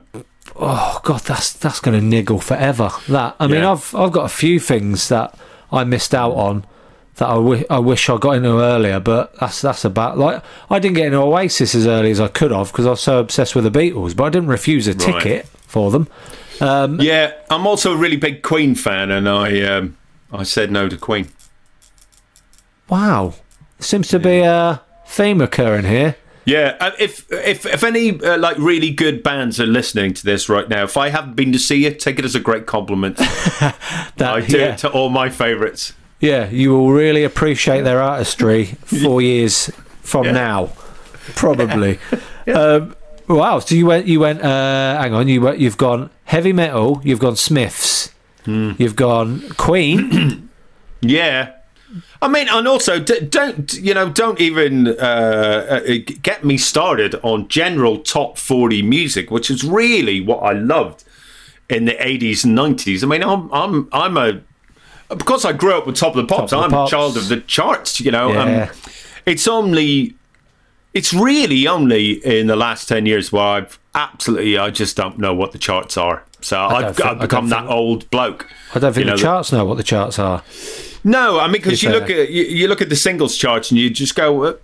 Oh 0.55 0.99
God, 1.03 1.21
that's 1.21 1.53
that's 1.53 1.79
going 1.79 1.99
to 1.99 2.05
niggle 2.05 2.39
forever. 2.39 2.89
That 3.07 3.35
I 3.39 3.47
mean, 3.47 3.61
Yeah. 3.61 3.71
I've 3.71 3.95
I've 3.95 4.11
got 4.11 4.25
a 4.25 4.29
few 4.29 4.59
things 4.59 5.09
that 5.09 5.37
I 5.71 5.83
missed 5.83 6.13
out 6.13 6.33
on 6.33 6.65
that 7.15 7.27
I 7.27 7.65
I 7.69 7.79
wish 7.79 8.09
I 8.09 8.17
got 8.17 8.31
into 8.37 8.59
earlier, 8.59 8.99
but 8.99 9.33
that's 9.39 9.61
that's 9.61 9.85
about 9.85 10.17
like 10.17 10.43
I 10.69 10.79
didn't 10.79 10.95
get 10.95 11.07
into 11.07 11.17
Oasis 11.19 11.73
as 11.75 11.87
early 11.87 12.11
as 12.11 12.19
I 12.19 12.27
could 12.27 12.51
have 12.51 12.71
because 12.71 12.85
I 12.85 12.91
was 12.91 13.01
so 13.01 13.19
obsessed 13.19 13.55
with 13.55 13.63
the 13.63 13.71
Beatles, 13.71 14.15
but 14.15 14.25
I 14.25 14.29
didn't 14.29 14.49
refuse 14.49 14.87
a 14.87 14.91
Right. 14.93 14.99
ticket 15.21 15.45
for 15.67 15.91
them. 15.91 16.07
Um, 16.61 16.99
Yeah, 17.01 17.31
I'm 17.49 17.65
also 17.65 17.93
a 17.93 17.97
really 17.97 18.17
big 18.17 18.43
Queen 18.43 18.75
fan, 18.75 19.11
and 19.11 19.27
I 19.27 19.61
um, 19.61 19.97
I 20.31 20.43
said 20.43 20.71
no 20.71 20.87
to 20.89 20.97
Queen. 20.97 21.29
Wow, 22.89 23.33
seems 23.79 24.07
to 24.09 24.19
be 24.19 24.39
a 24.39 24.81
theme 25.07 25.41
occurring 25.41 25.85
here. 25.85 26.15
Yeah, 26.45 26.75
uh, 26.81 26.91
if 26.99 27.31
if 27.31 27.65
if 27.65 27.83
any 27.83 28.19
uh, 28.21 28.37
like 28.37 28.57
really 28.57 28.91
good 28.91 29.23
bands 29.23 29.59
are 29.61 29.65
listening 29.65 30.13
to 30.15 30.25
this 30.25 30.49
right 30.49 30.67
now, 30.67 30.83
if 30.83 30.97
I 30.97 31.09
haven't 31.09 31.35
been 31.35 31.53
to 31.53 31.59
see 31.59 31.83
you, 31.85 31.91
take 31.93 32.19
it 32.19 32.25
as 32.25 32.35
a 32.35 32.39
great 32.41 32.65
compliment. 32.65 33.17
That 34.17 34.33
I 34.35 34.41
do 34.41 34.57
yeah, 34.59 34.73
it 34.73 34.77
to 34.79 34.89
all 34.91 35.09
my 35.09 35.29
favourites. 35.29 35.93
yeah, 36.19 36.49
you 36.49 36.71
will 36.71 36.91
really 36.91 37.23
appreciate 37.23 37.81
their 37.83 38.01
artistry 38.01 38.65
four 38.85 39.21
years 39.31 39.71
from 40.01 40.25
Yeah. 40.25 40.31
now, 40.33 40.69
probably. 41.35 41.99
Um, 42.45 42.93
wow. 43.29 43.59
So 43.59 43.73
you 43.73 43.85
went, 43.85 44.05
you 44.05 44.19
went. 44.19 44.41
Uh, 44.43 44.99
hang 45.01 45.13
on, 45.13 45.29
you 45.29 45.39
went, 45.39 45.59
you've 45.59 45.77
gone 45.77 46.09
heavy 46.25 46.51
metal. 46.51 46.99
You've 47.05 47.19
gone 47.19 47.37
Smiths. 47.37 48.09
Hmm. 48.43 48.73
You've 48.77 48.97
gone 48.97 49.49
Queen. 49.55 50.49
Yeah. 51.01 51.53
I 52.23 52.27
mean, 52.29 52.47
and 52.49 52.67
also 52.67 52.99
d- 52.99 53.19
don't 53.21 53.73
you 53.73 53.93
know? 53.93 54.09
Don't 54.09 54.39
even 54.39 54.87
uh, 54.87 54.91
uh, 55.87 55.97
get 56.21 56.43
me 56.43 56.57
started 56.57 57.15
on 57.23 57.47
general 57.49 57.99
top 57.99 58.37
forty 58.37 58.81
music, 58.81 59.29
which 59.29 59.51
is 59.51 59.63
really 59.63 60.21
what 60.21 60.39
I 60.39 60.53
loved 60.53 61.03
in 61.69 61.85
the 61.85 61.95
eighties 62.05 62.43
and 62.45 62.55
nineties. 62.55 63.03
I 63.03 63.07
mean, 63.07 63.23
I'm 63.23 63.51
I'm 63.53 63.89
I'm 63.91 64.17
a 64.17 64.41
because 65.09 65.45
I 65.45 65.53
grew 65.53 65.73
up 65.77 65.85
with 65.85 65.95
Top 65.97 66.15
of 66.15 66.27
the 66.27 66.33
Pops, 66.35 66.53
of 66.53 66.59
the 66.59 66.65
I'm 66.65 66.71
Pops. 66.71 66.91
a 66.91 66.95
child 66.95 67.17
of 67.17 67.27
the 67.27 67.41
charts. 67.41 67.99
You 67.99 68.11
know, 68.11 68.31
Yeah. 68.31 68.63
um, 68.63 68.77
it's 69.25 69.47
only, 69.47 70.15
it's 70.93 71.13
really 71.13 71.67
only 71.67 72.13
in 72.25 72.47
the 72.47 72.55
last 72.55 72.87
ten 72.87 73.05
years 73.05 73.31
where 73.31 73.43
I've 73.43 73.79
absolutely, 73.93 74.57
I 74.57 74.69
just 74.71 74.97
don't 74.97 75.19
know 75.19 75.33
what 75.33 75.51
the 75.51 75.59
charts 75.59 75.97
are. 75.97 76.23
So 76.43 76.59
I've, 76.59 76.95
think- 76.95 77.07
I've 77.07 77.19
become 77.19 77.49
that 77.49 77.61
think- 77.61 77.71
old 77.71 78.09
bloke. 78.11 78.49
I 78.75 78.79
don't 78.79 78.93
think 78.93 79.05
You 79.05 79.11
know, 79.11 79.17
the 79.17 79.21
charts 79.23 79.51
know 79.51 79.65
what 79.65 79.77
the 79.77 79.83
charts 79.83 80.19
are. 80.19 80.43
No, 81.03 81.39
I 81.39 81.45
mean 81.47 81.53
because 81.53 81.81
you 81.83 81.89
be 81.89 81.95
look 81.99 82.09
at 82.09 82.29
you, 82.29 82.43
you 82.43 82.67
look 82.67 82.81
at 82.81 82.89
the 82.89 82.95
singles 82.95 83.35
charts 83.37 83.71
and 83.71 83.79
you 83.79 83.89
just 83.89 84.15
go, 84.15 84.57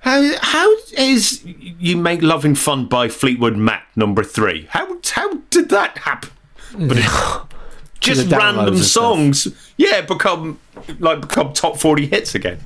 how 0.00 0.32
how 0.40 0.74
is 0.96 1.42
you 1.44 1.96
make 1.96 2.22
loving 2.22 2.54
fun 2.54 2.86
by 2.86 3.08
Fleetwood 3.08 3.56
Mac 3.56 3.86
number 3.96 4.22
three? 4.24 4.66
How 4.70 4.98
how 5.12 5.34
did 5.50 5.68
that 5.70 5.98
happen? 5.98 6.30
But 6.78 6.96
just 8.00 8.30
random 8.30 8.78
songs, 8.78 9.48
yeah, 9.76 10.00
become 10.00 10.58
like 10.98 11.20
become 11.22 11.52
top 11.52 11.76
forty 11.78 12.06
hits 12.06 12.34
again. 12.34 12.60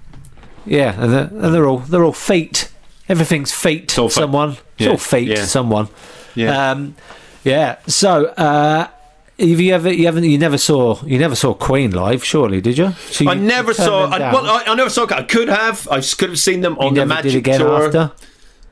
Yeah, 0.67 0.95
and 1.01 1.13
they're, 1.13 1.25
and 1.45 1.55
they're 1.55 1.67
all 1.67 1.79
they're 1.79 2.05
all 2.05 2.13
fate. 2.13 2.71
Everything's 3.09 3.53
feet. 3.53 3.99
all 3.99 4.09
fe- 4.09 4.21
someone. 4.21 4.51
It's 4.51 4.61
Yeah, 4.79 4.91
all 4.91 4.97
feet. 4.99 5.29
yeah. 5.29 5.45
Someone. 5.45 5.89
Yeah. 6.37 6.71
Um, 6.71 6.95
yeah. 7.45 7.77
So, 7.87 8.27
uh, 8.27 8.89
have 9.39 9.61
you 9.61 9.75
ever 9.75 9.93
you 9.93 10.07
haven't 10.07 10.25
you 10.25 10.39
never 10.39 10.59
saw 10.59 11.03
you 11.05 11.19
never 11.19 11.35
saw 11.35 11.55
Queen 11.55 11.91
live? 11.91 12.25
Surely, 12.25 12.61
did 12.61 12.79
you? 12.79 12.93
So 13.11 13.29
I 13.29 13.35
never 13.35 13.71
you 13.71 13.75
saw. 13.75 14.07
I, 14.07 14.19
well, 14.33 14.47
I, 14.47 14.65
I 14.67 14.75
never 14.75 14.91
saw. 14.91 15.07
I 15.11 15.23
could 15.23 15.49
have. 15.49 15.87
I 15.91 16.01
could 16.01 16.31
have 16.31 16.39
seen 16.39 16.61
them 16.61 16.75
You 16.81 16.87
on 16.89 16.95
the 16.95 17.05
never 17.05 17.23
did 17.23 17.25
Magic 17.27 17.39
again 17.39 17.61
tour. 17.61 17.87
after. 17.87 18.13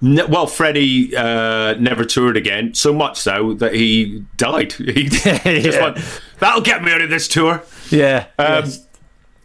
No, 0.04 0.26
well, 0.26 0.48
Freddie 0.48 1.16
uh, 1.16 1.74
never 1.78 2.04
toured 2.04 2.36
again, 2.36 2.74
so 2.74 2.92
much 2.92 3.20
so 3.20 3.54
that 3.54 3.72
he 3.74 4.24
died. 4.36 4.72
He 4.78 5.04
just 5.08 5.24
Yeah. 5.44 5.82
went, 5.82 5.98
"That'll 6.40 6.60
get 6.62 6.82
me 6.82 6.90
out 6.92 7.00
of 7.02 7.10
this 7.10 7.28
tour." 7.28 7.62
Yeah. 7.90 8.26
Um, 8.38 8.64
yes. 8.64 8.86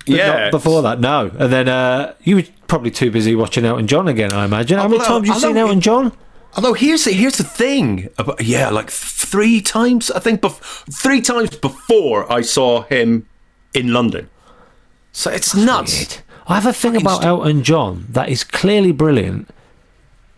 Yeah. 0.07 0.27
not 0.45 0.51
before 0.51 0.81
that, 0.83 0.99
no. 0.99 1.31
And 1.37 1.51
then 1.53 1.67
uh, 1.67 2.13
you 2.23 2.37
were 2.37 2.43
probably 2.67 2.89
too 2.91 3.11
busy 3.11 3.35
watching 3.35 3.65
Elton 3.65 3.85
John 3.87 4.07
again. 4.07 4.31
I 4.33 4.45
imagine. 4.45 4.77
How 4.79 4.87
many 4.87 4.99
Although- 4.99 5.19
times 5.25 5.27
you 5.27 5.33
seen 5.35 5.57
Elton 5.57 5.81
John? 5.81 6.11
Although 6.55 6.73
here's 6.73 7.03
the, 7.03 7.11
here's 7.11 7.37
the 7.37 7.43
thing, 7.43 8.09
about, 8.17 8.41
yeah, 8.41 8.69
like 8.69 8.89
three 9.31 9.61
times 9.61 10.11
I 10.11 10.19
think, 10.19 10.41
bef- 10.41 10.93
three 10.93 11.21
times 11.21 11.57
before 11.57 12.31
I 12.31 12.41
saw 12.41 12.83
him 12.83 13.25
in 13.73 13.93
London. 13.93 14.29
So 15.11 15.31
it's 15.31 15.55
nuts. 15.55 15.97
Weird. 15.97 16.23
I 16.47 16.55
have 16.55 16.65
a 16.65 16.73
thing 16.73 16.95
about 16.95 17.25
Elton 17.25 17.63
John 17.63 18.05
that 18.09 18.29
is 18.29 18.43
clearly 18.43 18.93
brilliant, 18.93 19.49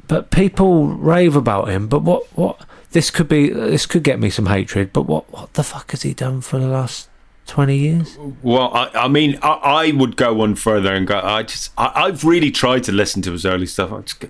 but 0.08 0.32
people 0.32 0.88
rave 0.88 1.36
about 1.36 1.70
him. 1.70 1.88
But 1.88 2.02
what 2.02 2.24
what 2.36 2.66
this 2.92 3.12
could 3.12 3.28
be? 3.28 3.50
This 3.50 3.86
could 3.86 4.04
get 4.04 4.20
me 4.20 4.30
some 4.30 4.48
hatred. 4.48 4.92
But 4.92 5.04
what 5.04 5.32
what 5.32 5.54
the 5.54 5.64
fuck 5.64 5.92
has 5.92 6.02
he 6.02 6.14
done 6.14 6.42
for 6.42 6.58
the 6.60 6.68
last 6.68 7.10
twenty 7.46 7.78
years? 7.78 8.18
Well, 8.42 8.74
I, 8.74 8.90
I 9.06 9.08
mean, 9.08 9.38
I, 9.44 9.50
I 9.50 9.92
would 9.92 10.16
go 10.16 10.34
one 10.34 10.56
further 10.56 10.94
and 10.94 11.06
go. 11.06 11.20
I 11.20 11.44
just, 11.44 11.72
I, 11.78 11.92
I've 12.06 12.24
really 12.24 12.52
tried 12.52 12.84
to 12.86 12.92
listen 12.92 13.22
to 13.24 13.32
his 13.32 13.46
early 13.46 13.68
stuff. 13.68 13.92
I 13.92 14.02
just, 14.02 14.26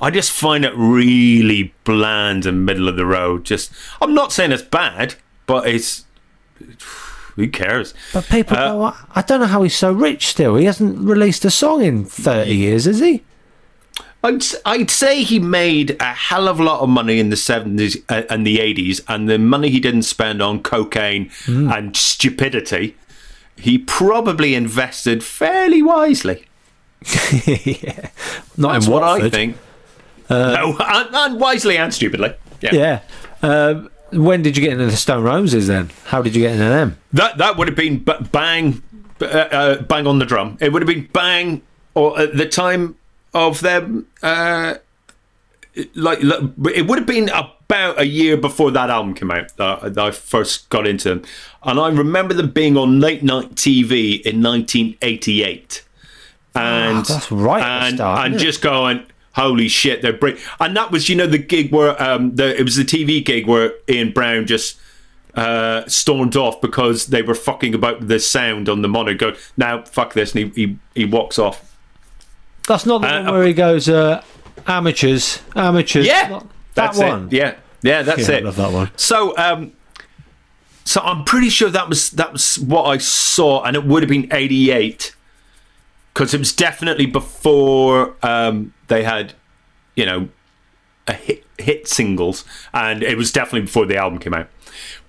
I 0.00 0.10
just 0.10 0.30
find 0.30 0.64
it 0.64 0.72
really 0.76 1.74
bland 1.84 2.44
and 2.46 2.64
middle 2.66 2.88
of 2.88 2.96
the 2.96 3.06
road. 3.06 3.44
Just, 3.44 3.72
I'm 4.00 4.14
not 4.14 4.32
saying 4.32 4.52
it's 4.52 4.62
bad, 4.62 5.14
but 5.46 5.66
it's 5.66 6.04
who 7.36 7.48
cares? 7.48 7.94
But 8.12 8.26
people 8.28 8.56
Uh, 8.56 8.72
go, 8.72 8.94
I, 9.14 9.22
don't 9.22 9.40
know 9.40 9.46
how 9.46 9.62
he's 9.62 9.76
so 9.76 9.92
rich 9.92 10.26
still. 10.26 10.56
He 10.56 10.64
hasn't 10.64 10.98
released 10.98 11.44
a 11.44 11.50
song 11.50 11.82
in 11.82 12.04
thirty 12.04 12.54
years, 12.56 12.84
has 12.86 13.00
he? 13.00 13.24
I'd, 14.24 14.42
I'd 14.64 14.90
say 14.90 15.22
he 15.22 15.38
made 15.38 15.96
a 16.00 16.12
hell 16.12 16.48
of 16.48 16.58
a 16.58 16.62
lot 16.64 16.80
of 16.80 16.88
money 16.88 17.20
in 17.20 17.28
the 17.30 17.36
70s 17.36 18.02
and 18.08 18.44
the 18.46 18.56
80s, 18.58 19.00
and 19.06 19.28
the 19.28 19.38
money 19.38 19.68
he 19.70 19.78
didn't 19.78 20.02
spend 20.02 20.42
on 20.42 20.62
cocaine 20.62 21.30
and 21.46 21.96
stupidity, 21.96 22.96
he 23.56 23.78
probably 23.78 24.54
invested 24.56 25.22
fairly 25.22 25.80
wisely. 25.80 26.46
yeah. 27.44 28.08
Not 28.56 28.72
That's 28.72 28.86
in 28.86 28.92
what 28.92 29.02
I 29.04 29.28
think. 29.30 29.56
No, 30.30 30.76
and, 30.84 31.14
and 31.14 31.40
wisely 31.40 31.76
and 31.78 31.92
stupidly. 31.92 32.34
Yeah. 32.60 32.74
Yeah. 32.74 33.00
Um, 33.42 33.90
when 34.12 34.42
did 34.42 34.56
you 34.56 34.62
get 34.62 34.72
into 34.72 34.86
the 34.86 34.96
Stone 34.96 35.24
Roses 35.24 35.66
then? 35.66 35.90
How 36.06 36.22
did 36.22 36.34
you 36.34 36.42
get 36.42 36.52
into 36.52 36.64
them? 36.64 36.96
That 37.12 37.38
that 37.38 37.56
would 37.56 37.68
have 37.68 37.76
been 37.76 37.98
b- 37.98 38.12
bang, 38.32 38.82
uh, 39.20 39.24
uh, 39.24 39.82
bang 39.82 40.06
on 40.06 40.18
the 40.18 40.24
drum. 40.24 40.56
It 40.60 40.72
would 40.72 40.82
have 40.82 40.86
been 40.88 41.08
bang, 41.12 41.62
or 41.94 42.18
at 42.18 42.36
the 42.36 42.46
time 42.46 42.96
of 43.34 43.60
them, 43.60 44.06
uh, 44.22 44.74
like 45.94 46.22
like, 46.22 46.40
it 46.74 46.86
would 46.86 46.98
have 46.98 47.06
been 47.06 47.28
about 47.28 48.00
a 48.00 48.06
year 48.06 48.36
before 48.36 48.70
that 48.70 48.88
album 48.90 49.12
came 49.12 49.30
out 49.30 49.54
that, 49.56 49.94
that 49.94 49.98
I 49.98 50.10
first 50.12 50.68
got 50.70 50.86
into 50.86 51.08
them, 51.10 51.22
and 51.64 51.78
I 51.80 51.88
remember 51.90 52.32
them 52.32 52.50
being 52.50 52.76
on 52.76 53.00
late 53.00 53.22
night 53.22 53.56
TV 53.56 54.22
in 54.22 54.40
1988, 54.42 55.82
and 56.54 56.98
Ah, 56.98 57.02
that's 57.08 57.30
right 57.32 57.62
at 57.62 57.78
the 57.80 57.86
and, 57.86 57.96
start, 57.96 58.26
and 58.26 58.38
just 58.38 58.62
going. 58.62 59.04
Holy 59.36 59.68
shit! 59.68 60.02
They're 60.02 60.12
brilliant. 60.12 60.44
and 60.60 60.76
that 60.76 60.90
was, 60.90 61.08
you 61.08 61.14
know, 61.16 61.26
the 61.26 61.38
gig 61.38 61.70
where 61.72 62.00
um, 62.02 62.34
the 62.36 62.58
it 62.58 62.62
was 62.64 62.76
the 62.76 62.84
TV 62.84 63.24
gig 63.24 63.46
where 63.46 63.72
Ian 63.88 64.12
Brown 64.12 64.46
just 64.46 64.78
uh, 65.34 65.86
stormed 65.86 66.36
off 66.36 66.60
because 66.62 67.06
they 67.08 67.20
were 67.22 67.34
fucking 67.34 67.74
about 67.74 68.08
the 68.08 68.18
sound 68.18 68.68
on 68.68 68.80
the 68.82 68.88
monitor. 68.88 69.32
Go 69.32 69.36
now, 69.58 69.82
fuck 69.82 70.14
this, 70.14 70.34
and 70.34 70.52
he 70.54 70.66
he, 70.66 70.78
he 70.94 71.04
walks 71.04 71.38
off. 71.38 71.76
That's 72.66 72.86
not 72.86 73.02
the 73.02 73.08
Uh, 73.08 73.22
one 73.24 73.34
where 73.34 73.46
he 73.46 73.52
goes, 73.52 73.88
uh, 73.88 74.22
amateurs, 74.66 75.40
amateurs. 75.54 76.06
Yeah, 76.06 76.28
Not- 76.28 76.40
that 76.40 76.48
that's 76.74 76.98
one. 76.98 77.26
it. 77.26 77.32
Yeah, 77.34 77.54
yeah, 77.82 78.02
that's 78.02 78.26
Yeah, 78.28 78.34
I 78.34 78.38
it. 78.38 78.44
love 78.44 78.56
that 78.56 78.72
one. 78.72 78.90
So, 78.96 79.36
um, 79.38 79.72
so 80.84 81.00
I'm 81.02 81.24
pretty 81.24 81.50
sure 81.50 81.68
that 81.70 81.88
was 81.88 82.10
that 82.12 82.32
was 82.32 82.58
what 82.58 82.84
I 82.84 82.96
saw, 82.98 83.62
and 83.64 83.76
it 83.76 83.84
would 83.84 84.02
have 84.02 84.10
been 84.10 84.28
'88 84.32 85.14
because 86.14 86.32
it 86.32 86.38
was 86.38 86.54
definitely 86.54 87.04
before 87.06 88.14
um, 88.22 88.72
they 88.88 89.02
had, 89.04 89.34
you 89.94 90.06
know, 90.06 90.28
a 91.06 91.12
hit 91.12 91.44
hit 91.58 91.88
singles, 91.88 92.44
and 92.74 93.02
it 93.02 93.16
was 93.16 93.32
definitely 93.32 93.62
before 93.62 93.86
the 93.86 93.96
album 93.96 94.18
came 94.18 94.34
out. 94.34 94.48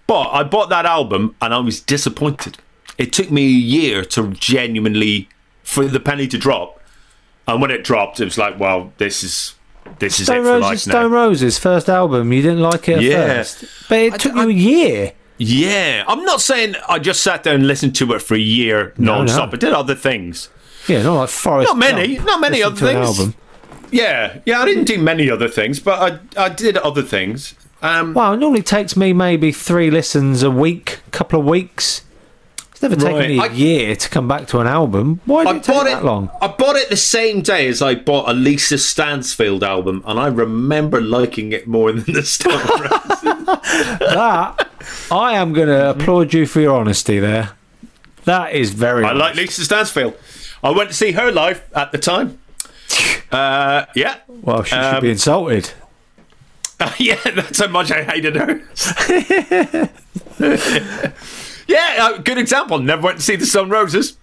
But 0.05 0.29
I 0.31 0.43
bought 0.43 0.69
that 0.69 0.85
album, 0.85 1.35
and 1.41 1.53
I 1.53 1.59
was 1.59 1.81
disappointed. 1.81 2.57
It 2.97 3.11
took 3.13 3.29
me 3.31 3.45
a 3.45 3.49
year 3.49 4.03
to 4.05 4.31
genuinely 4.31 5.27
for 5.63 5.85
the 5.85 5.99
penny 5.99 6.27
to 6.27 6.37
drop, 6.37 6.79
and 7.47 7.61
when 7.61 7.71
it 7.71 7.83
dropped, 7.83 8.19
it 8.19 8.25
was 8.25 8.37
like, 8.37 8.59
well, 8.59 8.93
this 8.97 9.23
is 9.23 9.55
this 9.99 10.19
is 10.19 10.25
Stone 10.27 10.39
it 10.39 10.43
for 10.43 10.49
Roses, 10.49 10.61
life 10.61 10.87
now. 10.87 10.91
Stone 11.01 11.11
Roses, 11.11 11.57
first 11.59 11.89
album. 11.89 12.31
You 12.33 12.41
didn't 12.41 12.61
like 12.61 12.87
it 12.89 12.97
at 12.97 13.03
Yeah. 13.03 13.27
first, 13.27 13.65
but 13.89 13.99
it 13.99 14.19
took 14.19 14.35
you 14.35 14.49
a 14.49 14.53
year. 14.53 15.11
Yeah, 15.39 16.03
I'm 16.07 16.23
not 16.23 16.41
saying 16.41 16.75
I 16.89 16.97
just 16.99 17.21
sat 17.21 17.43
there 17.43 17.53
and 17.53 17.67
listened 17.67 17.95
to 17.97 18.11
it 18.13 18.21
for 18.23 18.33
a 18.33 18.39
year 18.39 18.93
No, 18.97 19.17
non-stop. 19.17 19.49
no. 19.51 19.55
I 19.55 19.59
did 19.59 19.73
other 19.73 19.93
things. 19.95 20.49
Yeah, 20.87 21.03
not 21.03 21.15
like 21.19 21.29
Forrest. 21.29 21.69
Not 21.69 21.77
many, 21.77 22.15
Gump. 22.15 22.27
not 22.27 22.41
many 22.41 22.57
Listen 22.63 22.71
other 22.71 22.79
to 22.93 22.99
an 22.99 23.05
things. 23.13 23.35
Yeah, 23.91 24.39
yeah, 24.45 24.61
I 24.61 24.65
didn't 24.65 24.85
do 24.85 24.97
many 24.97 25.29
other 25.29 25.47
things, 25.47 25.79
but 25.79 26.21
I 26.37 26.45
I 26.45 26.49
did 26.49 26.77
other 26.77 27.01
things. 27.03 27.53
Um, 27.81 28.13
Wow, 28.13 28.33
it 28.33 28.37
normally 28.37 28.63
takes 28.63 28.97
me 28.97 29.13
maybe 29.13 29.51
three 29.51 29.91
listens 29.91 30.41
a 30.43 30.49
week, 30.51 30.99
couple 31.11 31.39
of 31.39 31.45
weeks. 31.45 32.01
It's 32.71 32.81
never 32.81 32.95
taken 32.95 33.13
Right. 33.15 33.29
me 33.29 33.37
a 33.39 33.43
I- 33.43 33.47
year 33.47 33.95
to 33.95 34.09
come 34.09 34.27
back 34.27 34.47
to 34.49 34.59
an 34.59 34.67
album. 34.67 35.19
Why 35.25 35.43
did 35.45 35.47
I 35.53 35.57
it 35.57 35.63
take 35.63 35.83
that 35.85 35.99
it. 35.99 36.05
long? 36.05 36.29
I 36.41 36.47
bought 36.47 36.75
it 36.75 36.89
the 36.89 36.95
same 36.97 37.41
day 37.41 37.67
as 37.67 37.81
I 37.81 37.95
bought 37.95 38.29
a 38.29 38.33
Lisa 38.33 38.77
Stansfield 38.77 39.63
album, 39.63 40.03
and 40.05 40.19
I 40.19 40.27
remember 40.27 41.01
liking 41.01 41.51
it 41.53 41.67
more 41.67 41.91
than 41.91 42.03
the 42.13 42.21
Roses. 42.21 42.37
that 43.99 44.67
I 45.11 45.33
am 45.33 45.53
going 45.53 45.67
to 45.69 45.89
applaud 45.91 46.33
you 46.33 46.45
for 46.45 46.61
your 46.61 46.77
honesty 46.79 47.19
there. 47.19 47.51
That 48.25 48.53
is 48.53 48.71
very. 48.71 49.03
I 49.05 49.13
like 49.13 49.35
Lisa 49.35 49.63
Stansfield. 49.65 50.15
I 50.63 50.71
went 50.71 50.89
to 50.89 50.95
see 50.95 51.11
her 51.13 51.31
live 51.31 51.61
at 51.75 51.91
the 51.91 51.97
time. 51.97 52.37
Uh, 53.31 53.85
yeah, 53.95 54.17
Well, 54.27 54.63
she 54.63 54.69
should 54.69 54.79
Um, 54.79 55.01
be 55.01 55.11
insulted. 55.11 55.71
yeah, 56.97 57.19
that's 57.35 57.59
how 57.59 57.67
much 57.67 57.91
I 57.91 58.03
hated 58.03 58.35
her. 58.35 58.61
yeah, 61.67 61.95
uh, 61.99 62.17
good 62.19 62.37
example. 62.37 62.79
Never 62.79 63.01
went 63.01 63.17
to 63.17 63.23
see 63.23 63.35
the 63.35 63.45
Stone 63.45 63.69
Roses. 63.69 64.17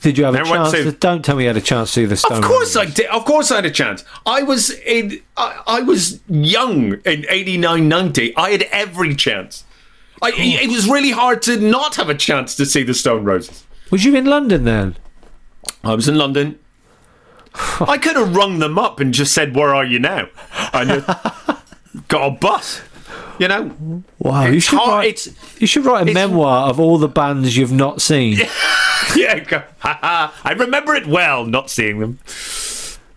Did 0.00 0.18
you 0.18 0.24
have 0.24 0.34
a 0.34 0.38
never 0.38 0.50
went 0.50 0.72
chance? 0.74 0.84
to- 0.84 0.92
don't 0.92 1.24
tell 1.24 1.36
me 1.36 1.44
you 1.44 1.48
had 1.48 1.56
a 1.56 1.60
chance 1.62 1.88
to 1.90 2.00
see 2.00 2.04
the 2.04 2.16
Stone. 2.16 2.42
Roses? 2.42 2.44
Of 2.44 2.50
course 2.50 2.76
Roses. 2.76 2.90
I 2.90 2.94
did. 2.94 3.06
Of 3.06 3.24
course 3.24 3.50
I 3.50 3.56
had 3.56 3.64
a 3.66 3.70
chance. 3.70 4.04
I 4.26 4.42
was 4.42 4.70
in. 4.70 5.20
I, 5.36 5.60
I 5.66 5.80
was 5.80 6.20
young 6.28 6.94
in 7.04 7.24
89, 7.28 7.88
90. 7.88 8.36
I 8.36 8.50
had 8.50 8.62
every 8.70 9.14
chance. 9.14 9.64
I, 10.22 10.32
it 10.36 10.70
was 10.70 10.88
really 10.88 11.10
hard 11.10 11.42
to 11.42 11.58
not 11.58 11.96
have 11.96 12.08
a 12.08 12.14
chance 12.14 12.54
to 12.56 12.64
see 12.66 12.82
the 12.82 12.94
Stone 12.94 13.24
Roses. 13.24 13.64
Was 13.90 14.04
you 14.04 14.14
in 14.14 14.24
London 14.26 14.64
then? 14.64 14.96
I 15.82 15.94
was 15.94 16.08
in 16.08 16.16
London. 16.16 16.58
I 17.80 17.98
could 17.98 18.16
have 18.16 18.34
rung 18.34 18.58
them 18.58 18.78
up 18.78 19.00
and 19.00 19.12
just 19.14 19.32
said, 19.32 19.54
"Where 19.54 19.74
are 19.74 19.84
you 19.84 19.98
now?" 19.98 20.28
And 20.72 21.04
got 22.08 22.26
a 22.26 22.30
bus. 22.30 22.82
You 23.38 23.48
know, 23.48 24.02
Wow, 24.20 24.46
you 24.46 24.60
should 24.60 24.78
hard- 24.78 25.04
write. 25.04 25.26
you 25.58 25.66
should 25.66 25.84
write 25.84 26.08
a 26.08 26.12
memoir 26.12 26.68
of 26.68 26.78
all 26.78 26.98
the 26.98 27.08
bands 27.08 27.56
you've 27.56 27.72
not 27.72 28.00
seen. 28.00 28.38
yeah. 29.16 29.38
go, 29.40 29.62
"Ha, 29.80 29.98
ha, 30.00 30.40
I 30.44 30.52
remember 30.52 30.94
it 30.94 31.06
well, 31.06 31.44
not 31.44 31.68
seeing 31.70 31.98
them. 31.98 32.18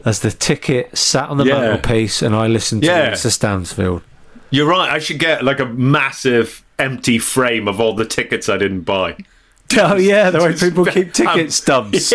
As 0.06 0.20
the 0.22 0.32
ticket 0.32 0.98
sat 0.98 1.30
on 1.30 1.38
the 1.38 1.46
Yeah. 1.46 1.60
mantelpiece, 1.60 2.22
and 2.22 2.36
I 2.36 2.48
listened 2.48 2.82
to 2.84 2.88
Yeah. 2.88 3.12
Mr. 3.12 3.30
Stansfield. 3.32 4.02
You're 4.50 4.68
right. 4.68 4.90
I 4.90 5.00
should 5.00 5.20
get 5.20 5.44
like 5.44 5.60
a 5.60 5.66
massive 5.66 6.64
empty 6.80 7.20
frame 7.20 7.68
of 7.68 7.80
all 7.80 7.94
the 7.94 8.06
tickets 8.06 8.50
I 8.50 8.58
didn't 8.58 8.82
buy. 8.82 9.18
Oh 9.78 9.98
yeah, 9.98 10.30
the 10.30 10.40
way 10.40 10.54
people 10.56 10.86
keep 10.86 11.14
ticket 11.14 11.52
stubs. 11.54 12.14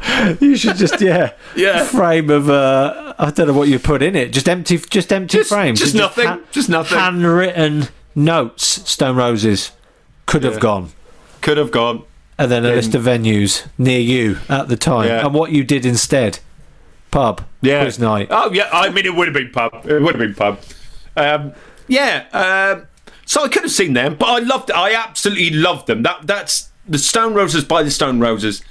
You 0.40 0.56
should 0.56 0.76
just 0.76 1.00
yeah, 1.00 1.32
Yeah. 1.56 1.84
frame 1.84 2.30
of 2.30 2.48
uh, 2.50 3.14
I 3.18 3.30
don't 3.30 3.46
know 3.48 3.52
what 3.52 3.68
you 3.68 3.78
put 3.78 4.02
in 4.02 4.14
it. 4.16 4.32
Just 4.32 4.48
empty, 4.48 4.78
just 4.78 5.12
empty 5.12 5.38
Just- 5.38 5.50
frames. 5.50 5.78
just 5.80 5.94
nothing, 5.94 6.40
just 6.52 6.68
nothing. 6.68 6.98
Handwritten 6.98 7.88
notes. 8.14 8.64
Stone 8.90 9.16
Roses 9.16 9.72
could 10.26 10.42
have 10.44 10.60
gone, 10.60 10.90
Could 11.40 11.56
have 11.56 11.70
gone. 11.70 12.04
and 12.38 12.50
then 12.50 12.64
a 12.64 12.68
list 12.68 12.94
of 12.94 13.02
venues 13.04 13.66
near 13.78 14.00
you 14.00 14.38
at 14.48 14.68
the 14.68 14.76
time, 14.76 15.08
Yeah. 15.08 15.24
and 15.24 15.34
what 15.34 15.52
you 15.52 15.64
did 15.64 15.84
instead. 15.86 16.38
Pub, 17.10 17.40
Yeah. 17.62 17.82
quiz 17.84 17.98
night. 17.98 18.28
Oh 18.30 18.52
yeah, 18.52 18.68
I 18.72 18.90
mean 18.90 19.06
it 19.06 19.14
would 19.14 19.28
have 19.28 19.34
been 19.34 19.50
pub. 19.50 19.86
It 19.86 20.00
would 20.02 20.14
have 20.14 20.18
been 20.20 20.34
pub. 20.34 20.60
Um, 21.16 21.52
yeah. 21.88 22.24
Um, 22.32 22.86
so 23.24 23.44
I 23.44 23.48
could 23.48 23.62
have 23.62 23.72
seen 23.72 23.94
them, 23.94 24.14
but 24.18 24.26
I 24.26 24.38
loved. 24.40 24.70
I 24.70 24.92
absolutely 24.92 25.50
loved 25.50 25.86
them. 25.86 26.02
That 26.02 26.26
that's 26.26 26.68
the 26.86 26.98
Stone 26.98 27.32
Roses 27.34 27.64
by 27.64 27.82
the 27.82 27.90
Stone 27.90 28.20
Roses. 28.20 28.62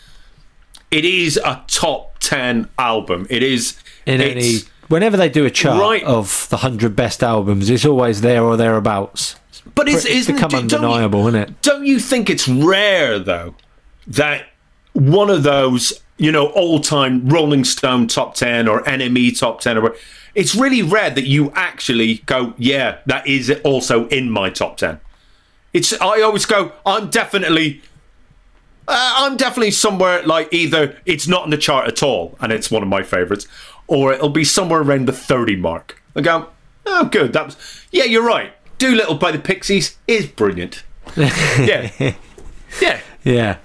It 0.91 1.05
is 1.05 1.37
a 1.37 1.63
top 1.67 2.19
ten 2.19 2.69
album. 2.79 3.27
It 3.29 3.43
is 3.43 3.77
in 4.05 4.21
any 4.21 4.59
whenever 4.87 5.17
they 5.17 5.29
do 5.29 5.45
a 5.45 5.51
chart 5.51 5.79
Right. 5.81 6.03
of 6.03 6.47
the 6.49 6.57
hundred 6.57 6.95
best 6.95 7.21
albums, 7.23 7.69
it's 7.69 7.85
always 7.85 8.21
there 8.21 8.43
or 8.43 8.55
thereabouts. 8.57 9.35
But 9.75 9.89
it's, 9.89 10.05
it's 10.05 10.27
become 10.27 10.49
don't 10.49 10.71
you- 10.71 10.77
undeniable, 10.77 11.27
isn't 11.27 11.39
it? 11.41 11.61
Don't 11.61 11.85
you 11.85 11.99
think 11.99 12.29
it's 12.29 12.47
rare 12.47 13.19
though 13.19 13.55
that 14.07 14.45
one 14.93 15.29
of 15.29 15.43
those, 15.43 15.93
you 16.17 16.31
know, 16.31 16.47
all-time 16.47 17.27
Rolling 17.27 17.65
Stone 17.65 18.07
top 18.07 18.33
ten 18.35 18.67
or 18.67 18.81
NME 18.83 19.37
top 19.37 19.59
ten 19.61 19.77
or 19.77 19.81
what- 19.81 19.97
it's 20.35 20.55
really 20.55 20.81
rare 20.83 21.09
that 21.09 21.25
you 21.25 21.51
actually 21.55 22.19
go, 22.25 22.53
yeah, 22.57 22.97
that 23.07 23.27
is 23.27 23.51
also 23.63 24.07
in 24.07 24.29
my 24.29 24.49
top 24.49 24.77
ten. 24.77 24.99
It's 25.73 25.91
I 25.99 26.21
always 26.21 26.45
go, 26.45 26.71
I'm 26.85 27.09
definitely. 27.09 27.81
Uh, 28.87 29.13
I'm 29.17 29.35
definitely 29.37 29.71
somewhere 29.71 30.23
like 30.23 30.53
either 30.53 30.97
it's 31.05 31.27
not 31.27 31.43
in 31.43 31.49
the 31.51 31.57
chart 31.57 31.87
at 31.87 32.01
all 32.01 32.37
and 32.39 32.51
it's 32.51 32.71
one 32.71 32.83
of 32.83 32.89
my 32.89 33.03
favourites, 33.03 33.47
or 33.87 34.13
it'll 34.13 34.29
be 34.29 34.43
somewhere 34.45 34.81
around 34.81 35.07
the 35.07 35.13
30 35.13 35.55
mark. 35.57 36.01
I 36.15 36.21
go, 36.21 36.47
oh, 36.85 37.05
good. 37.05 37.33
That 37.33 37.45
was, 37.47 37.85
yeah, 37.91 38.05
you're 38.05 38.23
right. 38.25 38.53
Doolittle 38.77 39.15
by 39.15 39.31
the 39.31 39.39
Pixies 39.39 39.97
is 40.07 40.25
brilliant. 40.27 40.83
yeah, 41.17 41.89
yeah. 41.99 43.01
Yeah, 43.23 43.57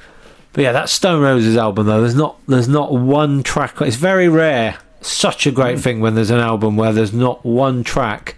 but 0.52 0.62
yeah, 0.62 0.72
that 0.72 0.88
Stone 0.88 1.22
Roses 1.22 1.56
album 1.56 1.86
though, 1.86 2.00
there's 2.00 2.14
not 2.16 2.38
there's 2.48 2.68
not 2.68 2.92
one 2.92 3.42
track. 3.42 3.80
It's 3.80 3.96
very 3.96 4.28
rare. 4.28 4.78
Such 5.00 5.46
a 5.46 5.50
great 5.52 5.78
thing 5.80 6.00
when 6.00 6.14
there's 6.14 6.30
an 6.30 6.38
album 6.40 6.76
where 6.76 6.92
there's 6.92 7.12
not 7.12 7.44
one 7.44 7.84
track 7.84 8.36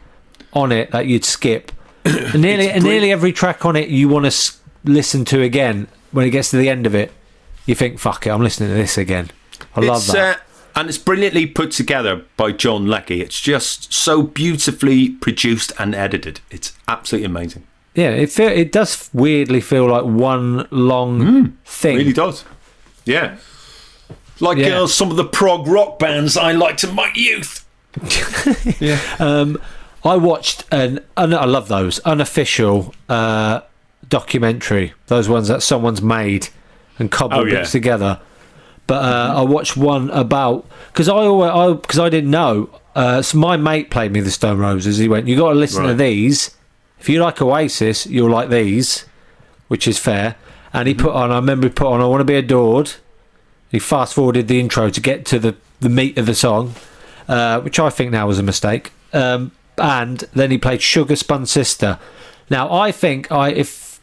on 0.53 0.73
it 0.73 0.91
that 0.91 1.07
you'd 1.07 1.25
skip. 1.25 1.73
and 2.05 2.43
nearly 2.43 2.71
and 2.71 2.85
nearly 2.85 3.11
every 3.13 3.33
track 3.33 3.65
on 3.65 3.77
it 3.77 3.89
you 3.89 4.09
want 4.09 4.25
to 4.25 4.29
s- 4.29 4.59
listen 4.85 5.25
to 5.27 5.41
again. 5.43 5.87
When 6.15 6.27
it 6.27 6.31
gets 6.31 6.51
to 6.51 6.57
the 6.57 6.69
end 6.69 6.87
of 6.87 6.95
it, 6.95 7.13
you 7.67 7.75
think, 7.75 7.99
"Fuck 7.99 8.27
it, 8.27 8.31
I'm 8.31 8.43
listening 8.43 8.71
to 8.71 8.75
this 8.75 8.97
again." 8.97 9.31
I 9.77 9.81
love 9.81 10.07
that. 10.09 10.37
Uh, 10.37 10.41
and 10.77 10.89
it's 10.89 10.99
brilliantly 10.99 11.47
put 11.47 11.71
together 11.71 12.23
by 12.37 12.51
John 12.53 12.87
Leckie. 12.87 13.21
It's 13.21 13.41
just 13.41 13.93
so 13.93 14.23
beautifully 14.23 15.11
produced 15.11 15.73
and 15.79 15.95
edited. 15.95 16.41
It's 16.51 16.73
absolutely 16.89 17.27
amazing. 17.27 17.65
yeah, 17.95 18.09
it 18.11 18.31
feel, 18.31 18.49
it 18.49 18.73
does 18.73 19.09
weirdly 19.13 19.61
feel 19.61 19.87
like 19.87 20.05
one 20.05 20.67
long 20.73 21.53
thing. 21.65 21.95
Hmm. 21.95 21.99
Really 21.99 22.13
does. 22.13 22.45
Yeah. 23.05 23.37
Like 24.41 24.59
Yeah. 24.59 24.81
uh, 24.83 24.87
some 24.89 25.11
of 25.13 25.17
the 25.17 25.25
prog 25.25 25.69
rock 25.69 26.01
bands 26.01 26.37
I 26.37 26.51
liked 26.53 26.83
in 26.83 26.93
my 26.95 27.11
youth. 27.15 27.65
Um, 29.21 29.59
I 30.05 30.17
watched 30.17 30.65
an, 30.73 31.01
un, 31.17 31.33
I 31.33 31.45
love 31.45 31.69
those 31.69 31.99
unofficial 32.01 32.93
uh, 33.09 33.61
documentary. 34.09 34.93
Those 35.07 35.29
ones 35.29 35.49
that 35.49 35.63
someone's 35.63 36.03
made 36.03 36.49
and 36.99 37.11
cobbled 37.11 37.43
Oh, 37.43 37.45
yeah. 37.45 37.61
bits 37.61 37.73
together. 37.73 38.21
But 38.87 39.03
uh, 39.03 39.35
I 39.39 39.43
watched 39.43 39.77
one 39.77 40.11
about 40.11 40.67
because 40.89 41.09
I 41.09 41.15
always 41.15 41.81
because 41.81 41.99
I, 41.99 42.09
didn't 42.11 42.31
know. 42.31 42.69
Uh, 42.95 43.23
so 43.23 43.39
my 43.39 43.57
mate 43.57 43.91
played 43.91 44.13
me 44.13 44.21
the 44.21 44.31
Stone 44.31 44.59
Roses. 44.59 44.99
He 44.99 45.09
went, 45.09 45.27
"You 45.27 45.37
got 45.37 45.51
to 45.51 45.55
listen 45.59 45.85
to 45.85 45.95
these. 45.95 46.55
If 47.01 47.09
you 47.09 47.23
like 47.23 47.41
Oasis, 47.41 48.07
you'll 48.07 48.31
like 48.31 48.51
these," 48.51 49.07
which 49.69 49.89
is 49.89 49.99
fair. 49.99 50.37
And 50.75 50.87
he 50.87 50.93
put 50.95 51.13
on. 51.15 51.31
I 51.31 51.37
remember 51.37 51.69
he 51.69 51.73
put 51.73 51.87
on. 51.87 52.03
I 52.03 52.07
want 52.07 52.21
to 52.21 52.25
be 52.27 52.35
adored. 52.35 52.93
He 53.71 53.79
fast 53.79 54.13
forwarded 54.15 54.49
the 54.49 54.61
intro 54.61 54.91
to 54.91 55.01
get 55.01 55.25
to 55.27 55.39
the 55.39 55.57
the 55.81 55.89
meat 55.89 56.19
of 56.19 56.27
the 56.27 56.35
song, 56.35 56.75
uh, 57.27 57.61
which 57.63 57.79
I 57.79 57.89
think 57.89 58.11
now 58.11 58.27
was 58.27 58.39
a 58.39 58.43
mistake. 58.43 58.93
Um, 59.15 59.53
and 59.79 60.19
then 60.35 60.51
he 60.51 60.59
played 60.59 60.83
Sugar 60.83 61.17
Spun 61.17 61.47
Sister. 61.47 61.99
Now 62.51 62.71
I 62.71 62.93
think 62.93 63.33
I 63.33 63.49
if 63.49 63.94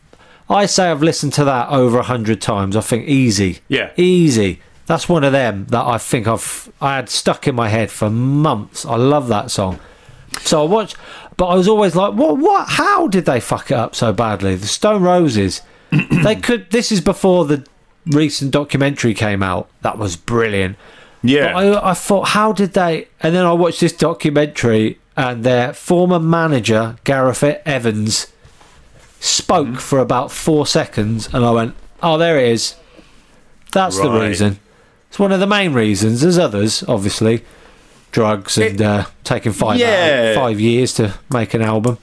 I 0.52 0.65
say 0.65 0.90
I've 0.91 1.02
listened 1.03 1.34
to 1.34 1.45
that 1.45 1.69
over 1.69 1.99
a 1.99 2.03
hundred 2.03 2.41
times, 2.41 2.76
I 2.76 2.82
think 2.82 3.07
easy, 3.07 3.60
Yeah. 3.68 3.91
easy. 3.98 4.61
That's 4.86 5.07
one 5.07 5.23
of 5.23 5.32
them 5.32 5.68
that 5.69 5.86
I 5.86 5.98
think 5.98 6.28
I've 6.28 6.69
I 6.82 6.95
had 6.98 7.10
stuck 7.10 7.48
in 7.48 7.56
my 7.56 7.69
head 7.69 7.90
for 7.91 8.10
months. 8.10 8.86
I 8.86 8.95
love 8.98 9.28
that 9.30 9.49
song. 9.49 9.80
So 10.41 10.64
I 10.64 10.65
watched, 10.68 10.98
but 11.38 11.48
I 11.48 11.56
was 11.56 11.68
always 11.68 11.95
like, 11.95 12.14
what? 12.14 12.38
What? 12.38 12.68
How 12.69 13.07
did 13.07 13.26
they 13.26 13.40
fuck 13.40 13.72
it 13.72 13.76
up 13.76 13.95
so 13.95 14.11
badly? 14.11 14.56
The 14.56 14.68
Stone 14.68 15.02
Roses. 15.03 15.61
they 16.23 16.36
could. 16.36 16.72
This 16.72 16.91
is 16.91 16.99
before 17.02 17.45
the 17.45 17.65
recent 18.07 18.52
documentary 18.52 19.14
came 19.14 19.44
out. 19.44 19.69
That 19.82 19.98
was 19.98 20.15
brilliant. 20.18 20.76
Yeah. 21.23 21.53
But 21.53 21.78
I, 21.78 21.91
I 21.91 21.94
thought, 21.94 22.30
how 22.30 22.52
did 22.52 22.73
they? 22.73 23.07
And 23.22 23.34
then 23.36 23.45
I 23.45 23.53
watched 23.53 23.80
this 23.82 23.94
documentary, 23.94 24.99
and 25.15 25.44
their 25.44 25.73
former 25.73 26.19
manager 26.19 26.98
Gareth 27.03 27.44
Evans 27.44 28.28
spoke 29.22 29.68
Mm-hmm. 29.68 29.76
for 29.77 29.99
about 29.99 30.31
four 30.31 30.65
seconds, 30.68 31.30
and 31.34 31.45
I 31.45 31.52
went, 31.52 31.76
"Oh, 32.03 32.18
there 32.18 32.38
it 32.38 32.49
is. 32.52 32.76
That's 33.72 33.98
the 33.99 34.10
reason. 34.11 34.60
It's 35.10 35.19
one 35.19 35.31
of 35.31 35.39
the 35.39 35.48
main 35.48 35.73
reasons. 35.73 36.22
There's 36.22 36.38
others, 36.38 36.84
obviously, 36.88 37.43
drugs 38.11 38.57
and 38.57 38.80
It- 38.80 38.85
uh, 38.85 39.06
taking 39.23 39.53
five 39.53 39.77
Yeah. 39.80 40.35
five 40.35 40.60
years 40.60 40.93
to 40.95 41.14
make 41.31 41.53
an 41.53 41.61
album. 41.61 41.98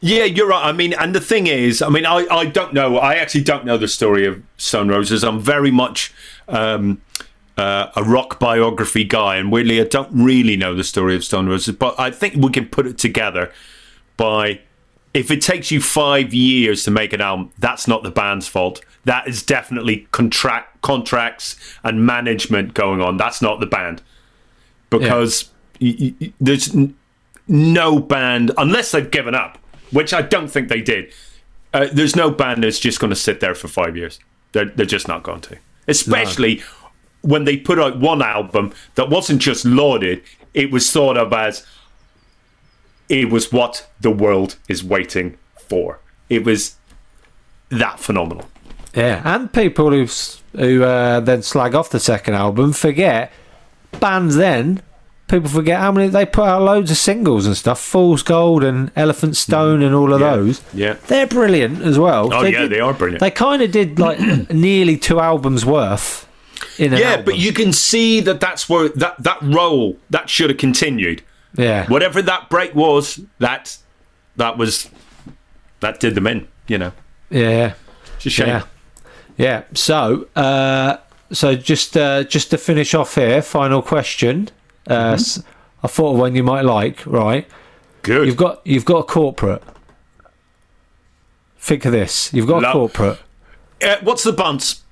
Yeah, 0.00 0.24
you're 0.24 0.48
right. 0.48 0.64
I 0.64 0.72
mean, 0.72 0.94
and 0.94 1.14
the 1.14 1.20
thing 1.20 1.46
is, 1.46 1.80
I 1.80 1.88
mean, 1.88 2.04
I, 2.06 2.26
I 2.28 2.46
don't 2.46 2.72
know. 2.74 2.98
I 2.98 3.14
actually 3.14 3.44
don't 3.44 3.64
know 3.64 3.76
the 3.78 3.86
story 3.86 4.26
of 4.26 4.42
Stone 4.56 4.88
Roses. 4.88 5.22
I'm 5.22 5.38
very 5.38 5.70
much 5.70 6.12
um, 6.48 7.00
uh, 7.56 7.86
a 7.94 8.02
rock 8.02 8.40
biography 8.40 9.04
guy, 9.04 9.36
and 9.36 9.52
weirdly, 9.52 9.80
I 9.80 9.84
don't 9.84 10.10
really 10.12 10.56
know 10.56 10.74
the 10.74 10.82
story 10.82 11.14
of 11.14 11.22
Stone 11.22 11.48
Roses. 11.48 11.76
But 11.76 11.94
I 12.00 12.10
think 12.10 12.34
we 12.36 12.50
can 12.50 12.66
put 12.66 12.86
it 12.86 12.98
together 12.98 13.52
by 14.16 14.60
if 15.14 15.30
it 15.30 15.42
takes 15.42 15.70
you 15.70 15.80
five 15.80 16.32
years 16.32 16.84
to 16.84 16.90
make 16.90 17.12
an 17.12 17.20
album, 17.20 17.50
that's 17.58 17.86
not 17.86 18.02
the 18.02 18.10
band's 18.10 18.48
fault. 18.48 18.80
That 19.04 19.28
is 19.28 19.42
definitely 19.42 20.08
contract 20.12 20.80
contracts 20.82 21.56
and 21.84 22.06
management 22.06 22.74
going 22.74 23.00
on. 23.00 23.16
That's 23.16 23.42
not 23.42 23.60
the 23.60 23.66
band 23.66 24.00
because 24.90 25.50
y- 25.80 26.14
y- 26.20 26.32
there's 26.40 26.74
n- 26.74 26.94
no 27.48 27.98
band 27.98 28.52
unless 28.56 28.92
they've 28.92 29.10
given 29.10 29.34
up, 29.34 29.58
which 29.90 30.12
I 30.14 30.22
don't 30.22 30.48
think 30.48 30.68
they 30.68 30.80
did. 30.80 31.12
Uh, 31.74 31.88
there's 31.92 32.14
no 32.16 32.30
band 32.30 32.62
that's 32.64 32.78
just 32.78 33.00
going 33.00 33.10
to 33.10 33.16
sit 33.16 33.40
there 33.40 33.54
for 33.54 33.68
five 33.68 33.96
years. 33.96 34.18
They're 34.52 34.66
they're 34.66 34.86
just 34.86 35.08
not 35.08 35.22
going 35.22 35.40
to, 35.42 35.58
especially 35.88 36.62
when 37.22 37.44
they 37.44 37.56
put 37.56 37.78
out 37.78 37.98
one 37.98 38.20
album 38.22 38.72
that 38.96 39.08
wasn't 39.08 39.40
just 39.40 39.64
lauded; 39.64 40.22
it 40.54 40.70
was 40.70 40.90
thought 40.90 41.16
of 41.16 41.32
as 41.32 41.66
it 43.12 43.30
was 43.30 43.52
what 43.52 43.86
the 44.00 44.10
world 44.10 44.56
is 44.68 44.82
waiting 44.82 45.36
for. 45.68 45.98
It 46.30 46.44
was 46.44 46.76
that 47.68 48.00
phenomenal. 48.00 48.46
Yeah, 48.94 49.20
and 49.24 49.52
people 49.52 49.90
who 49.90 50.06
who 50.58 50.82
uh, 50.82 51.20
then 51.20 51.42
slag 51.42 51.74
off 51.74 51.90
the 51.90 52.00
second 52.00 52.34
album 52.34 52.72
forget 52.72 53.30
bands. 54.00 54.36
Then 54.36 54.82
people 55.28 55.50
forget 55.50 55.78
how 55.78 55.92
many 55.92 56.08
they 56.08 56.24
put 56.24 56.44
out 56.44 56.62
loads 56.62 56.90
of 56.90 56.96
singles 56.96 57.46
and 57.46 57.54
stuff. 57.54 57.78
Fool's 57.80 58.22
Gold 58.22 58.64
and 58.64 58.90
Elephant 58.96 59.36
Stone 59.36 59.82
and 59.82 59.94
all 59.94 60.12
of 60.14 60.20
those. 60.20 60.62
Yeah. 60.72 60.94
They're 61.06 61.26
brilliant 61.26 61.82
as 61.82 61.98
well. 61.98 62.32
Oh, 62.32 62.42
yeah, 62.44 62.62
did- 62.62 62.70
they 62.72 62.80
are 62.80 62.94
brilliant. 62.94 63.20
They 63.20 63.30
kind 63.30 63.60
of 63.60 63.70
did 63.70 63.98
like 63.98 64.18
nearly 64.50 64.96
two 64.96 65.20
albums 65.20 65.66
worth. 65.66 66.26
In 66.78 66.94
an 66.94 67.00
yeah, 67.00 67.10
album. 67.10 67.24
but 67.26 67.36
you 67.38 67.52
can 67.52 67.72
see 67.74 68.20
that 68.20 68.40
that's 68.40 68.68
where 68.68 68.88
that 68.90 69.22
that 69.22 69.42
role 69.42 69.98
that 70.08 70.30
should 70.30 70.48
have 70.48 70.58
continued. 70.58 71.22
Yeah, 71.56 71.86
Whatever 71.88 72.22
that 72.22 72.48
break 72.50 72.74
was, 72.74 73.20
that 73.38 73.76
that 74.36 74.56
was 74.58 74.88
that 75.80 76.00
did 76.00 76.14
them 76.14 76.26
in. 76.26 76.48
You 76.68 76.78
know, 76.78 76.92
yeah, 77.30 77.74
it's 78.16 78.26
a 78.26 78.30
shame. 78.30 78.46
yeah, 78.48 78.62
yeah. 79.36 79.62
So, 79.74 80.28
uh, 80.36 80.96
so 81.32 81.54
just 81.54 81.96
uh, 81.96 82.24
just 82.24 82.50
to 82.50 82.58
finish 82.58 82.94
off 82.94 83.14
here, 83.16 83.42
final 83.42 83.82
question. 83.82 84.48
Uh, 84.88 85.14
s 85.18 85.42
I 85.82 85.88
thought 85.88 86.12
of 86.14 86.18
one 86.18 86.34
you 86.34 86.42
might 86.44 86.64
like. 86.64 87.04
Right, 87.06 87.46
Good. 88.02 88.26
you've 88.26 88.36
got 88.36 88.60
you've 88.66 88.84
got 88.84 88.98
a 88.98 89.04
corporate. 89.04 89.62
Think 91.58 91.84
of 91.84 91.92
this. 91.92 92.32
You've 92.32 92.48
got 92.48 92.64
a 92.64 92.72
corporate. 92.72 93.18
uh, 93.84 93.96
what's 94.02 94.24
the 94.24 94.32
bunts? 94.32 94.82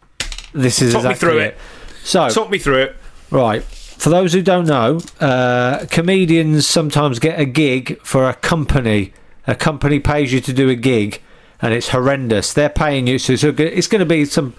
This 0.53 0.81
is 0.83 0.93
Talk 0.93 1.05
me 1.05 1.15
through 1.15 1.39
it. 1.39 1.43
it. 1.55 1.59
So, 2.05 2.29
Talk 2.29 2.51
me 2.51 2.59
through 2.59 2.79
it. 2.83 2.97
right. 3.31 3.65
For 4.01 4.09
those 4.09 4.33
who 4.33 4.41
don't 4.41 4.67
know, 4.67 5.01
uh, 5.21 5.85
comedians 5.91 6.67
sometimes 6.67 7.19
get 7.19 7.39
a 7.39 7.45
gig 7.45 8.01
for 8.03 8.27
a 8.27 8.33
company. 8.33 9.13
A 9.47 9.55
company 9.55 10.01
pays 10.01 10.33
you 10.33 10.41
to 10.41 10.55
do 10.55 10.71
a 10.71 10.75
gig, 10.75 11.21
and 11.61 11.75
it's 11.75 11.91
horrendous. 11.91 12.55
They're 12.55 12.71
paying 12.71 13.07
you, 13.07 13.19
so 13.19 13.35
it's 13.35 13.89
going 13.89 14.01
to 14.01 14.07
be 14.07 14.25
some 14.25 14.55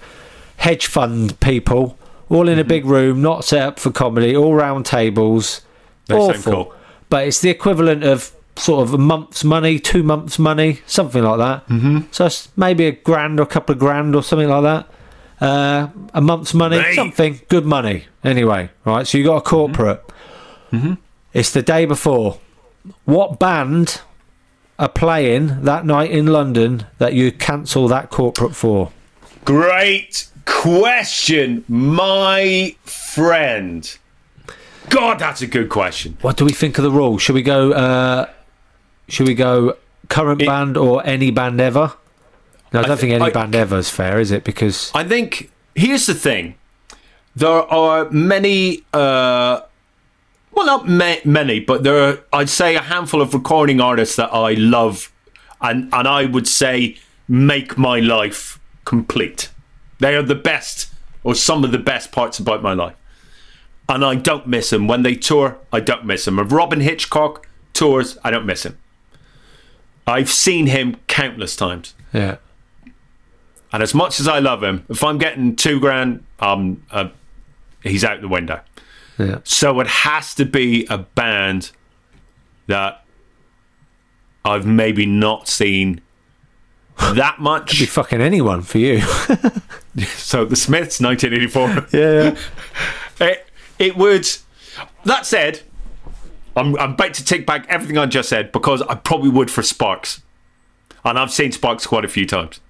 hedge 0.58 0.86
fund 0.86 1.40
people 1.40 1.98
all 2.28 2.48
in 2.48 2.60
a 2.60 2.64
big 2.64 2.86
room, 2.86 3.20
not 3.20 3.44
set 3.44 3.62
up 3.62 3.80
for 3.80 3.90
comedy, 3.90 4.36
all 4.36 4.54
round 4.54 4.86
tables. 4.86 5.62
They 6.06 6.14
Awful. 6.14 6.52
cool. 6.52 6.74
But 7.08 7.26
it's 7.26 7.40
the 7.40 7.50
equivalent 7.50 8.04
of 8.04 8.30
sort 8.54 8.86
of 8.86 8.94
a 8.94 8.98
month's 8.98 9.42
money, 9.42 9.80
two 9.80 10.04
months' 10.04 10.38
money, 10.38 10.82
something 10.86 11.22
like 11.22 11.38
that. 11.38 11.66
Mm-hmm. 11.66 11.98
So 12.12 12.26
it's 12.26 12.48
maybe 12.56 12.86
a 12.86 12.92
grand 12.92 13.40
or 13.40 13.42
a 13.42 13.46
couple 13.46 13.72
of 13.72 13.80
grand 13.80 14.14
or 14.14 14.22
something 14.22 14.48
like 14.48 14.62
that. 14.62 14.88
Uh, 15.42 15.88
a 16.14 16.20
month's 16.20 16.54
money, 16.54 16.78
Mate. 16.78 16.94
something 16.94 17.40
good 17.48 17.66
money. 17.66 18.04
Anyway, 18.22 18.70
right. 18.84 19.06
So 19.06 19.18
you 19.18 19.24
got 19.24 19.36
a 19.38 19.40
corporate. 19.40 20.02
Mm-hmm. 20.70 20.94
It's 21.34 21.50
the 21.50 21.62
day 21.62 21.84
before. 21.84 22.38
What 23.04 23.38
band 23.38 24.00
are 24.78 24.88
playing 24.88 25.64
that 25.64 25.84
night 25.84 26.10
in 26.10 26.26
London 26.26 26.86
that 26.98 27.14
you 27.14 27.32
cancel 27.32 27.88
that 27.88 28.10
corporate 28.10 28.54
for? 28.54 28.92
Great 29.44 30.28
question, 30.44 31.64
my 31.68 32.76
friend. 32.84 33.98
God, 34.90 35.18
that's 35.18 35.42
a 35.42 35.46
good 35.46 35.68
question. 35.68 36.16
What 36.22 36.36
do 36.36 36.44
we 36.44 36.52
think 36.52 36.78
of 36.78 36.84
the 36.84 36.90
rule? 36.90 37.18
Should 37.18 37.34
we 37.34 37.42
go? 37.42 37.72
Uh, 37.72 38.26
should 39.08 39.26
we 39.26 39.34
go 39.34 39.76
current 40.08 40.40
It- 40.42 40.46
band 40.46 40.76
or 40.76 41.04
any 41.06 41.30
band 41.32 41.60
ever? 41.60 41.94
No, 42.72 42.80
I 42.80 42.82
don't 42.84 42.92
I 42.92 42.96
think 42.96 43.12
any 43.12 43.24
I- 43.24 43.30
band 43.30 43.54
ever 43.54 43.78
is 43.78 43.90
fair, 43.90 44.18
is 44.20 44.30
it? 44.30 44.44
Because 44.44 44.90
I 44.94 45.04
think 45.04 45.50
here's 45.74 46.06
the 46.06 46.14
thing: 46.14 46.54
there 47.36 47.48
are 47.50 48.08
many, 48.10 48.82
uh, 48.94 49.60
well, 50.52 50.66
not 50.66 50.88
ma- 50.88 51.16
many, 51.24 51.60
but 51.60 51.82
there 51.82 51.98
are, 51.98 52.18
I'd 52.32 52.48
say, 52.48 52.74
a 52.76 52.80
handful 52.80 53.20
of 53.20 53.34
recording 53.34 53.80
artists 53.80 54.16
that 54.16 54.32
I 54.32 54.52
love, 54.54 55.12
and 55.60 55.88
and 55.92 56.08
I 56.08 56.24
would 56.24 56.48
say 56.48 56.96
make 57.28 57.76
my 57.78 58.00
life 58.00 58.58
complete. 58.84 59.50
They 60.00 60.16
are 60.16 60.22
the 60.22 60.34
best, 60.34 60.88
or 61.22 61.34
some 61.34 61.64
of 61.64 61.72
the 61.72 61.78
best 61.78 62.10
parts 62.10 62.38
about 62.38 62.62
my 62.62 62.72
life, 62.72 62.96
and 63.88 64.04
I 64.04 64.14
don't 64.14 64.46
miss 64.46 64.70
them 64.70 64.88
when 64.88 65.02
they 65.02 65.14
tour. 65.14 65.58
I 65.72 65.80
don't 65.80 66.04
miss 66.06 66.24
them. 66.24 66.38
If 66.38 66.50
Robyn 66.52 66.80
Hitchcock 66.80 67.46
tours, 67.74 68.16
I 68.24 68.30
don't 68.30 68.46
miss 68.46 68.64
him. 68.64 68.78
I've 70.06 70.30
seen 70.30 70.66
him 70.66 70.96
countless 71.06 71.54
times. 71.54 71.94
yeah, 72.12 72.36
And 73.72 73.82
as 73.82 73.94
much 73.94 74.20
as 74.20 74.28
I 74.28 74.38
love 74.38 74.62
him, 74.62 74.84
if 74.88 75.02
I'm 75.02 75.18
getting 75.18 75.56
two 75.56 75.80
grand, 75.80 76.24
um, 76.40 76.82
uh, 76.90 77.08
he's 77.82 78.04
out 78.04 78.20
the 78.20 78.28
window. 78.28 78.60
yeah. 79.18 79.38
So 79.44 79.80
it 79.80 79.86
has 79.86 80.34
to 80.34 80.44
be 80.44 80.86
a 80.90 80.98
band 80.98 81.70
that 82.66 83.04
I've 84.44 84.66
maybe 84.66 85.06
not 85.06 85.48
seen 85.48 86.00
that 86.98 87.40
much. 87.40 87.70
Could 87.70 87.78
Be 87.78 87.86
fucking 87.86 88.20
anyone 88.20 88.62
for 88.62 88.78
you. 88.78 89.00
so 90.16 90.44
the 90.44 90.56
Smiths, 90.56 91.00
1984. 91.00 91.88
yeah, 91.98 92.36
it, 93.20 93.46
it 93.78 93.96
would. 93.96 94.28
That 95.04 95.26
said, 95.26 95.62
I'm, 96.56 96.76
I'm 96.78 96.92
about 96.92 97.14
to 97.14 97.24
take 97.24 97.46
back 97.46 97.66
everything 97.68 97.98
I 97.98 98.06
just 98.06 98.28
said 98.28 98.52
because 98.52 98.82
I 98.82 98.94
probably 98.96 99.30
would 99.30 99.50
for 99.50 99.62
Sparks. 99.62 100.22
And 101.04 101.18
I've 101.18 101.32
seen 101.32 101.52
Sparks 101.52 101.86
quite 101.86 102.04
a 102.04 102.08
few 102.08 102.26
times. 102.26 102.60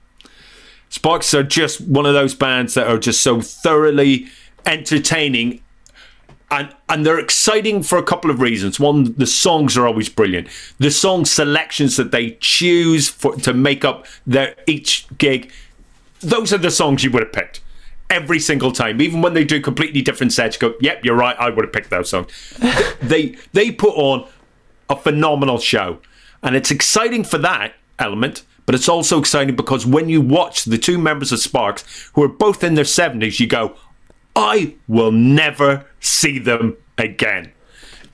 Sparks 0.93 1.33
are 1.33 1.43
just 1.43 1.81
one 1.81 2.05
of 2.05 2.13
those 2.13 2.35
bands 2.35 2.75
that 2.75 2.87
are 2.87 2.99
just 2.99 3.23
so 3.23 3.41
thoroughly 3.41 4.27
entertaining 4.67 5.63
and 6.51 6.77
and 6.91 7.07
they're 7.07 7.19
exciting 7.19 7.83
for 7.83 7.97
a 7.97 8.03
couple 8.03 8.31
of 8.31 8.43
reasons. 8.43 8.79
One, 8.79 9.15
the 9.15 9.27
songs 9.27 9.75
are 9.79 9.87
always 9.87 10.11
brilliant. 10.11 10.49
The 10.79 10.91
song 10.91 11.25
selections 11.25 11.97
that 11.97 12.11
they 12.11 12.33
choose 12.41 13.09
for 13.09 13.35
to 13.37 13.55
make 13.55 13.87
up 13.87 14.05
their 14.27 14.55
each 14.67 15.07
gig, 15.17 15.51
those 16.21 16.53
are 16.53 16.59
the 16.59 16.71
songs 16.71 17.03
you 17.03 17.11
would 17.13 17.23
have 17.23 17.33
picked 17.33 17.63
every 18.11 18.39
single 18.39 18.71
time. 18.71 19.01
Even 19.01 19.23
when 19.23 19.33
they 19.33 19.45
do 19.45 19.63
completely 19.63 20.03
different 20.03 20.35
sets, 20.35 20.61
you 20.61 20.69
go, 20.69 20.75
"Yep, 20.83 21.07
you're 21.07 21.17
right. 21.17 21.37
I 21.39 21.49
would 21.49 21.65
have 21.65 21.73
picked 21.73 21.89
those 21.89 22.11
songs." 22.11 22.29
they 23.01 23.35
they 23.55 23.71
put 23.71 23.97
on 23.97 24.29
a 24.91 24.97
phenomenal 24.97 25.57
show, 25.59 26.01
and 26.43 26.55
it's 26.55 26.71
exciting 26.71 27.25
for 27.25 27.39
that 27.39 27.77
element. 27.99 28.43
But 28.73 28.77
it's 28.81 28.89
also 28.89 29.19
exciting 29.19 29.55
because 29.55 29.85
when 29.85 30.09
you 30.09 30.23
watch 30.23 30.65
the 30.65 30.79
two 30.79 30.97
members 30.97 31.31
of 31.31 31.41
Sparks, 31.41 31.85
who 32.15 32.23
are 32.23 32.29
both 32.29 32.65
in 32.65 32.73
their 32.75 32.87
seventies, 32.87 33.39
you 33.39 33.47
go, 33.47 33.77
I 34.35 34.77
will 34.89 35.13
never 35.13 35.85
see 36.01 36.39
them 36.39 36.79
again. 36.97 37.53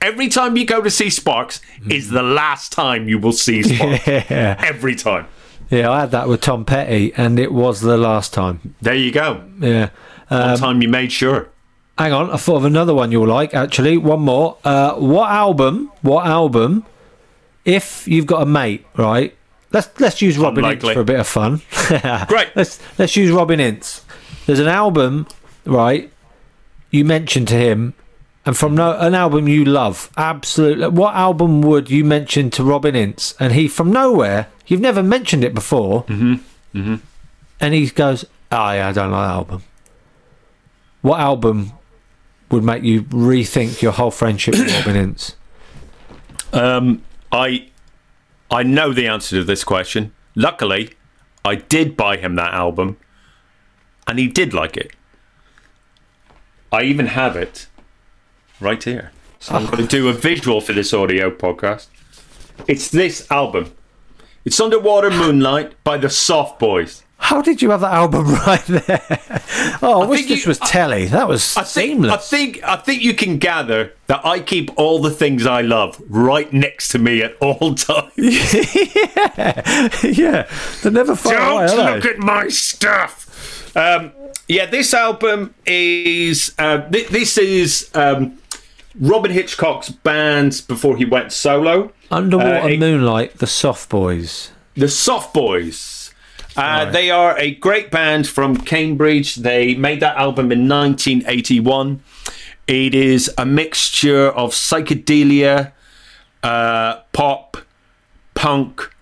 Every 0.01 0.27
time 0.27 0.57
you 0.57 0.65
go 0.65 0.81
to 0.81 0.89
see 0.89 1.09
Sparks 1.09 1.61
is 1.89 2.09
the 2.09 2.21
last 2.23 2.73
time 2.73 3.07
you 3.07 3.19
will 3.19 3.31
see 3.31 3.63
Sparks. 3.75 4.05
yeah, 4.05 4.55
Every 4.59 4.95
time. 4.95 5.27
yeah. 5.69 5.89
I 5.89 6.01
had 6.01 6.11
that 6.11 6.27
with 6.27 6.41
Tom 6.41 6.65
Petty, 6.65 7.13
and 7.15 7.39
it 7.39 7.53
was 7.53 7.79
the 7.79 7.95
last 7.97 8.33
time. 8.33 8.75
There 8.81 8.93
you 8.95 9.13
go. 9.13 9.41
Yeah. 9.59 9.91
One 10.27 10.57
time 10.57 10.81
you 10.81 10.89
made 10.89 11.13
sure. 11.13 11.47
Hang 11.97 12.11
on, 12.11 12.31
I 12.31 12.35
thought 12.37 12.57
of 12.57 12.65
another 12.65 12.93
one 12.93 13.13
you'll 13.13 13.27
like. 13.27 13.53
Actually, 13.53 13.97
one 13.97 14.19
more. 14.19 14.57
Uh, 14.65 14.95
what 14.95 15.29
album? 15.31 15.89
What 16.01 16.25
album? 16.27 16.85
If 17.63 18.07
you've 18.09 18.25
got 18.25 18.41
a 18.41 18.45
mate, 18.45 18.85
right? 18.97 19.35
Let's 19.71 19.99
let's 19.99 20.21
use 20.21 20.37
Robin 20.37 20.65
Ince 20.65 20.83
for 20.83 21.01
a 21.01 21.05
bit 21.05 21.19
of 21.19 21.27
fun. 21.27 21.61
Great. 22.27 22.49
Let's 22.55 22.79
let's 22.97 23.15
use 23.15 23.31
Robin 23.31 23.59
Ince. 23.59 24.03
There's 24.45 24.59
an 24.59 24.67
album, 24.67 25.27
right? 25.65 26.11
You 26.89 27.05
mentioned 27.05 27.47
to 27.49 27.55
him, 27.55 27.93
and 28.45 28.57
from 28.57 28.73
no, 28.73 28.97
an 28.97 29.13
album 29.13 29.47
you 29.47 29.63
love, 29.63 30.09
absolutely. 30.17 30.87
What 30.87 31.13
album 31.13 31.61
would 31.61 31.91
you 31.91 32.03
mention 32.03 32.49
to 32.51 32.63
Robin 32.63 32.95
Ince? 32.95 33.35
And 33.39 33.53
he, 33.53 33.67
from 33.67 33.91
nowhere, 33.91 34.47
you've 34.65 34.81
never 34.81 35.03
mentioned 35.03 35.43
it 35.43 35.53
before, 35.53 36.03
mm-hmm. 36.05 36.33
Mm-hmm. 36.77 36.95
and 37.59 37.73
he 37.75 37.87
goes, 37.91 38.25
"Oh 38.51 38.71
yeah, 38.71 38.87
I 38.87 38.91
don't 38.91 39.11
like 39.11 39.27
that 39.27 39.33
album." 39.33 39.63
What 41.01 41.19
album 41.19 41.73
would 42.49 42.63
make 42.63 42.83
you 42.83 43.03
rethink 43.03 43.83
your 43.83 43.91
whole 43.91 44.11
friendship 44.11 44.55
with 44.55 44.73
Robin 44.73 44.95
Ince? 44.95 45.35
Um, 46.51 47.03
I 47.31 47.69
I 48.51 48.63
know 48.63 48.93
the 48.93 49.07
answer 49.07 49.37
to 49.37 49.43
this 49.43 49.63
question. 49.63 50.13
Luckily, 50.35 50.95
I 51.45 51.55
did 51.55 51.95
buy 51.95 52.17
him 52.17 52.35
that 52.35 52.53
album, 52.53 52.97
and 54.07 54.19
he 54.19 54.27
did 54.27 54.53
like 54.53 54.75
it. 54.75 54.91
I 56.71 56.83
even 56.83 57.07
have 57.07 57.35
it 57.35 57.67
right 58.59 58.83
here. 58.83 59.11
So 59.39 59.55
I'm 59.55 59.65
going 59.65 59.77
to 59.77 59.87
do 59.87 60.09
a 60.09 60.13
visual 60.13 60.61
for 60.61 60.73
this 60.73 60.93
audio 60.93 61.31
podcast. 61.31 61.87
It's 62.67 62.89
this 62.89 63.29
album. 63.31 63.73
It's 64.45 64.59
Underwater 64.59 65.09
Moonlight 65.09 65.81
by 65.83 65.97
the 65.97 66.09
Soft 66.09 66.59
Boys. 66.59 67.03
How 67.21 67.41
did 67.41 67.61
you 67.61 67.69
have 67.71 67.81
that 67.81 67.93
album 67.93 68.27
right 68.47 68.63
there? 68.65 69.21
Oh, 69.81 70.01
I, 70.03 70.05
wish 70.07 70.27
this 70.27 70.45
you- 70.45 70.49
was 70.49 70.57
telly. 70.59 71.05
That 71.07 71.27
was 71.27 71.55
I 71.57 71.63
think, 71.63 71.91
seamless. 71.91 72.11
I 72.13 72.17
think 72.17 72.63
I 72.63 72.75
think 72.77 73.03
you 73.03 73.13
can 73.13 73.37
gather 73.37 73.93
that 74.07 74.25
I 74.25 74.39
keep 74.39 74.71
all 74.77 74.99
the 75.01 75.11
things 75.11 75.45
I 75.45 75.61
love 75.61 76.01
right 76.09 76.51
next 76.51 76.87
to 76.89 76.97
me 76.99 77.21
at 77.21 77.35
all 77.41 77.75
times. 77.75 78.13
yeah, 80.03 80.47
they're 80.81 80.91
never 80.91 81.15
far 81.15 81.35
away, 81.35 81.67
Don't 81.67 81.79
are 81.79 81.95
look 81.95 82.05
at 82.05 82.17
my 82.19 82.47
stuff. 82.47 83.75
Um, 83.75 84.11
yeah, 84.47 84.65
this 84.65 84.93
album 84.93 85.53
is 85.65 86.55
uh, 86.57 86.89
th- 86.89 87.09
this 87.09 87.37
is 87.37 87.89
um, 87.93 88.37
Robyn 88.99 89.31
Hitchcock's 89.31 89.89
band 89.89 90.63
before 90.67 90.97
he 90.97 91.05
went 91.05 91.31
solo. 91.31 91.91
Underwater 92.11 92.73
Uh, 92.73 92.77
Moonlight, 92.77 93.37
the 93.37 93.45
Soft 93.47 93.89
Boys. 93.89 94.51
The 94.75 94.87
Soft 94.89 95.33
Boys. 95.33 95.98
Uh, 96.59 96.91
They 96.91 97.09
are 97.09 97.37
a 97.37 97.51
great 97.55 97.89
band 97.91 98.27
from 98.27 98.57
Cambridge. 98.57 99.35
They 99.35 99.75
made 99.75 99.99
that 100.01 100.17
album 100.17 100.51
in 100.51 100.67
1981. 100.67 102.01
It 102.67 102.93
is 102.93 103.31
a 103.37 103.45
mixture 103.45 104.27
of 104.29 104.51
psychedelia, 104.51 105.71
uh, 106.43 106.97
pop, 107.13 107.57
punk, 108.35 108.93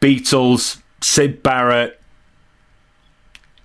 Beatles, 0.00 0.80
Syd 1.00 1.42
Barrett. 1.42 1.98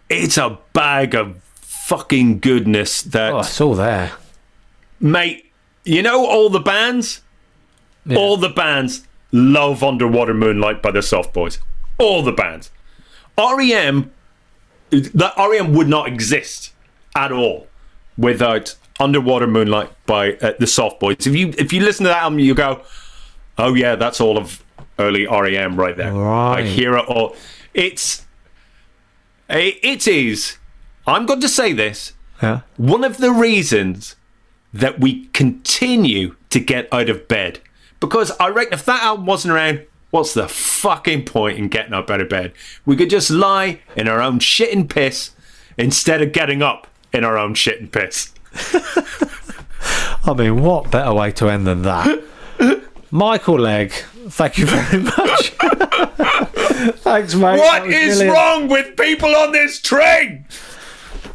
It's 0.10 0.38
a 0.38 0.58
bag 0.74 1.14
of 1.16 1.42
fucking 1.62 2.40
goodness 2.40 3.02
that, 3.02 3.34
Oh, 3.34 3.40
it's 3.40 3.60
all 3.62 3.76
there. 3.76 4.14
mate, 5.00 5.52
you 5.84 6.02
know 6.02 6.26
all 6.26 6.50
the 6.50 6.60
bands? 6.60 7.22
Yeah. 8.06 8.18
All 8.18 8.38
the 8.38 8.50
bands 8.50 9.06
love 9.32 9.84
Underwater 9.84 10.34
Moonlight 10.34 10.82
by 10.82 10.92
the 10.92 11.02
Soft 11.02 11.34
Boys. 11.34 11.60
All 11.98 12.24
the 12.24 12.32
bands. 12.32 12.72
REM, 13.38 14.12
that 14.90 15.34
REM 15.38 15.74
would 15.74 15.88
not 15.88 16.08
exist 16.08 16.74
at 17.16 17.32
all 17.32 17.68
without 18.18 18.76
Underwater 19.00 19.48
Moonlight 19.48 19.92
by 20.06 20.34
uh, 20.34 20.54
the 20.60 20.68
Soft 20.68 21.00
Boys. 21.00 21.16
If 21.28 21.36
you 21.36 21.54
if 21.58 21.72
you 21.72 21.82
listen 21.82 22.06
to 22.06 22.10
that 22.10 22.24
album, 22.24 22.40
you 22.40 22.56
go, 22.56 22.82
"Oh 23.58 23.74
yeah, 23.76 23.96
that's 23.96 24.20
all 24.20 24.38
of 24.38 24.64
early 24.98 25.28
REM 25.28 25.76
right 25.80 25.96
there." 25.96 26.12
Right. 26.14 26.60
I 26.60 26.62
hear 26.64 26.96
it 26.98 27.06
all. 27.06 27.36
It's 27.74 28.26
it, 29.50 29.78
it 29.84 30.08
is. 30.08 30.58
I'm 31.06 31.26
going 31.26 31.42
to 31.42 31.48
say 31.50 31.72
this 31.74 32.14
Yeah. 32.42 32.62
one 32.76 33.04
of 33.04 33.18
the 33.18 33.32
reasons 33.32 34.16
that 34.74 35.00
we 35.00 35.28
continue 35.28 36.36
to 36.50 36.60
get 36.60 36.92
out 36.94 37.08
of 37.10 37.28
bed 37.28 37.60
because 38.00 38.32
I 38.40 38.50
reckon 38.50 38.74
if 38.74 38.84
that 38.86 39.02
album 39.04 39.26
wasn't 39.26 39.54
around, 39.54 39.86
What's 40.10 40.34
the 40.34 40.48
fucking 40.48 41.26
point 41.26 41.58
in 41.58 41.68
getting 41.68 41.94
up 41.94 42.10
out 42.10 42.22
of 42.22 42.30
bed? 42.30 42.54
We 42.86 42.96
could 42.96 43.10
just 43.10 43.30
lie 43.30 43.82
in 43.96 44.08
our 44.08 44.22
own 44.22 44.40
shit 44.40 44.74
and 44.74 44.90
piss 44.90 45.32
instead 45.78 46.22
of 46.22 46.32
getting 46.32 46.62
up 46.62 46.88
in 47.12 47.24
our 47.24 47.38
own 47.38 47.54
shit 47.56 47.80
and 47.80 47.92
piss. 47.92 48.34
I 50.26 50.34
mean, 50.34 50.62
what 50.62 50.92
better 50.92 51.14
way 51.14 51.32
to 51.34 51.50
end 51.50 51.68
than 51.68 51.84
that? 51.84 52.24
Michael 53.12 53.60
Legge, 53.60 54.04
thank 54.30 54.58
you 54.58 54.66
very 54.66 55.04
much. 55.04 55.50
Thanks, 57.00 57.36
mate. 57.36 57.58
What 57.58 57.88
is 57.88 58.18
brilliant. 58.18 58.36
wrong 58.36 58.68
with 58.68 58.98
people 58.98 59.34
on 59.36 59.52
this 59.52 59.80
train? 59.82 60.46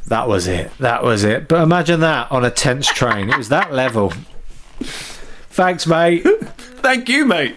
That 0.06 0.28
was 0.28 0.46
it. 0.46 0.70
That 0.78 1.02
was 1.02 1.24
it. 1.24 1.48
But 1.48 1.62
imagine 1.62 2.00
that 2.00 2.30
on 2.30 2.44
a 2.44 2.50
tense 2.50 2.86
train. 2.86 3.30
It 3.30 3.38
was 3.38 3.48
that 3.48 3.72
level. 3.72 4.12
Thanks, 4.80 5.86
mate. 5.86 6.22
Thank 6.58 7.08
you, 7.08 7.24
mate. 7.24 7.56